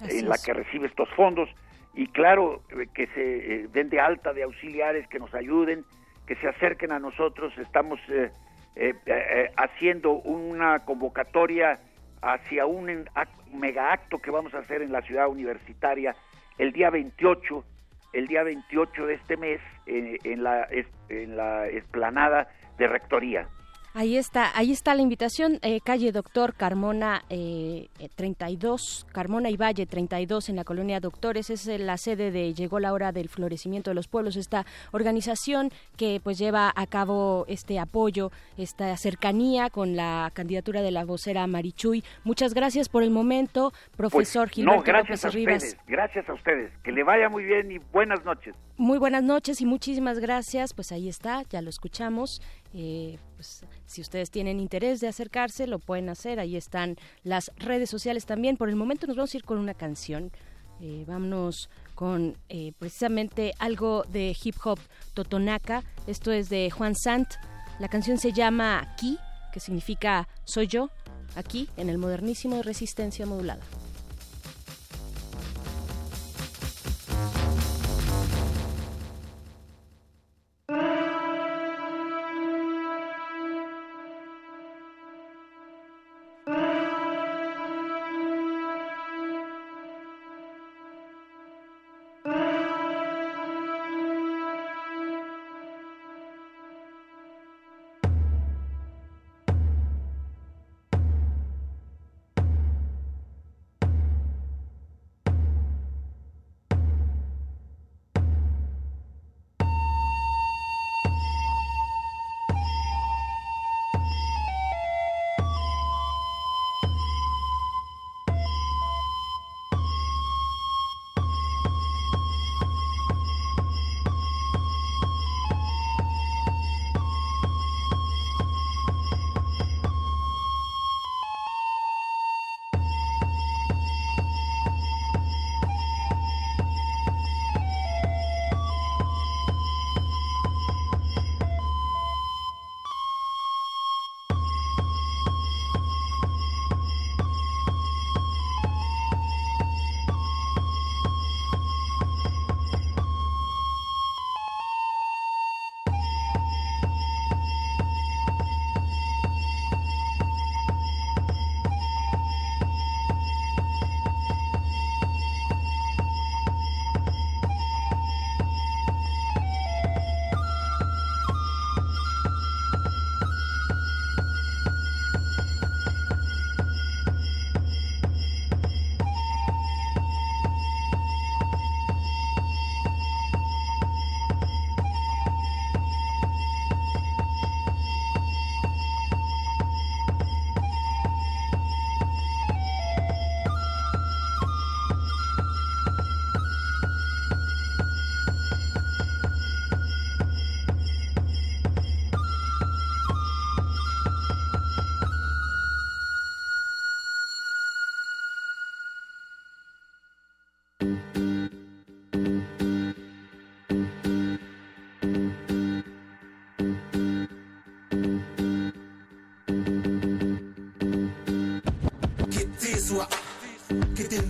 Así 0.00 0.18
eh, 0.20 0.22
la 0.22 0.36
es. 0.36 0.44
que 0.44 0.52
recibe 0.54 0.86
estos 0.86 1.08
fondos. 1.10 1.48
Y 1.94 2.06
claro 2.08 2.62
que 2.94 3.06
se 3.08 3.68
den 3.72 3.88
de 3.88 4.00
alta 4.00 4.32
de 4.32 4.42
auxiliares 4.44 5.06
que 5.08 5.18
nos 5.18 5.32
ayuden 5.34 5.84
que 6.26 6.36
se 6.36 6.48
acerquen 6.48 6.92
a 6.92 6.98
nosotros. 6.98 7.56
Estamos 7.58 8.00
eh, 8.08 8.30
eh, 8.76 8.94
eh, 9.06 9.52
haciendo 9.56 10.12
una 10.12 10.80
convocatoria 10.80 11.78
hacia 12.22 12.66
un 12.66 13.08
mega 13.52 13.92
acto 13.92 14.18
que 14.18 14.32
vamos 14.32 14.52
a 14.54 14.58
hacer 14.58 14.82
en 14.82 14.90
la 14.90 15.02
ciudad 15.02 15.28
universitaria 15.28 16.16
el 16.58 16.72
día 16.72 16.90
28 16.90 17.64
el 18.14 18.26
día 18.26 18.42
28 18.42 19.06
de 19.06 19.14
este 19.14 19.36
mes 19.36 19.60
eh, 19.86 20.18
en 20.24 20.42
la 20.42 20.66
en 21.08 21.36
la 21.36 21.68
esplanada 21.68 22.48
de 22.78 22.88
rectoría 22.88 23.46
Ahí 23.96 24.16
está, 24.16 24.50
ahí 24.58 24.72
está 24.72 24.92
la 24.96 25.02
invitación, 25.02 25.60
eh, 25.62 25.78
calle 25.80 26.10
Doctor 26.10 26.54
Carmona 26.54 27.22
eh, 27.30 27.86
eh, 28.00 28.08
32, 28.16 29.06
Carmona 29.12 29.50
y 29.50 29.56
Valle 29.56 29.86
32 29.86 30.48
en 30.48 30.56
la 30.56 30.64
colonia 30.64 30.98
Doctores, 30.98 31.48
es 31.48 31.68
eh, 31.68 31.78
la 31.78 31.96
sede 31.96 32.32
de 32.32 32.54
Llegó 32.54 32.80
la 32.80 32.92
hora 32.92 33.12
del 33.12 33.28
florecimiento 33.28 33.92
de 33.92 33.94
los 33.94 34.08
pueblos, 34.08 34.34
esta 34.34 34.66
organización 34.90 35.70
que 35.96 36.20
pues 36.24 36.38
lleva 36.38 36.72
a 36.74 36.88
cabo 36.88 37.44
este 37.46 37.78
apoyo, 37.78 38.32
esta 38.58 38.96
cercanía 38.96 39.70
con 39.70 39.94
la 39.94 40.32
candidatura 40.34 40.82
de 40.82 40.90
la 40.90 41.04
vocera 41.04 41.46
Marichuy. 41.46 42.02
Muchas 42.24 42.52
gracias 42.52 42.88
por 42.88 43.04
el 43.04 43.12
momento, 43.12 43.72
profesor 43.96 44.48
Pues, 44.48 44.56
Gilberto 44.56 44.78
no 44.78 44.82
gracias 44.82 45.22
López 45.22 45.24
a 45.24 45.28
Rivas. 45.28 45.62
ustedes 45.62 45.86
gracias 45.86 46.28
a 46.28 46.32
ustedes 46.34 46.72
que 46.82 46.90
le 46.90 47.04
vaya 47.04 47.28
muy 47.28 47.44
bien 47.44 47.70
y 47.70 47.78
buenas 47.92 48.24
noches 48.24 48.56
Muy 48.76 48.98
buenas 48.98 49.22
noches 49.22 49.60
y 49.60 49.66
muchísimas 49.66 50.18
gracias. 50.18 50.74
Pues 50.74 50.90
ahí 50.90 51.08
está, 51.08 51.44
ya 51.48 51.62
lo 51.62 51.70
escuchamos. 51.70 52.42
Eh, 52.74 53.18
pues, 53.36 53.64
si 53.86 54.00
ustedes 54.00 54.30
tienen 54.30 54.58
interés 54.58 55.00
de 55.00 55.08
acercarse, 55.08 55.66
lo 55.66 55.78
pueden 55.78 56.08
hacer. 56.08 56.40
Ahí 56.40 56.56
están 56.56 56.96
las 57.22 57.52
redes 57.56 57.88
sociales 57.88 58.26
también. 58.26 58.56
Por 58.56 58.68
el 58.68 58.76
momento 58.76 59.06
nos 59.06 59.16
vamos 59.16 59.32
a 59.32 59.36
ir 59.36 59.44
con 59.44 59.58
una 59.58 59.74
canción. 59.74 60.32
Eh, 60.80 61.04
vámonos 61.06 61.70
con 61.94 62.36
eh, 62.48 62.72
precisamente 62.78 63.54
algo 63.60 64.02
de 64.08 64.36
hip 64.42 64.56
hop 64.64 64.80
totonaca. 65.14 65.84
Esto 66.08 66.32
es 66.32 66.48
de 66.48 66.68
Juan 66.70 66.96
Sant. 66.96 67.28
La 67.78 67.88
canción 67.88 68.18
se 68.18 68.32
llama 68.32 68.80
Aquí, 68.80 69.18
que 69.52 69.60
significa 69.60 70.28
soy 70.44 70.66
yo, 70.66 70.90
aquí 71.36 71.68
en 71.76 71.88
el 71.88 71.98
modernísimo 71.98 72.56
de 72.56 72.62
resistencia 72.64 73.24
modulada. 73.24 73.62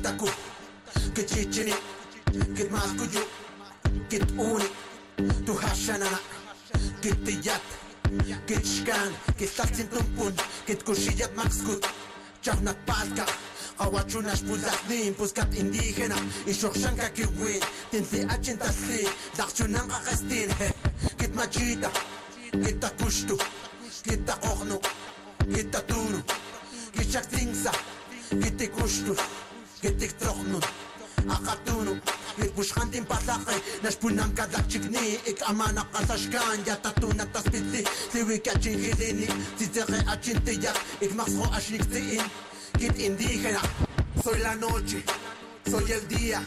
taku 0.04 0.28
Get 1.14 1.32
rich 1.34 1.58
in 1.58 1.68
it 1.68 1.80
Get 2.54 2.70
mask 2.70 3.00
with 3.00 3.14
you 3.16 3.24
Get 4.10 4.28
on 4.38 4.60
it 4.60 4.72
To 5.46 5.52
hashanana 5.64 6.20
Get 7.00 7.24
the 7.24 7.32
yacht 7.46 7.64
Get 8.46 8.64
shkan 8.72 9.12
Get 9.38 9.48
tatsin 9.56 9.88
tumpun 9.88 10.32
Get 10.66 10.84
kushiyat 10.84 11.32
maxkut 11.34 11.80
Chahnak 12.44 12.76
palka 12.84 13.24
Awachunash 13.80 14.44
puzaknin 14.44 15.14
Puskat 15.16 15.50
indígena 15.56 16.18
Ishokshanka 16.46 17.08
kiwin 17.16 17.62
Tinsi 17.90 18.28
achintasli 18.28 19.08
Dakchunang 19.36 19.88
akastin 19.88 20.52
Get 21.18 21.32
machita 21.32 21.90
Get 22.52 22.76
takushtu. 22.80 23.53
Soy 44.22 44.38
la 44.40 44.56
noche, 44.56 45.04
soy 45.70 45.92
el 45.92 46.08
día, 46.08 46.46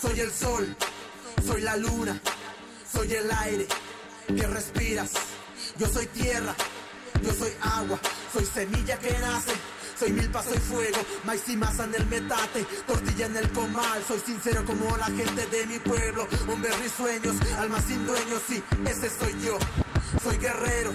soy 0.00 0.20
el 0.20 0.30
sol, 0.30 0.76
soy 1.46 1.62
la 1.62 1.76
luna, 1.76 2.20
soy 2.92 3.12
el 3.14 3.30
aire 3.30 3.66
que 4.26 4.46
respiras. 4.46 5.10
Yo 5.78 5.86
soy 5.88 6.06
tierra, 6.06 6.54
yo 7.22 7.32
soy 7.32 7.52
agua, 7.60 7.98
soy 8.32 8.44
semilla 8.44 8.98
que 8.98 9.10
nace. 9.18 9.52
Soy 9.98 10.12
milpa, 10.12 10.42
soy 10.44 10.58
fuego, 10.58 10.98
maíz 11.24 11.48
y 11.48 11.56
masa 11.56 11.82
en 11.82 11.94
el 11.96 12.06
metate, 12.06 12.64
tortilla 12.86 13.26
en 13.26 13.36
el 13.36 13.50
comal. 13.50 14.00
Soy 14.06 14.20
sincero 14.20 14.64
como 14.64 14.96
la 14.96 15.06
gente 15.06 15.44
de 15.46 15.66
mi 15.66 15.80
pueblo, 15.80 16.28
hombre 16.46 16.70
risueños, 16.80 17.34
alma 17.58 17.80
sin 17.80 18.06
dueños, 18.06 18.40
sí, 18.46 18.62
ese 18.86 19.10
soy 19.10 19.34
yo. 19.44 19.58
Soy 20.22 20.36
guerrero, 20.38 20.92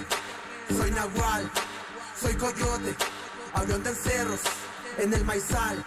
soy 0.74 0.90
nahual, 0.90 1.50
soy 2.18 2.34
coyote, 2.34 2.96
avión 3.52 3.82
de 3.82 3.94
cerros, 3.94 4.40
en 4.96 5.12
el 5.12 5.24
maizal. 5.24 5.84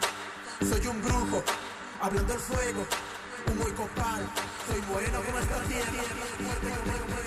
Soy 0.69 0.85
un 0.85 1.02
brujo, 1.02 1.44
hablando 1.99 2.34
del 2.34 2.41
fuego, 2.41 2.85
humo 3.48 3.68
y 3.68 3.72
copal. 3.72 4.30
Soy 4.68 4.81
moreno 4.89 5.22
como 5.23 5.39
esta 5.39 5.60
tierra. 5.64 6.03
El 7.26 7.27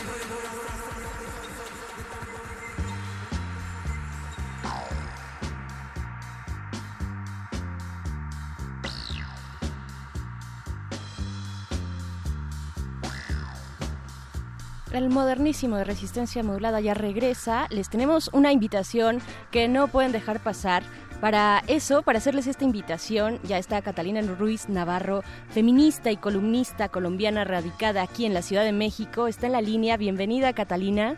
modernísimo 15.08 15.76
de 15.76 15.84
resistencia 15.84 16.42
modulada 16.42 16.80
ya 16.80 16.94
regresa. 16.94 17.66
Les 17.70 17.88
tenemos 17.88 18.30
una 18.32 18.52
invitación 18.52 19.20
que 19.50 19.68
no 19.68 19.88
pueden 19.88 20.12
dejar 20.12 20.40
pasar. 20.40 20.82
Para 21.20 21.62
eso, 21.66 22.02
para 22.02 22.18
hacerles 22.18 22.46
esta 22.46 22.64
invitación, 22.64 23.38
ya 23.42 23.58
está 23.58 23.82
Catalina 23.82 24.22
Ruiz 24.22 24.68
Navarro, 24.68 25.22
feminista 25.50 26.10
y 26.10 26.16
columnista 26.16 26.88
colombiana 26.88 27.44
radicada 27.44 28.02
aquí 28.02 28.24
en 28.24 28.32
la 28.32 28.42
Ciudad 28.42 28.64
de 28.64 28.72
México. 28.72 29.26
Está 29.26 29.46
en 29.46 29.52
la 29.52 29.60
línea. 29.60 29.98
Bienvenida, 29.98 30.54
Catalina. 30.54 31.16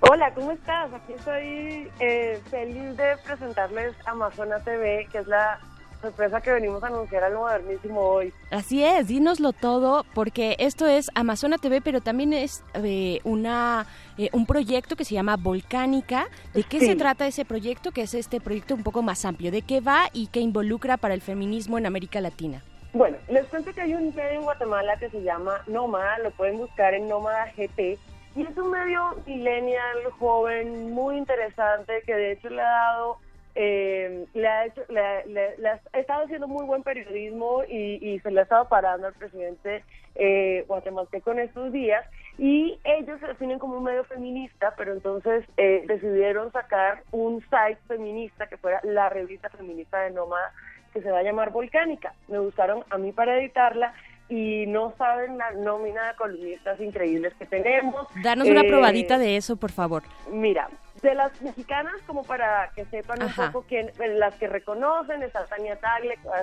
Hola, 0.00 0.32
¿cómo 0.34 0.52
estás? 0.52 0.92
Aquí 0.92 1.12
estoy 1.12 1.90
eh, 2.00 2.40
feliz 2.50 2.96
de 2.96 3.16
presentarles 3.24 3.94
Amazona 4.06 4.58
TV, 4.60 5.08
que 5.10 5.18
es 5.18 5.26
la 5.26 5.60
sorpresa 6.02 6.40
que 6.40 6.52
venimos 6.52 6.82
a 6.82 6.88
anunciar 6.88 7.24
al 7.24 7.34
modernísimo 7.34 8.00
hoy. 8.00 8.32
Así 8.50 8.84
es, 8.84 9.06
dínoslo 9.08 9.52
todo, 9.52 10.04
porque 10.14 10.56
esto 10.58 10.86
es 10.86 11.06
Amazona 11.14 11.56
TV, 11.58 11.80
pero 11.80 12.00
también 12.00 12.32
es 12.32 12.62
eh, 12.74 13.20
una 13.24 13.86
eh, 14.18 14.28
un 14.32 14.44
proyecto 14.44 14.96
que 14.96 15.04
se 15.06 15.14
llama 15.14 15.36
Volcánica. 15.38 16.26
¿De 16.52 16.64
qué 16.64 16.80
Sí. 16.80 16.86
se 16.86 16.96
trata 16.96 17.26
ese 17.26 17.44
proyecto? 17.46 17.92
Que 17.92 18.02
es 18.02 18.12
este 18.14 18.40
proyecto 18.40 18.74
un 18.74 18.82
poco 18.82 19.00
más 19.02 19.24
amplio. 19.24 19.50
¿De 19.50 19.62
qué 19.62 19.80
va 19.80 20.08
y 20.12 20.26
qué 20.26 20.40
involucra 20.40 20.96
para 20.98 21.14
el 21.14 21.22
feminismo 21.22 21.78
en 21.78 21.86
América 21.86 22.20
Latina? 22.20 22.62
Bueno, 22.92 23.16
les 23.28 23.46
cuento 23.46 23.72
que 23.72 23.80
hay 23.80 23.94
un 23.94 24.14
medio 24.14 24.32
en 24.40 24.42
Guatemala 24.42 24.98
que 24.98 25.08
se 25.08 25.22
llama 25.22 25.62
Nómada, 25.66 26.18
lo 26.18 26.30
pueden 26.32 26.58
buscar 26.58 26.92
en 26.92 27.08
Nómada 27.08 27.46
GT, 27.56 27.98
y 28.36 28.42
es 28.42 28.56
un 28.58 28.70
medio 28.70 29.14
millennial, 29.26 29.96
joven, 30.18 30.92
muy 30.92 31.16
interesante, 31.16 32.02
que 32.04 32.12
de 32.14 32.32
hecho 32.32 32.50
le 32.50 32.60
ha 32.60 32.64
dado, 32.70 33.16
eh, 33.54 34.24
le 34.34 34.48
ha 34.48 34.66
hecho, 34.66 34.82
le, 34.88 35.26
le- 35.26 35.56
le 35.58 35.68
ha 35.68 35.80
ha 35.92 35.98
estado 35.98 36.24
haciendo 36.24 36.48
muy 36.48 36.64
buen 36.64 36.82
periodismo 36.82 37.62
y, 37.68 37.98
y 38.14 38.18
se 38.20 38.30
le 38.30 38.40
ha 38.40 38.42
estado 38.44 38.68
parando 38.68 39.06
al 39.08 39.14
presidente 39.14 39.84
eh, 40.14 40.64
guatemalteco 40.68 41.32
en 41.32 41.38
estos 41.40 41.72
días, 41.72 42.04
y 42.38 42.78
ellos 42.84 43.20
se 43.20 43.26
definen 43.28 43.58
como 43.58 43.76
un 43.78 43.84
medio 43.84 44.04
feminista, 44.04 44.74
pero 44.76 44.92
entonces 44.92 45.44
eh, 45.56 45.84
decidieron 45.86 46.50
sacar 46.52 47.02
un 47.12 47.40
site 47.42 47.78
feminista 47.88 48.46
que 48.46 48.56
fuera 48.56 48.80
la 48.84 49.08
revista 49.08 49.48
feminista 49.50 50.00
de 50.00 50.10
Nómada, 50.10 50.52
que 50.92 51.00
se 51.02 51.10
va 51.10 51.18
a 51.20 51.22
llamar 51.22 51.50
Volcánica. 51.50 52.12
Me 52.28 52.38
buscaron 52.38 52.84
a 52.90 52.98
mí 52.98 53.12
para 53.12 53.38
editarla 53.38 53.94
y 54.28 54.66
no 54.66 54.94
saben 54.96 55.36
la 55.38 55.50
nómina 55.52 56.08
de 56.08 56.16
columnistas 56.16 56.80
increíbles 56.80 57.32
que 57.34 57.46
tenemos. 57.46 58.06
Danos 58.22 58.48
una 58.48 58.62
Eh, 58.62 58.68
probadita 58.68 59.18
de 59.18 59.36
eso, 59.36 59.56
por 59.56 59.72
favor. 59.72 60.02
Mira, 60.30 60.68
de 61.02 61.14
las 61.14 61.42
mexicanas, 61.42 61.94
como 62.06 62.22
para 62.22 62.70
que 62.76 62.84
sepan 62.86 63.20
Ajá. 63.22 63.46
un 63.46 63.52
poco 63.52 63.66
quién, 63.68 63.88
eh, 64.00 64.08
las 64.08 64.34
que 64.36 64.46
reconocen, 64.46 65.22
está 65.22 65.44
Tania 65.46 65.76
Tagle, 65.76 66.16
que 66.16 66.28
va 66.28 66.38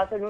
a 0.00 0.02
hacer- 0.04 0.20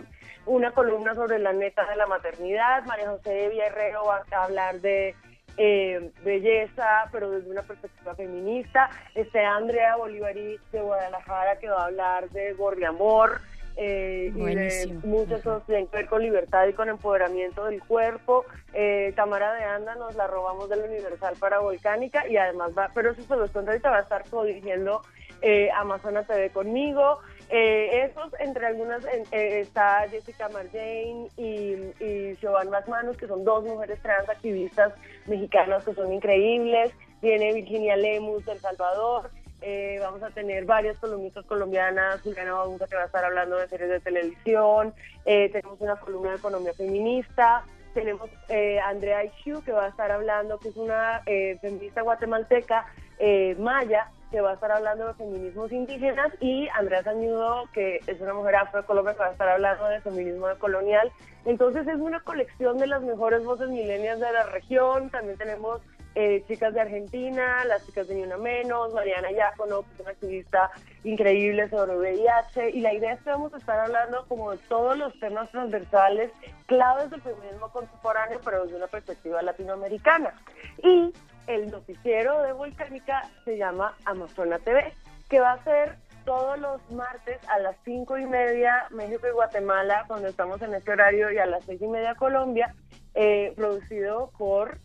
una 0.46 0.70
columna 0.72 1.14
sobre 1.14 1.38
la 1.38 1.52
neta 1.52 1.84
de 1.86 1.96
la 1.96 2.06
maternidad, 2.06 2.84
María 2.84 3.10
José 3.10 3.48
Villarrero 3.50 4.04
va 4.04 4.22
a 4.30 4.44
hablar 4.44 4.80
de 4.80 5.14
eh, 5.56 6.10
belleza, 6.24 7.08
pero 7.12 7.30
desde 7.30 7.48
una 7.48 7.62
perspectiva 7.62 8.12
feminista, 8.16 8.90
este 9.14 9.44
Andrea 9.44 9.94
Bolívarí 9.94 10.58
de 10.72 10.80
Guadalajara, 10.80 11.58
que 11.60 11.68
va 11.68 11.82
a 11.82 11.86
hablar 11.86 12.28
de 12.30 12.54
gordiamor, 12.54 13.40
eh, 13.76 14.30
y 14.34 14.38
de 14.54 15.40
que 15.60 15.66
tienen 15.66 15.86
que 15.88 15.96
ver 15.96 16.06
con 16.06 16.22
libertad 16.22 16.66
y 16.66 16.72
con 16.72 16.88
empoderamiento 16.88 17.64
del 17.64 17.82
cuerpo. 17.82 18.44
Eh, 18.72 19.12
Tamara 19.16 19.54
de 19.54 19.64
Anda 19.64 19.94
nos 19.96 20.14
la 20.14 20.26
robamos 20.26 20.68
del 20.68 20.80
Universal 20.80 21.34
para 21.38 21.58
Volcánica 21.60 22.26
y 22.28 22.36
además 22.36 22.72
va, 22.76 22.90
pero 22.94 23.10
eso 23.10 23.22
se 23.22 23.36
los 23.36 23.50
cuento 23.50 23.70
ahorita, 23.70 23.90
va 23.90 23.98
a 23.98 24.02
estar 24.02 24.28
co-dirigiendo 24.28 25.02
eh, 25.42 25.70
Amazona 25.74 26.22
TV 26.24 26.50
conmigo. 26.50 27.18
Eh, 27.50 28.04
esos, 28.10 28.32
entre 28.40 28.66
algunas, 28.66 29.04
en- 29.04 29.24
eh, 29.32 29.60
está 29.60 30.06
Jessica 30.08 30.48
Marjane 30.48 31.28
y, 31.36 31.76
y 32.00 32.34
Giovanna 32.40 32.70
Masmanos, 32.70 33.16
que 33.18 33.26
son 33.26 33.44
dos 33.44 33.62
mujeres 33.64 34.00
trans 34.00 34.28
activistas 34.28 34.94
mexicanas 35.26 35.84
que 35.84 35.92
son 35.94 36.12
increíbles. 36.12 36.92
Viene 37.20 37.52
Virginia 37.52 37.96
Lemus 37.96 38.44
del 38.46 38.58
Salvador. 38.60 39.30
Eh, 39.66 39.96
vamos 39.98 40.22
a 40.22 40.28
tener 40.28 40.66
varias 40.66 40.98
columnistas 40.98 41.46
colombianas, 41.46 42.20
Juliana 42.20 42.52
Bagunza 42.52 42.86
que 42.86 42.96
va 42.96 43.04
a 43.04 43.06
estar 43.06 43.24
hablando 43.24 43.56
de 43.56 43.66
series 43.66 43.88
de 43.88 44.00
televisión, 44.00 44.92
eh, 45.24 45.48
tenemos 45.48 45.80
una 45.80 45.96
columna 45.96 46.32
de 46.32 46.36
economía 46.36 46.74
feminista, 46.74 47.64
tenemos 47.94 48.28
eh, 48.50 48.78
Andrea 48.80 49.24
Ishu 49.24 49.62
que 49.64 49.72
va 49.72 49.86
a 49.86 49.88
estar 49.88 50.10
hablando, 50.10 50.58
que 50.58 50.68
es 50.68 50.76
una 50.76 51.22
eh, 51.24 51.56
feminista 51.62 52.02
guatemalteca, 52.02 52.84
eh, 53.18 53.56
maya, 53.58 54.10
que 54.30 54.42
va 54.42 54.50
a 54.50 54.54
estar 54.54 54.70
hablando 54.70 55.06
de 55.06 55.14
feminismos 55.14 55.72
indígenas, 55.72 56.30
y 56.40 56.68
Andrea 56.74 57.02
Sañudo, 57.02 57.64
que 57.72 58.00
es 58.06 58.20
una 58.20 58.34
mujer 58.34 58.56
afro 58.56 58.82
de 58.82 58.86
Colombia, 58.86 59.14
que 59.14 59.20
va 59.20 59.28
a 59.28 59.32
estar 59.32 59.48
hablando 59.48 59.88
de 59.88 60.02
feminismo 60.02 60.46
colonial. 60.58 61.10
Entonces 61.46 61.86
es 61.86 62.00
una 62.00 62.20
colección 62.20 62.76
de 62.76 62.86
las 62.86 63.00
mejores 63.00 63.42
voces 63.44 63.70
milenias 63.70 64.20
de 64.20 64.30
la 64.30 64.42
región, 64.50 65.08
también 65.08 65.38
tenemos 65.38 65.80
eh, 66.14 66.44
chicas 66.46 66.72
de 66.74 66.80
Argentina, 66.80 67.64
las 67.64 67.84
chicas 67.86 68.06
de 68.06 68.14
Ni 68.14 68.22
Una 68.22 68.36
Menos, 68.36 68.94
Mariana 68.94 69.30
Yacono, 69.32 69.82
que 69.82 69.94
es 69.94 70.00
una 70.00 70.10
activista 70.10 70.70
increíble 71.02 71.68
sobre 71.68 71.96
VIH, 71.96 72.70
y 72.70 72.80
la 72.80 72.94
idea 72.94 73.14
es 73.14 73.22
que 73.22 73.30
vamos 73.30 73.52
a 73.54 73.58
estar 73.58 73.78
hablando 73.80 74.24
como 74.28 74.52
de 74.52 74.58
todos 74.68 74.96
los 74.96 75.18
temas 75.18 75.50
transversales, 75.50 76.30
claves 76.66 77.10
del 77.10 77.20
feminismo 77.22 77.68
contemporáneo, 77.70 78.40
pero 78.44 78.64
desde 78.64 78.76
una 78.76 78.86
perspectiva 78.86 79.42
latinoamericana. 79.42 80.34
Y 80.82 81.12
el 81.46 81.70
noticiero 81.70 82.42
de 82.42 82.52
Volcánica 82.52 83.28
se 83.44 83.56
llama 83.56 83.96
Amazona 84.04 84.58
TV, 84.58 84.92
que 85.28 85.40
va 85.40 85.52
a 85.52 85.64
ser 85.64 85.96
todos 86.24 86.58
los 86.58 86.80
martes 86.90 87.38
a 87.48 87.58
las 87.58 87.76
cinco 87.84 88.16
y 88.18 88.24
media 88.24 88.86
México 88.90 89.26
y 89.26 89.32
Guatemala, 89.32 90.04
cuando 90.06 90.28
estamos 90.28 90.62
en 90.62 90.74
este 90.74 90.92
horario, 90.92 91.30
y 91.30 91.38
a 91.38 91.46
las 91.46 91.64
seis 91.64 91.82
y 91.82 91.86
media 91.86 92.14
Colombia, 92.14 92.74
eh, 93.14 93.52
producido 93.56 94.30
por 94.38 94.78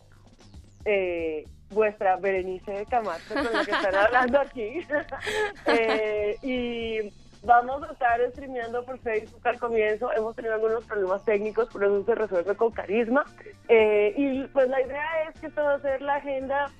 eh, 0.84 1.44
vuestra 1.70 2.16
Berenice 2.16 2.86
Camacho, 2.88 3.34
con 3.34 3.52
la 3.52 3.64
que 3.64 3.70
están 3.70 3.94
hablando 3.94 4.40
aquí. 4.40 4.80
Eh, 5.66 6.36
y 6.42 7.12
vamos 7.42 7.82
a 7.82 7.92
estar 7.92 8.20
streameando 8.32 8.84
por 8.84 8.98
Facebook 8.98 9.46
al 9.46 9.58
comienzo. 9.58 10.12
Hemos 10.12 10.34
tenido 10.34 10.54
algunos 10.54 10.84
problemas 10.84 11.24
técnicos, 11.24 11.68
pero 11.72 11.86
eso 11.86 12.04
se 12.04 12.14
resuelve 12.14 12.56
con 12.56 12.72
carisma. 12.72 13.24
Eh, 13.68 14.14
y 14.16 14.44
pues 14.48 14.68
la 14.68 14.80
idea 14.80 15.28
es 15.28 15.40
que 15.40 15.46
esto 15.46 15.62
va 15.62 15.74
a 15.74 15.80
ser 15.80 16.02
la 16.02 16.16
agenda 16.16 16.70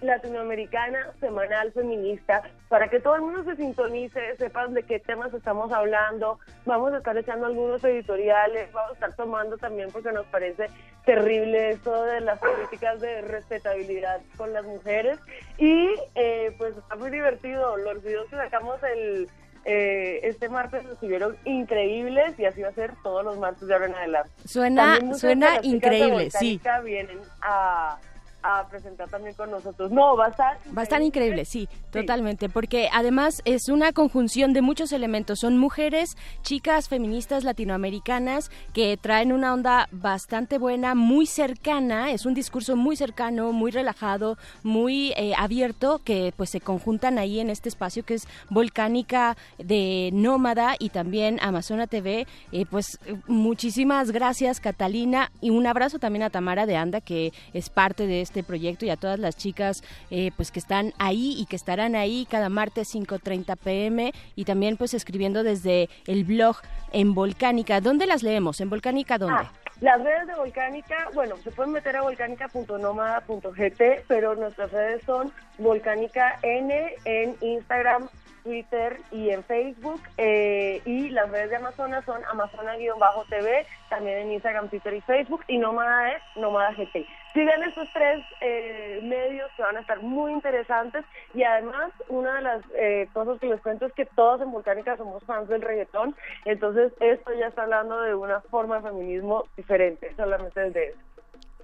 Latinoamericana 0.00 1.12
Semanal 1.20 1.72
Feminista 1.72 2.42
para 2.68 2.88
que 2.88 3.00
todo 3.00 3.16
el 3.16 3.22
mundo 3.22 3.44
se 3.44 3.56
sintonice, 3.56 4.36
sepan 4.36 4.74
de 4.74 4.82
qué 4.82 4.98
temas 4.98 5.32
estamos 5.34 5.72
hablando. 5.72 6.38
Vamos 6.66 6.92
a 6.92 6.98
estar 6.98 7.16
echando 7.16 7.46
algunos 7.46 7.82
editoriales, 7.84 8.72
vamos 8.72 8.92
a 8.92 8.94
estar 8.94 9.14
tomando 9.14 9.58
también 9.58 9.90
porque 9.90 10.12
nos 10.12 10.26
parece 10.26 10.66
terrible 11.04 11.70
esto 11.70 12.04
de 12.04 12.20
las 12.20 12.38
políticas 12.38 13.00
de 13.00 13.22
respetabilidad 13.22 14.20
con 14.36 14.52
las 14.52 14.64
mujeres. 14.64 15.18
Y 15.58 15.90
eh, 16.14 16.54
pues 16.58 16.76
está 16.76 16.96
muy 16.96 17.10
divertido. 17.10 17.76
Los 17.76 18.02
videos 18.02 18.28
que 18.28 18.36
sacamos 18.36 18.80
el, 18.82 19.28
eh, 19.64 20.20
este 20.22 20.48
martes 20.48 20.84
estuvieron 20.86 21.36
increíbles 21.44 22.38
y 22.38 22.46
así 22.46 22.62
va 22.62 22.68
a 22.68 22.72
ser 22.72 22.94
todos 23.02 23.24
los 23.24 23.38
martes 23.38 23.68
de 23.68 23.74
ahora 23.74 23.86
en 23.86 23.94
adelante. 23.94 24.30
Suena, 24.46 24.98
suena 25.14 25.58
increíble, 25.62 26.30
sí. 26.30 26.60
Vienen 26.82 27.18
a 27.42 27.98
a 28.42 28.66
presentar 28.68 29.08
también 29.08 29.34
con 29.34 29.50
nosotros. 29.50 29.90
No, 29.90 30.16
va 30.16 30.26
a 30.26 30.30
estar... 30.30 30.58
Va 30.76 30.82
a 30.82 30.84
estar 30.84 31.02
increíble, 31.02 31.44
sí, 31.44 31.68
totalmente, 31.90 32.48
porque 32.48 32.88
además 32.92 33.42
es 33.44 33.68
una 33.68 33.92
conjunción 33.92 34.52
de 34.52 34.62
muchos 34.62 34.92
elementos. 34.92 35.40
Son 35.40 35.58
mujeres, 35.58 36.16
chicas, 36.42 36.88
feministas 36.88 37.44
latinoamericanas 37.44 38.50
que 38.72 38.96
traen 38.96 39.32
una 39.32 39.52
onda 39.52 39.88
bastante 39.92 40.58
buena, 40.58 40.94
muy 40.94 41.26
cercana, 41.26 42.10
es 42.10 42.26
un 42.26 42.34
discurso 42.34 42.76
muy 42.76 42.96
cercano, 42.96 43.52
muy 43.52 43.70
relajado, 43.70 44.36
muy 44.62 45.12
eh, 45.16 45.32
abierto, 45.36 46.00
que 46.04 46.32
pues 46.36 46.50
se 46.50 46.60
conjuntan 46.60 47.18
ahí 47.18 47.40
en 47.40 47.50
este 47.50 47.68
espacio 47.68 48.04
que 48.04 48.14
es 48.14 48.28
volcánica 48.48 49.36
de 49.58 50.10
Nómada 50.12 50.76
y 50.78 50.90
también 50.90 51.38
Amazona 51.42 51.86
TV. 51.86 52.26
Eh, 52.52 52.66
pues 52.70 52.98
muchísimas 53.26 54.10
gracias 54.10 54.60
Catalina 54.60 55.30
y 55.40 55.50
un 55.50 55.66
abrazo 55.66 55.98
también 55.98 56.22
a 56.22 56.30
Tamara 56.30 56.66
de 56.66 56.76
Anda 56.76 57.00
que 57.00 57.32
es 57.52 57.70
parte 57.70 58.06
de 58.06 58.20
este 58.30 58.44
proyecto 58.44 58.86
y 58.86 58.90
a 58.90 58.96
todas 58.96 59.18
las 59.18 59.36
chicas 59.36 59.82
eh, 60.10 60.30
pues 60.36 60.52
que 60.52 60.60
están 60.60 60.94
ahí 60.98 61.34
y 61.36 61.46
que 61.46 61.56
estarán 61.56 61.96
ahí 61.96 62.28
cada 62.30 62.48
martes 62.48 62.94
5.30 62.94 63.56
pm 63.56 64.12
y 64.36 64.44
también 64.44 64.76
pues 64.76 64.94
escribiendo 64.94 65.42
desde 65.42 65.88
el 66.06 66.24
blog 66.24 66.56
en 66.92 67.12
Volcánica. 67.12 67.80
¿Dónde 67.80 68.06
las 68.06 68.22
leemos? 68.22 68.60
¿En 68.60 68.70
Volcánica 68.70 69.18
dónde? 69.18 69.42
Ah, 69.42 69.52
las 69.80 70.00
redes 70.00 70.28
de 70.28 70.34
Volcánica, 70.36 71.08
bueno, 71.12 71.36
se 71.38 71.50
pueden 71.50 71.72
meter 71.72 71.96
a 71.96 72.02
volcánica.nomada.gt, 72.02 73.82
pero 74.06 74.36
nuestras 74.36 74.70
redes 74.70 75.02
son 75.04 75.32
Volcánica 75.58 76.38
N 76.42 76.94
en 77.04 77.36
Instagram, 77.40 78.08
Twitter 78.42 79.00
y 79.10 79.30
en 79.30 79.44
Facebook. 79.44 80.00
Eh, 80.16 80.80
y 80.84 81.08
las 81.10 81.30
redes 81.30 81.50
de 81.50 81.56
Amazonas 81.56 82.04
son 82.04 82.24
Amazona-TV, 82.24 83.66
también 83.88 84.18
en 84.18 84.32
Instagram, 84.32 84.68
Twitter 84.68 84.94
y 84.94 85.00
Facebook. 85.02 85.44
Y 85.48 85.58
Nómada 85.58 86.12
es 86.12 86.22
Nómada 86.36 86.72
GT. 86.72 87.06
Sigan 87.32 87.62
estos 87.62 87.88
tres 87.92 88.24
eh, 88.40 89.00
medios 89.02 89.50
que 89.56 89.62
van 89.62 89.76
a 89.76 89.80
estar 89.80 90.02
muy 90.02 90.32
interesantes. 90.32 91.04
Y 91.34 91.42
además, 91.42 91.92
una 92.08 92.36
de 92.36 92.42
las 92.42 92.62
eh, 92.74 93.08
cosas 93.12 93.38
que 93.38 93.46
les 93.46 93.60
cuento 93.60 93.86
es 93.86 93.92
que 93.92 94.06
todos 94.06 94.40
en 94.40 94.50
Volcánica 94.50 94.96
somos 94.96 95.22
fans 95.24 95.48
del 95.48 95.62
reggaetón. 95.62 96.16
Entonces, 96.44 96.92
esto 97.00 97.32
ya 97.34 97.46
está 97.46 97.62
hablando 97.62 98.00
de 98.02 98.14
una 98.14 98.40
forma 98.40 98.76
de 98.80 98.88
feminismo 98.88 99.44
diferente, 99.56 100.12
solamente 100.16 100.60
desde 100.60 100.88
eso. 100.88 101.00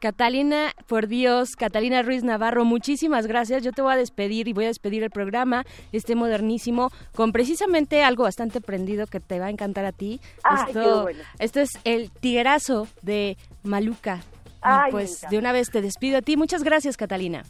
Catalina, 0.07 0.73
por 0.87 1.09
Dios, 1.09 1.57
Catalina 1.57 2.01
Ruiz 2.01 2.23
Navarro, 2.23 2.65
muchísimas 2.65 3.27
gracias. 3.27 3.65
Yo 3.65 3.73
te 3.73 3.83
voy 3.83 3.93
a 3.93 3.97
despedir 3.97 4.47
y 4.47 4.53
voy 4.53 4.67
a 4.67 4.69
despedir 4.69 5.03
el 5.03 5.11
programa, 5.11 5.65
este 5.91 6.15
modernísimo, 6.15 6.93
con 7.17 7.33
precisamente 7.33 8.05
algo 8.05 8.23
bastante 8.23 8.61
prendido 8.61 9.09
que 9.09 9.19
te 9.19 9.41
va 9.41 9.47
a 9.47 9.51
encantar 9.51 9.85
a 9.85 9.91
ti. 9.91 10.21
Esto, 10.69 11.09
esto 11.41 11.59
es 11.59 11.71
el 11.83 12.13
tiguerazo 12.13 12.87
de 13.03 13.37
Maluca. 13.65 14.21
Ay, 14.61 14.93
pues 14.93 15.23
de 15.29 15.39
una 15.39 15.51
vez 15.51 15.71
te 15.71 15.83
despido 15.83 16.19
a 16.19 16.23
ti. 16.23 16.37
Muchas 16.37 16.63
gracias, 16.63 16.97
Catalina. 16.97 17.43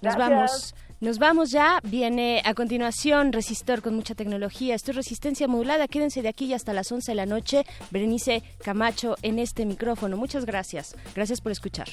Nos 0.00 0.16
vamos 0.16 0.76
nos 1.00 1.18
vamos 1.18 1.50
ya, 1.50 1.80
viene 1.82 2.40
a 2.44 2.54
continuación 2.54 3.32
Resistor 3.32 3.82
con 3.82 3.94
mucha 3.94 4.14
tecnología. 4.14 4.74
Esto 4.74 4.92
es 4.92 4.96
Resistencia 4.96 5.48
Modulada, 5.48 5.88
quédense 5.88 6.22
de 6.22 6.28
aquí 6.28 6.54
hasta 6.54 6.72
las 6.72 6.90
11 6.90 7.10
de 7.10 7.16
la 7.16 7.26
noche. 7.26 7.66
Berenice 7.90 8.42
Camacho 8.62 9.16
en 9.22 9.38
este 9.38 9.66
micrófono. 9.66 10.16
Muchas 10.16 10.46
gracias. 10.46 10.96
Gracias 11.14 11.40
por 11.40 11.52
escuchar. 11.52 11.88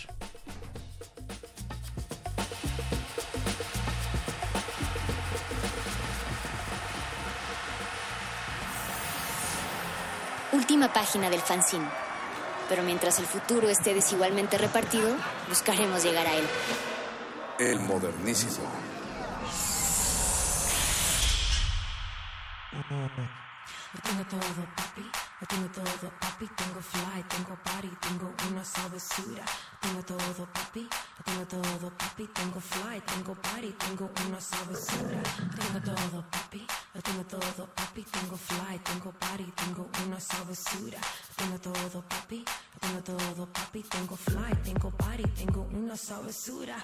Última 10.53 10.93
página 10.93 11.29
del 11.29 11.41
fanzine. 11.41 11.87
Pero 12.69 12.83
mientras 12.83 13.19
el 13.19 13.25
futuro 13.25 13.67
esté 13.67 13.93
desigualmente 13.93 14.57
repartido, 14.57 15.09
buscaremos 15.49 16.03
llegar 16.03 16.27
a 16.27 16.35
él. 16.35 16.45
El 17.59 17.79
modernísimo. 17.79 18.90
Lo 22.91 24.01
tengo 24.01 24.25
todo, 24.25 24.65
papi, 24.75 25.01
lo 25.39 25.47
tengo 25.47 25.67
todo, 25.69 26.11
papi. 26.19 26.45
Tengo 26.57 26.81
fly, 26.81 27.23
tengo 27.29 27.55
party, 27.63 27.87
tengo 28.01 28.33
una 28.49 28.65
sabrosura. 28.65 29.45
Tengo 29.79 30.03
todo, 30.03 30.45
papi, 30.51 30.89
lo 31.17 31.23
tengo 31.23 31.45
todo, 31.45 31.89
papi. 31.97 32.27
Tengo 32.27 32.59
fly, 32.59 32.99
tengo 33.01 33.33
party, 33.35 33.71
tengo 33.79 34.11
una 34.27 34.41
sabrosura. 34.41 35.23
Tengo 35.55 35.79
todo, 35.85 36.25
papi, 36.29 36.67
lo 36.93 37.01
tengo 37.01 37.23
todo, 37.23 37.65
papi. 37.73 38.03
Tengo 38.03 38.35
fly, 38.35 38.79
tengo 38.79 39.11
party, 39.13 39.53
tengo 39.55 39.89
una 40.05 40.19
sabrosura. 40.19 40.99
Tengo 41.37 41.59
todo, 41.59 42.01
papi, 42.09 42.43
lo 42.73 42.79
tengo 42.79 43.01
todo, 43.03 43.45
papi. 43.53 43.83
Tengo 43.83 44.17
fly, 44.17 44.55
tengo 44.63 44.91
party, 44.91 45.23
tengo 45.29 45.61
una 45.71 45.95
sabrosura. 45.95 46.75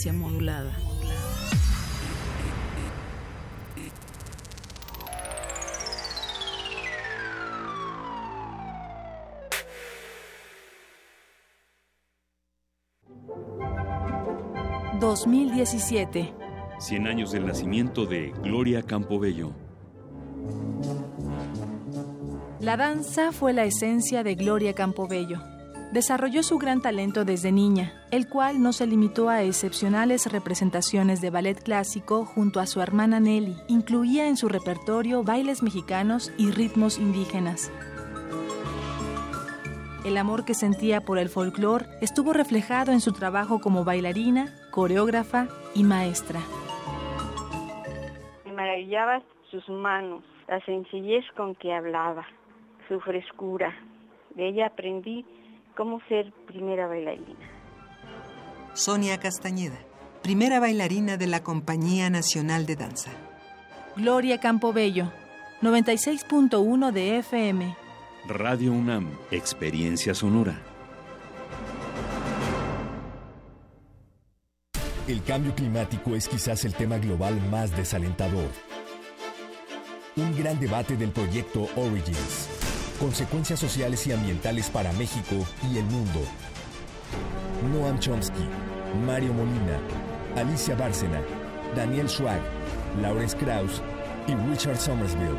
Resistencia 0.00 0.12
modulada. 0.14 0.72
...2017... 15.00 16.34
100 16.78 17.06
años 17.06 17.32
del 17.32 17.46
nacimiento 17.46 18.06
de 18.06 18.32
Gloria 18.42 18.82
Campobello. 18.82 19.52
La 22.60 22.78
danza 22.78 23.32
fue 23.32 23.52
la 23.52 23.64
esencia 23.64 24.22
de 24.22 24.34
Gloria 24.34 24.74
Campobello. 24.74 25.49
Desarrolló 25.92 26.44
su 26.44 26.56
gran 26.58 26.80
talento 26.80 27.24
desde 27.24 27.50
niña, 27.50 27.92
el 28.12 28.28
cual 28.28 28.62
no 28.62 28.72
se 28.72 28.86
limitó 28.86 29.28
a 29.28 29.42
excepcionales 29.42 30.30
representaciones 30.30 31.20
de 31.20 31.30
ballet 31.30 31.60
clásico 31.60 32.24
junto 32.24 32.60
a 32.60 32.66
su 32.66 32.80
hermana 32.80 33.18
Nelly. 33.18 33.56
Incluía 33.66 34.28
en 34.28 34.36
su 34.36 34.48
repertorio 34.48 35.24
bailes 35.24 35.64
mexicanos 35.64 36.32
y 36.38 36.52
ritmos 36.52 36.96
indígenas. 36.98 37.72
El 40.04 40.16
amor 40.16 40.44
que 40.44 40.54
sentía 40.54 41.00
por 41.00 41.18
el 41.18 41.28
folclore 41.28 41.86
estuvo 42.00 42.32
reflejado 42.32 42.92
en 42.92 43.00
su 43.00 43.12
trabajo 43.12 43.60
como 43.60 43.84
bailarina, 43.84 44.54
coreógrafa 44.70 45.48
y 45.74 45.82
maestra. 45.82 46.38
Me 48.44 48.52
maravillaba 48.52 49.22
sus 49.50 49.68
manos, 49.68 50.22
la 50.46 50.64
sencillez 50.64 51.24
con 51.36 51.56
que 51.56 51.74
hablaba, 51.74 52.24
su 52.86 53.00
frescura. 53.00 53.74
De 54.36 54.48
ella 54.48 54.68
aprendí 54.68 55.26
cómo 55.76 56.00
ser 56.08 56.32
primera 56.46 56.86
bailarina. 56.86 57.48
Sonia 58.74 59.18
Castañeda, 59.18 59.78
primera 60.22 60.60
bailarina 60.60 61.16
de 61.16 61.26
la 61.26 61.42
Compañía 61.42 62.10
Nacional 62.10 62.66
de 62.66 62.76
Danza. 62.76 63.10
Gloria 63.96 64.38
Campobello, 64.38 65.12
96.1 65.62 66.92
de 66.92 67.18
FM. 67.18 67.76
Radio 68.26 68.72
UNAM, 68.72 69.10
Experiencia 69.30 70.14
Sonora. 70.14 70.60
El 75.08 75.24
cambio 75.24 75.54
climático 75.54 76.14
es 76.14 76.28
quizás 76.28 76.64
el 76.64 76.74
tema 76.74 76.98
global 76.98 77.40
más 77.50 77.76
desalentador. 77.76 78.48
Un 80.16 80.36
gran 80.38 80.60
debate 80.60 80.96
del 80.96 81.10
proyecto 81.10 81.68
Origins. 81.74 82.59
Consecuencias 83.00 83.58
sociales 83.58 84.06
y 84.06 84.12
ambientales 84.12 84.68
para 84.68 84.92
México 84.92 85.34
y 85.72 85.78
el 85.78 85.86
mundo. 85.86 86.20
Noam 87.72 87.98
Chomsky, 87.98 88.46
Mario 89.06 89.32
Molina, 89.32 89.80
Alicia 90.36 90.76
Bárcena, 90.76 91.22
Daniel 91.74 92.10
Schwag, 92.10 92.42
Lawrence 93.00 93.34
Krauss 93.38 93.80
y 94.28 94.34
Richard 94.50 94.76
Somersville. 94.76 95.38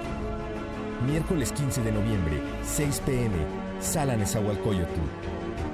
Miércoles 1.05 1.51
15 1.51 1.83
de 1.83 1.91
noviembre, 1.91 2.41
6 2.63 2.99
pm, 3.05 3.35
Sala 3.79 4.17
Nezahualcóyotl. 4.17 4.99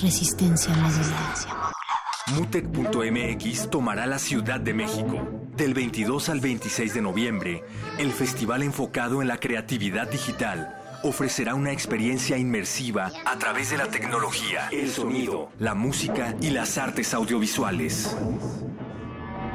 Resistencia 0.00 0.74
modulada. 0.74 1.72
Mutec.mx 2.34 3.70
tomará 3.70 4.06
la 4.06 4.18
Ciudad 4.18 4.60
de 4.60 4.74
México. 4.74 5.28
Del 5.56 5.74
22 5.74 6.28
al 6.28 6.40
26 6.40 6.94
de 6.94 7.02
noviembre, 7.02 7.64
el 7.98 8.12
festival 8.12 8.62
enfocado 8.62 9.22
en 9.22 9.28
la 9.28 9.38
creatividad 9.38 10.08
digital 10.08 10.80
ofrecerá 11.02 11.54
una 11.54 11.70
experiencia 11.70 12.38
inmersiva 12.38 13.12
a 13.26 13.38
través 13.38 13.70
de 13.70 13.76
la 13.76 13.86
tecnología, 13.88 14.68
el 14.72 14.90
sonido, 14.90 15.50
la 15.58 15.74
música 15.74 16.34
y 16.40 16.50
las 16.50 16.78
artes 16.78 17.12
audiovisuales. 17.12 18.16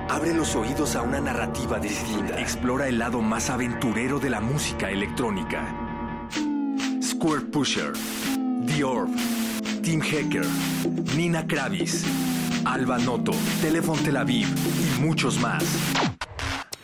Abre 0.10 0.34
los 0.34 0.56
oídos 0.56 0.96
a 0.96 1.02
una 1.02 1.20
narrativa 1.22 1.80
distinta. 1.80 2.40
Explora 2.40 2.88
el 2.88 3.00
lado 3.00 3.22
más 3.22 3.50
aventurero 3.50 4.20
de 4.20 4.30
la 4.30 4.42
música 4.42 4.90
electrónica. 4.90 5.76
Square 7.02 7.42
Pusher, 7.52 7.94
The 8.66 8.84
Orb, 8.84 9.10
Tim 9.82 10.02
Hacker, 10.02 10.46
Nina 11.16 11.46
Kravis, 11.48 12.06
Alba 12.66 12.98
Noto, 12.98 13.32
Telefon 13.62 13.98
Tel 14.04 14.18
Aviv 14.18 14.48
y 14.48 15.02
muchos 15.02 15.40
más. 15.40 15.64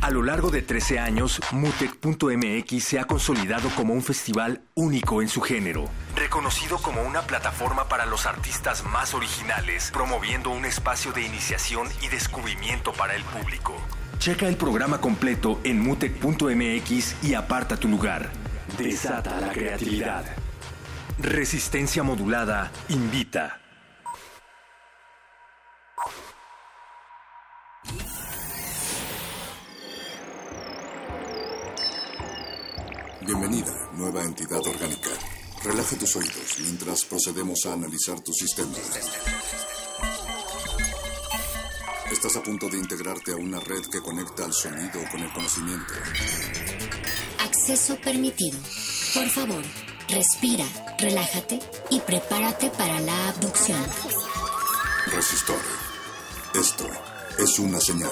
A 0.01 0.11
lo 0.11 0.21
largo 0.21 0.51
de 0.51 0.61
13 0.61 0.99
años, 0.99 1.41
Mutec.mx 1.51 2.83
se 2.83 2.99
ha 2.99 3.05
consolidado 3.05 3.69
como 3.69 3.93
un 3.93 4.03
festival 4.03 4.61
único 4.75 5.21
en 5.23 5.29
su 5.29 5.41
género, 5.41 5.89
reconocido 6.15 6.77
como 6.77 7.01
una 7.01 7.23
plataforma 7.23 7.87
para 7.87 8.05
los 8.05 8.27
artistas 8.27 8.83
más 8.83 9.15
originales, 9.15 9.89
promoviendo 9.91 10.51
un 10.51 10.65
espacio 10.65 11.11
de 11.11 11.23
iniciación 11.23 11.87
y 12.03 12.09
descubrimiento 12.09 12.93
para 12.93 13.15
el 13.15 13.23
público. 13.23 13.75
Checa 14.19 14.47
el 14.47 14.57
programa 14.57 15.01
completo 15.01 15.59
en 15.63 15.79
mutec.mx 15.79 17.23
y 17.23 17.33
aparta 17.33 17.75
tu 17.77 17.87
lugar. 17.87 18.29
Desata 18.77 19.41
la 19.41 19.49
creatividad. 19.49 20.23
Resistencia 21.17 22.03
modulada 22.03 22.69
invita. 22.89 23.61
Bienvenida, 33.21 33.71
nueva 33.93 34.23
entidad 34.23 34.59
orgánica. 34.59 35.09
Relaja 35.63 35.95
tus 35.97 36.17
oídos 36.17 36.59
mientras 36.59 37.05
procedemos 37.05 37.65
a 37.65 37.73
analizar 37.73 38.19
tu 38.19 38.33
sistema. 38.33 38.75
Estás 42.11 42.35
a 42.35 42.43
punto 42.43 42.67
de 42.67 42.77
integrarte 42.77 43.31
a 43.31 43.37
una 43.37 43.61
red 43.61 43.85
que 43.89 44.01
conecta 44.01 44.43
al 44.43 44.51
sonido 44.51 44.99
con 45.09 45.21
el 45.21 45.31
conocimiento. 45.31 45.93
Acceso 47.39 47.95
permitido. 48.01 48.59
Por 49.13 49.29
favor, 49.29 49.63
respira, 50.09 50.65
relájate 50.97 51.59
y 51.89 51.99
prepárate 51.99 52.69
para 52.71 52.99
la 52.99 53.29
abducción. 53.29 53.83
Resistor. 55.07 55.59
Esto 56.53 56.87
es 57.37 57.59
una 57.59 57.79
señal. 57.79 58.11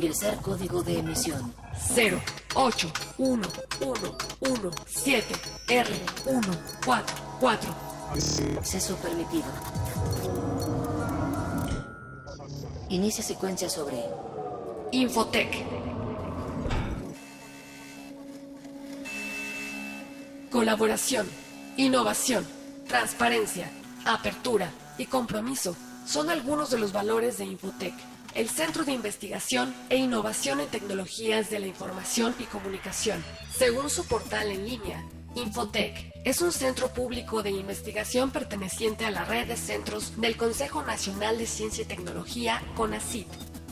Ingresar 0.00 0.40
código 0.40 0.82
de 0.82 0.98
emisión. 0.98 1.52
0, 1.94 2.18
8, 2.54 2.92
1, 3.18 3.48
1, 3.82 4.18
1, 4.40 4.70
7, 4.86 5.34
R, 5.68 5.90
1, 6.24 6.40
4, 6.86 7.16
4. 7.38 7.74
Acceso 8.56 8.96
permitido. 8.96 9.44
Inicia 12.88 13.22
secuencia 13.22 13.68
sobre 13.68 14.02
Infotec. 14.90 15.66
Colaboración, 20.50 21.28
innovación, 21.76 22.46
transparencia, 22.88 23.70
apertura 24.06 24.72
y 24.96 25.04
compromiso 25.04 25.76
son 26.06 26.30
algunos 26.30 26.70
de 26.70 26.78
los 26.78 26.90
valores 26.94 27.36
de 27.36 27.44
Infotec, 27.44 27.92
el 28.34 28.48
Centro 28.48 28.84
de 28.84 28.92
Investigación 28.92 29.74
e 29.88 29.96
Innovación 29.96 30.60
en 30.60 30.68
Tecnologías 30.68 31.50
de 31.50 31.58
la 31.58 31.66
Información 31.66 32.34
y 32.38 32.44
Comunicación. 32.44 33.24
Según 33.56 33.90
su 33.90 34.06
portal 34.06 34.50
en 34.50 34.66
línea, 34.66 35.04
Infotec 35.34 36.10
es 36.24 36.40
un 36.42 36.52
centro 36.52 36.88
público 36.88 37.42
de 37.42 37.50
investigación 37.50 38.30
perteneciente 38.30 39.04
a 39.04 39.10
la 39.10 39.24
red 39.24 39.46
de 39.46 39.56
centros 39.56 40.20
del 40.20 40.36
Consejo 40.36 40.82
Nacional 40.82 41.38
de 41.38 41.46
Ciencia 41.46 41.82
y 41.82 41.86
Tecnología, 41.86 42.62
CONACYT. 42.76 43.28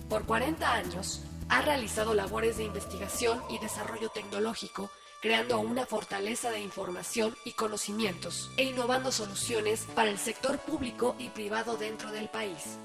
Por 0.09 0.25
40 0.25 0.73
años, 0.73 1.23
ha 1.49 1.63
realizado 1.63 2.15
labores 2.15 2.57
de 2.57 2.65
investigación 2.65 3.41
y 3.51 3.59
desarrollo 3.59 4.09
tecnológico, 4.11 4.91
creando 5.21 5.59
una 5.59 5.87
fortaleza 5.87 6.51
de 6.51 6.61
información 6.61 7.37
y 7.45 7.53
conocimientos 7.53 8.51
e 8.57 8.65
innovando 8.65 9.11
soluciones 9.13 9.87
para 9.95 10.11
el 10.11 10.19
sector 10.19 10.59
público 10.59 11.17
y 11.19 11.29
privado 11.29 11.77
dentro 11.77 12.13
del 12.13 12.29
país. 12.29 12.79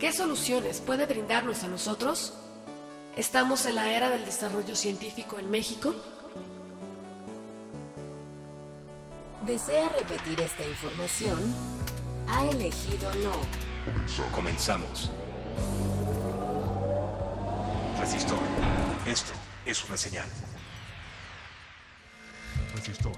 ¿Qué 0.00 0.14
soluciones 0.14 0.80
puede 0.80 1.04
brindarnos 1.04 1.62
a 1.62 1.68
nosotros? 1.68 2.32
¿Estamos 3.18 3.66
en 3.66 3.74
la 3.74 3.92
era 3.92 4.08
del 4.08 4.24
desarrollo 4.24 4.74
científico 4.74 5.38
en 5.38 5.50
México? 5.50 5.94
¿Desea 9.46 9.90
repetir 9.90 10.40
esta 10.40 10.66
información? 10.66 11.38
Ha 12.28 12.46
elegido 12.46 13.12
no. 13.16 13.32
Comenzamos. 14.32 15.10
Resistor. 18.00 18.38
Esto 19.06 19.32
es 19.66 19.84
una 19.84 19.98
señal. 19.98 20.28
Resistor. 22.74 23.12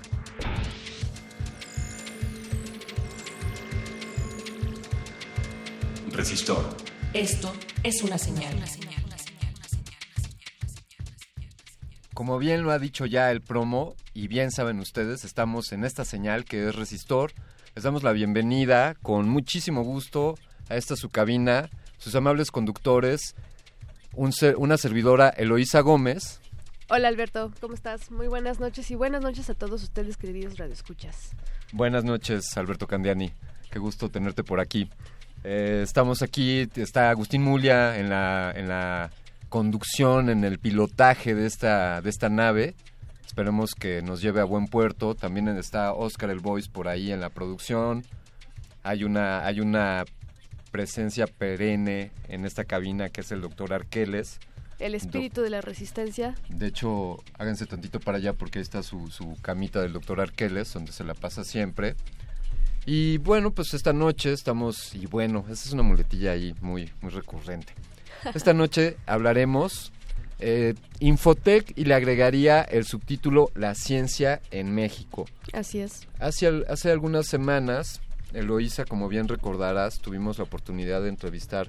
Resistor. 6.12 6.64
Esto 7.14 7.52
es 7.82 8.02
una 8.02 8.18
señal. 8.18 8.54
Como 12.14 12.38
bien 12.38 12.62
lo 12.62 12.70
ha 12.70 12.78
dicho 12.78 13.06
ya 13.06 13.30
el 13.30 13.40
promo, 13.40 13.96
y 14.14 14.28
bien 14.28 14.50
saben 14.50 14.78
ustedes, 14.78 15.24
estamos 15.24 15.72
en 15.72 15.84
esta 15.84 16.04
señal 16.04 16.44
que 16.44 16.68
es 16.68 16.74
Resistor. 16.76 17.32
Les 17.74 17.84
damos 17.84 18.02
la 18.02 18.12
bienvenida 18.12 18.94
con 19.02 19.28
muchísimo 19.28 19.82
gusto 19.82 20.36
a 20.68 20.76
esta 20.76 20.94
su 20.96 21.08
cabina, 21.08 21.70
sus 21.98 22.14
amables 22.14 22.50
conductores, 22.50 23.34
un 24.14 24.32
ser- 24.32 24.56
una 24.56 24.76
servidora 24.76 25.30
Eloísa 25.30 25.80
Gómez. 25.80 26.40
Hola 26.90 27.08
Alberto, 27.08 27.50
¿cómo 27.60 27.72
estás? 27.74 28.10
Muy 28.10 28.28
buenas 28.28 28.60
noches 28.60 28.90
y 28.90 28.94
buenas 28.94 29.22
noches 29.22 29.48
a 29.48 29.54
todos 29.54 29.82
ustedes, 29.82 30.18
queridos 30.18 30.58
radioescuchas. 30.58 31.30
Buenas 31.72 32.04
noches, 32.04 32.54
Alberto 32.58 32.86
Candiani. 32.86 33.32
Qué 33.70 33.78
gusto 33.78 34.10
tenerte 34.10 34.44
por 34.44 34.60
aquí. 34.60 34.90
Eh, 35.44 35.80
estamos 35.82 36.22
aquí, 36.22 36.68
está 36.76 37.10
Agustín 37.10 37.42
Mulia 37.42 37.98
en 37.98 38.08
la, 38.08 38.52
en 38.54 38.68
la 38.68 39.10
conducción, 39.48 40.30
en 40.30 40.44
el 40.44 40.58
pilotaje 40.58 41.34
de 41.34 41.46
esta, 41.46 42.00
de 42.00 42.10
esta 42.10 42.28
nave. 42.28 42.74
Esperemos 43.26 43.74
que 43.74 44.02
nos 44.02 44.20
lleve 44.20 44.40
a 44.40 44.44
buen 44.44 44.66
puerto. 44.66 45.14
También 45.14 45.48
está 45.48 45.92
Oscar 45.94 46.30
el 46.30 46.40
Voice 46.40 46.70
por 46.70 46.86
ahí 46.86 47.12
en 47.12 47.20
la 47.20 47.30
producción. 47.30 48.04
Hay 48.82 49.04
una, 49.04 49.44
hay 49.44 49.60
una 49.60 50.04
presencia 50.70 51.26
perenne 51.26 52.12
en 52.28 52.44
esta 52.44 52.64
cabina 52.64 53.08
que 53.08 53.22
es 53.22 53.32
el 53.32 53.40
doctor 53.40 53.72
Arqueles. 53.72 54.38
El 54.78 54.94
espíritu 54.94 55.42
de 55.42 55.50
la 55.50 55.60
resistencia. 55.60 56.34
De 56.48 56.66
hecho, 56.66 57.22
háganse 57.38 57.66
tantito 57.66 58.00
para 58.00 58.18
allá 58.18 58.32
porque 58.32 58.58
ahí 58.58 58.62
está 58.62 58.82
su, 58.82 59.10
su 59.10 59.36
camita 59.40 59.80
del 59.80 59.92
doctor 59.92 60.20
Arqueles, 60.20 60.72
donde 60.72 60.92
se 60.92 61.04
la 61.04 61.14
pasa 61.14 61.44
siempre. 61.44 61.94
Y 62.84 63.18
bueno, 63.18 63.52
pues 63.52 63.74
esta 63.74 63.92
noche 63.92 64.32
estamos, 64.32 64.94
y 64.94 65.06
bueno, 65.06 65.44
esa 65.48 65.66
es 65.66 65.72
una 65.72 65.82
muletilla 65.82 66.32
ahí 66.32 66.54
muy, 66.60 66.90
muy 67.00 67.10
recurrente. 67.10 67.72
Esta 68.34 68.52
noche 68.54 68.96
hablaremos 69.06 69.92
eh, 70.44 70.74
Infotec 70.98 71.72
y 71.76 71.84
le 71.84 71.94
agregaría 71.94 72.62
el 72.62 72.84
subtítulo 72.84 73.52
La 73.54 73.76
ciencia 73.76 74.42
en 74.50 74.74
México. 74.74 75.26
Así 75.52 75.78
es. 75.78 76.08
Hace, 76.18 76.64
hace 76.68 76.90
algunas 76.90 77.28
semanas, 77.28 78.00
Eloísa, 78.32 78.84
como 78.84 79.08
bien 79.08 79.28
recordarás, 79.28 80.00
tuvimos 80.00 80.38
la 80.38 80.44
oportunidad 80.44 81.02
de 81.02 81.10
entrevistar 81.10 81.68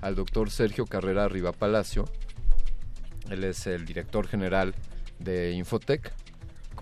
al 0.00 0.14
doctor 0.14 0.50
Sergio 0.50 0.86
Carrera 0.86 1.28
Riva 1.28 1.50
Palacio. 1.50 2.04
Él 3.28 3.42
es 3.42 3.66
el 3.66 3.84
director 3.84 4.28
general 4.28 4.74
de 5.18 5.52
Infotec. 5.52 6.12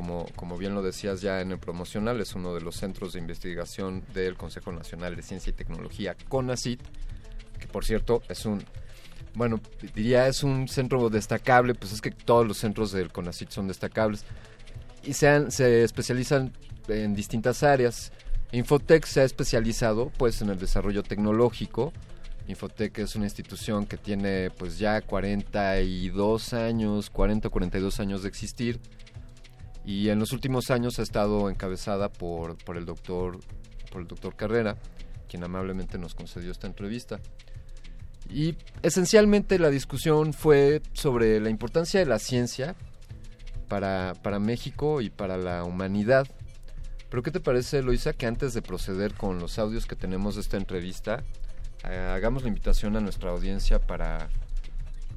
Como, 0.01 0.25
como 0.35 0.57
bien 0.57 0.75
lo 0.75 0.81
decías 0.81 1.21
ya 1.21 1.43
en 1.43 1.53
el 1.53 1.59
promocional, 1.59 2.23
es 2.23 2.35
uno 2.35 2.55
de 2.55 2.63
los 2.63 2.75
centros 2.77 3.13
de 3.13 3.19
investigación 3.19 4.03
del 4.15 4.35
Consejo 4.35 4.73
Nacional 4.73 5.15
de 5.15 5.21
Ciencia 5.21 5.51
y 5.51 5.53
Tecnología, 5.53 6.17
CONACYT, 6.31 6.81
que 7.59 7.67
por 7.67 7.85
cierto 7.85 8.23
es 8.31 8.47
un, 8.47 8.65
bueno, 9.35 9.61
diría 9.95 10.27
es 10.27 10.43
un 10.43 10.69
centro 10.69 11.11
destacable, 11.11 11.75
pues 11.75 11.93
es 11.93 12.01
que 12.01 12.11
todos 12.13 12.47
los 12.49 12.57
centros 12.57 12.93
del 12.93 13.13
CONACYT 13.13 13.51
son 13.51 13.69
destacables 13.69 14.25
y 15.05 15.13
se, 15.13 15.29
han- 15.29 15.51
se 15.51 15.85
especializan 15.85 16.51
en 16.89 17.15
distintas 17.15 17.63
áreas. 17.63 18.11
Infotec 18.53 19.05
se 19.05 19.21
ha 19.21 19.25
especializado 19.25 20.11
pues 20.17 20.41
en 20.41 20.49
el 20.49 20.59
desarrollo 20.59 21.03
tecnológico. 21.03 21.93
Infotec 22.49 22.99
es 23.01 23.17
una 23.17 23.27
institución 23.27 23.85
que 23.85 23.99
tiene 23.99 24.51
pues 24.51 24.79
ya 24.79 25.03
42 25.03 26.55
años, 26.55 27.11
40 27.11 27.49
o 27.49 27.51
42 27.51 28.01
años 28.01 28.23
de 28.23 28.29
existir 28.31 28.81
y 29.85 30.09
en 30.09 30.19
los 30.19 30.33
últimos 30.33 30.71
años 30.71 30.99
ha 30.99 31.03
estado 31.03 31.51
encabezada 31.51 32.11
por, 32.11 32.57
por 32.59 32.77
el 32.77 32.85
doctor 32.87 33.39
por 33.91 34.01
el 34.01 34.09
doctor 34.09 34.35
Carrera, 34.37 34.77
quien 35.29 35.45
amablemente 35.45 35.99
nos 35.99 36.15
concedió 36.15 36.51
esta 36.51 36.67
entrevista. 36.67 37.21
Y 38.31 38.57
esencialmente 38.83 39.59
la 39.59 39.71
discusión 39.71 40.33
fue 40.33 40.83
sobre 40.93 41.41
la 41.41 41.51
importancia 41.51 42.01
de 42.01 42.07
la 42.07 42.19
ciencia 42.19 42.77
para, 43.69 44.15
para 44.23 44.39
México 44.39 45.01
y 45.01 45.11
para 45.11 45.37
la 45.37 45.65
humanidad. 45.65 46.27
Pero 47.09 47.23
¿qué 47.25 47.33
te 47.33 47.41
parece, 47.41 47.83
Loisa, 47.83 48.13
que 48.13 48.27
antes 48.27 48.55
de 48.55 48.63
proceder 48.63 49.15
con 49.15 49.41
los 49.41 49.59
audios 49.59 49.87
que 49.87 49.97
tenemos 49.97 50.37
de 50.37 50.43
esta 50.43 50.57
entrevista, 50.57 51.25
eh, 51.89 51.97
hagamos 52.15 52.43
la 52.43 52.49
invitación 52.49 52.97
a 52.97 53.01
nuestra 53.01 53.31
audiencia 53.31 53.81
para 53.81 54.29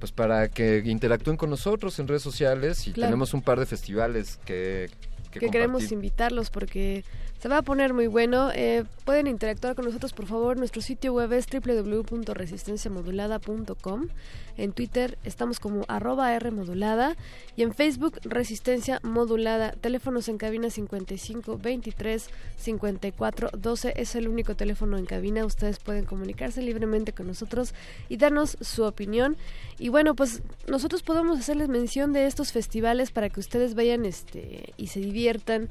pues 0.04 0.12
para 0.12 0.50
que 0.50 0.84
interactúen 0.86 1.38
con 1.38 1.50
nosotros 1.50 1.98
en 1.98 2.10
redes 2.10 2.22
sociales 2.22 2.88
y 2.88 2.92
Claro. 2.92 3.12
tenemos 3.12 3.34
un 3.34 3.42
par 3.42 3.58
de 3.58 3.66
festivales 3.66 4.38
que, 4.44 4.90
que 5.32 5.40
que 5.40 5.50
queremos 5.50 5.90
invitarlos 5.94 6.50
porque 6.50 7.06
se 7.44 7.50
va 7.50 7.58
a 7.58 7.62
poner 7.62 7.94
muy 7.94 8.08
bueno. 8.08 8.52
Eh, 8.56 8.86
pueden 9.04 9.28
interactuar 9.28 9.76
con 9.76 9.84
nosotros, 9.84 10.14
por 10.14 10.28
favor. 10.28 10.56
Nuestro 10.56 10.82
sitio 10.82 11.12
web 11.12 11.34
es 11.34 11.46
www.resistenciamodulada.com. 11.52 14.08
En 14.56 14.72
Twitter 14.72 15.18
estamos 15.26 15.60
como 15.60 15.84
arroba 15.90 16.40
Rmodulada 16.40 17.18
y 17.58 17.64
en 17.64 17.74
Facebook 17.74 18.18
Resistencia 18.24 19.02
Modulada. 19.04 19.74
Teléfonos 19.74 20.30
en 20.30 20.38
cabina 20.38 20.70
55 20.70 21.60
23 21.62 22.30
54 22.56 23.50
12 23.58 23.94
es 23.98 24.16
el 24.16 24.30
único 24.30 24.56
teléfono 24.56 24.98
en 24.98 25.06
cabina. 25.06 25.46
Ustedes 25.46 25.80
pueden 25.80 26.06
comunicarse 26.06 26.62
libremente 26.62 27.12
con 27.12 27.28
nosotros 27.28 27.74
y 28.08 28.16
darnos 28.16 28.56
su 28.62 28.86
opinión. 28.86 29.36
Y 29.80 29.90
bueno, 29.90 30.16
pues 30.16 30.44
nosotros 30.70 31.04
podemos 31.04 31.40
hacerles 31.40 31.68
mención 31.68 32.14
de 32.14 32.26
estos 32.26 32.54
festivales 32.54 33.12
para 33.12 33.28
que 33.28 33.42
ustedes 33.42 33.76
vayan 33.76 34.06
este 34.06 34.72
y 34.78 34.88
se 34.88 35.02
diviertan. 35.02 35.70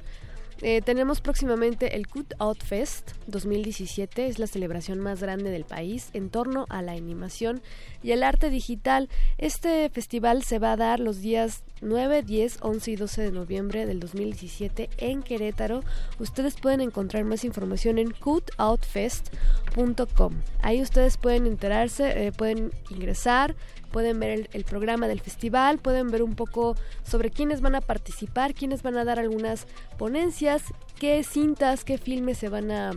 Eh, 0.64 0.80
tenemos 0.80 1.20
próximamente 1.20 1.96
el 1.96 2.06
Cut 2.06 2.34
Out 2.38 2.62
Fest 2.62 3.14
2017, 3.26 4.28
es 4.28 4.38
la 4.38 4.46
celebración 4.46 5.00
más 5.00 5.20
grande 5.20 5.50
del 5.50 5.64
país 5.64 6.10
en 6.12 6.30
torno 6.30 6.66
a 6.68 6.82
la 6.82 6.92
animación 6.92 7.60
y 8.00 8.12
el 8.12 8.22
arte 8.22 8.48
digital. 8.48 9.08
Este 9.38 9.90
festival 9.90 10.44
se 10.44 10.60
va 10.60 10.70
a 10.72 10.76
dar 10.76 11.00
los 11.00 11.20
días 11.20 11.64
9, 11.80 12.22
10, 12.22 12.58
11 12.62 12.90
y 12.92 12.96
12 12.96 13.22
de 13.22 13.32
noviembre 13.32 13.86
del 13.86 13.98
2017 13.98 14.88
en 14.98 15.24
Querétaro. 15.24 15.82
Ustedes 16.20 16.54
pueden 16.54 16.80
encontrar 16.80 17.24
más 17.24 17.42
información 17.44 17.98
en 17.98 18.12
cutoutfest.com. 18.12 20.34
Ahí 20.60 20.80
ustedes 20.80 21.16
pueden 21.16 21.46
enterarse, 21.46 22.26
eh, 22.26 22.30
pueden 22.30 22.70
ingresar, 22.88 23.56
pueden 23.92 24.18
ver 24.18 24.48
el, 24.52 24.64
programa 24.64 25.06
del 25.06 25.20
festival, 25.20 25.78
pueden 25.78 26.10
ver 26.10 26.22
un 26.22 26.34
poco 26.34 26.74
sobre 27.04 27.30
quiénes 27.30 27.60
van 27.60 27.74
a 27.74 27.80
participar, 27.80 28.54
quiénes 28.54 28.82
van 28.82 28.96
a 28.96 29.04
dar 29.04 29.18
algunas 29.18 29.66
ponencias, 29.98 30.62
qué 30.98 31.22
cintas, 31.22 31.84
qué 31.84 31.98
filmes 31.98 32.38
se 32.38 32.48
van 32.48 32.70
a 32.70 32.90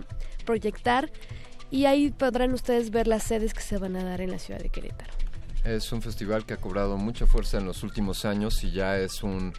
proyectar 0.45 1.11
y 1.69 1.85
ahí 1.85 2.11
podrán 2.11 2.53
ustedes 2.53 2.89
ver 2.89 3.07
las 3.07 3.23
sedes 3.23 3.53
que 3.53 3.61
se 3.61 3.77
van 3.77 3.95
a 3.95 4.03
dar 4.03 4.21
en 4.21 4.31
la 4.31 4.39
ciudad 4.39 4.59
de 4.59 4.69
Querétaro. 4.69 5.11
Es 5.63 5.91
un 5.91 6.01
festival 6.01 6.45
que 6.45 6.53
ha 6.53 6.57
cobrado 6.57 6.97
mucha 6.97 7.25
fuerza 7.25 7.57
en 7.57 7.65
los 7.65 7.83
últimos 7.83 8.23
años 8.23 8.63
y 8.63 8.71
ya 8.71 8.97
es 8.99 9.23
un, 9.23 9.51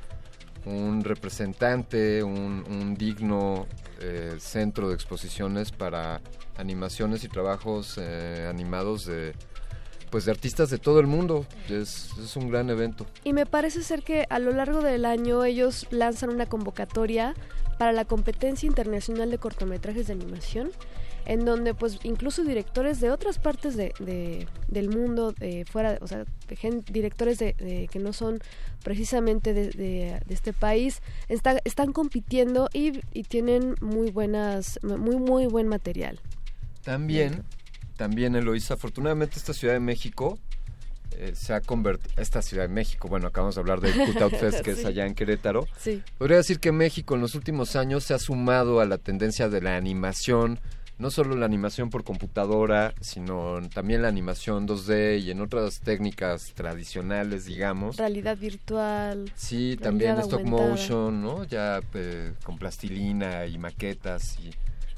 un 0.65 1.03
representante, 1.03 2.23
un, 2.23 2.65
un 2.69 2.95
digno 2.95 3.67
eh, 4.01 4.37
centro 4.39 4.89
de 4.89 4.95
exposiciones 4.95 5.73
para 5.73 6.21
animaciones 6.57 7.25
y 7.25 7.29
trabajos 7.29 7.99
eh, 7.99 8.47
animados 8.49 9.07
de 9.07 9.35
pues 10.11 10.25
de 10.25 10.31
artistas 10.33 10.71
de 10.71 10.79
todo 10.79 11.01
el 11.01 11.07
mundo. 11.07 11.47
Es, 11.69 12.11
es 12.23 12.37
un 12.37 12.49
gran 12.51 12.71
evento. 12.71 13.07
Y 13.25 13.33
me 13.33 13.47
parece 13.47 13.83
ser 13.83 14.03
que 14.03 14.27
a 14.31 14.39
lo 14.39 14.53
largo 14.53 14.81
del 14.83 15.05
año 15.05 15.45
ellos 15.45 15.87
lanzan 15.91 16.31
una 16.31 16.47
convocatoria 16.47 17.35
para 17.79 17.93
la 17.93 18.05
competencia 18.05 18.67
internacional 18.67 19.31
de 19.31 19.39
cortometrajes 19.39 20.07
de 20.07 20.13
animación 20.15 20.71
en 21.27 21.45
donde 21.45 21.75
pues 21.75 21.99
incluso 22.05 22.45
directores 22.45 23.01
de 23.01 23.11
otras 23.11 23.39
partes 23.41 23.77
de, 23.77 23.93
de- 23.99 24.47
del 24.69 24.89
mundo 24.89 25.33
de 25.33 25.65
fuera 25.65 25.99
o 26.01 26.07
sea 26.07 26.25
de 26.49 26.57
gen- 26.57 26.85
directores 26.89 27.39
de, 27.41 27.53
de- 27.55 27.89
que 27.91 27.99
no 27.99 28.13
son 28.13 28.39
precisamente 28.85 29.53
de, 29.53 29.71
de- 29.71 30.21
de 30.25 30.35
este 30.35 30.53
país 30.53 31.03
está- 31.29 31.61
están 31.65 31.93
compitiendo 31.93 32.69
y, 32.73 33.01
y 33.13 33.25
tienen 33.25 33.75
muy 33.81 34.11
buenas 34.13 34.79
muy 34.85 35.17
muy 35.17 35.47
buen 35.47 35.67
material 35.67 36.21
También, 36.85 37.43
también 37.97 38.37
Eloisa, 38.37 38.75
afortunadamente 38.75 39.39
esta 39.39 39.53
Ciudad 39.53 39.75
de 39.75 39.81
México 39.81 40.39
eh, 41.19 41.33
se 41.35 41.55
ha 41.55 41.61
convertido, 41.61 42.13
esta 42.21 42.43
Ciudad 42.43 42.65
de 42.65 42.69
México, 42.69 43.09
bueno, 43.09 43.29
acabamos 43.29 43.55
de 43.55 43.61
hablar 43.61 43.81
del 43.81 43.95
Cutout 43.95 44.35
Fest 44.35 44.61
que 44.63 44.73
es 44.73 44.85
allá 44.85 45.07
en 45.07 45.15
Querétaro. 45.15 45.67
Sí. 45.79 46.03
Podría 46.19 46.37
decir 46.39 46.61
que 46.61 46.73
México 46.73 47.15
en 47.15 47.21
los 47.23 47.35
últimos 47.35 47.75
años 47.77 48.05
se 48.05 48.15
ha 48.15 48.19
sumado 48.19 48.81
a 48.81 48.87
la 48.87 48.99
tendencia 48.99 49.49
de 49.49 49.63
la 49.63 49.77
animación, 49.77 50.59
no 50.99 51.11
solo 51.11 51.35
la 51.37 51.47
animación 51.47 51.91
por 51.91 52.05
computadora, 52.05 52.95
sino 53.01 53.61
también 53.73 54.03
la 54.03 54.09
animación 54.09 54.67
2D 54.67 55.21
y 55.23 55.31
en 55.31 55.41
otras 55.41 55.81
técnicas 55.81 56.53
tradicionales, 56.55 57.45
digamos. 57.45 57.97
realidad 57.97 58.37
virtual 58.37 59.31
Sí, 59.37 59.77
también 59.81 60.17
realidad 60.17 60.25
stop 60.25 60.41
aumentada. 60.41 60.69
motion, 60.71 61.23
¿no? 61.23 61.45
Ya 61.45 61.81
eh, 61.95 62.33
con 62.45 62.59
plastilina 62.59 63.47
y 63.47 63.59
maquetas 63.59 64.39
y 64.41 64.51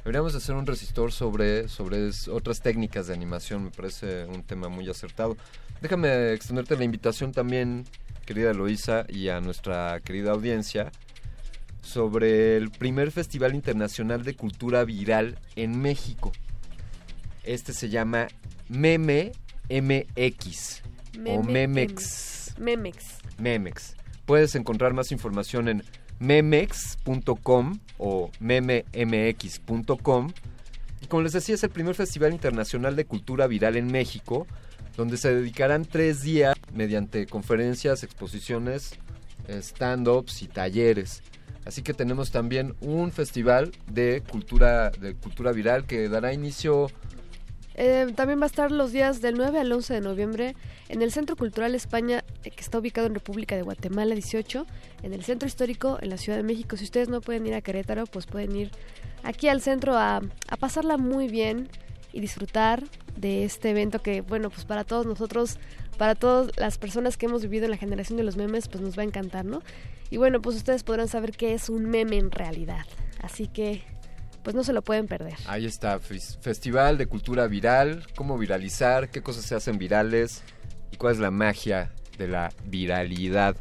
deberíamos 0.08 0.34
hacer 0.34 0.54
un 0.54 0.64
resistor 0.64 1.12
sobre 1.12 1.68
sobre 1.68 2.08
otras 2.30 2.62
técnicas 2.62 3.08
de 3.08 3.12
animación, 3.12 3.64
me 3.64 3.70
parece 3.70 4.24
un 4.24 4.42
tema 4.42 4.70
muy 4.70 4.88
acertado. 4.88 5.36
Déjame 5.82 6.32
extenderte 6.32 6.78
la 6.78 6.84
invitación 6.84 7.32
también, 7.32 7.84
querida 8.24 8.54
Loisa, 8.54 9.04
y 9.06 9.28
a 9.28 9.42
nuestra 9.42 10.00
querida 10.00 10.30
audiencia 10.30 10.90
sobre 11.82 12.56
el 12.56 12.70
primer 12.70 13.10
Festival 13.10 13.54
Internacional 13.54 14.24
de 14.24 14.34
Cultura 14.34 14.82
Viral 14.84 15.38
en 15.56 15.78
México. 15.78 16.32
Este 17.44 17.74
se 17.74 17.90
llama 17.90 18.28
Meme 18.70 19.32
MX 19.68 20.84
o 21.26 21.42
Meme 21.42 21.68
Memex. 21.68 22.54
memex 22.58 23.18
Memex. 23.36 23.94
Puedes 24.24 24.54
encontrar 24.54 24.94
más 24.94 25.12
información 25.12 25.68
en 25.68 25.82
memex.com 26.18 27.78
o 27.98 28.30
mememx.com. 28.40 30.30
Y 31.00 31.06
como 31.06 31.22
les 31.22 31.32
decía, 31.32 31.54
es 31.54 31.62
el 31.62 31.70
primer 31.70 31.94
Festival 31.94 32.32
Internacional 32.32 32.96
de 32.96 33.04
Cultura 33.04 33.46
Viral 33.46 33.76
en 33.76 33.86
México, 33.86 34.46
donde 34.96 35.16
se 35.16 35.32
dedicarán 35.34 35.84
tres 35.84 36.22
días 36.22 36.56
mediante 36.74 37.26
conferencias, 37.26 38.02
exposiciones, 38.02 38.98
stand-ups 39.48 40.42
y 40.42 40.48
talleres. 40.48 41.22
Así 41.64 41.82
que 41.82 41.94
tenemos 41.94 42.30
también 42.30 42.74
un 42.80 43.12
festival 43.12 43.72
de 43.86 44.22
cultura, 44.28 44.90
de 44.90 45.14
cultura 45.14 45.52
viral 45.52 45.84
que 45.84 46.08
dará 46.08 46.32
inicio 46.32 46.90
Eh, 47.80 48.12
también 48.16 48.40
va 48.40 48.42
a 48.42 48.46
estar 48.46 48.72
los 48.72 48.90
días 48.90 49.20
del 49.20 49.36
9 49.36 49.60
al 49.60 49.70
11 49.70 49.94
de 49.94 50.00
noviembre 50.00 50.56
en 50.88 51.00
el 51.00 51.12
Centro 51.12 51.36
Cultural 51.36 51.76
España, 51.76 52.24
eh, 52.42 52.50
que 52.50 52.60
está 52.60 52.76
ubicado 52.80 53.06
en 53.06 53.14
República 53.14 53.54
de 53.54 53.62
Guatemala 53.62 54.14
18, 54.14 54.66
en 55.04 55.12
el 55.14 55.22
Centro 55.22 55.46
Histórico, 55.46 55.96
en 56.00 56.10
la 56.10 56.16
Ciudad 56.16 56.36
de 56.38 56.42
México. 56.42 56.76
Si 56.76 56.82
ustedes 56.82 57.08
no 57.08 57.20
pueden 57.20 57.46
ir 57.46 57.54
a 57.54 57.60
Querétaro, 57.60 58.06
pues 58.06 58.26
pueden 58.26 58.56
ir 58.56 58.72
aquí 59.22 59.46
al 59.46 59.60
centro 59.60 59.96
a, 59.96 60.16
a 60.16 60.56
pasarla 60.56 60.96
muy 60.96 61.28
bien 61.28 61.68
y 62.12 62.18
disfrutar 62.18 62.82
de 63.16 63.44
este 63.44 63.70
evento 63.70 64.00
que, 64.00 64.22
bueno, 64.22 64.50
pues 64.50 64.64
para 64.64 64.82
todos 64.82 65.06
nosotros, 65.06 65.56
para 65.98 66.16
todas 66.16 66.50
las 66.56 66.78
personas 66.78 67.16
que 67.16 67.26
hemos 67.26 67.42
vivido 67.42 67.66
en 67.66 67.70
la 67.70 67.76
generación 67.76 68.16
de 68.16 68.24
los 68.24 68.36
memes, 68.36 68.66
pues 68.66 68.82
nos 68.82 68.98
va 68.98 69.02
a 69.02 69.06
encantar, 69.06 69.44
¿no? 69.44 69.62
Y 70.10 70.16
bueno, 70.16 70.42
pues 70.42 70.56
ustedes 70.56 70.82
podrán 70.82 71.06
saber 71.06 71.30
qué 71.30 71.54
es 71.54 71.68
un 71.68 71.88
meme 71.88 72.16
en 72.16 72.32
realidad. 72.32 72.86
Así 73.22 73.46
que, 73.46 73.84
pues 74.48 74.54
no 74.54 74.64
se 74.64 74.72
lo 74.72 74.80
pueden 74.80 75.06
perder. 75.06 75.34
Ahí 75.46 75.66
está, 75.66 75.98
fes- 76.00 76.38
Festival 76.40 76.96
de 76.96 77.04
Cultura 77.04 77.46
Viral, 77.48 78.06
cómo 78.16 78.38
viralizar, 78.38 79.10
qué 79.10 79.20
cosas 79.20 79.44
se 79.44 79.54
hacen 79.54 79.76
virales 79.76 80.42
y 80.90 80.96
cuál 80.96 81.12
es 81.12 81.18
la 81.20 81.30
magia 81.30 81.92
de 82.16 82.28
la 82.28 82.50
viralidad. 82.64 83.56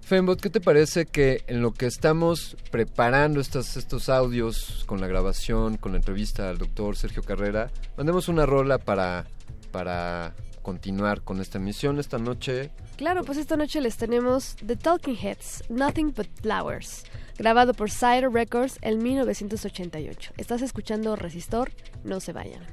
Fembot, 0.00 0.40
¿qué 0.40 0.50
te 0.50 0.60
parece 0.60 1.06
que 1.06 1.44
en 1.46 1.62
lo 1.62 1.72
que 1.72 1.86
estamos 1.86 2.56
preparando 2.72 3.40
estas, 3.40 3.76
estos 3.76 4.08
audios 4.08 4.82
con 4.86 5.00
la 5.00 5.06
grabación, 5.06 5.76
con 5.76 5.92
la 5.92 5.98
entrevista 5.98 6.48
al 6.50 6.58
doctor 6.58 6.96
Sergio 6.96 7.22
Carrera, 7.22 7.70
mandemos 7.96 8.26
una 8.26 8.44
rola 8.44 8.78
para, 8.78 9.26
para 9.70 10.34
continuar 10.62 11.20
con 11.22 11.40
esta 11.40 11.58
emisión 11.58 12.00
esta 12.00 12.18
noche? 12.18 12.70
Claro, 12.98 13.22
pues 13.22 13.38
esta 13.38 13.56
noche 13.56 13.80
les 13.80 13.96
tenemos 13.96 14.56
The 14.66 14.74
Talking 14.74 15.16
Heads, 15.16 15.62
Nothing 15.68 16.12
But 16.16 16.26
Flowers, 16.42 17.04
grabado 17.38 17.72
por 17.72 17.92
Sire 17.92 18.28
Records 18.28 18.76
en 18.82 19.00
1988. 19.00 20.32
Estás 20.36 20.62
escuchando 20.62 21.14
Resistor, 21.14 21.70
no 22.02 22.18
se 22.18 22.32
vayan. 22.32 22.66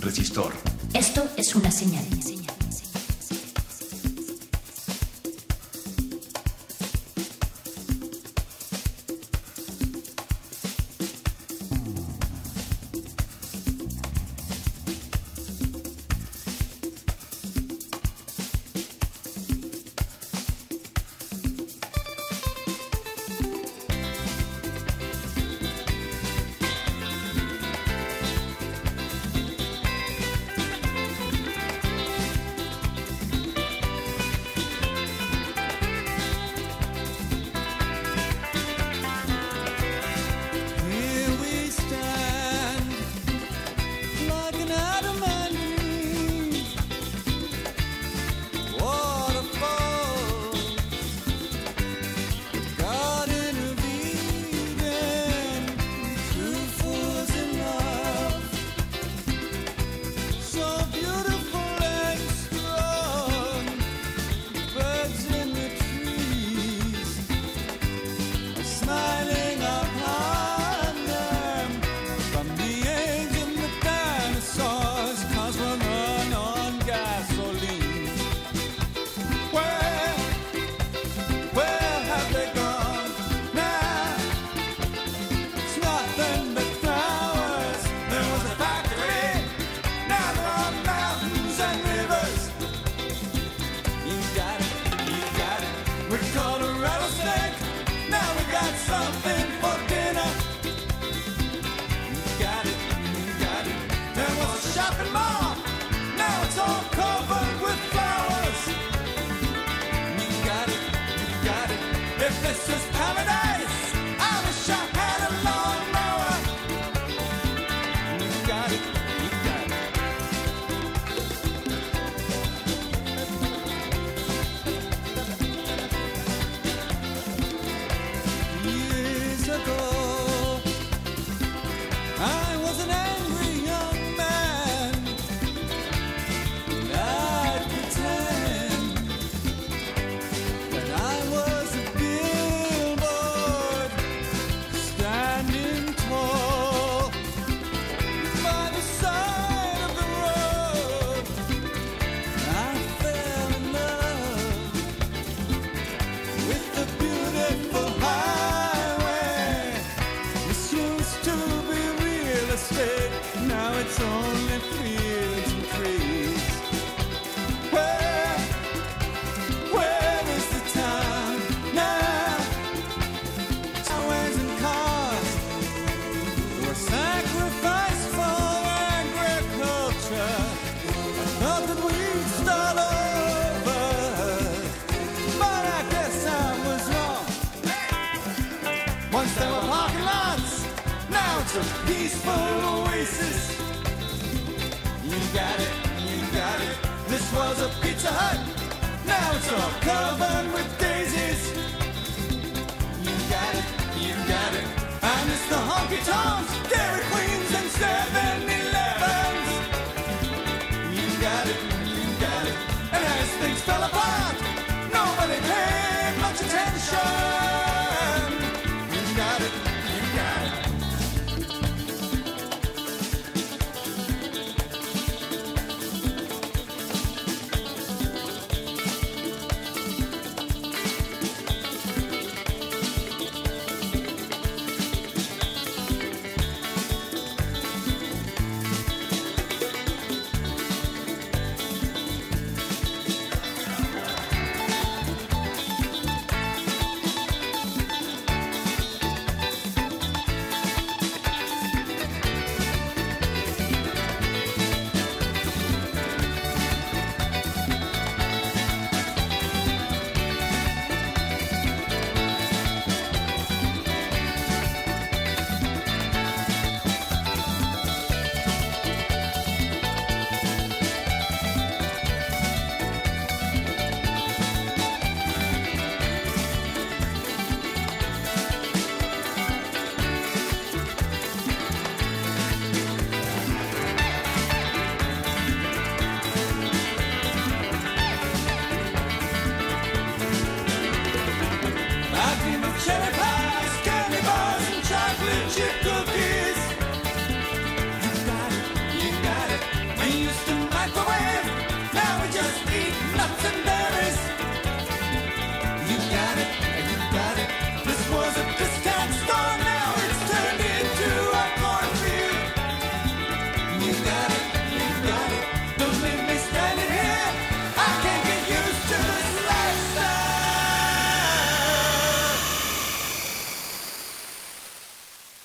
Resistor. 0.00 0.52
Esto 0.94 1.28
es 1.36 1.54
una 1.54 1.70
señal. 1.70 2.04
Thank 2.06 2.43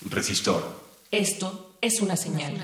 Resistor. 0.07 0.63
Esto 1.11 1.75
es 1.81 2.01
una 2.01 2.15
señal. 2.15 2.57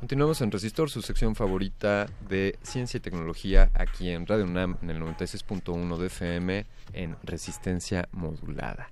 Continuamos 0.00 0.40
en 0.40 0.50
Resistor, 0.50 0.90
su 0.90 1.02
sección 1.02 1.36
favorita 1.36 2.06
de 2.28 2.58
ciencia 2.62 2.98
y 2.98 3.00
tecnología 3.00 3.70
aquí 3.74 4.10
en 4.10 4.26
Radio 4.26 4.44
UNAM 4.44 4.78
en 4.82 4.90
el 4.90 5.00
96.1 5.00 5.96
de 5.98 6.06
FM 6.06 6.66
en 6.94 7.16
resistencia 7.22 8.08
modulada. 8.10 8.90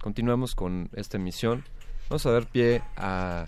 Continuamos 0.00 0.54
con 0.54 0.90
esta 0.94 1.16
emisión. 1.16 1.64
Vamos 2.08 2.24
a 2.26 2.30
dar 2.30 2.46
pie 2.46 2.82
a 2.96 3.46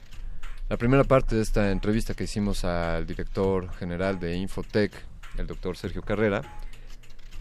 la 0.69 0.77
primera 0.77 1.05
parte 1.05 1.37
de 1.37 1.43
esta 1.43 1.71
entrevista 1.71 2.15
que 2.15 2.25
hicimos 2.25 2.65
al 2.65 3.07
director 3.07 3.73
general 3.75 4.19
de 4.19 4.37
Infotec, 4.37 4.93
el 5.39 5.47
doctor 5.47 5.77
Sergio 5.77 6.03
Carrera. 6.03 6.43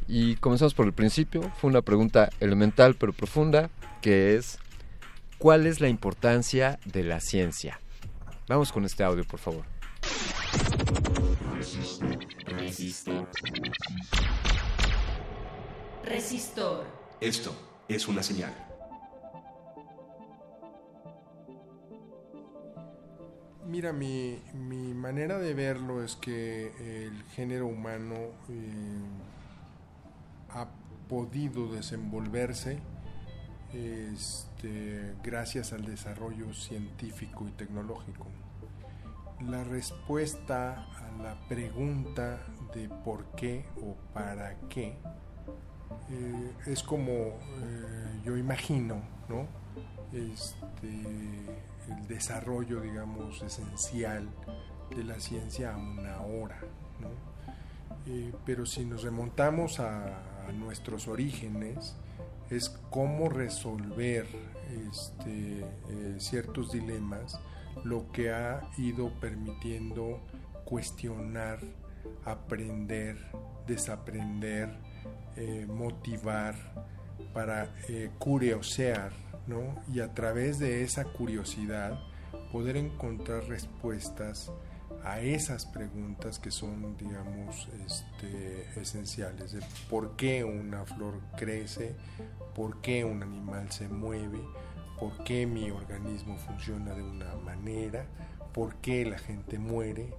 Y 0.07 0.35
comenzamos 0.35 0.75
por 0.75 0.85
el 0.85 0.93
principio. 0.93 1.41
Fue 1.59 1.69
una 1.69 1.81
pregunta 1.81 2.29
elemental 2.39 2.95
pero 2.95 3.13
profunda 3.13 3.69
que 4.01 4.35
es 4.35 4.59
¿cuál 5.39 5.65
es 5.65 5.81
la 5.81 5.89
importancia 5.89 6.79
de 6.85 7.03
la 7.03 7.19
ciencia? 7.19 7.79
Vamos 8.47 8.71
con 8.71 8.85
este 8.85 9.03
audio, 9.03 9.23
por 9.23 9.39
favor. 9.39 9.65
Resistor. 16.03 16.85
Esto 17.19 17.55
es 17.87 18.07
una 18.07 18.21
señal. 18.21 18.53
Mira, 23.67 23.93
mi, 23.93 24.39
mi 24.53 24.93
manera 24.93 25.39
de 25.39 25.55
verlo 25.55 26.03
es 26.03 26.15
que 26.15 26.67
el 27.07 27.23
género 27.35 27.65
humano 27.67 28.15
eh, 28.49 29.01
ha 30.49 30.67
podido 31.09 31.71
desenvolverse 31.73 32.79
este, 33.73 35.15
gracias 35.23 35.73
al 35.73 35.83
desarrollo 35.83 36.53
científico 36.53 37.47
y 37.47 37.51
tecnológico. 37.51 38.27
La 39.41 39.63
respuesta 39.63 40.85
a 40.97 41.23
la 41.23 41.35
pregunta 41.47 42.45
de 42.73 42.87
por 42.87 43.25
qué 43.35 43.65
o 43.81 43.95
para 44.13 44.59
qué 44.69 44.97
eh, 46.09 46.51
es 46.67 46.83
como 46.83 47.11
eh, 47.11 48.21
yo 48.23 48.37
imagino, 48.37 49.01
¿no? 49.27 49.47
Este, 50.13 51.65
el 51.89 52.07
desarrollo, 52.07 52.81
digamos, 52.81 53.41
esencial 53.41 54.29
de 54.95 55.03
la 55.03 55.19
ciencia 55.19 55.73
a 55.73 55.77
una 55.77 56.21
hora. 56.21 56.59
Eh, 58.07 58.31
pero 58.45 58.65
si 58.65 58.85
nos 58.85 59.03
remontamos 59.03 59.79
a, 59.79 60.21
nuestros 60.53 61.07
orígenes, 61.07 61.95
es 62.51 62.69
cómo 62.91 63.29
resolver 63.29 64.27
este, 64.87 65.61
eh, 65.61 66.15
ciertos 66.19 66.71
dilemas, 66.71 67.39
lo 67.83 68.11
que 68.11 68.31
ha 68.31 68.69
ido 68.77 69.09
permitiendo 69.19 70.21
cuestionar, 70.65 71.57
aprender, 72.25 73.17
desaprender, 73.65 74.69
eh, 75.35 75.65
motivar, 75.67 76.55
para 77.33 77.73
curiosear, 78.19 79.11
Y 79.93 79.99
a 79.99 80.13
través 80.13 80.59
de 80.59 80.83
esa 80.83 81.05
curiosidad 81.05 81.99
poder 82.51 82.77
encontrar 82.77 83.43
respuestas 83.45 84.51
a 85.03 85.19
esas 85.21 85.65
preguntas 85.67 86.39
que 86.39 86.49
son, 86.51 86.97
digamos, 86.97 87.67
este, 87.85 88.79
esenciales. 88.79 89.51
De 89.51 89.61
por 89.89 90.15
qué 90.15 90.43
una 90.43 90.83
flor 90.85 91.19
crece, 91.37 91.95
por 92.55 92.81
qué 92.81 93.05
un 93.05 93.21
animal 93.21 93.71
se 93.71 93.87
mueve, 93.87 94.41
por 94.99 95.23
qué 95.23 95.45
mi 95.45 95.69
organismo 95.69 96.37
funciona 96.37 96.93
de 96.93 97.03
una 97.03 97.35
manera, 97.35 98.07
por 98.53 98.75
qué 98.77 99.05
la 99.05 99.19
gente 99.19 99.59
muere, 99.59 100.13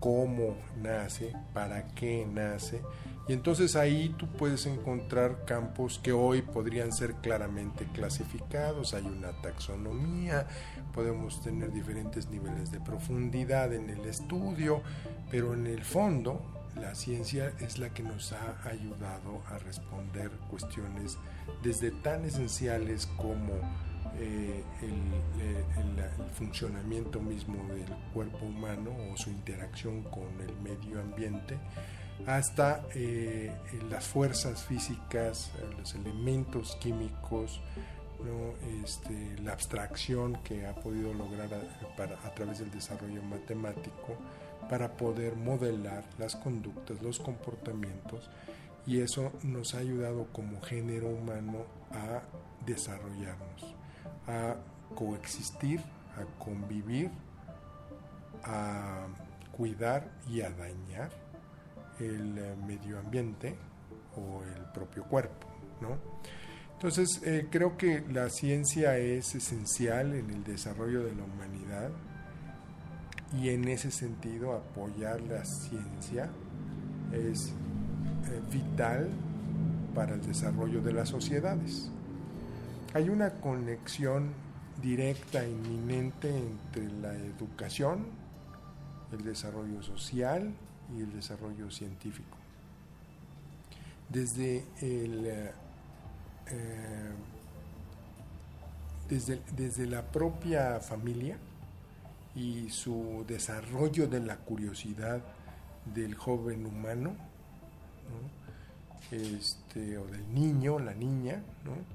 cómo 0.00 0.56
nace, 0.82 1.32
para 1.52 1.86
qué 1.94 2.26
nace. 2.26 2.82
Y 3.26 3.32
entonces 3.32 3.74
ahí 3.74 4.14
tú 4.18 4.26
puedes 4.26 4.66
encontrar 4.66 5.46
campos 5.46 5.98
que 5.98 6.12
hoy 6.12 6.42
podrían 6.42 6.92
ser 6.92 7.14
claramente 7.14 7.86
clasificados. 7.94 8.92
Hay 8.92 9.06
una 9.06 9.32
taxonomía, 9.40 10.46
podemos 10.92 11.40
tener 11.42 11.72
diferentes 11.72 12.28
niveles 12.28 12.70
de 12.70 12.80
profundidad 12.80 13.72
en 13.72 13.88
el 13.88 14.04
estudio, 14.04 14.82
pero 15.30 15.54
en 15.54 15.66
el 15.66 15.82
fondo 15.84 16.42
la 16.76 16.94
ciencia 16.94 17.52
es 17.60 17.78
la 17.78 17.90
que 17.90 18.02
nos 18.02 18.32
ha 18.32 18.58
ayudado 18.68 19.42
a 19.48 19.58
responder 19.58 20.30
cuestiones 20.50 21.16
desde 21.62 21.92
tan 21.92 22.24
esenciales 22.24 23.06
como 23.16 23.54
eh, 24.18 24.62
el, 24.82 25.42
eh, 25.42 25.64
el- 25.78 25.94
funcionamiento 26.34 27.20
mismo 27.20 27.56
del 27.74 27.88
cuerpo 28.12 28.44
humano 28.46 28.90
o 29.12 29.16
su 29.16 29.30
interacción 29.30 30.02
con 30.02 30.28
el 30.40 30.54
medio 30.62 31.00
ambiente 31.00 31.56
hasta 32.26 32.84
eh, 32.94 33.52
las 33.90 34.04
fuerzas 34.06 34.64
físicas, 34.64 35.52
los 35.78 35.94
elementos 35.94 36.76
químicos, 36.76 37.60
¿no? 38.24 38.54
este, 38.82 39.36
la 39.42 39.52
abstracción 39.52 40.34
que 40.42 40.66
ha 40.66 40.74
podido 40.74 41.12
lograr 41.14 41.48
para, 41.96 42.14
a 42.24 42.34
través 42.34 42.58
del 42.60 42.70
desarrollo 42.70 43.22
matemático 43.22 44.16
para 44.68 44.96
poder 44.96 45.36
modelar 45.36 46.04
las 46.18 46.36
conductas, 46.36 47.02
los 47.02 47.18
comportamientos 47.20 48.30
y 48.86 49.00
eso 49.00 49.32
nos 49.42 49.74
ha 49.74 49.78
ayudado 49.78 50.26
como 50.32 50.60
género 50.62 51.08
humano 51.08 51.64
a 51.92 52.22
desarrollarnos, 52.66 53.74
a 54.26 54.56
coexistir, 54.94 55.80
a 55.80 56.42
convivir, 56.42 57.10
a 58.44 59.06
cuidar 59.52 60.10
y 60.28 60.40
a 60.40 60.50
dañar 60.50 61.10
el 62.00 62.38
eh, 62.38 62.56
medio 62.66 62.98
ambiente 62.98 63.56
o 64.16 64.42
el 64.42 64.64
propio 64.72 65.04
cuerpo, 65.04 65.46
¿no? 65.80 65.98
Entonces, 66.74 67.20
eh, 67.24 67.46
creo 67.50 67.76
que 67.76 68.04
la 68.12 68.28
ciencia 68.28 68.98
es 68.98 69.34
esencial 69.34 70.14
en 70.14 70.30
el 70.30 70.44
desarrollo 70.44 71.04
de 71.04 71.14
la 71.14 71.24
humanidad 71.24 71.90
y 73.32 73.50
en 73.50 73.66
ese 73.68 73.90
sentido 73.90 74.52
apoyar 74.52 75.20
la 75.22 75.44
ciencia 75.44 76.28
es 77.12 77.48
eh, 77.48 78.40
vital 78.52 79.08
para 79.94 80.14
el 80.14 80.26
desarrollo 80.26 80.82
de 80.82 80.92
las 80.92 81.08
sociedades. 81.08 81.90
Hay 82.94 83.08
una 83.08 83.30
conexión 83.40 84.32
directa, 84.80 85.44
inminente 85.44 86.28
entre 86.28 86.88
la 87.00 87.12
educación, 87.12 88.06
el 89.12 89.24
desarrollo 89.24 89.82
social 89.82 90.54
y 90.96 91.00
el 91.00 91.12
desarrollo 91.12 91.70
científico. 91.70 92.36
Desde 94.08 94.64
el 94.80 95.26
eh, 95.26 95.52
eh, 96.46 97.12
desde, 99.08 99.40
desde 99.56 99.86
la 99.86 100.02
propia 100.02 100.80
familia 100.80 101.38
y 102.34 102.68
su 102.70 103.24
desarrollo 103.26 104.06
de 104.06 104.20
la 104.20 104.36
curiosidad 104.36 105.22
del 105.94 106.14
joven 106.14 106.66
humano, 106.66 107.10
¿no? 107.10 109.16
este, 109.16 109.98
o 109.98 110.06
del 110.06 110.32
niño, 110.32 110.78
la 110.78 110.94
niña, 110.94 111.42
¿no? 111.64 111.93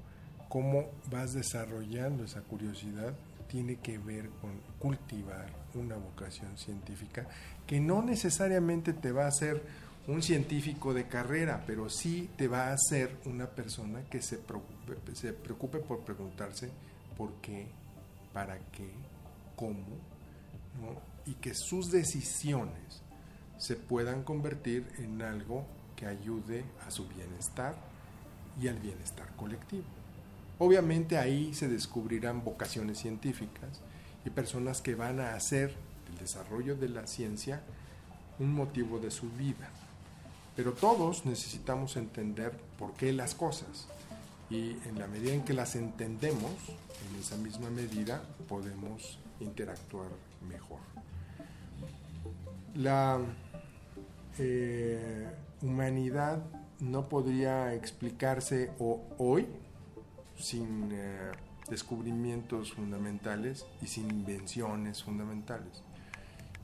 Cómo 0.50 0.90
vas 1.10 1.32
desarrollando 1.32 2.24
esa 2.24 2.42
curiosidad 2.42 3.14
tiene 3.48 3.76
que 3.76 3.98
ver 3.98 4.28
con 4.40 4.50
cultivar 4.80 5.48
una 5.74 5.96
vocación 5.96 6.58
científica 6.58 7.26
que 7.68 7.80
no 7.80 8.02
necesariamente 8.02 8.92
te 8.92 9.12
va 9.12 9.24
a 9.24 9.28
hacer 9.28 9.62
un 10.08 10.22
científico 10.22 10.92
de 10.92 11.06
carrera, 11.06 11.62
pero 11.68 11.88
sí 11.88 12.30
te 12.36 12.48
va 12.48 12.66
a 12.66 12.72
hacer 12.72 13.16
una 13.26 13.46
persona 13.46 14.02
que 14.10 14.20
se 14.20 14.38
preocupe, 14.38 15.14
se 15.14 15.32
preocupe 15.32 15.78
por 15.78 16.00
preguntarse 16.00 16.68
por 17.16 17.32
qué, 17.34 17.68
para 18.32 18.58
qué, 18.72 18.90
cómo, 19.54 19.86
y 21.26 21.34
que 21.34 21.54
sus 21.54 21.92
decisiones 21.92 23.02
se 23.56 23.76
puedan 23.76 24.24
convertir 24.24 24.84
en 24.98 25.22
algo 25.22 25.64
que 25.94 26.06
ayude 26.06 26.64
a 26.84 26.90
su 26.90 27.06
bienestar 27.06 27.76
y 28.60 28.66
al 28.66 28.80
bienestar 28.80 29.28
colectivo. 29.36 29.99
Obviamente 30.60 31.16
ahí 31.16 31.54
se 31.54 31.68
descubrirán 31.68 32.44
vocaciones 32.44 32.98
científicas 32.98 33.80
y 34.26 34.30
personas 34.30 34.82
que 34.82 34.94
van 34.94 35.18
a 35.18 35.34
hacer 35.34 35.74
el 36.12 36.18
desarrollo 36.18 36.76
de 36.76 36.90
la 36.90 37.06
ciencia 37.06 37.62
un 38.38 38.52
motivo 38.52 38.98
de 38.98 39.10
su 39.10 39.30
vida. 39.30 39.70
Pero 40.56 40.74
todos 40.74 41.24
necesitamos 41.24 41.96
entender 41.96 42.52
por 42.78 42.92
qué 42.92 43.14
las 43.14 43.34
cosas 43.34 43.86
y 44.50 44.76
en 44.86 44.98
la 44.98 45.06
medida 45.06 45.32
en 45.32 45.46
que 45.46 45.54
las 45.54 45.76
entendemos, 45.76 46.52
en 47.08 47.18
esa 47.18 47.38
misma 47.38 47.70
medida 47.70 48.22
podemos 48.46 49.18
interactuar 49.40 50.10
mejor. 50.46 50.80
La 52.74 53.18
eh, 54.38 55.26
humanidad 55.62 56.42
no 56.80 57.08
podría 57.08 57.72
explicarse 57.72 58.72
hoy 59.16 59.46
sin 60.40 60.90
eh, 60.92 61.30
descubrimientos 61.68 62.72
fundamentales 62.72 63.66
y 63.82 63.86
sin 63.86 64.10
invenciones 64.10 65.02
fundamentales. 65.02 65.82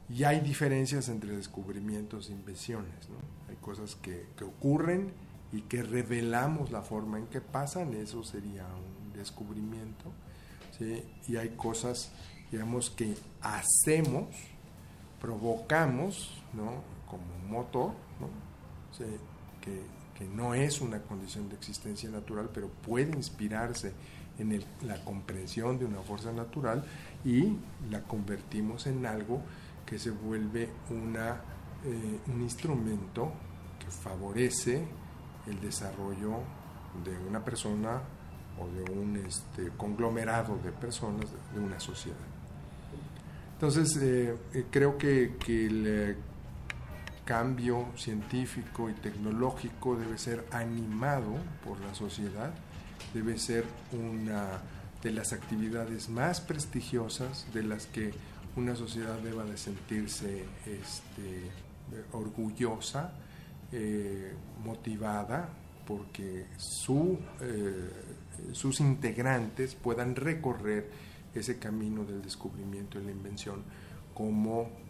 Y 0.08 0.24
hay 0.24 0.40
diferencias 0.40 1.08
entre 1.08 1.36
descubrimientos 1.36 2.28
e 2.28 2.32
invenciones. 2.32 3.08
¿no? 3.08 3.16
Hay 3.48 3.56
cosas 3.56 3.96
que, 3.96 4.26
que, 4.36 4.44
ocurren 4.44 5.12
y 5.52 5.62
que 5.62 5.82
revelamos 5.82 6.70
la 6.70 6.82
forma 6.82 7.18
en 7.18 7.26
que 7.26 7.40
pasan, 7.40 7.94
eso 7.94 8.22
sería 8.22 8.64
un 8.64 9.12
descubrimiento. 9.12 10.12
¿sí? 10.78 11.02
Y 11.28 11.36
hay 11.36 11.50
cosas, 11.50 12.12
digamos, 12.52 12.90
que 12.90 13.14
hacemos, 13.40 14.26
provocamos, 15.20 16.42
¿no? 16.52 16.82
como 17.08 17.24
un 17.42 17.50
motor, 17.50 17.92
¿no? 18.20 18.28
¿Sí? 18.96 19.04
que, 19.60 19.80
que, 20.16 20.24
no 20.26 20.54
es 20.54 20.80
una 20.80 21.00
condición 21.02 21.48
de 21.48 21.56
existencia 21.56 22.10
natural, 22.10 22.50
pero 22.52 22.68
puede 22.68 23.12
inspirarse 23.12 23.92
en 24.38 24.62
la 24.82 25.02
comprensión 25.04 25.78
de 25.78 25.84
una 25.84 26.00
fuerza 26.00 26.32
natural 26.32 26.84
y 27.24 27.56
la 27.90 28.02
convertimos 28.02 28.86
en 28.86 29.06
algo 29.06 29.40
que 29.84 29.98
se 29.98 30.10
vuelve 30.10 30.68
una, 30.90 31.40
eh, 31.84 32.20
un 32.26 32.42
instrumento 32.42 33.32
que 33.78 33.90
favorece 33.90 34.84
el 35.46 35.60
desarrollo 35.60 36.40
de 37.04 37.16
una 37.26 37.44
persona 37.44 38.00
o 38.58 38.66
de 38.68 38.90
un 38.92 39.16
este, 39.16 39.70
conglomerado 39.76 40.58
de 40.62 40.72
personas 40.72 41.26
de 41.54 41.60
una 41.60 41.78
sociedad. 41.78 42.18
Entonces, 43.54 43.96
eh, 44.02 44.36
eh, 44.52 44.66
creo 44.70 44.98
que, 44.98 45.36
que 45.38 45.66
el 45.66 46.16
cambio 47.26 47.88
científico 47.96 48.88
y 48.88 48.94
tecnológico 48.94 49.96
debe 49.96 50.16
ser 50.16 50.46
animado 50.52 51.34
por 51.64 51.78
la 51.80 51.92
sociedad, 51.94 52.54
debe 53.12 53.36
ser 53.38 53.64
una 53.92 54.62
de 55.02 55.10
las 55.10 55.32
actividades 55.32 56.08
más 56.08 56.40
prestigiosas 56.40 57.46
de 57.52 57.64
las 57.64 57.86
que 57.86 58.12
una 58.54 58.74
sociedad 58.74 59.18
deba 59.18 59.44
de 59.44 59.58
sentirse 59.58 60.44
este, 60.64 61.50
orgullosa, 62.12 63.12
eh, 63.72 64.32
motivada, 64.64 65.48
porque 65.86 66.46
su, 66.56 67.18
eh, 67.40 67.90
sus 68.52 68.80
integrantes 68.80 69.74
puedan 69.74 70.14
recorrer 70.14 70.90
ese 71.34 71.58
camino 71.58 72.04
del 72.04 72.22
descubrimiento 72.22 73.00
y 73.00 73.04
la 73.04 73.10
invención 73.10 73.62
como 74.14 74.85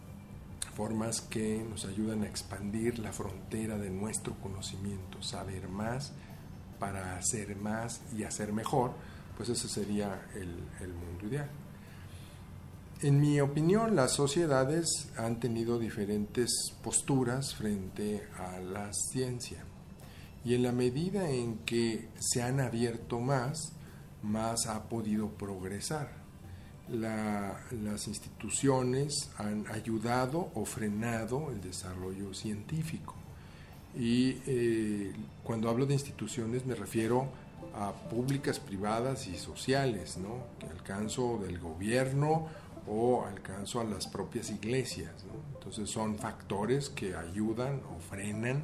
formas 0.77 1.23
que 1.23 1.65
nos 1.65 1.87
ayudan 1.87 2.23
a 2.23 2.27
expandir 2.27 2.99
la 2.99 3.11
frontera 3.11 3.79
de 3.79 3.89
nuestro 3.89 4.35
conocimiento, 4.35 5.23
saber 5.23 5.69
más 5.69 6.13
para 6.79 7.17
hacer 7.17 7.57
más 7.57 8.03
y 8.15 8.25
hacer 8.25 8.53
mejor, 8.53 8.93
pues 9.39 9.49
ese 9.49 9.69
sería 9.69 10.29
el, 10.35 10.93
mundo 10.93 11.29
ideal. 11.29 11.49
En 13.01 13.21
mi 13.21 13.41
opinión, 13.41 13.97
las 13.97 14.13
sociedades 14.13 15.11
han 15.17 15.41
tenido 15.41 15.79
diferentes 15.79 16.51
posturas 16.83 17.55
frente 17.55 18.29
a 18.39 18.59
la 18.61 18.93
ciencia 18.93 19.65
y 20.45 20.55
en 20.55 20.63
la 20.63 20.73
medida 20.73 21.31
en 21.31 21.59
que 21.59 22.11
se 22.19 22.43
han 22.43 22.61
abierto 22.61 23.19
más, 23.19 23.73
más 24.23 24.67
ha 24.67 24.91
podido 24.91 25.31
progresar. 25.31 26.26
La, 26.89 27.61
las 27.83 28.07
instituciones 28.07 29.31
han 29.39 29.67
ayudado 29.69 30.51
o 30.55 30.65
frenado 30.65 31.51
el 31.51 31.61
desarrollo 31.61 32.33
científico. 32.33 33.15
Y 33.99 34.39
eh, 34.47 35.13
cuando 35.43 35.71
hablo 35.71 35.87
de 35.87 35.95
instituciones 35.95 36.67
me 36.67 36.75
refiero 36.75 37.29
a 37.75 37.93
públicas, 37.93 38.61
privadas 38.61 39.27
y 39.27 39.37
sociales, 39.37 40.19
¿no? 40.19 40.45
que 40.59 40.67
alcanzo 40.67 41.39
del 41.43 41.59
gobierno 41.59 42.47
o 42.87 43.25
alcanzo 43.25 43.81
a 43.81 43.85
las 43.85 44.07
propias 44.07 44.51
iglesias. 44.51 45.13
¿no? 45.25 45.59
Entonces 45.59 45.91
son 45.91 46.19
factores 46.19 46.91
que 46.91 47.17
ayudan 47.17 47.81
o 47.91 47.99
frenan 48.01 48.63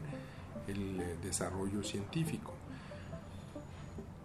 el 0.68 1.00
eh, 1.00 1.16
desarrollo 1.22 1.82
científico. 1.82 2.52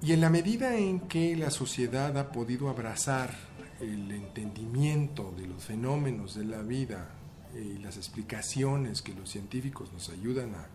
Y 0.01 0.11
en 0.11 0.21
la 0.21 0.29
medida 0.29 0.75
en 0.77 0.99
que 1.01 1.35
la 1.35 1.49
sociedad 1.49 2.15
ha 2.17 2.31
podido 2.31 2.69
abrazar 2.69 3.46
el 3.79 4.11
entendimiento 4.11 5.33
de 5.37 5.47
los 5.47 5.63
fenómenos 5.63 6.35
de 6.35 6.45
la 6.45 6.61
vida 6.61 7.09
y 7.55 7.77
las 7.79 7.97
explicaciones 7.97 9.01
que 9.01 9.13
los 9.13 9.29
científicos 9.29 9.91
nos 9.93 10.09
ayudan 10.09 10.55
a, 10.55 10.67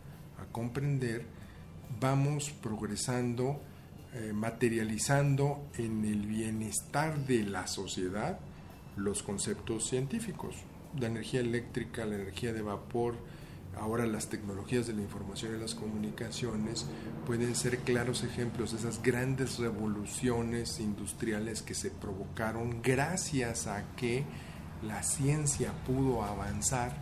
a 0.42 0.46
comprender, 0.50 1.26
vamos 2.00 2.50
progresando, 2.50 3.60
eh, 4.14 4.32
materializando 4.32 5.68
en 5.78 6.04
el 6.04 6.26
bienestar 6.26 7.18
de 7.26 7.44
la 7.44 7.66
sociedad 7.66 8.38
los 8.96 9.22
conceptos 9.22 9.88
científicos. 9.88 10.56
La 10.98 11.06
energía 11.06 11.40
eléctrica, 11.40 12.04
la 12.04 12.16
energía 12.16 12.52
de 12.52 12.62
vapor, 12.62 13.16
ahora 13.78 14.06
las 14.06 14.28
tecnologías 14.28 14.86
de 14.86 14.94
la 14.94 15.02
información 15.02 15.56
y 15.56 15.60
las 15.60 15.74
comunicaciones 15.74 16.86
pueden 17.26 17.54
ser 17.54 17.78
claros 17.78 18.22
ejemplos 18.22 18.72
de 18.72 18.78
esas 18.78 19.02
grandes 19.02 19.58
revoluciones 19.58 20.78
industriales 20.80 21.62
que 21.62 21.74
se 21.74 21.90
provocaron 21.90 22.82
gracias 22.82 23.66
a 23.66 23.84
que 23.96 24.24
la 24.82 25.02
ciencia 25.02 25.72
pudo 25.86 26.24
avanzar 26.24 26.92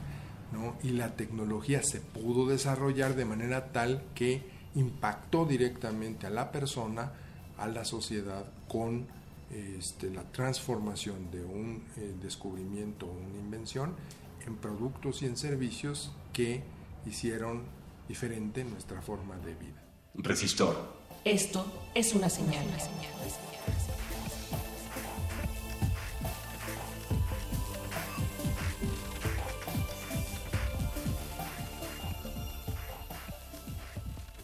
¿no? 0.53 0.77
y 0.83 0.91
la 0.91 1.17
tecnología 1.17 1.83
se 1.83 2.01
pudo 2.01 2.47
desarrollar 2.49 3.15
de 3.15 3.25
manera 3.25 3.73
tal 3.73 4.03
que 4.15 4.43
impactó 4.75 5.47
directamente 5.47 6.27
a 6.27 6.31
la 6.31 6.53
persona, 6.53 7.13
a 7.59 7.67
la 7.67 7.85
sociedad, 7.85 8.47
con 8.69 9.07
este, 9.51 10.11
la 10.11 10.23
transformación 10.31 11.31
de 11.33 11.45
un 11.45 11.83
eh, 11.97 12.15
descubrimiento 12.23 13.07
o 13.07 13.11
una 13.11 13.39
invención 13.39 13.95
en 14.47 14.57
productos 14.57 15.23
y 15.23 15.27
en 15.27 15.37
servicios 15.37 16.13
que 16.33 16.63
hicieron 17.07 17.65
diferente 18.09 18.65
nuestra 18.65 19.03
forma 19.03 19.37
de 19.39 19.55
vida. 19.55 19.83
Resistor. 20.15 21.01
Esto 21.25 21.91
es 21.95 22.15
una 22.15 22.29
señal. 22.29 22.67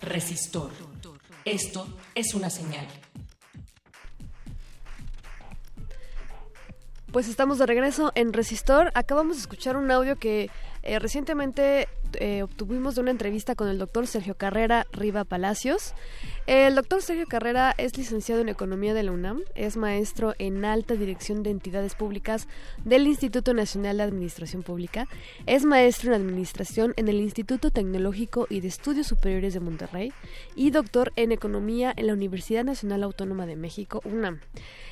Resistor. 0.00 0.70
Esto 1.44 1.86
es 2.15 2.34
una 2.34 2.50
señal. 2.50 2.86
Pues 7.12 7.28
estamos 7.28 7.58
de 7.58 7.66
regreso 7.66 8.12
en 8.15 8.32
Resistor. 8.32 8.92
Acabamos 8.94 9.36
de 9.36 9.42
escuchar 9.42 9.76
un 9.76 9.90
audio 9.90 10.16
que 10.18 10.50
eh, 10.86 10.98
recientemente 10.98 11.89
eh, 12.14 12.42
obtuvimos 12.42 12.94
de 12.94 13.00
una 13.02 13.10
entrevista 13.10 13.54
con 13.54 13.68
el 13.68 13.78
doctor 13.78 14.06
Sergio 14.06 14.36
Carrera 14.36 14.86
Riva 14.92 15.24
Palacios. 15.24 15.94
El 16.46 16.76
doctor 16.76 17.02
Sergio 17.02 17.26
Carrera 17.26 17.74
es 17.76 17.98
licenciado 17.98 18.40
en 18.40 18.48
Economía 18.48 18.94
de 18.94 19.02
la 19.02 19.12
UNAM, 19.12 19.40
es 19.54 19.76
maestro 19.76 20.34
en 20.38 20.64
Alta 20.64 20.94
Dirección 20.94 21.42
de 21.42 21.50
Entidades 21.50 21.94
Públicas 21.94 22.46
del 22.84 23.06
Instituto 23.06 23.52
Nacional 23.52 23.96
de 23.96 24.04
Administración 24.04 24.62
Pública, 24.62 25.08
es 25.46 25.64
maestro 25.64 26.14
en 26.14 26.20
Administración 26.20 26.94
en 26.96 27.08
el 27.08 27.20
Instituto 27.20 27.70
Tecnológico 27.70 28.46
y 28.48 28.60
de 28.60 28.68
Estudios 28.68 29.08
Superiores 29.08 29.54
de 29.54 29.60
Monterrey 29.60 30.12
y 30.54 30.70
doctor 30.70 31.12
en 31.16 31.32
Economía 31.32 31.92
en 31.96 32.06
la 32.06 32.12
Universidad 32.12 32.64
Nacional 32.64 33.02
Autónoma 33.02 33.46
de 33.46 33.56
México, 33.56 34.00
UNAM. 34.04 34.40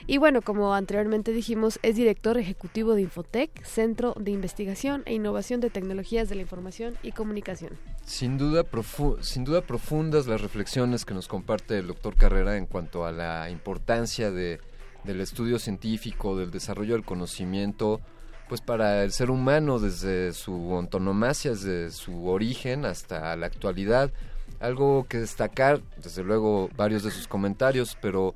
Y 0.07 0.19
bueno, 0.19 0.43
como 0.43 0.75
anteriormente 0.75 1.33
dijimos, 1.33 1.79
es 1.83 1.97
director 1.97 2.37
ejecutivo 2.37 2.95
de 2.95 3.03
Infotec, 3.03 3.65
Centro 3.65 4.15
de 4.19 4.33
Investigación 4.33 5.03
e 5.07 5.15
Innovación 5.15 5.61
de 5.61 5.71
Tecnologías 5.71 6.29
de 6.29 6.35
la 6.35 6.43
Información 6.43 6.99
y 7.05 7.13
Comunicación. 7.13 7.79
Sin 8.05 8.39
duda, 8.39 8.65
sin 9.21 9.45
duda 9.45 9.63
profundas 9.63 10.27
las 10.27 10.41
reflexiones 10.41 11.05
que 11.05 11.15
nos 11.15 11.29
comparte 11.29 11.79
el 11.79 11.87
doctor 11.87 12.17
Carrera 12.17 12.57
en 12.57 12.67
cuanto 12.67 13.07
a 13.07 13.13
la 13.13 13.51
importancia 13.51 14.31
de, 14.31 14.61
del 15.05 15.21
estudio 15.21 15.59
científico, 15.59 16.37
del 16.37 16.51
desarrollo 16.51 16.95
del 16.95 17.05
conocimiento, 17.05 18.01
pues 18.49 18.61
para 18.61 19.05
el 19.05 19.13
ser 19.13 19.31
humano 19.31 19.79
desde 19.79 20.33
su 20.33 20.77
antonomasia, 20.79 21.53
desde 21.53 21.91
su 21.91 22.29
origen 22.29 22.85
hasta 22.85 23.37
la 23.37 23.47
actualidad. 23.47 24.11
Algo 24.61 25.07
que 25.09 25.19
destacar, 25.19 25.81
desde 26.03 26.23
luego 26.23 26.71
varios 26.77 27.03
de 27.03 27.11
sus 27.11 27.27
comentarios, 27.29 27.97
pero 28.01 28.35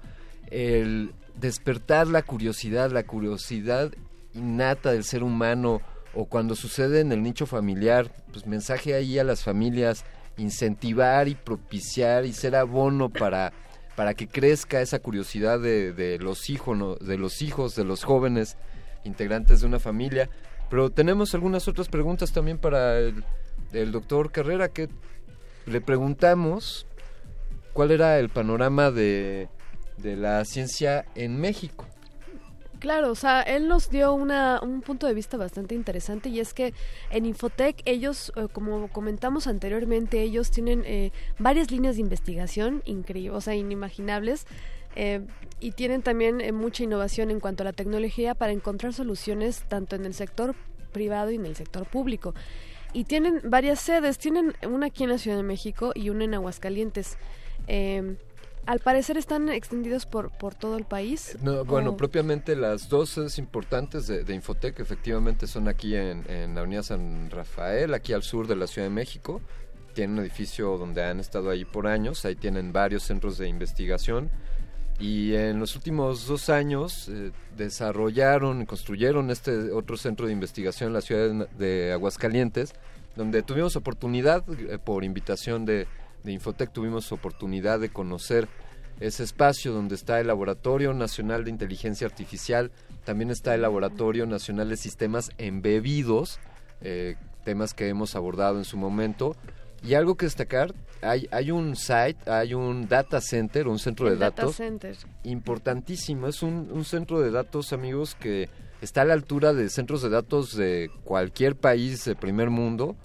el 0.50 1.12
despertar 1.34 2.06
la 2.06 2.22
curiosidad, 2.22 2.90
la 2.90 3.04
curiosidad 3.04 3.92
innata 4.34 4.92
del 4.92 5.04
ser 5.04 5.22
humano 5.22 5.80
o 6.14 6.24
cuando 6.26 6.54
sucede 6.54 7.00
en 7.00 7.12
el 7.12 7.22
nicho 7.22 7.46
familiar, 7.46 8.10
pues 8.32 8.46
mensaje 8.46 8.94
ahí 8.94 9.18
a 9.18 9.24
las 9.24 9.42
familias, 9.42 10.04
incentivar 10.36 11.28
y 11.28 11.34
propiciar 11.34 12.24
y 12.24 12.32
ser 12.32 12.56
abono 12.56 13.08
para, 13.10 13.52
para 13.96 14.14
que 14.14 14.28
crezca 14.28 14.80
esa 14.80 14.98
curiosidad 15.00 15.60
de, 15.60 16.18
los 16.20 16.50
hijos, 16.50 16.98
de 17.00 17.18
los 17.18 17.42
hijos, 17.42 17.74
de 17.74 17.84
los 17.84 18.04
jóvenes 18.04 18.56
integrantes 19.04 19.60
de 19.60 19.66
una 19.66 19.80
familia. 19.80 20.30
Pero 20.70 20.90
tenemos 20.90 21.34
algunas 21.34 21.66
otras 21.68 21.88
preguntas 21.88 22.32
también 22.32 22.58
para 22.58 22.98
el, 22.98 23.24
el 23.72 23.92
doctor 23.92 24.30
Carrera 24.30 24.68
que 24.68 24.88
le 25.66 25.80
preguntamos 25.80 26.86
cuál 27.72 27.90
era 27.90 28.18
el 28.18 28.28
panorama 28.28 28.90
de 28.90 29.48
de 29.98 30.16
la 30.16 30.44
ciencia 30.44 31.04
en 31.14 31.40
México. 31.40 31.86
Claro, 32.78 33.10
o 33.10 33.14
sea, 33.16 33.42
él 33.42 33.66
nos 33.66 33.90
dio 33.90 34.14
una, 34.14 34.60
un 34.62 34.82
punto 34.82 35.08
de 35.08 35.14
vista 35.14 35.36
bastante 35.36 35.74
interesante 35.74 36.28
y 36.28 36.38
es 36.38 36.54
que 36.54 36.74
en 37.10 37.26
Infotec 37.26 37.82
ellos, 37.86 38.32
eh, 38.36 38.46
como 38.52 38.88
comentamos 38.88 39.48
anteriormente, 39.48 40.22
ellos 40.22 40.52
tienen 40.52 40.84
eh, 40.86 41.10
varias 41.40 41.72
líneas 41.72 41.96
de 41.96 42.02
investigación 42.02 42.82
increíbles, 42.84 43.36
o 43.36 43.40
sea, 43.40 43.56
inimaginables. 43.56 44.46
Eh, 44.94 45.20
y 45.60 45.72
tienen 45.72 46.02
también 46.02 46.54
mucha 46.54 46.84
innovación 46.84 47.30
en 47.30 47.40
cuanto 47.40 47.62
a 47.62 47.64
la 47.64 47.72
tecnología 47.72 48.34
para 48.34 48.52
encontrar 48.52 48.92
soluciones 48.94 49.64
tanto 49.68 49.96
en 49.96 50.04
el 50.04 50.14
sector 50.14 50.54
privado 50.92 51.30
y 51.30 51.34
en 51.36 51.46
el 51.46 51.56
sector 51.56 51.84
público. 51.86 52.34
Y 52.92 53.04
tienen 53.04 53.40
varias 53.44 53.80
sedes, 53.80 54.18
tienen 54.18 54.54
una 54.66 54.86
aquí 54.86 55.04
en 55.04 55.10
la 55.10 55.18
Ciudad 55.18 55.36
de 55.36 55.42
México 55.42 55.92
y 55.94 56.10
una 56.10 56.24
en 56.24 56.34
Aguascalientes. 56.34 57.18
Eh, 57.66 58.16
al 58.68 58.80
parecer 58.80 59.16
están 59.16 59.48
extendidos 59.48 60.04
por, 60.04 60.30
por 60.30 60.54
todo 60.54 60.76
el 60.76 60.84
país. 60.84 61.38
No, 61.40 61.64
bueno, 61.64 61.96
propiamente 61.96 62.54
las 62.54 62.90
dos 62.90 63.08
sedes 63.08 63.38
importantes 63.38 64.06
de, 64.06 64.24
de, 64.24 64.34
Infotec 64.34 64.78
efectivamente 64.78 65.46
son 65.46 65.68
aquí 65.68 65.96
en, 65.96 66.22
en, 66.28 66.54
la 66.54 66.60
Avenida 66.60 66.82
San 66.82 67.30
Rafael, 67.30 67.94
aquí 67.94 68.12
al 68.12 68.22
sur 68.22 68.46
de 68.46 68.56
la 68.56 68.66
Ciudad 68.66 68.86
de 68.86 68.94
México. 68.94 69.40
Tienen 69.94 70.18
un 70.18 70.22
edificio 70.22 70.76
donde 70.76 71.02
han 71.02 71.18
estado 71.18 71.48
ahí 71.48 71.64
por 71.64 71.86
años, 71.86 72.26
ahí 72.26 72.36
tienen 72.36 72.70
varios 72.74 73.04
centros 73.04 73.38
de 73.38 73.48
investigación. 73.48 74.30
Y 75.00 75.34
en 75.34 75.60
los 75.60 75.74
últimos 75.74 76.26
dos 76.26 76.50
años 76.50 77.08
eh, 77.08 77.32
desarrollaron, 77.56 78.66
construyeron 78.66 79.30
este 79.30 79.70
otro 79.70 79.96
centro 79.96 80.26
de 80.26 80.34
investigación 80.34 80.88
en 80.88 80.92
la 80.92 81.00
ciudad 81.00 81.30
de, 81.30 81.46
de 81.66 81.92
Aguascalientes, 81.94 82.74
donde 83.16 83.42
tuvimos 83.42 83.76
oportunidad, 83.76 84.44
eh, 84.50 84.76
por 84.78 85.04
invitación 85.04 85.64
de, 85.64 85.86
de 86.24 86.32
Infotec 86.32 86.72
tuvimos 86.72 87.12
oportunidad 87.12 87.80
de 87.80 87.90
conocer 87.90 88.48
ese 89.00 89.22
espacio 89.22 89.72
donde 89.72 89.94
está 89.94 90.20
el 90.20 90.26
Laboratorio 90.26 90.92
Nacional 90.92 91.44
de 91.44 91.50
Inteligencia 91.50 92.06
Artificial, 92.06 92.70
también 93.04 93.30
está 93.30 93.54
el 93.54 93.62
Laboratorio 93.62 94.26
Nacional 94.26 94.68
de 94.68 94.76
Sistemas 94.76 95.30
Embebidos, 95.38 96.40
eh, 96.80 97.16
temas 97.44 97.74
que 97.74 97.88
hemos 97.88 98.16
abordado 98.16 98.58
en 98.58 98.64
su 98.64 98.76
momento. 98.76 99.36
Y 99.82 99.94
algo 99.94 100.16
que 100.16 100.26
destacar, 100.26 100.74
hay, 101.02 101.28
hay 101.30 101.52
un 101.52 101.76
site, 101.76 102.18
hay 102.26 102.52
un 102.52 102.88
data 102.88 103.20
center, 103.20 103.68
un 103.68 103.78
centro 103.78 104.08
el 104.08 104.14
de 104.14 104.18
data 104.18 104.42
datos 104.42 104.56
center. 104.56 104.96
importantísimo. 105.22 106.26
Es 106.26 106.42
un, 106.42 106.68
un 106.72 106.84
centro 106.84 107.20
de 107.20 107.30
datos, 107.30 107.72
amigos, 107.72 108.16
que 108.16 108.48
está 108.80 109.02
a 109.02 109.04
la 109.04 109.14
altura 109.14 109.54
de 109.54 109.70
centros 109.70 110.02
de 110.02 110.08
datos 110.08 110.56
de 110.56 110.90
cualquier 111.04 111.54
país 111.54 112.04
de 112.04 112.16
primer 112.16 112.50
mundo. 112.50 112.96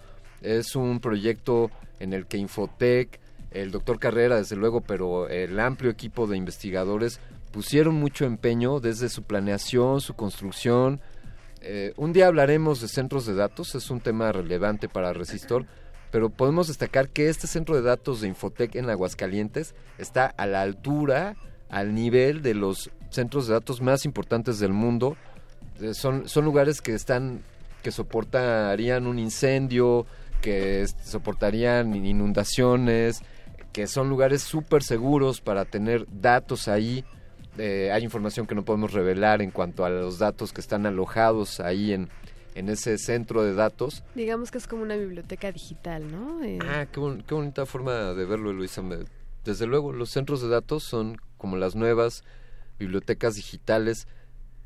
Es 0.44 0.76
un 0.76 1.00
proyecto 1.00 1.72
en 2.00 2.14
el 2.14 2.28
que 2.28 2.38
Infotec, 2.38 3.20
el 3.52 3.72
doctor 3.72 4.00
Carrera, 4.00 4.38
desde 4.38 4.56
luego, 4.56 4.82
pero 4.82 5.30
el 5.30 5.60
amplio 5.60 5.90
equipo 5.90 6.28
de 6.28 6.38
investigadores 6.38 7.20
pusieron 7.52 7.96
mucho 7.96 8.26
empeño 8.26 8.80
desde 8.80 9.10
su 9.10 9.24
planeación, 9.24 10.02
su 10.02 10.16
construcción. 10.16 11.00
Eh, 11.62 11.94
un 11.98 12.12
día 12.12 12.28
hablaremos 12.28 12.82
de 12.82 12.88
centros 12.88 13.26
de 13.26 13.36
datos, 13.36 13.76
es 13.76 13.90
un 13.90 14.02
tema 14.02 14.32
relevante 14.32 14.90
para 14.90 15.14
Resistor, 15.14 15.66
pero 16.12 16.30
podemos 16.30 16.68
destacar 16.68 17.10
que 17.10 17.30
este 17.30 17.48
centro 17.48 17.76
de 17.76 17.84
datos 17.84 18.22
de 18.22 18.28
Infotec 18.28 18.76
en 18.76 18.90
Aguascalientes 18.90 19.76
está 19.98 20.26
a 20.26 20.46
la 20.46 20.62
altura, 20.62 21.36
al 21.70 21.94
nivel 21.94 22.42
de 22.42 22.54
los 22.54 22.92
centros 23.12 23.48
de 23.48 23.54
datos 23.54 23.82
más 23.82 24.04
importantes 24.04 24.60
del 24.60 24.74
mundo. 24.74 25.16
Eh, 25.80 25.94
son, 25.94 26.28
son 26.28 26.44
lugares 26.44 26.82
que 26.82 26.94
están 26.94 27.42
que 27.84 27.92
soportarían 27.92 29.06
un 29.06 29.20
incendio, 29.20 30.08
que 30.44 30.86
soportarían 31.06 31.96
inundaciones, 31.96 33.22
que 33.72 33.88
son 33.88 34.10
lugares 34.10 34.42
súper 34.42 34.84
seguros 34.84 35.40
para 35.40 35.64
tener 35.64 36.06
datos 36.12 36.68
ahí. 36.68 37.06
Eh, 37.58 37.92
hay 37.94 38.04
información 38.04 38.46
que 38.46 38.54
no 38.54 38.66
podemos 38.66 38.92
revelar 38.92 39.42
en 39.42 39.52
cuanto 39.52 39.86
a 39.86 39.90
los 39.90 40.20
datos 40.20 40.52
que 40.52 40.60
están 40.60 40.86
alojados 40.86 41.62
ahí 41.62 41.94
en, 41.94 42.10
en 42.56 42.68
ese 42.68 42.98
centro 42.98 43.44
de 43.44 43.54
datos. 43.54 44.04
Digamos 44.16 44.52
que 44.52 44.58
es 44.58 44.68
como 44.68 44.84
una 44.84 44.98
biblioteca 44.98 45.50
digital, 45.50 46.12
¿no? 46.12 46.44
Eh... 46.44 46.60
Ah, 46.62 46.88
qué, 46.92 47.00
bon 47.00 47.24
qué, 47.26 47.34
bonita 47.34 47.66
forma 47.66 48.14
de 48.14 48.26
verlo, 48.26 48.52
Luisa. 48.52 48.84
Desde 49.46 49.66
luego, 49.66 49.94
los 49.94 50.10
centros 50.10 50.42
de 50.42 50.50
datos 50.50 50.84
son 50.84 51.22
como 51.38 51.56
las 51.56 51.74
nuevas 51.74 52.26
bibliotecas 52.80 53.36
digitales. 53.36 54.10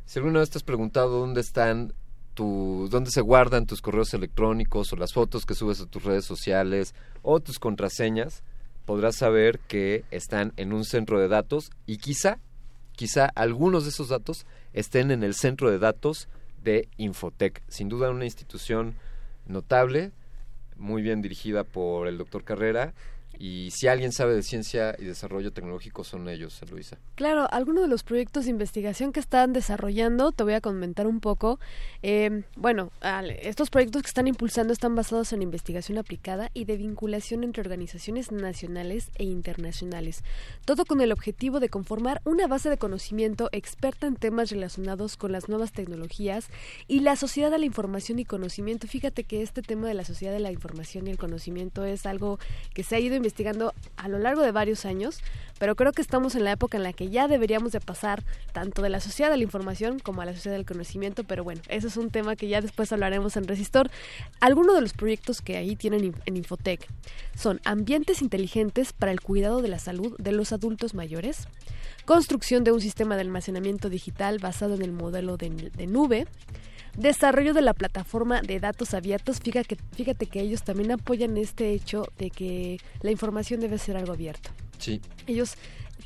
Si 0.05 0.17
alguna 0.17 0.39
vez 0.39 0.49
te 0.49 0.57
has 0.57 0.63
preguntado 0.63 1.19
dónde 1.19 1.41
están 1.41 1.93
tu, 2.37 2.87
dónde 2.91 3.09
se 3.09 3.21
guardan 3.21 3.65
tus 3.65 3.81
correos 3.81 4.13
electrónicos 4.13 4.93
o 4.93 4.95
las 4.95 5.11
fotos 5.11 5.47
que 5.47 5.55
subes 5.55 5.81
a 5.81 5.87
tus 5.87 6.03
redes 6.03 6.23
sociales 6.23 6.93
o 7.23 7.39
tus 7.39 7.57
contraseñas, 7.57 8.43
podrás 8.85 9.15
saber 9.15 9.57
que 9.57 10.05
están 10.11 10.53
en 10.55 10.71
un 10.71 10.85
centro 10.85 11.19
de 11.19 11.29
datos 11.29 11.71
y 11.87 11.97
quizá, 11.97 12.37
quizá 12.91 13.25
algunos 13.25 13.85
de 13.85 13.89
esos 13.89 14.09
datos 14.09 14.45
estén 14.73 15.09
en 15.09 15.23
el 15.23 15.33
centro 15.33 15.71
de 15.71 15.79
datos 15.79 16.29
de 16.63 16.87
Infotec. 16.97 17.63
Sin 17.69 17.89
duda 17.89 18.11
una 18.11 18.25
institución 18.25 18.93
notable, 19.47 20.11
muy 20.75 21.01
bien 21.01 21.23
dirigida 21.23 21.63
por 21.63 22.07
el 22.07 22.19
doctor 22.19 22.43
Carrera 22.43 22.93
y 23.39 23.69
si 23.71 23.87
alguien 23.87 24.11
sabe 24.11 24.33
de 24.33 24.43
ciencia 24.43 24.95
y 24.97 25.05
desarrollo 25.05 25.51
tecnológico 25.51 26.03
son 26.03 26.27
ellos, 26.27 26.59
Luisa. 26.69 26.97
Claro, 27.15 27.47
algunos 27.51 27.83
de 27.83 27.87
los 27.87 28.03
proyectos 28.03 28.45
de 28.45 28.51
investigación 28.51 29.11
que 29.11 29.19
están 29.19 29.53
desarrollando, 29.53 30.31
te 30.31 30.43
voy 30.43 30.53
a 30.53 30.61
comentar 30.61 31.07
un 31.07 31.19
poco. 31.19 31.59
Eh, 32.01 32.43
bueno, 32.55 32.91
estos 33.41 33.69
proyectos 33.69 34.01
que 34.01 34.07
están 34.07 34.27
impulsando 34.27 34.73
están 34.73 34.95
basados 34.95 35.33
en 35.33 35.41
investigación 35.41 35.97
aplicada 35.97 36.49
y 36.53 36.65
de 36.65 36.77
vinculación 36.77 37.43
entre 37.43 37.61
organizaciones 37.61 38.31
nacionales 38.31 39.11
e 39.15 39.23
internacionales. 39.23 40.23
Todo 40.65 40.85
con 40.85 41.01
el 41.01 41.11
objetivo 41.11 41.59
de 41.59 41.69
conformar 41.69 42.21
una 42.25 42.47
base 42.47 42.69
de 42.69 42.77
conocimiento 42.77 43.49
experta 43.51 44.07
en 44.07 44.15
temas 44.15 44.49
relacionados 44.49 45.17
con 45.17 45.31
las 45.31 45.47
nuevas 45.47 45.71
tecnologías 45.71 46.47
y 46.87 47.01
la 47.01 47.15
sociedad 47.15 47.51
de 47.51 47.59
la 47.59 47.65
información 47.65 48.19
y 48.19 48.25
conocimiento. 48.25 48.87
Fíjate 48.87 49.23
que 49.23 49.41
este 49.41 49.61
tema 49.61 49.87
de 49.87 49.93
la 49.93 50.05
sociedad 50.05 50.33
de 50.33 50.39
la 50.39 50.51
información 50.51 51.07
y 51.07 51.11
el 51.11 51.17
conocimiento 51.17 51.85
es 51.85 52.05
algo 52.05 52.39
que 52.73 52.83
se 52.83 52.95
ha 52.95 52.99
ido 52.99 53.15
investigando 53.15 53.26
a 53.97 54.07
lo 54.07 54.19
largo 54.19 54.41
de 54.41 54.51
varios 54.51 54.85
años, 54.85 55.19
pero 55.59 55.75
creo 55.75 55.91
que 55.91 56.01
estamos 56.01 56.35
en 56.35 56.43
la 56.43 56.51
época 56.51 56.77
en 56.77 56.83
la 56.83 56.93
que 56.93 57.09
ya 57.09 57.27
deberíamos 57.27 57.71
de 57.71 57.79
pasar 57.79 58.23
tanto 58.53 58.81
de 58.81 58.89
la 58.89 58.99
sociedad 58.99 59.31
de 59.31 59.37
la 59.37 59.43
información 59.43 59.99
como 59.99 60.21
a 60.21 60.25
la 60.25 60.33
sociedad 60.33 60.55
del 60.55 60.65
conocimiento, 60.65 61.23
pero 61.23 61.43
bueno, 61.43 61.61
eso 61.67 61.87
es 61.87 61.97
un 61.97 62.11
tema 62.11 62.35
que 62.35 62.47
ya 62.47 62.61
después 62.61 62.91
hablaremos 62.91 63.37
en 63.37 63.47
Resistor. 63.47 63.89
Algunos 64.39 64.75
de 64.75 64.81
los 64.81 64.93
proyectos 64.93 65.41
que 65.41 65.57
ahí 65.57 65.75
tienen 65.75 66.15
en 66.25 66.37
Infotec 66.37 66.87
son 67.35 67.59
ambientes 67.65 68.21
inteligentes 68.21 68.93
para 68.93 69.11
el 69.11 69.21
cuidado 69.21 69.61
de 69.61 69.69
la 69.69 69.79
salud 69.79 70.15
de 70.17 70.31
los 70.31 70.51
adultos 70.51 70.93
mayores, 70.93 71.47
construcción 72.05 72.63
de 72.63 72.71
un 72.71 72.81
sistema 72.81 73.15
de 73.15 73.21
almacenamiento 73.21 73.89
digital 73.89 74.39
basado 74.39 74.75
en 74.75 74.81
el 74.81 74.91
modelo 74.91 75.37
de, 75.37 75.49
de 75.49 75.87
nube, 75.87 76.27
desarrollo 76.97 77.53
de 77.53 77.61
la 77.61 77.73
plataforma 77.73 78.41
de 78.41 78.59
datos 78.59 78.93
abiertos. 78.93 79.39
Fíjate, 79.39 79.77
fíjate 79.95 80.25
que 80.25 80.41
ellos 80.41 80.63
también 80.63 80.91
apoyan 80.91 81.37
este 81.37 81.71
hecho 81.71 82.07
de 82.17 82.29
que 82.29 82.79
la 83.01 83.11
información 83.11 83.61
debe 83.61 83.77
ser 83.77 83.95
algo 83.95 84.13
abierto. 84.13 84.49
Sí. 84.79 85.01
Ellos 85.27 85.55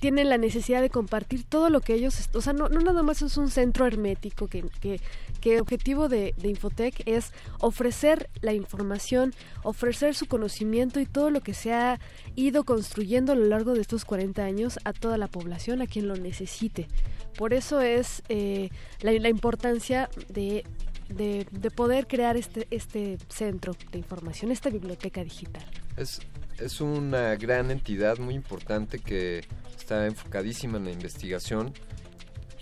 tienen 0.02 0.30
la 0.30 0.40
necesidad 0.40 0.82
de 0.82 0.90
compartir 0.90 1.44
todo 1.44 1.70
lo 1.70 1.80
que 1.80 1.94
ellos, 1.94 2.30
o 2.34 2.42
sea, 2.42 2.54
no, 2.54 2.70
no 2.70 2.82
nada 2.82 3.04
más 3.04 3.22
es 3.22 3.38
un 3.38 3.52
centro 3.52 3.86
hermético 3.86 4.48
que, 4.48 4.66
que, 4.82 5.00
que 5.42 5.56
el 5.56 5.62
objetivo 5.62 6.10
de, 6.10 6.34
de 6.38 6.50
Infotec 6.50 7.04
es 7.06 7.32
ofrecer 7.60 8.28
la 8.42 8.54
información, 8.54 9.32
ofrecer 9.62 10.16
su 10.16 10.26
conocimiento 10.26 11.00
y 11.00 11.06
todo 11.06 11.30
lo 11.30 11.42
que 11.42 11.54
se 11.54 11.74
ha 11.74 12.00
ido 12.36 12.64
construyendo 12.64 13.34
a 13.34 13.36
lo 13.36 13.46
largo 13.46 13.76
de 13.76 13.82
estos 13.82 14.04
40 14.04 14.44
años 14.44 14.80
a 14.86 14.94
toda 14.94 15.20
la 15.20 15.28
población, 15.28 15.84
a 15.84 15.88
quien 15.88 16.08
lo 16.08 16.16
necesite. 16.16 16.88
Por 17.38 17.54
eso 17.54 17.82
es 17.82 18.22
eh, 18.30 18.70
la, 19.02 19.30
importancia 19.30 20.10
de, 20.30 20.64
de, 21.10 21.48
de 21.52 21.72
poder 21.72 22.08
crear 22.08 22.38
este, 22.38 22.68
este 22.72 23.18
centro 23.30 23.76
de 23.92 23.98
información, 23.98 24.52
esta 24.52 24.70
biblioteca 24.70 25.24
digital. 25.24 25.64
Es, 25.98 26.20
una 26.80 27.36
gran 27.38 27.72
entidad 27.72 28.20
muy 28.20 28.36
importante 28.36 29.00
que 29.00 29.44
está 29.76 30.06
enfocadísima 30.06 30.78
en 30.78 30.86
la 30.86 30.92
investigación. 30.92 31.74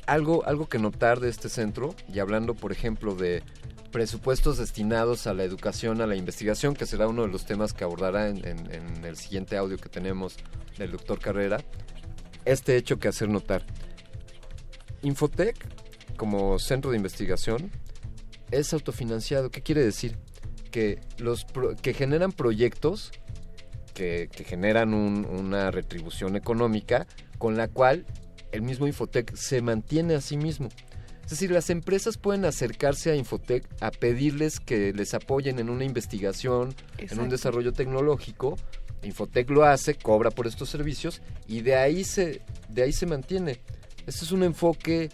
Algo, 0.07 0.45
algo 0.45 0.67
que 0.69 0.79
notar 0.79 1.19
de 1.19 1.29
este 1.29 1.49
centro, 1.49 1.93
y 2.11 2.19
hablando 2.19 2.55
por 2.55 2.71
ejemplo 2.71 3.13
de 3.15 3.43
presupuestos 3.91 4.57
destinados 4.57 5.27
a 5.27 5.33
la 5.33 5.43
educación, 5.43 5.99
a 6.01 6.07
la 6.07 6.15
investigación, 6.15 6.75
que 6.75 6.85
será 6.85 7.07
uno 7.07 7.23
de 7.23 7.27
los 7.27 7.45
temas 7.45 7.73
que 7.73 7.83
abordará 7.83 8.29
en- 8.29 8.45
en 8.45 9.03
el 9.03 9.17
siguiente 9.17 9.57
audio 9.57 9.77
que 9.77 9.89
tenemos 9.89 10.37
del 10.77 10.91
doctor 10.91 11.19
Carrera, 11.19 11.57
este 12.45 12.77
hecho 12.77 12.99
que 12.99 13.07
hacer 13.09 13.27
notar. 13.29 13.65
Infotec, 15.03 15.55
como 16.17 16.59
centro 16.59 16.91
de 16.91 16.97
investigación, 16.97 17.71
es 18.51 18.73
autofinanciado. 18.73 19.49
¿Qué 19.51 19.61
quiere 19.61 19.83
decir? 19.83 20.17
Que, 20.71 20.99
los 21.17 21.45
pro- 21.45 21.75
que 21.75 21.93
generan 21.93 22.31
proyectos 22.31 23.11
que, 23.93 24.29
que 24.31 24.43
generan 24.43 24.93
un- 24.93 25.25
una 25.25 25.71
retribución 25.71 26.35
económica 26.35 27.07
con 27.37 27.57
la 27.57 27.67
cual 27.67 28.05
el 28.51 28.61
mismo 28.61 28.87
Infotec 28.87 29.35
se 29.35 29.61
mantiene 29.61 30.15
a 30.15 30.21
sí 30.21 30.37
mismo. 30.37 30.69
Es 31.23 31.31
decir, 31.31 31.51
las 31.51 31.69
empresas 31.69 32.17
pueden 32.17 32.45
acercarse 32.45 33.11
a 33.11 33.15
Infotec 33.15 33.67
a 33.81 33.91
pedirles 33.91 34.59
que 34.59 34.93
les 34.93 35.13
apoyen 35.13 35.59
en 35.59 35.69
una 35.69 35.83
investigación, 35.85 36.73
en 36.97 37.19
un 37.19 37.29
desarrollo 37.29 37.71
tecnológico. 37.71 38.55
Infotec 39.03 39.49
lo 39.51 39.63
hace, 39.63 39.93
cobra 39.95 40.31
por 40.31 40.47
estos 40.47 40.69
servicios 40.69 41.21
y 41.47 41.61
de 41.61 41.75
ahí 41.75 42.03
se, 42.03 42.41
de 42.69 42.81
ahí 42.83 42.91
se 42.91 43.05
mantiene. 43.05 43.59
Este 44.09 44.25
es 44.25 44.31
un 44.31 44.41
enfoque 44.41 45.11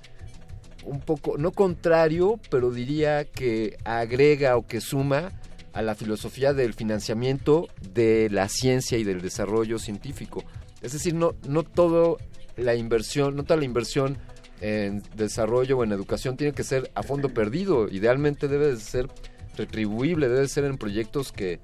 un 0.85 1.01
poco, 1.01 1.38
no 1.38 1.51
contrario, 1.51 2.40
pero 2.49 2.72
diría 2.72 3.25
que 3.25 3.75
agrega 3.83 4.56
o 4.56 4.65
que 4.65 4.80
suma 4.80 5.33
a 5.74 5.82
la 5.82 5.95
filosofía 5.95 6.53
del 6.53 6.74
financiamiento 6.74 7.67
de 7.91 8.30
la 8.32 8.48
ciencia 8.48 8.98
y 8.98 9.03
del 9.03 9.22
desarrollo 9.22 9.80
científico. 9.80 10.45
Es 10.82 10.93
decir, 10.93 11.14
no, 11.14 11.35
no 11.45 11.64
todo 11.64 12.19
la 12.56 12.75
inversión, 12.75 13.35
no 13.35 13.43
toda 13.43 13.57
la 13.57 13.65
inversión 13.65 14.17
en 14.61 15.03
desarrollo 15.17 15.77
o 15.80 15.83
en 15.83 15.91
educación 15.91 16.38
tiene 16.38 16.53
que 16.53 16.64
ser 16.64 16.90
a 16.95 17.03
fondo 17.03 17.33
perdido. 17.33 17.90
Idealmente 17.90 18.48
debe 18.48 18.67
de 18.67 18.80
ser 18.80 19.09
retribuible, 19.57 20.30
debe 20.30 20.40
de 20.40 20.48
ser 20.48 20.64
en 20.64 20.77
proyectos 20.77 21.33
que, 21.33 21.59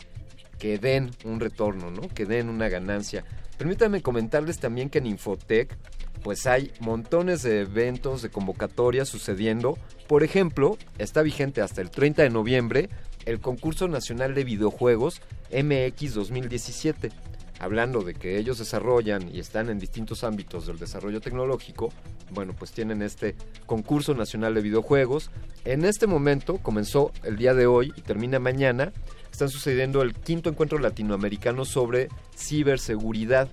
que 0.60 0.80
den 0.80 1.12
un 1.24 1.40
retorno, 1.40 1.92
¿no? 1.92 2.10
que 2.10 2.26
den 2.26 2.50
una 2.50 2.68
ganancia. 2.68 3.24
Permítanme 3.58 4.02
comentarles 4.02 4.60
también 4.60 4.90
que 4.90 4.98
en 4.98 5.06
Infotec 5.06 5.78
pues 6.24 6.46
hay 6.48 6.72
montones 6.80 7.42
de 7.42 7.62
eventos, 7.62 8.22
de 8.22 8.30
convocatorias 8.30 9.10
sucediendo. 9.10 9.78
Por 10.08 10.24
ejemplo, 10.24 10.78
está 10.98 11.22
vigente 11.22 11.62
hasta 11.62 11.82
el 11.82 11.90
30 11.90 12.24
de 12.24 12.30
noviembre 12.30 12.90
el 13.26 13.40
concurso 13.40 13.88
nacional 13.88 14.34
de 14.34 14.44
videojuegos 14.44 15.22
MX 15.52 16.14
2017. 16.14 17.12
Hablando 17.60 18.02
de 18.02 18.16
que 18.16 18.40
ellos 18.40 18.58
desarrollan 18.58 19.34
y 19.34 19.40
están 19.40 19.70
en 19.70 19.78
distintos 19.78 20.24
ámbitos 20.24 20.66
del 20.66 20.80
desarrollo 20.80 21.22
tecnológico, 21.22 21.90
bueno, 22.32 22.54
pues 22.58 22.72
tienen 22.72 23.04
este 23.04 23.36
concurso 23.68 24.16
nacional 24.16 24.56
de 24.56 24.62
videojuegos. 24.62 25.30
En 25.64 25.86
este 25.86 26.08
momento 26.08 26.58
comenzó 26.58 27.12
el 27.24 27.38
día 27.38 27.54
de 27.54 27.68
hoy 27.68 27.94
y 27.96 28.02
termina 28.02 28.40
mañana. 28.40 28.92
Están 29.32 29.50
sucediendo 29.50 30.02
el 30.02 30.16
quinto 30.16 30.50
encuentro 30.50 30.80
latinoamericano 30.80 31.66
sobre 31.66 32.10
ciberseguridad. 32.36 33.48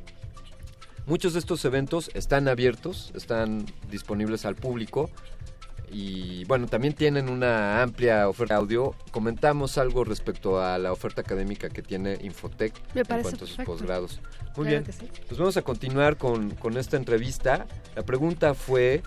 Muchos 1.09 1.33
de 1.33 1.39
estos 1.39 1.65
eventos 1.65 2.11
están 2.13 2.49
abiertos, 2.49 3.13
están 3.15 3.65
disponibles 3.91 4.45
al 4.45 4.57
público 4.57 5.09
y 5.91 6.45
bueno, 6.45 6.67
también 6.67 6.93
tienen 6.93 7.31
una 7.31 7.83
amplia 7.83 8.29
oferta 8.29 8.55
de 8.55 8.61
audio. 8.61 8.95
Comentamos 9.11 9.79
algo 9.79 10.05
respecto 10.05 10.63
a 10.63 10.77
la 10.77 10.93
oferta 10.93 11.23
académica 11.23 11.71
que 11.71 11.81
tiene 11.81 12.19
Infotec 12.21 12.75
en 12.95 13.23
cuanto 13.23 13.47
a 13.47 13.49
sus 13.49 13.57
posgrados. 13.65 14.21
Muy 14.55 14.67
Claro 14.67 14.85
bien, 14.85 14.93
sí. 14.93 15.09
pues 15.27 15.39
vamos 15.39 15.57
a 15.57 15.63
continuar 15.63 16.19
con, 16.19 16.51
con 16.57 16.77
esta 16.77 16.99
entrevista. 16.99 17.67
La 17.97 18.03
pregunta 18.03 18.53
fue, 18.53 19.03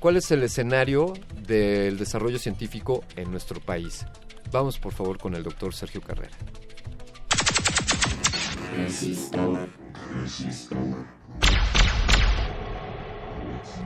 ¿cuál 0.00 0.18
es 0.18 0.30
el 0.30 0.42
escenario 0.42 1.14
del 1.46 1.96
desarrollo 1.96 2.38
científico 2.38 3.02
en 3.16 3.30
nuestro 3.30 3.60
país? 3.60 4.04
Vamos 4.52 4.78
por 4.78 4.92
favor 4.92 5.16
con 5.16 5.34
el 5.34 5.42
doctor 5.42 5.74
Sergio 5.74 6.02
Carrera. 6.02 6.36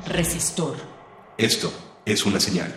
Resistor. 0.06 0.76
Esto 1.38 1.72
es 2.04 2.24
una 2.26 2.40
señal. 2.40 2.74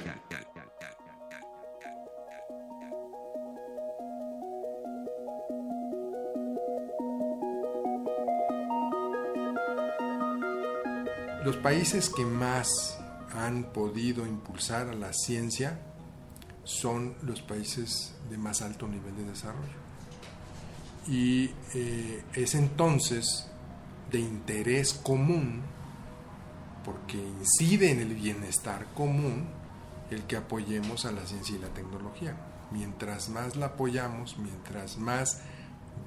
Los 11.44 11.58
países 11.58 12.10
que 12.10 12.26
más 12.26 13.00
han 13.32 13.72
podido 13.72 14.26
impulsar 14.26 14.90
a 14.90 14.94
la 14.94 15.14
ciencia 15.14 15.80
son 16.64 17.16
los 17.22 17.42
países 17.42 18.16
de 18.30 18.38
más 18.38 18.62
alto 18.62 18.88
nivel 18.88 19.16
de 19.16 19.26
desarrollo. 19.26 19.85
Y 21.08 21.52
eh, 21.74 22.24
es 22.34 22.56
entonces 22.56 23.48
de 24.12 24.20
interés 24.20 24.94
común, 24.94 25.62
porque 26.84 27.18
incide 27.18 27.92
en 27.92 28.00
el 28.00 28.14
bienestar 28.14 28.86
común, 28.94 29.46
el 30.12 30.24
que 30.24 30.38
apoyemos 30.38 31.06
a 31.06 31.12
la 31.12 31.26
ciencia 31.26 31.56
y 31.56 31.60
la 31.60 31.70
tecnología. 31.70 32.36
Mientras 32.72 33.30
más 33.30 33.56
la 33.56 33.68
apoyamos, 33.68 34.38
mientras 34.38 34.98
más 34.98 35.42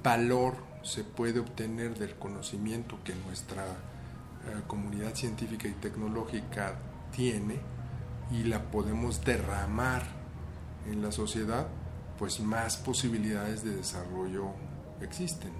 valor 0.03 0.55
se 0.83 1.03
puede 1.03 1.39
obtener 1.39 1.97
del 1.97 2.15
conocimiento 2.15 2.99
que 3.03 3.13
nuestra 3.15 3.63
eh, 3.65 4.61
comunidad 4.67 5.15
científica 5.15 5.67
y 5.67 5.73
tecnológica 5.73 6.75
tiene 7.11 7.59
y 8.31 8.43
la 8.43 8.71
podemos 8.71 9.23
derramar 9.25 10.03
en 10.89 11.01
la 11.01 11.11
sociedad, 11.11 11.67
pues 12.17 12.39
más 12.39 12.77
posibilidades 12.77 13.63
de 13.63 13.75
desarrollo 13.75 14.53
existen. 15.01 15.51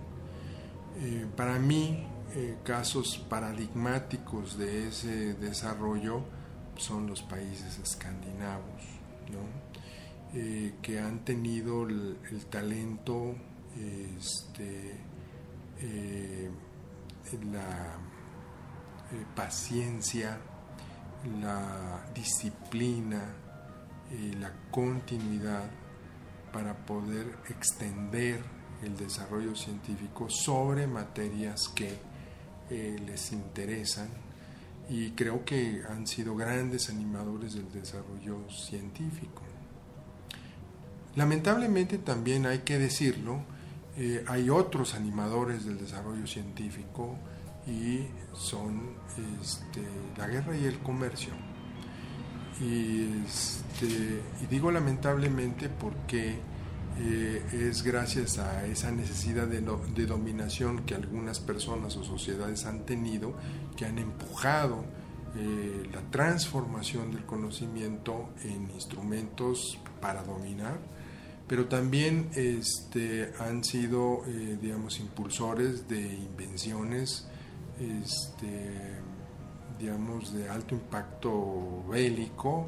Eh, 0.98 1.26
para 1.36 1.60
mí, 1.60 2.06
eh, 2.36 2.58
casos 2.64 3.18
paradigmáticos 3.30 4.58
de 4.58 4.90
ese 4.90 5.34
desarrollo 5.36 6.24
son 6.76 7.08
los 7.08 7.22
países 7.24 7.80
escandinavos, 7.80 8.84
eh, 10.34 10.76
que 10.82 11.00
han 11.00 11.26
tenido 11.26 11.88
el, 11.88 12.18
talento, 12.50 13.36
este, 13.76 15.00
la 17.52 17.98
paciencia, 19.36 20.40
la 21.42 22.06
disciplina, 22.14 23.22
eh, 24.12 24.34
la 24.40 24.52
continuidad 24.72 25.70
para 26.54 26.74
poder 26.86 27.38
extender 27.50 28.42
el 28.84 28.98
desarrollo 28.98 29.56
científico 29.56 30.30
sobre 30.30 30.88
materias 30.88 31.70
que 31.76 31.98
eh, 32.70 32.98
les 33.06 33.32
interesan 33.32 34.10
y 34.90 35.12
creo 35.12 35.46
que 35.46 35.84
han 35.90 36.08
sido 36.08 36.36
grandes 36.36 36.90
animadores 36.90 37.54
del 37.54 37.72
desarrollo 37.72 38.50
científico. 38.50 39.44
Lamentablemente 41.16 41.98
también 41.98 42.46
hay 42.46 42.60
que 42.60 42.80
decirlo, 42.80 43.42
eh, 43.98 44.24
hay 44.28 44.50
otros 44.50 44.96
animadores 44.96 45.66
del 45.66 45.78
desarrollo 45.78 46.26
científico 46.26 47.18
y 47.68 48.08
son 48.34 48.94
este, 49.42 49.82
la 50.18 50.28
guerra 50.28 50.58
y 50.58 50.66
el 50.66 50.80
comercio. 50.80 51.34
Y, 52.62 53.24
este, 53.26 54.22
y 54.42 54.48
digo 54.50 54.72
lamentablemente 54.72 55.70
porque 55.70 56.40
eh, 57.02 57.42
es 57.54 57.84
gracias 57.84 58.40
a 58.40 58.66
esa 58.66 58.92
necesidad 58.92 59.48
de, 59.48 59.62
dominación 59.62 60.86
que 60.86 60.96
algunas 60.96 61.40
personas 61.40 61.96
o 61.96 62.04
sociedades 62.04 62.66
han 62.66 62.86
tenido 62.86 63.34
que 63.78 63.86
han 63.86 64.00
empujado 64.00 64.84
eh, 65.38 65.90
la 65.94 66.02
transformación 66.12 67.12
del 67.12 67.26
conocimiento 67.26 68.30
en 68.44 68.70
instrumentos 68.72 69.80
para 70.02 70.24
dominar, 70.24 70.78
pero 71.48 71.68
también 71.68 72.32
este, 72.36 73.32
han 73.40 73.64
sido, 73.64 74.24
eh, 74.28 74.58
digamos, 74.62 75.00
impulsores 75.00 75.88
de 75.88 76.02
invenciones, 76.02 77.28
este, 77.80 79.00
digamos, 79.80 80.34
de 80.34 80.50
alto 80.50 80.76
impacto 80.76 81.86
bélico 81.90 82.68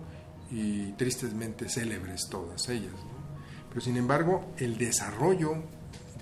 y 0.50 0.94
tristemente 0.94 1.68
célebres 1.68 2.30
todas 2.30 2.70
ellas. 2.70 2.94
Pero 3.72 3.82
sin 3.82 3.96
embargo, 3.96 4.54
el 4.58 4.78
desarrollo 4.78 5.64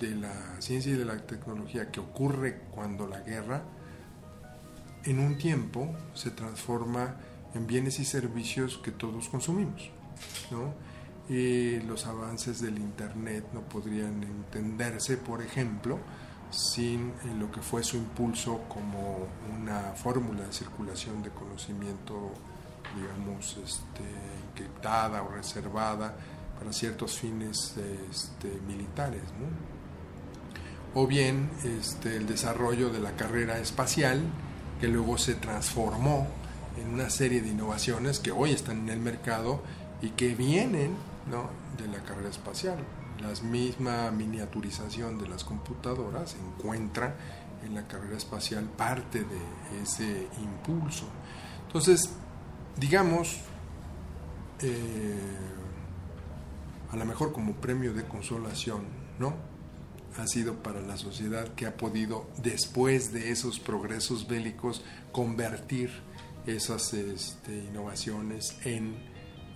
de 0.00 0.14
la 0.14 0.60
ciencia 0.60 0.92
y 0.92 0.96
de 0.96 1.04
la 1.04 1.18
tecnología 1.18 1.90
que 1.90 2.00
ocurre 2.00 2.60
cuando 2.70 3.06
la 3.06 3.20
guerra, 3.20 3.62
en 5.04 5.18
un 5.18 5.36
tiempo 5.36 5.94
se 6.14 6.30
transforma 6.30 7.16
en 7.54 7.66
bienes 7.66 7.98
y 7.98 8.04
servicios 8.04 8.78
que 8.78 8.92
todos 8.92 9.28
consumimos. 9.28 9.90
los 11.86 12.06
avances 12.06 12.60
del 12.60 12.78
Internet 12.78 13.44
no 13.52 13.62
podrían 13.62 14.22
entenderse, 14.22 15.16
por 15.16 15.42
ejemplo, 15.42 15.98
sin 16.50 17.10
eh, 17.10 17.34
lo 17.38 17.50
que 17.50 17.60
fue 17.60 17.82
su 17.82 17.96
impulso 17.96 18.62
como 18.68 19.28
una 19.56 19.92
fórmula 19.94 20.44
de 20.44 20.52
circulación 20.52 21.22
de 21.22 21.30
conocimiento, 21.30 22.32
digamos, 22.96 23.56
este, 23.64 24.02
encriptada 24.48 25.22
o 25.22 25.28
reservada 25.28 26.14
para 26.60 26.72
ciertos 26.72 27.18
fines 27.18 27.74
este, 28.10 28.60
militares. 28.68 29.22
O 30.94 31.06
bien 31.06 31.50
este, 31.64 32.16
el 32.16 32.26
desarrollo 32.26 32.90
de 32.90 33.00
la 33.00 33.16
carrera 33.16 33.58
espacial, 33.58 34.20
que 34.80 34.88
luego 34.88 35.18
se 35.18 35.34
transformó 35.34 36.28
en 36.76 36.92
una 36.92 37.10
serie 37.10 37.40
de 37.40 37.48
innovaciones 37.48 38.20
que 38.20 38.30
hoy 38.30 38.52
están 38.52 38.80
en 38.80 38.90
el 38.90 39.00
mercado 39.00 39.62
y 40.02 40.10
que 40.10 40.34
vienen 40.34 40.94
de 41.78 41.88
la 41.88 42.02
carrera 42.04 42.28
espacial. 42.28 42.78
La 43.20 43.28
misma 43.48 44.10
miniaturización 44.10 45.18
de 45.18 45.28
las 45.28 45.44
computadoras 45.44 46.34
encuentra 46.34 47.14
en 47.64 47.74
la 47.74 47.86
carrera 47.86 48.16
espacial 48.16 48.64
parte 48.64 49.20
de 49.20 49.82
ese 49.82 50.28
impulso. 50.42 51.06
Entonces, 51.66 52.10
digamos, 52.78 53.36
eh, 54.60 55.18
a 56.92 56.96
lo 56.96 57.04
mejor 57.04 57.32
como 57.32 57.54
premio 57.54 57.92
de 57.94 58.04
consolación, 58.04 58.82
¿no? 59.18 59.34
Ha 60.18 60.26
sido 60.26 60.62
para 60.62 60.80
la 60.80 60.96
sociedad 60.96 61.54
que 61.54 61.66
ha 61.66 61.76
podido, 61.76 62.28
después 62.42 63.12
de 63.12 63.30
esos 63.30 63.60
progresos 63.60 64.26
bélicos, 64.26 64.82
convertir 65.12 65.90
esas 66.46 66.92
este, 66.94 67.56
innovaciones 67.56 68.56
en 68.64 68.96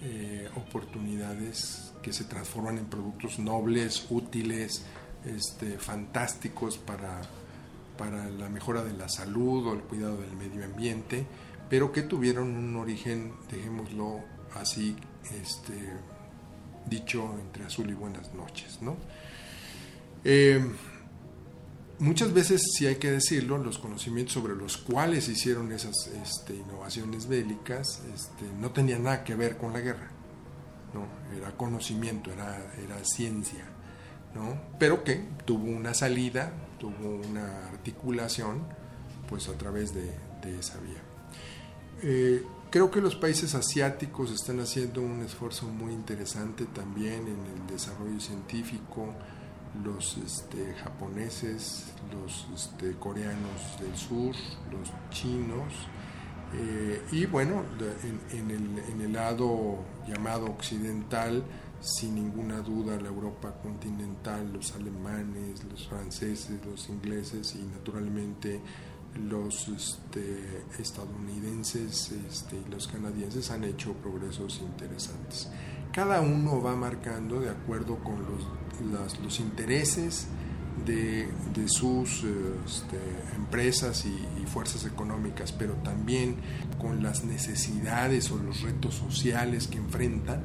eh, 0.02 0.48
oportunidades 0.56 1.92
que 2.02 2.12
se 2.12 2.24
transforman 2.24 2.78
en 2.78 2.84
productos 2.86 3.38
nobles, 3.38 4.06
útiles, 4.10 4.84
este, 5.24 5.78
fantásticos 5.78 6.78
para, 6.78 7.22
para 7.96 8.28
la 8.28 8.48
mejora 8.48 8.84
de 8.84 8.92
la 8.92 9.08
salud 9.08 9.66
o 9.66 9.72
el 9.72 9.80
cuidado 9.80 10.18
del 10.18 10.36
medio 10.36 10.64
ambiente, 10.64 11.26
pero 11.68 11.90
que 11.90 12.02
tuvieron 12.02 12.54
un 12.54 12.76
origen, 12.76 13.32
dejémoslo 13.50 14.20
así, 14.54 14.94
este, 15.40 15.74
dicho 16.86 17.34
entre 17.40 17.64
azul 17.64 17.88
y 17.90 17.94
buenas 17.94 18.32
noches, 18.34 18.78
¿no? 18.82 18.96
Eh, 20.24 20.64
muchas 21.98 22.32
veces, 22.32 22.62
si 22.74 22.86
hay 22.86 22.96
que 22.96 23.10
decirlo, 23.10 23.58
los 23.58 23.78
conocimientos 23.78 24.34
sobre 24.34 24.54
los 24.54 24.76
cuales 24.76 25.28
hicieron 25.28 25.72
esas 25.72 26.08
este, 26.22 26.54
innovaciones 26.54 27.28
bélicas 27.28 28.02
este, 28.14 28.44
no 28.60 28.70
tenían 28.70 29.04
nada 29.04 29.24
que 29.24 29.34
ver 29.34 29.56
con 29.56 29.72
la 29.72 29.80
guerra, 29.80 30.10
¿no? 30.92 31.06
Era 31.36 31.56
conocimiento, 31.56 32.30
era, 32.32 33.04
ciencia, 33.04 33.64
¿no? 34.34 34.58
Pero 34.78 35.04
que 35.04 35.24
tuvo 35.44 35.66
una 35.66 35.94
salida, 35.94 36.52
tuvo 36.78 37.20
una 37.28 37.68
articulación, 37.68 38.64
pues 39.28 39.48
a 39.48 39.58
través 39.58 39.94
de, 39.94 40.10
de 40.42 40.58
esa 40.58 40.78
vía. 40.78 41.02
Eh, 42.02 42.42
creo 42.74 42.90
que 42.90 43.00
los 43.00 43.14
países 43.14 43.54
asiáticos 43.54 44.32
están 44.32 44.58
haciendo 44.58 45.00
un 45.00 45.22
esfuerzo 45.22 45.68
muy 45.68 45.92
interesante 45.92 46.64
también 46.64 47.20
en 47.28 47.38
el 47.54 47.66
desarrollo 47.68 48.18
científico, 48.18 49.14
los 49.84 50.16
este, 50.16 50.74
japoneses, 50.82 51.92
los 52.12 52.48
este, 52.52 52.94
coreanos 52.94 53.78
del 53.78 53.96
sur, 53.96 54.34
los 54.72 54.90
chinos, 55.10 55.72
eh, 56.52 57.00
y 57.12 57.26
bueno, 57.26 57.62
en 58.32 58.50
el, 58.50 58.78
en 58.90 59.00
el 59.02 59.12
lado 59.12 59.78
llamado 60.08 60.46
occidental, 60.46 61.44
sin 61.78 62.16
ninguna 62.16 62.58
duda 62.58 63.00
la 63.00 63.06
Europa 63.08 63.54
continental, 63.62 64.52
los 64.52 64.74
alemanes, 64.74 65.62
los 65.70 65.86
franceses, 65.86 66.58
los 66.66 66.88
ingleses 66.88 67.54
y 67.54 67.62
naturalmente 67.62 68.60
los 69.28 69.68
este, 69.68 70.64
estadounidenses 70.78 72.12
este, 72.12 72.56
y 72.56 72.70
los 72.70 72.88
canadienses 72.88 73.50
han 73.50 73.64
hecho 73.64 73.92
progresos 73.94 74.60
interesantes. 74.60 75.50
Cada 75.92 76.20
uno 76.20 76.60
va 76.60 76.74
marcando 76.74 77.40
de 77.40 77.50
acuerdo 77.50 77.98
con 78.02 78.24
los, 78.24 79.40
intereses 79.40 80.26
de, 80.84 81.28
sus 81.66 82.24
este, 82.24 82.98
empresas 83.36 84.04
y, 84.04 84.42
y 84.42 84.46
fuerzas 84.46 84.84
económicas, 84.84 85.52
pero 85.52 85.74
también 85.74 86.36
con 86.80 87.02
las 87.02 87.24
necesidades 87.24 88.30
o 88.32 88.38
los 88.38 88.62
retos 88.62 88.94
sociales 88.94 89.68
que 89.68 89.78
enfrentan, 89.78 90.42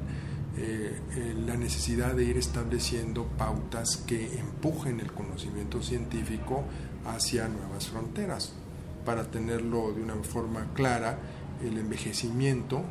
eh, 0.61 0.99
eh, 1.15 1.35
la 1.45 1.55
necesidad 1.55 2.15
de 2.15 2.25
ir 2.25 2.37
estableciendo 2.37 3.27
pautas 3.37 4.03
que 4.05 4.39
empujen 4.39 4.99
el 4.99 5.13
conocimiento 5.13 5.81
científico 5.81 6.65
hacia 7.05 7.47
nuevas 7.47 7.87
fronteras. 7.87 8.53
Para 9.09 9.23
tenerlo 9.23 9.91
de 9.91 10.03
una 10.03 10.13
forma 10.17 10.67
clara, 10.75 11.17
el 11.63 11.79
envejecimiento 11.79 12.83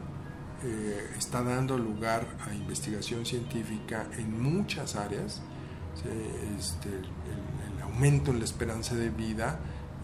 eh, 0.65 1.11
está 1.17 1.45
dando 1.45 1.79
lugar 1.79 2.27
a 2.45 2.53
investigación 2.53 3.25
científica 3.25 4.09
en 4.19 4.43
muchas 4.43 4.97
áreas. 4.97 5.41
Este, 6.59 6.89
el, 6.89 7.83
aumento 7.85 8.33
en 8.33 8.41
la 8.41 8.47
esperanza 8.47 8.97
de 8.97 9.11
vida 9.11 9.61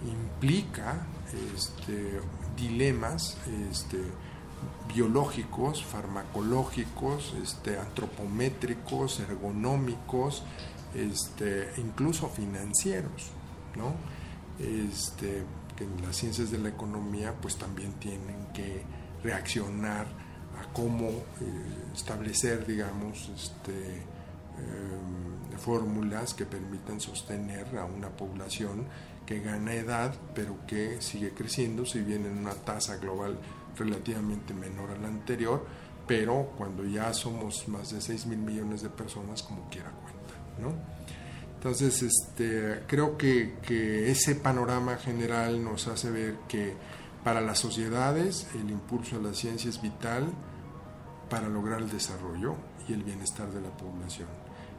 implica 0.09 1.05
este, 1.53 2.21
dilemas 2.57 3.37
este, 3.73 3.99
biológicos, 4.95 5.85
farmacológicos, 5.85 7.35
antropométricos, 7.81 9.19
ergonómicos, 9.19 10.45
incluso 11.77 12.29
financieros, 12.29 13.33
¿no? 13.75 13.95
Que 15.77 15.87
las 16.03 16.17
ciencias 16.17 16.51
de 16.51 16.59
la 16.59 16.69
economía 16.69 17.35
pues 17.41 17.57
también 17.57 17.93
tienen 17.95 18.47
que 18.53 18.83
reaccionar 19.23 20.07
a 20.61 20.73
cómo 20.73 21.09
eh, 21.09 21.23
establecer, 21.93 22.67
digamos, 22.67 23.31
este, 23.35 23.97
eh, 23.97 25.57
fórmulas 25.59 26.35
que 26.35 26.47
permitan 26.47 27.01
sostener 27.01 27.79
a 27.79 27.85
una 27.85 28.09
población 28.11 28.87
que 29.27 29.41
gana 29.41 29.75
edad, 29.75 30.15
pero 30.35 30.59
que 30.67 31.01
sigue 31.01 31.33
creciendo, 31.33 31.87
si 31.87 32.01
bien 32.01 32.27
en 32.27 32.39
una 32.39 32.55
tasa 32.55 32.97
global 32.97 33.39
relativamente 33.77 34.53
menor 34.53 34.91
a 34.91 34.99
la 34.99 35.09
anterior, 35.09 35.67
pero 36.07 36.53
cuando 36.59 36.85
ya 36.85 37.13
somos 37.15 37.67
más 37.69 37.91
de 37.93 38.01
6 38.01 38.27
mil 38.27 38.39
millones 38.39 38.83
de 38.83 38.91
personas, 38.91 39.43
como 39.43 39.69
quiera 39.71 39.91
cuenta, 39.91 40.35
¿no? 40.61 40.94
Entonces, 41.65 42.03
este, 42.03 42.83
creo 42.87 43.17
que, 43.17 44.11
ese 44.11 44.35
panorama 44.35 44.99
general 44.99 45.65
nos 45.65 45.89
hace 45.89 46.11
ver 46.11 46.35
que 46.47 46.75
para 47.25 47.41
las 47.41 47.59
sociedades 47.59 48.47
el 48.55 48.69
impulso 48.71 49.17
a 49.17 49.21
la 49.21 49.33
ciencia 49.33 49.71
es 49.71 49.81
vital 49.81 50.27
para 51.31 51.49
lograr 51.49 51.81
el 51.81 51.89
desarrollo 51.89 52.57
y 52.87 52.93
el 52.93 53.03
bienestar 53.03 53.51
de 53.51 53.63
la 53.63 53.75
población. 53.75 54.29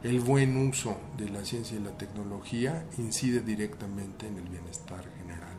El 0.04 0.20
buen 0.20 0.56
uso 0.56 0.96
de 1.18 1.28
la 1.28 1.44
ciencia 1.44 1.76
y 1.76 1.82
la 1.82 1.98
tecnología 1.98 2.86
incide 2.98 3.40
directamente 3.40 4.28
en 4.28 4.36
el 4.36 4.48
bienestar 4.48 5.04
general. 5.18 5.56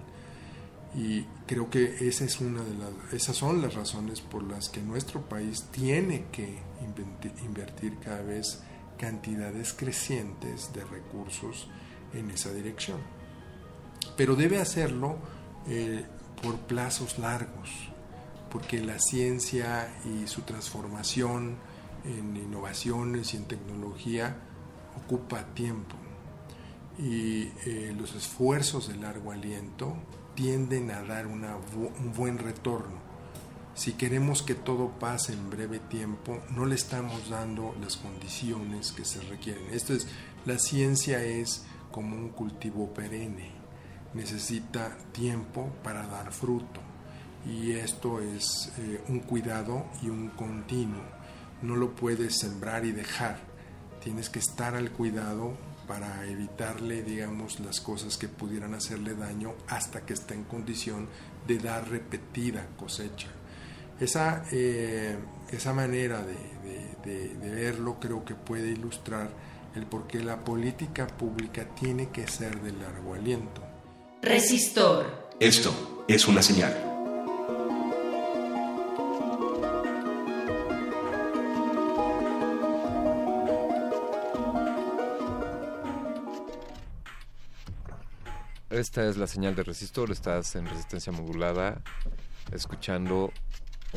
Y 0.96 1.24
creo 1.46 1.70
que 1.70 2.08
esa 2.08 2.24
es 2.24 2.40
una 2.40 2.64
de 2.64 2.74
las, 2.74 3.14
esas 3.14 3.36
son 3.36 3.62
las 3.62 3.74
razones 3.74 4.22
por 4.22 4.44
las 4.44 4.70
que 4.70 4.82
nuestro 4.82 5.28
país 5.28 5.66
tiene 5.72 6.28
que 6.32 6.58
invertir 7.44 7.98
cada 8.00 8.22
vez 8.22 8.64
cantidades 8.98 9.74
crecientes 9.74 10.74
de 10.74 10.84
recursos 10.84 11.70
en 12.14 12.32
esa 12.32 12.52
dirección. 12.54 13.00
Pero 14.16 14.36
debe 14.36 14.60
hacerlo 14.60 15.18
eh, 15.68 16.06
por 16.42 16.58
plazos 16.60 17.20
largos, 17.20 17.70
porque 18.52 18.82
la 18.82 19.00
ciencia 19.00 19.90
y 20.06 20.28
su 20.28 20.42
transformación 20.42 21.58
en 22.06 22.36
innovaciones 22.38 23.34
y 23.34 23.38
en 23.38 23.46
tecnología 23.46 24.38
ocupa 24.96 25.44
tiempo 25.54 25.96
y 26.98 27.52
eh, 27.66 27.94
los 27.98 28.16
esfuerzos 28.16 28.88
de 28.88 28.96
largo 28.96 29.32
aliento 29.32 29.96
tienden 30.36 30.92
a 30.92 31.04
dar 31.04 31.28
un 31.28 32.14
buen 32.16 32.38
retorno. 32.38 33.07
Si 33.78 33.94
queremos 33.94 34.42
que 34.42 34.56
todo 34.56 34.90
pase 34.98 35.34
en 35.34 35.52
breve 35.52 35.78
tiempo, 35.78 36.42
no 36.50 36.66
le 36.66 36.74
estamos 36.74 37.30
dando 37.30 37.76
las 37.80 37.96
condiciones 37.96 38.92
que 38.92 39.06
se 39.06 39.22
requieren. 39.22 39.72
Esto 39.72 39.94
es, 39.94 40.08
la 40.48 40.58
ciencia 40.58 41.24
es 41.24 41.64
como 41.92 42.16
un 42.16 42.30
cultivo 42.30 42.92
perenne, 42.92 43.52
necesita 44.16 44.98
tiempo 45.12 45.72
para 45.84 46.08
dar 46.08 46.34
fruto 46.34 46.82
y 47.46 47.74
esto 47.74 48.20
es 48.20 48.74
eh, 48.80 49.00
un 49.10 49.20
cuidado 49.20 49.86
y 50.02 50.10
un 50.10 50.30
continuo. 50.30 51.04
No 51.62 51.76
lo 51.76 51.94
puedes 51.94 52.40
sembrar 52.40 52.84
y 52.84 52.92
dejar, 52.92 53.42
tienes 54.04 54.32
que 54.32 54.40
estar 54.40 54.74
al 54.74 54.90
cuidado 54.90 55.56
para 55.88 56.26
evitarle, 56.26 57.04
digamos, 57.04 57.60
las 57.60 57.80
cosas 57.80 58.18
que 58.18 58.28
pudieran 58.28 58.74
hacerle 58.74 59.14
daño 59.14 59.54
hasta 59.68 60.04
que 60.04 60.14
esté 60.14 60.34
en 60.34 60.46
condición 60.46 61.08
de 61.46 61.60
dar 61.60 61.88
repetida 61.88 62.66
cosecha. 62.76 63.37
Esa, 64.00 64.44
eh, 64.52 65.18
esa 65.52 65.74
manera 65.74 66.22
de, 66.22 66.34
de- 66.34 66.96
de- 67.04 67.34
de 67.36 67.50
verlo 67.50 67.98
creo 68.00 68.24
que 68.24 68.36
puede 68.36 68.70
ilustrar 68.70 69.30
el 69.76 69.86
por 69.86 70.08
qué 70.08 70.20
la 70.24 70.44
política 70.44 71.08
pública 71.08 71.66
tiene 71.76 72.10
que 72.10 72.28
ser 72.28 72.60
de 72.62 72.72
largo 72.74 73.14
aliento. 73.14 73.62
Resistor. 74.22 75.30
Esto 75.40 76.04
es 76.08 76.28
una 76.28 76.42
señal. 76.42 76.76
Esta 88.70 89.08
es 89.08 89.18
la 89.18 89.28
señal 89.28 89.56
de 89.56 89.64
resistor, 89.64 90.12
estás 90.12 90.56
en 90.56 90.66
resistencia 90.68 91.12
modulada 91.14 91.82
escuchando 92.52 93.32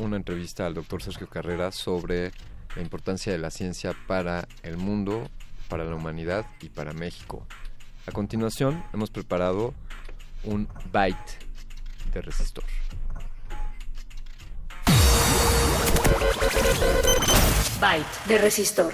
una 0.01 0.17
entrevista 0.17 0.65
al 0.65 0.73
doctor 0.73 1.01
Sergio 1.01 1.27
Carrera 1.27 1.71
sobre 1.71 2.31
la 2.75 2.81
importancia 2.81 3.31
de 3.31 3.37
la 3.37 3.51
ciencia 3.51 3.95
para 4.07 4.47
el 4.63 4.77
mundo, 4.77 5.29
para 5.69 5.85
la 5.85 5.95
humanidad 5.95 6.45
y 6.61 6.69
para 6.69 6.93
México. 6.93 7.45
A 8.07 8.11
continuación 8.11 8.83
hemos 8.93 9.11
preparado 9.11 9.73
un 10.43 10.67
byte 10.91 11.39
de 12.13 12.21
resistor. 12.21 12.63
Byte 17.79 18.27
de 18.27 18.37
resistor. 18.37 18.93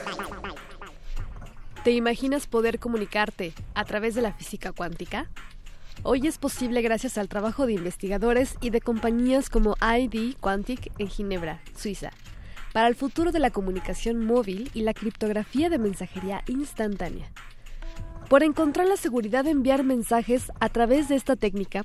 ¿Te 1.84 1.92
imaginas 1.92 2.48
poder 2.48 2.80
comunicarte 2.80 3.54
a 3.74 3.86
través 3.86 4.14
de 4.14 4.22
la 4.22 4.34
física 4.34 4.74
cuántica? 4.74 5.30
Hoy 6.04 6.28
es 6.28 6.38
posible 6.38 6.82
gracias 6.82 7.18
al 7.18 7.28
trabajo 7.28 7.66
de 7.66 7.74
investigadores 7.74 8.56
y 8.62 8.70
de 8.70 8.82
compañías 8.82 9.50
como 9.50 9.76
ID 9.82 10.36
Quantic 10.40 10.92
en 11.00 11.08
Ginebra, 11.08 11.62
Suiza, 11.76 12.12
para 12.72 12.88
el 12.88 12.96
futuro 12.96 13.32
de 13.32 13.40
la 13.40 13.50
comunicación 13.50 14.24
móvil 14.24 14.70
y 14.76 14.82
la 14.82 14.94
criptografía 14.94 15.70
de 15.70 15.80
mensajería 15.80 16.44
instantánea. 16.48 17.32
Por 18.30 18.44
encontrar 18.44 18.88
la 18.88 18.98
seguridad 18.98 19.44
de 19.44 19.52
enviar 19.52 19.84
mensajes 19.84 20.52
a 20.60 20.70
través 20.70 21.10
de 21.10 21.16
esta 21.16 21.36
técnica, 21.36 21.84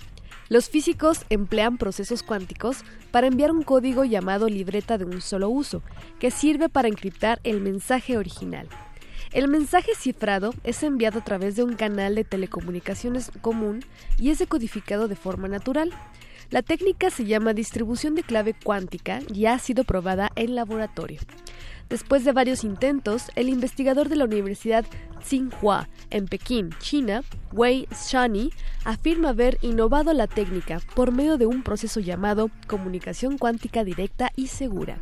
los 0.49 0.68
físicos 0.68 1.24
emplean 1.31 1.78
procesos 1.78 2.23
cuánticos 2.23 2.84
para 3.12 3.28
enviar 3.28 3.50
un 3.50 3.62
código 3.62 4.05
llamado 4.05 4.49
libreta 4.49 4.99
de 4.99 5.07
un 5.07 5.23
solo 5.23 5.49
uso, 5.49 5.82
que 6.18 6.31
sirve 6.31 6.68
para 6.68 6.89
encriptar 6.89 7.41
el 7.44 7.60
mensaje 7.60 8.18
original. 8.18 8.68
El 9.32 9.48
mensaje 9.48 9.92
cifrado 9.94 10.52
es 10.62 10.82
enviado 10.82 11.20
a 11.20 11.24
través 11.24 11.56
de 11.56 11.64
un 11.64 11.72
canal 11.72 12.14
de 12.14 12.24
telecomunicaciones 12.24 13.32
común 13.40 13.82
y 14.18 14.28
es 14.28 14.38
decodificado 14.38 15.08
de 15.08 15.16
forma 15.16 15.48
natural. 15.48 15.90
La 16.50 16.60
técnica 16.60 17.08
se 17.08 17.24
llama 17.24 17.54
distribución 17.54 18.14
de 18.14 18.24
clave 18.24 18.54
cuántica 18.62 19.20
y 19.32 19.46
ha 19.46 19.58
sido 19.58 19.84
probada 19.84 20.30
en 20.36 20.54
laboratorio. 20.54 21.18
Después 21.88 22.26
de 22.26 22.32
varios 22.32 22.62
intentos, 22.62 23.30
el 23.34 23.48
investigador 23.48 24.10
de 24.10 24.16
la 24.16 24.26
Universidad 24.26 24.84
Tsinghua 25.20 25.88
en 26.10 26.26
Pekín, 26.26 26.68
China, 26.78 27.22
Wei 27.52 27.88
Shani, 27.90 28.52
afirma 28.84 29.30
haber 29.30 29.56
innovado 29.62 30.12
la 30.12 30.26
técnica 30.26 30.80
por 30.94 31.10
medio 31.10 31.38
de 31.38 31.46
un 31.46 31.62
proceso 31.62 32.00
llamado 32.00 32.50
comunicación 32.66 33.38
cuántica 33.38 33.82
directa 33.82 34.30
y 34.36 34.48
segura. 34.48 34.98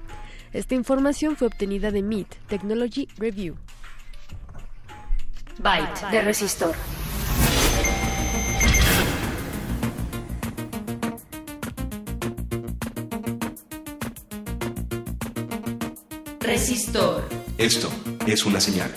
Esta 0.52 0.76
información 0.76 1.34
fue 1.34 1.49
obtenida 1.49 1.91
de 1.91 2.02
MIT 2.02 2.28
Technology 2.47 3.09
Review. 3.18 3.57
Byte 5.63 6.07
de 6.11 6.23
resistor. 6.23 6.75
Resistor. 16.41 17.29
Esto 17.59 17.91
es 18.27 18.47
una 18.47 18.59
señal. 18.59 18.91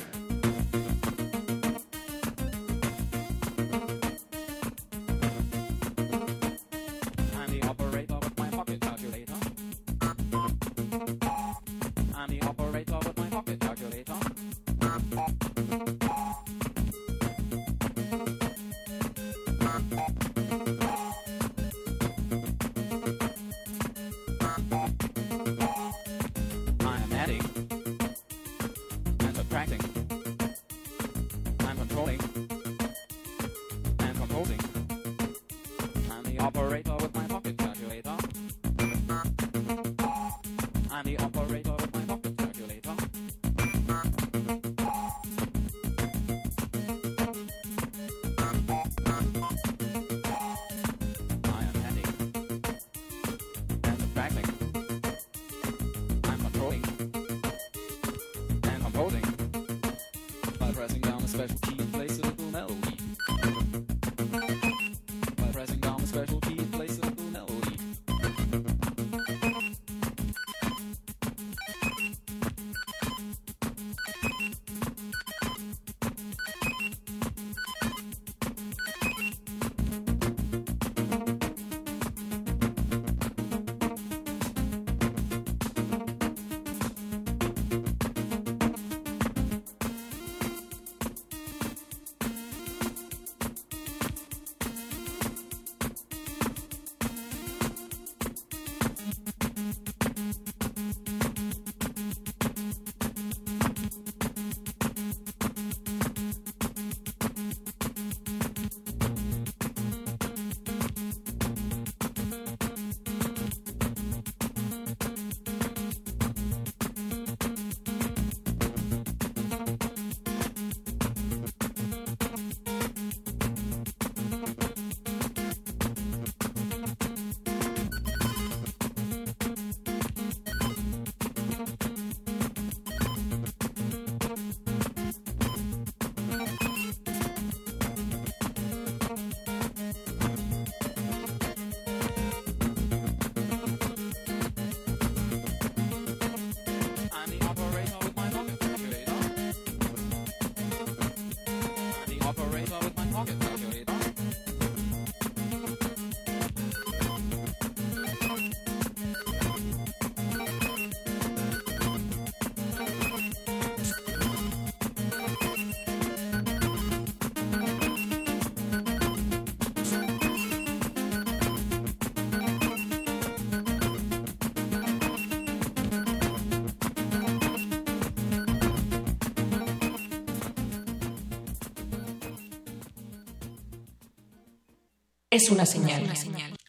Es 185.33 185.49
una 185.49 185.65
señal. 185.65 186.03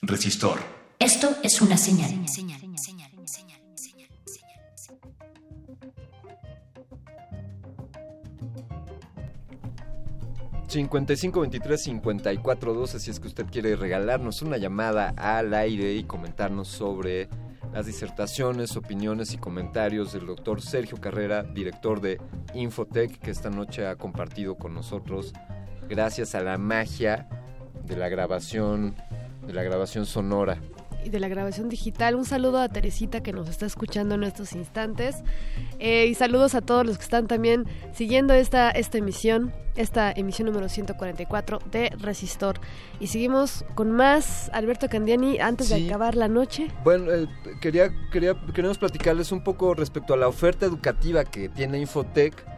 Resistor. 0.00 0.58
Esto 0.98 1.36
es 1.42 1.60
una 1.60 1.76
señal. 1.76 2.10
55 10.66 11.40
23 11.40 11.82
54 11.82 12.74
12 12.74 12.98
si 12.98 13.10
es 13.10 13.20
que 13.20 13.28
usted 13.28 13.46
quiere 13.46 13.76
regalarnos 13.76 14.42
una 14.42 14.56
llamada 14.56 15.12
al 15.16 15.52
aire 15.52 15.94
y 15.94 16.04
comentarnos 16.04 16.66
sobre 16.66 17.28
las 17.72 17.84
disertaciones, 17.84 18.76
opiniones 18.76 19.34
y 19.34 19.36
comentarios 19.36 20.14
del 20.14 20.26
doctor 20.26 20.62
Sergio 20.62 20.98
Carrera, 21.00 21.42
director 21.42 22.00
de 22.00 22.18
Infotech, 22.54 23.18
que 23.18 23.30
esta 23.30 23.50
noche 23.50 23.86
ha 23.86 23.96
compartido 23.96 24.56
con 24.56 24.72
nosotros 24.72 25.34
gracias 25.86 26.34
a 26.34 26.40
la 26.40 26.56
magia 26.56 27.28
de 27.84 27.96
la 27.96 28.08
grabación, 28.08 28.94
de 29.46 29.52
la 29.52 29.62
grabación 29.62 30.06
sonora. 30.06 30.58
y 31.04 31.10
de 31.10 31.20
la 31.20 31.28
grabación 31.28 31.68
digital. 31.68 32.14
Un 32.14 32.24
saludo 32.24 32.60
a 32.60 32.68
Teresita 32.70 33.22
que 33.22 33.34
nos 33.34 33.50
está 33.50 33.66
escuchando 33.66 34.14
en 34.14 34.24
estos 34.24 34.54
instantes. 34.54 35.16
Eh, 35.78 36.06
y 36.06 36.14
saludos 36.14 36.54
a 36.54 36.62
todos 36.62 36.86
los 36.86 36.96
que 36.96 37.04
están 37.04 37.26
también 37.26 37.66
siguiendo 37.92 38.32
esta, 38.32 38.70
esta 38.70 38.96
emisión, 38.96 39.52
esta 39.76 40.10
emisión 40.10 40.46
número 40.46 40.70
144 40.70 41.58
de 41.70 41.90
Resistor. 41.98 42.58
Y 43.00 43.08
seguimos 43.08 43.66
con 43.74 43.92
más. 43.92 44.50
Alberto 44.54 44.88
Candiani, 44.88 45.38
antes 45.40 45.68
de 45.68 45.86
acabar 45.86 46.14
la 46.14 46.28
noche. 46.28 46.68
Bueno, 46.84 47.12
eh, 47.12 47.28
quería, 47.60 47.90
quería, 48.10 48.34
queremos 48.54 48.78
platicarles 48.78 49.30
un 49.30 49.44
poco 49.44 49.74
respecto 49.74 50.14
a 50.14 50.16
la 50.16 50.28
oferta 50.28 50.64
educativa 50.64 51.24
que 51.26 51.50
tiene 51.50 51.78
Infotec. 51.78 52.53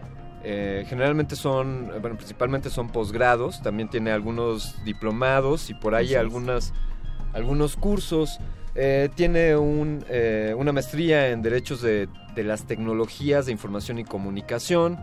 Eh, 0.48 0.84
generalmente 0.88 1.34
son, 1.34 1.90
eh, 1.92 1.98
bueno, 2.00 2.16
principalmente 2.16 2.70
son 2.70 2.90
posgrados, 2.90 3.60
también 3.62 3.90
tiene 3.90 4.12
algunos 4.12 4.76
diplomados 4.84 5.70
y 5.70 5.74
por 5.74 5.96
ahí 5.96 6.14
algunas, 6.14 6.72
algunos 7.32 7.74
cursos. 7.74 8.38
Eh, 8.76 9.08
tiene 9.16 9.56
un, 9.56 10.04
eh, 10.08 10.54
una 10.56 10.70
maestría 10.70 11.30
en 11.30 11.42
Derechos 11.42 11.82
de, 11.82 12.08
de 12.36 12.44
las 12.44 12.64
Tecnologías 12.64 13.46
de 13.46 13.52
Información 13.52 13.98
y 13.98 14.04
Comunicación. 14.04 14.98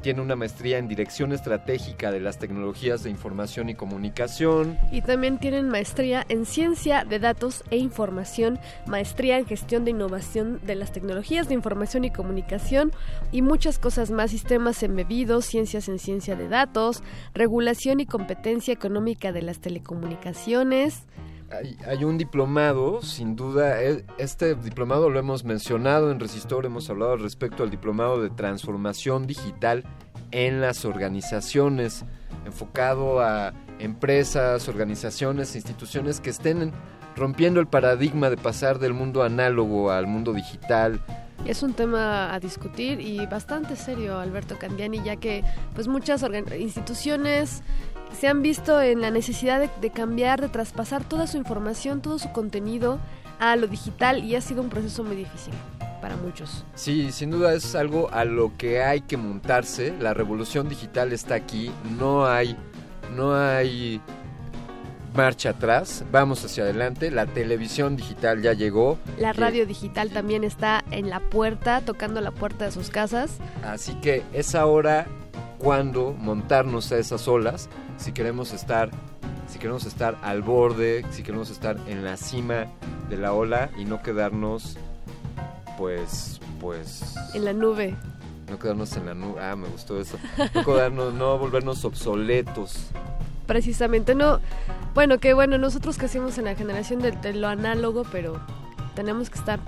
Tiene 0.00 0.22
una 0.22 0.36
maestría 0.36 0.78
en 0.78 0.86
Dirección 0.86 1.32
Estratégica 1.32 2.12
de 2.12 2.20
las 2.20 2.38
Tecnologías 2.38 3.02
de 3.02 3.10
Información 3.10 3.68
y 3.68 3.74
Comunicación. 3.74 4.78
Y 4.92 5.02
también 5.02 5.38
tienen 5.38 5.68
maestría 5.68 6.24
en 6.28 6.46
ciencia 6.46 7.04
de 7.04 7.18
datos 7.18 7.64
e 7.70 7.78
información, 7.78 8.60
maestría 8.86 9.38
en 9.38 9.46
gestión 9.46 9.84
de 9.84 9.90
innovación 9.90 10.60
de 10.64 10.76
las 10.76 10.92
tecnologías 10.92 11.48
de 11.48 11.54
información 11.54 12.04
y 12.04 12.10
comunicación 12.10 12.92
y 13.32 13.42
muchas 13.42 13.80
cosas 13.80 14.12
más, 14.12 14.30
sistemas 14.30 14.84
embebidos, 14.84 15.46
ciencias 15.46 15.88
en 15.88 15.98
ciencia 15.98 16.36
de 16.36 16.48
datos, 16.48 17.02
regulación 17.34 17.98
y 17.98 18.06
competencia 18.06 18.72
económica 18.72 19.32
de 19.32 19.42
las 19.42 19.58
telecomunicaciones. 19.58 21.02
Hay, 21.50 22.04
un 22.04 22.18
diplomado, 22.18 23.00
sin 23.00 23.34
duda, 23.34 23.82
e- 23.82 24.04
este 24.18 24.54
diplomado 24.54 25.08
lo 25.08 25.18
hemos 25.18 25.44
mencionado 25.44 26.10
en 26.10 26.20
Resistor, 26.20 26.66
hemos 26.66 26.90
hablado 26.90 27.16
respecto 27.16 27.62
al 27.62 27.70
diplomado 27.70 28.20
de 28.22 28.28
transformación 28.28 29.26
digital 29.26 29.84
en 30.30 30.60
las 30.60 30.84
organizaciones, 30.84 32.04
enfocado 32.44 33.20
a 33.20 33.54
empresas, 33.78 34.68
organizaciones, 34.68 35.56
instituciones 35.56 36.20
que 36.20 36.30
estén 36.30 36.72
rompiendo 37.16 37.60
el 37.60 37.66
paradigma 37.66 38.28
de 38.28 38.36
pasar 38.36 38.78
del 38.78 38.92
mundo 38.92 39.22
análogo 39.22 39.90
al 39.90 40.06
mundo 40.06 40.34
digital. 40.34 41.00
Es 41.46 41.62
un 41.62 41.72
tema 41.72 42.34
a 42.34 42.40
discutir 42.40 43.00
y 43.00 43.24
bastante 43.26 43.76
serio, 43.76 44.18
Alberto 44.18 44.58
Candiani, 44.58 45.02
ya 45.02 45.16
que 45.16 45.44
pues 45.74 45.88
muchas 45.88 46.22
instituciones 46.58 47.62
se 48.12 48.28
han 48.28 48.42
visto 48.42 48.80
en 48.80 49.00
la 49.00 49.10
necesidad 49.10 49.70
de, 49.80 49.90
cambiar, 49.90 50.40
de 50.40 50.48
traspasar 50.48 51.04
toda 51.04 51.26
su 51.26 51.36
información, 51.36 52.00
todo 52.00 52.18
su 52.18 52.32
contenido 52.32 52.98
a 53.38 53.56
lo 53.56 53.66
digital 53.66 54.24
y 54.24 54.34
ha 54.34 54.40
sido 54.40 54.62
un 54.62 54.68
proceso 54.68 55.04
muy 55.04 55.16
difícil 55.16 55.54
para 56.00 56.16
muchos. 56.16 56.64
Sí, 56.74 57.12
sin 57.12 57.30
duda 57.30 57.54
es 57.54 57.74
algo 57.74 58.10
a 58.12 58.24
lo 58.24 58.56
que 58.56 58.82
hay 58.82 59.00
que 59.00 59.16
montarse. 59.16 59.94
La 60.00 60.14
revolución 60.14 60.68
digital 60.68 61.12
está 61.12 61.34
aquí. 61.34 61.70
No 61.98 62.26
hay, 62.26 62.56
no 63.16 63.34
hay 63.34 64.00
marcha 65.14 65.50
atrás. 65.50 66.04
Vamos 66.12 66.44
hacia 66.44 66.64
adelante. 66.64 67.10
La 67.10 67.26
televisión 67.26 67.96
digital 67.96 68.42
ya 68.42 68.52
llegó. 68.52 68.98
La 69.18 69.32
Que- 69.32 69.40
radio 69.40 69.66
digital 69.66 70.10
también 70.10 70.44
está 70.44 70.84
en 70.90 71.10
la 71.10 71.20
puerta, 71.20 71.80
tocando 71.82 72.20
la 72.20 72.30
puerta 72.30 72.66
de 72.66 72.72
sus 72.72 72.90
casas. 72.90 73.38
Así 73.64 73.94
que 74.00 74.22
es 74.32 74.54
ahora 74.54 75.06
cuando 75.58 76.12
montarnos 76.12 76.92
a 76.92 76.98
esas 76.98 77.26
olas. 77.28 77.68
Si 77.96 78.12
queremos 78.12 78.52
estar, 78.52 78.90
si 79.48 79.58
queremos 79.58 79.84
estar 79.86 80.16
al 80.22 80.42
borde, 80.42 81.04
si 81.10 81.22
queremos 81.22 81.50
estar 81.50 81.76
en 81.88 82.04
la 82.04 82.16
cima 82.16 82.66
de 83.08 83.16
la 83.16 83.32
ola 83.32 83.70
y 83.76 83.84
no 83.84 84.02
quedarnos, 84.02 84.76
pues, 85.76 86.40
pues 86.60 87.14
En 87.34 87.44
la 87.44 87.52
nube. 87.52 87.96
No 88.48 88.58
quedarnos 88.58 88.96
en 88.96 89.06
la 89.06 89.14
nube. 89.14 89.40
Ah, 89.42 89.56
me 89.56 89.68
gustó 89.68 90.00
eso. 90.00 90.16
No 90.54 90.64
quedarnos, 90.64 91.12
no 91.14 91.38
volvernos 91.38 91.84
obsoletos. 91.84 92.86
Precisamente, 93.48 94.14
no. 94.14 94.40
Bueno, 94.94 95.18
que 95.18 95.32
bueno, 95.32 95.56
nosotros 95.56 95.96
crecimos 95.96 96.36
en 96.36 96.44
la 96.44 96.54
generación 96.54 97.00
de, 97.00 97.12
de 97.12 97.32
lo 97.32 97.48
análogo, 97.48 98.04
pero 98.12 98.40
tenemos 98.94 99.30
que 99.30 99.38
estar 99.38 99.58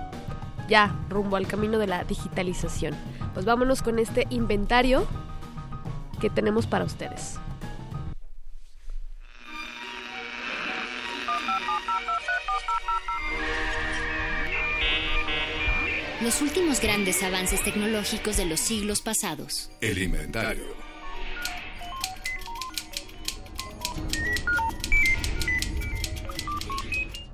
ya 0.69 0.95
rumbo 1.09 1.35
al 1.35 1.47
camino 1.47 1.79
de 1.79 1.87
la 1.87 2.03
digitalización. 2.03 2.95
Pues 3.33 3.43
vámonos 3.43 3.81
con 3.81 3.97
este 3.97 4.27
inventario 4.29 5.07
que 6.19 6.29
tenemos 6.29 6.67
para 6.67 6.85
ustedes. 6.85 7.39
Los 16.21 16.39
últimos 16.43 16.79
grandes 16.79 17.23
avances 17.23 17.63
tecnológicos 17.63 18.37
de 18.37 18.45
los 18.45 18.59
siglos 18.59 19.01
pasados. 19.01 19.71
El 19.81 19.97
inventario. 19.97 20.80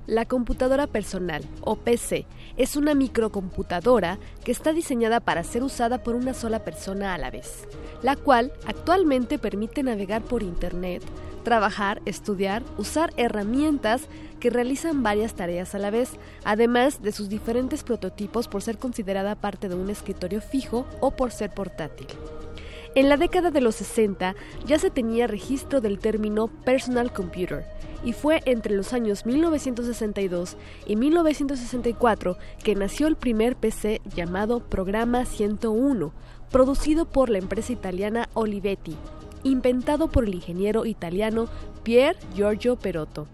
La 0.08 0.24
computadora 0.24 0.86
personal, 0.86 1.44
o 1.60 1.76
PC, 1.76 2.24
es 2.56 2.76
una 2.76 2.94
microcomputadora 2.94 4.18
que 4.42 4.52
está 4.52 4.72
diseñada 4.72 5.20
para 5.20 5.44
ser 5.44 5.62
usada 5.62 6.02
por 6.02 6.14
una 6.14 6.32
sola 6.32 6.64
persona 6.64 7.12
a 7.12 7.18
la 7.18 7.30
vez, 7.30 7.68
la 8.02 8.16
cual 8.16 8.50
actualmente 8.66 9.38
permite 9.38 9.82
navegar 9.82 10.22
por 10.22 10.42
Internet, 10.42 11.02
trabajar, 11.44 12.00
estudiar, 12.06 12.62
usar 12.78 13.12
herramientas 13.18 14.08
que 14.40 14.48
realizan 14.48 15.02
varias 15.02 15.34
tareas 15.34 15.74
a 15.74 15.78
la 15.78 15.90
vez, 15.90 16.12
además 16.42 17.02
de 17.02 17.12
sus 17.12 17.28
diferentes 17.28 17.82
prototipos 17.82 18.48
por 18.48 18.62
ser 18.62 18.78
considerada 18.78 19.34
parte 19.34 19.68
de 19.68 19.74
un 19.74 19.90
escritorio 19.90 20.40
fijo 20.40 20.86
o 21.00 21.10
por 21.10 21.32
ser 21.32 21.50
portátil. 21.50 22.06
En 22.94 23.08
la 23.08 23.16
década 23.16 23.50
de 23.50 23.60
los 23.60 23.76
60 23.76 24.34
ya 24.66 24.78
se 24.78 24.90
tenía 24.90 25.26
registro 25.26 25.80
del 25.80 25.98
término 25.98 26.48
personal 26.48 27.12
computer 27.12 27.64
y 28.04 28.12
fue 28.12 28.42
entre 28.44 28.74
los 28.74 28.92
años 28.92 29.26
1962 29.26 30.56
y 30.86 30.96
1964 30.96 32.38
que 32.62 32.74
nació 32.74 33.06
el 33.06 33.16
primer 33.16 33.56
PC 33.56 34.00
llamado 34.14 34.60
Programa 34.60 35.24
101, 35.24 36.12
producido 36.50 37.04
por 37.04 37.28
la 37.28 37.38
empresa 37.38 37.72
italiana 37.72 38.28
Olivetti, 38.34 38.96
inventado 39.42 40.08
por 40.08 40.24
el 40.24 40.34
ingeniero 40.34 40.86
italiano 40.86 41.48
Pier 41.82 42.16
Giorgio 42.34 42.76
Perotto. 42.76 43.26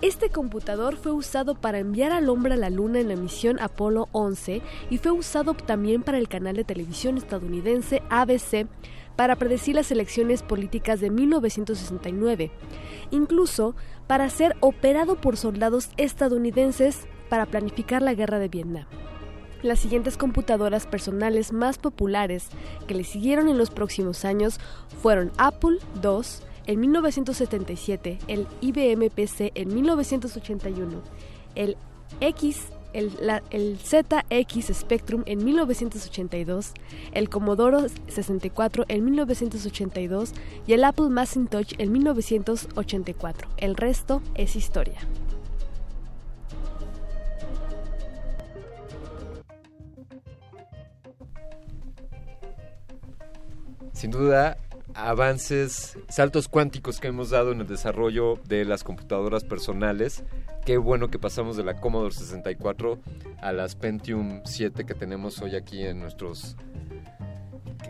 Este 0.00 0.30
computador 0.30 0.96
fue 0.96 1.10
usado 1.10 1.56
para 1.56 1.80
enviar 1.80 2.12
al 2.12 2.28
hombre 2.28 2.54
a 2.54 2.56
la 2.56 2.70
luna 2.70 3.00
en 3.00 3.08
la 3.08 3.16
misión 3.16 3.58
Apolo 3.58 4.08
11 4.12 4.62
y 4.90 4.98
fue 4.98 5.10
usado 5.10 5.54
también 5.54 6.02
para 6.02 6.18
el 6.18 6.28
canal 6.28 6.54
de 6.54 6.62
televisión 6.62 7.18
estadounidense 7.18 8.00
ABC 8.08 8.68
para 9.16 9.34
predecir 9.34 9.74
las 9.74 9.90
elecciones 9.90 10.44
políticas 10.44 11.00
de 11.00 11.10
1969, 11.10 12.52
incluso 13.10 13.74
para 14.06 14.30
ser 14.30 14.54
operado 14.60 15.20
por 15.20 15.36
soldados 15.36 15.90
estadounidenses 15.96 17.08
para 17.28 17.46
planificar 17.46 18.00
la 18.00 18.14
guerra 18.14 18.38
de 18.38 18.46
Vietnam. 18.46 18.86
Las 19.62 19.80
siguientes 19.80 20.16
computadoras 20.16 20.86
personales 20.86 21.52
más 21.52 21.78
populares 21.78 22.50
que 22.86 22.94
le 22.94 23.02
siguieron 23.02 23.48
en 23.48 23.58
los 23.58 23.70
próximos 23.70 24.24
años 24.24 24.60
fueron 25.02 25.32
Apple 25.38 25.78
II 26.00 26.47
en 26.68 26.78
1977, 26.80 28.18
el 28.28 28.46
IBM 28.60 29.10
PC 29.10 29.50
en 29.56 29.74
1981, 29.74 31.02
el 31.56 31.76
X, 32.20 32.68
el, 32.92 33.10
la- 33.20 33.42
el 33.50 33.78
ZX 33.78 34.72
Spectrum 34.74 35.22
en 35.26 35.44
1982, 35.44 36.72
el 37.12 37.28
Commodore 37.30 37.88
64 38.08 38.84
en 38.88 39.04
1982 39.04 40.32
y 40.66 40.72
el 40.74 40.84
Apple 40.84 41.08
Macintosh 41.08 41.72
en 41.78 41.90
1984. 41.90 43.48
El 43.56 43.74
resto 43.74 44.22
es 44.34 44.54
historia. 44.54 44.98
Sin 53.92 54.10
duda, 54.10 54.56
avances, 54.98 55.96
saltos 56.08 56.48
cuánticos 56.48 56.98
que 56.98 57.08
hemos 57.08 57.30
dado 57.30 57.52
en 57.52 57.60
el 57.60 57.68
desarrollo 57.68 58.40
de 58.46 58.64
las 58.64 58.82
computadoras 58.82 59.44
personales. 59.44 60.24
Qué 60.66 60.76
bueno 60.76 61.08
que 61.08 61.20
pasamos 61.20 61.56
de 61.56 61.62
la 61.62 61.80
Commodore 61.80 62.12
64 62.12 62.98
a 63.40 63.52
las 63.52 63.76
Pentium 63.76 64.40
7 64.44 64.84
que 64.84 64.94
tenemos 64.94 65.40
hoy 65.40 65.54
aquí 65.54 65.84
en 65.84 66.00
nuestros 66.00 66.56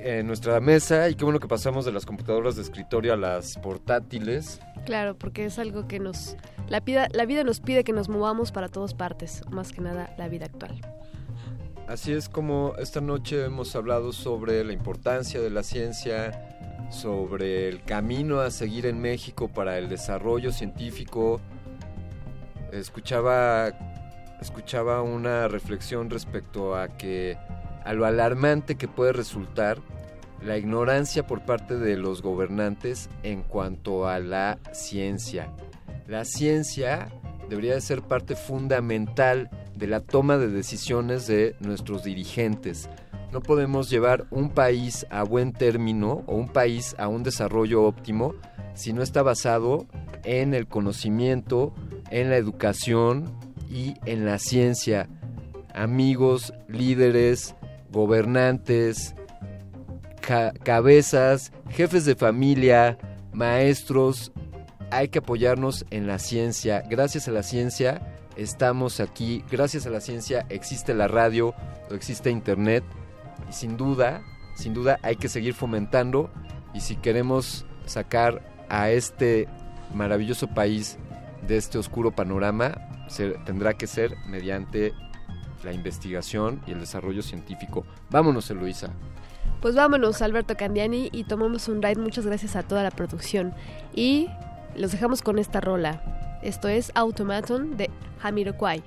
en 0.00 0.26
nuestra 0.26 0.60
mesa 0.60 1.08
y 1.08 1.14
qué 1.14 1.24
bueno 1.24 1.40
que 1.40 1.48
pasamos 1.48 1.84
de 1.84 1.92
las 1.92 2.06
computadoras 2.06 2.56
de 2.56 2.62
escritorio 2.62 3.14
a 3.14 3.16
las 3.16 3.56
portátiles. 3.58 4.60
Claro, 4.84 5.16
porque 5.16 5.46
es 5.46 5.58
algo 5.58 5.88
que 5.88 5.98
nos... 5.98 6.36
La 6.68 6.80
vida, 6.80 7.08
la 7.12 7.24
vida 7.24 7.42
nos 7.42 7.60
pide 7.60 7.84
que 7.84 7.92
nos 7.92 8.08
movamos 8.08 8.52
para 8.52 8.68
todas 8.68 8.94
partes, 8.94 9.42
más 9.50 9.72
que 9.72 9.80
nada 9.80 10.14
la 10.18 10.28
vida 10.28 10.44
actual. 10.44 10.80
Así 11.88 12.12
es 12.12 12.28
como 12.28 12.74
esta 12.78 13.00
noche 13.00 13.46
hemos 13.46 13.74
hablado 13.74 14.12
sobre 14.12 14.62
la 14.62 14.74
importancia 14.74 15.40
de 15.40 15.48
la 15.48 15.62
ciencia, 15.62 16.57
sobre 16.90 17.68
el 17.68 17.82
camino 17.82 18.40
a 18.40 18.50
seguir 18.50 18.86
en 18.86 19.00
México 19.00 19.48
para 19.48 19.78
el 19.78 19.88
desarrollo 19.88 20.52
científico. 20.52 21.40
Escuchaba, 22.72 23.68
escuchaba 24.40 25.02
una 25.02 25.48
reflexión 25.48 26.10
respecto 26.10 26.76
a 26.76 26.88
que 26.88 27.36
a 27.84 27.92
lo 27.92 28.04
alarmante 28.04 28.76
que 28.76 28.88
puede 28.88 29.12
resultar 29.12 29.78
la 30.42 30.56
ignorancia 30.56 31.26
por 31.26 31.44
parte 31.44 31.76
de 31.76 31.96
los 31.96 32.22
gobernantes 32.22 33.10
en 33.22 33.42
cuanto 33.42 34.06
a 34.06 34.18
la 34.18 34.58
ciencia. 34.72 35.52
La 36.06 36.24
ciencia 36.24 37.08
debería 37.48 37.74
de 37.74 37.80
ser 37.80 38.02
parte 38.02 38.36
fundamental 38.36 39.50
de 39.74 39.86
la 39.86 40.00
toma 40.00 40.38
de 40.38 40.48
decisiones 40.48 41.26
de 41.26 41.56
nuestros 41.60 42.04
dirigentes. 42.04 42.88
No 43.32 43.40
podemos 43.40 43.90
llevar 43.90 44.26
un 44.30 44.50
país 44.50 45.06
a 45.10 45.22
buen 45.22 45.52
término 45.52 46.24
o 46.26 46.34
un 46.34 46.48
país 46.48 46.94
a 46.98 47.08
un 47.08 47.22
desarrollo 47.22 47.84
óptimo 47.84 48.34
si 48.74 48.92
no 48.92 49.02
está 49.02 49.22
basado 49.22 49.86
en 50.24 50.54
el 50.54 50.66
conocimiento, 50.66 51.74
en 52.10 52.30
la 52.30 52.36
educación 52.36 53.30
y 53.70 53.94
en 54.06 54.24
la 54.24 54.38
ciencia. 54.38 55.08
Amigos, 55.74 56.54
líderes, 56.68 57.54
gobernantes, 57.92 59.14
ca- 60.20 60.52
cabezas, 60.62 61.52
jefes 61.68 62.04
de 62.04 62.14
familia, 62.16 62.96
maestros, 63.32 64.32
hay 64.90 65.08
que 65.08 65.18
apoyarnos 65.18 65.84
en 65.90 66.06
la 66.06 66.18
ciencia. 66.18 66.82
Gracias 66.88 67.28
a 67.28 67.32
la 67.32 67.42
ciencia 67.42 68.00
estamos 68.36 69.00
aquí. 69.00 69.44
Gracias 69.50 69.84
a 69.86 69.90
la 69.90 70.00
ciencia 70.00 70.46
existe 70.48 70.94
la 70.94 71.08
radio 71.08 71.52
existe 71.90 72.30
internet. 72.30 72.84
Y 73.48 73.52
sin 73.52 73.76
duda, 73.76 74.22
sin 74.54 74.74
duda 74.74 74.98
hay 75.02 75.16
que 75.16 75.28
seguir 75.28 75.54
fomentando. 75.54 76.30
Y 76.74 76.80
si 76.80 76.96
queremos 76.96 77.66
sacar 77.86 78.42
a 78.68 78.90
este 78.90 79.48
maravilloso 79.94 80.48
país 80.48 80.98
de 81.46 81.56
este 81.56 81.78
oscuro 81.78 82.10
panorama, 82.10 82.74
tendrá 83.46 83.74
que 83.74 83.86
ser 83.86 84.16
mediante 84.26 84.92
la 85.64 85.72
investigación 85.72 86.60
y 86.66 86.72
el 86.72 86.80
desarrollo 86.80 87.22
científico. 87.22 87.84
Vámonos, 88.10 88.50
Eloisa. 88.50 88.90
Pues 89.60 89.74
vámonos, 89.74 90.22
Alberto 90.22 90.56
Candiani, 90.56 91.08
y 91.12 91.24
tomamos 91.24 91.68
un 91.68 91.82
ride. 91.82 91.96
Muchas 91.96 92.26
gracias 92.26 92.54
a 92.54 92.62
toda 92.62 92.82
la 92.82 92.90
producción. 92.90 93.54
Y 93.94 94.28
los 94.76 94.92
dejamos 94.92 95.22
con 95.22 95.38
esta 95.38 95.60
rola. 95.60 96.38
Esto 96.42 96.68
es 96.68 96.92
Automaton 96.94 97.76
de 97.76 97.90
Jamiroquai. 98.20 98.84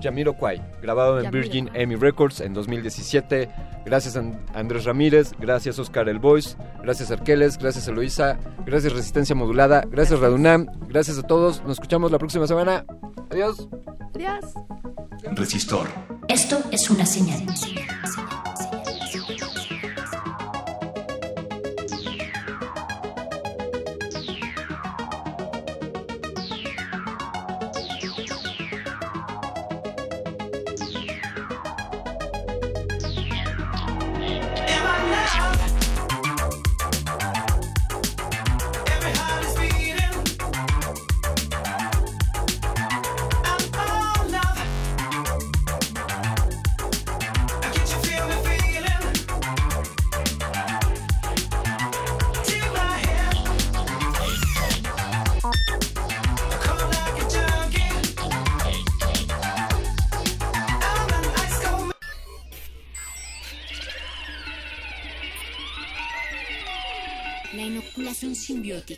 Jamiroquai, 0.00 0.62
grabado 0.82 1.20
en. 1.20 1.30
Virgin 1.30 1.70
Amy 1.70 1.96
Records 1.96 2.40
en 2.40 2.54
2017. 2.54 3.48
Gracias 3.84 4.16
a 4.16 4.22
Andrés 4.54 4.84
Ramírez, 4.84 5.32
gracias 5.38 5.78
Oscar 5.78 6.08
El 6.08 6.18
Voice, 6.18 6.56
gracias 6.82 7.10
Arqueles, 7.10 7.58
gracias 7.58 7.88
Eloisa, 7.88 8.38
gracias 8.66 8.92
Resistencia 8.92 9.34
Modulada, 9.34 9.82
gracias 9.90 10.20
Radunam, 10.20 10.66
gracias 10.88 11.18
a 11.18 11.22
todos. 11.22 11.62
Nos 11.62 11.72
escuchamos 11.72 12.10
la 12.12 12.18
próxima 12.18 12.46
semana. 12.46 12.84
Adiós. 13.30 13.68
Adiós. 14.14 14.44
Resistor. 15.34 15.88
Esto 16.28 16.62
es 16.70 16.90
una 16.90 17.06
señal. 17.06 17.46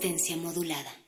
Resistencia 0.00 0.34
modulada. 0.38 0.99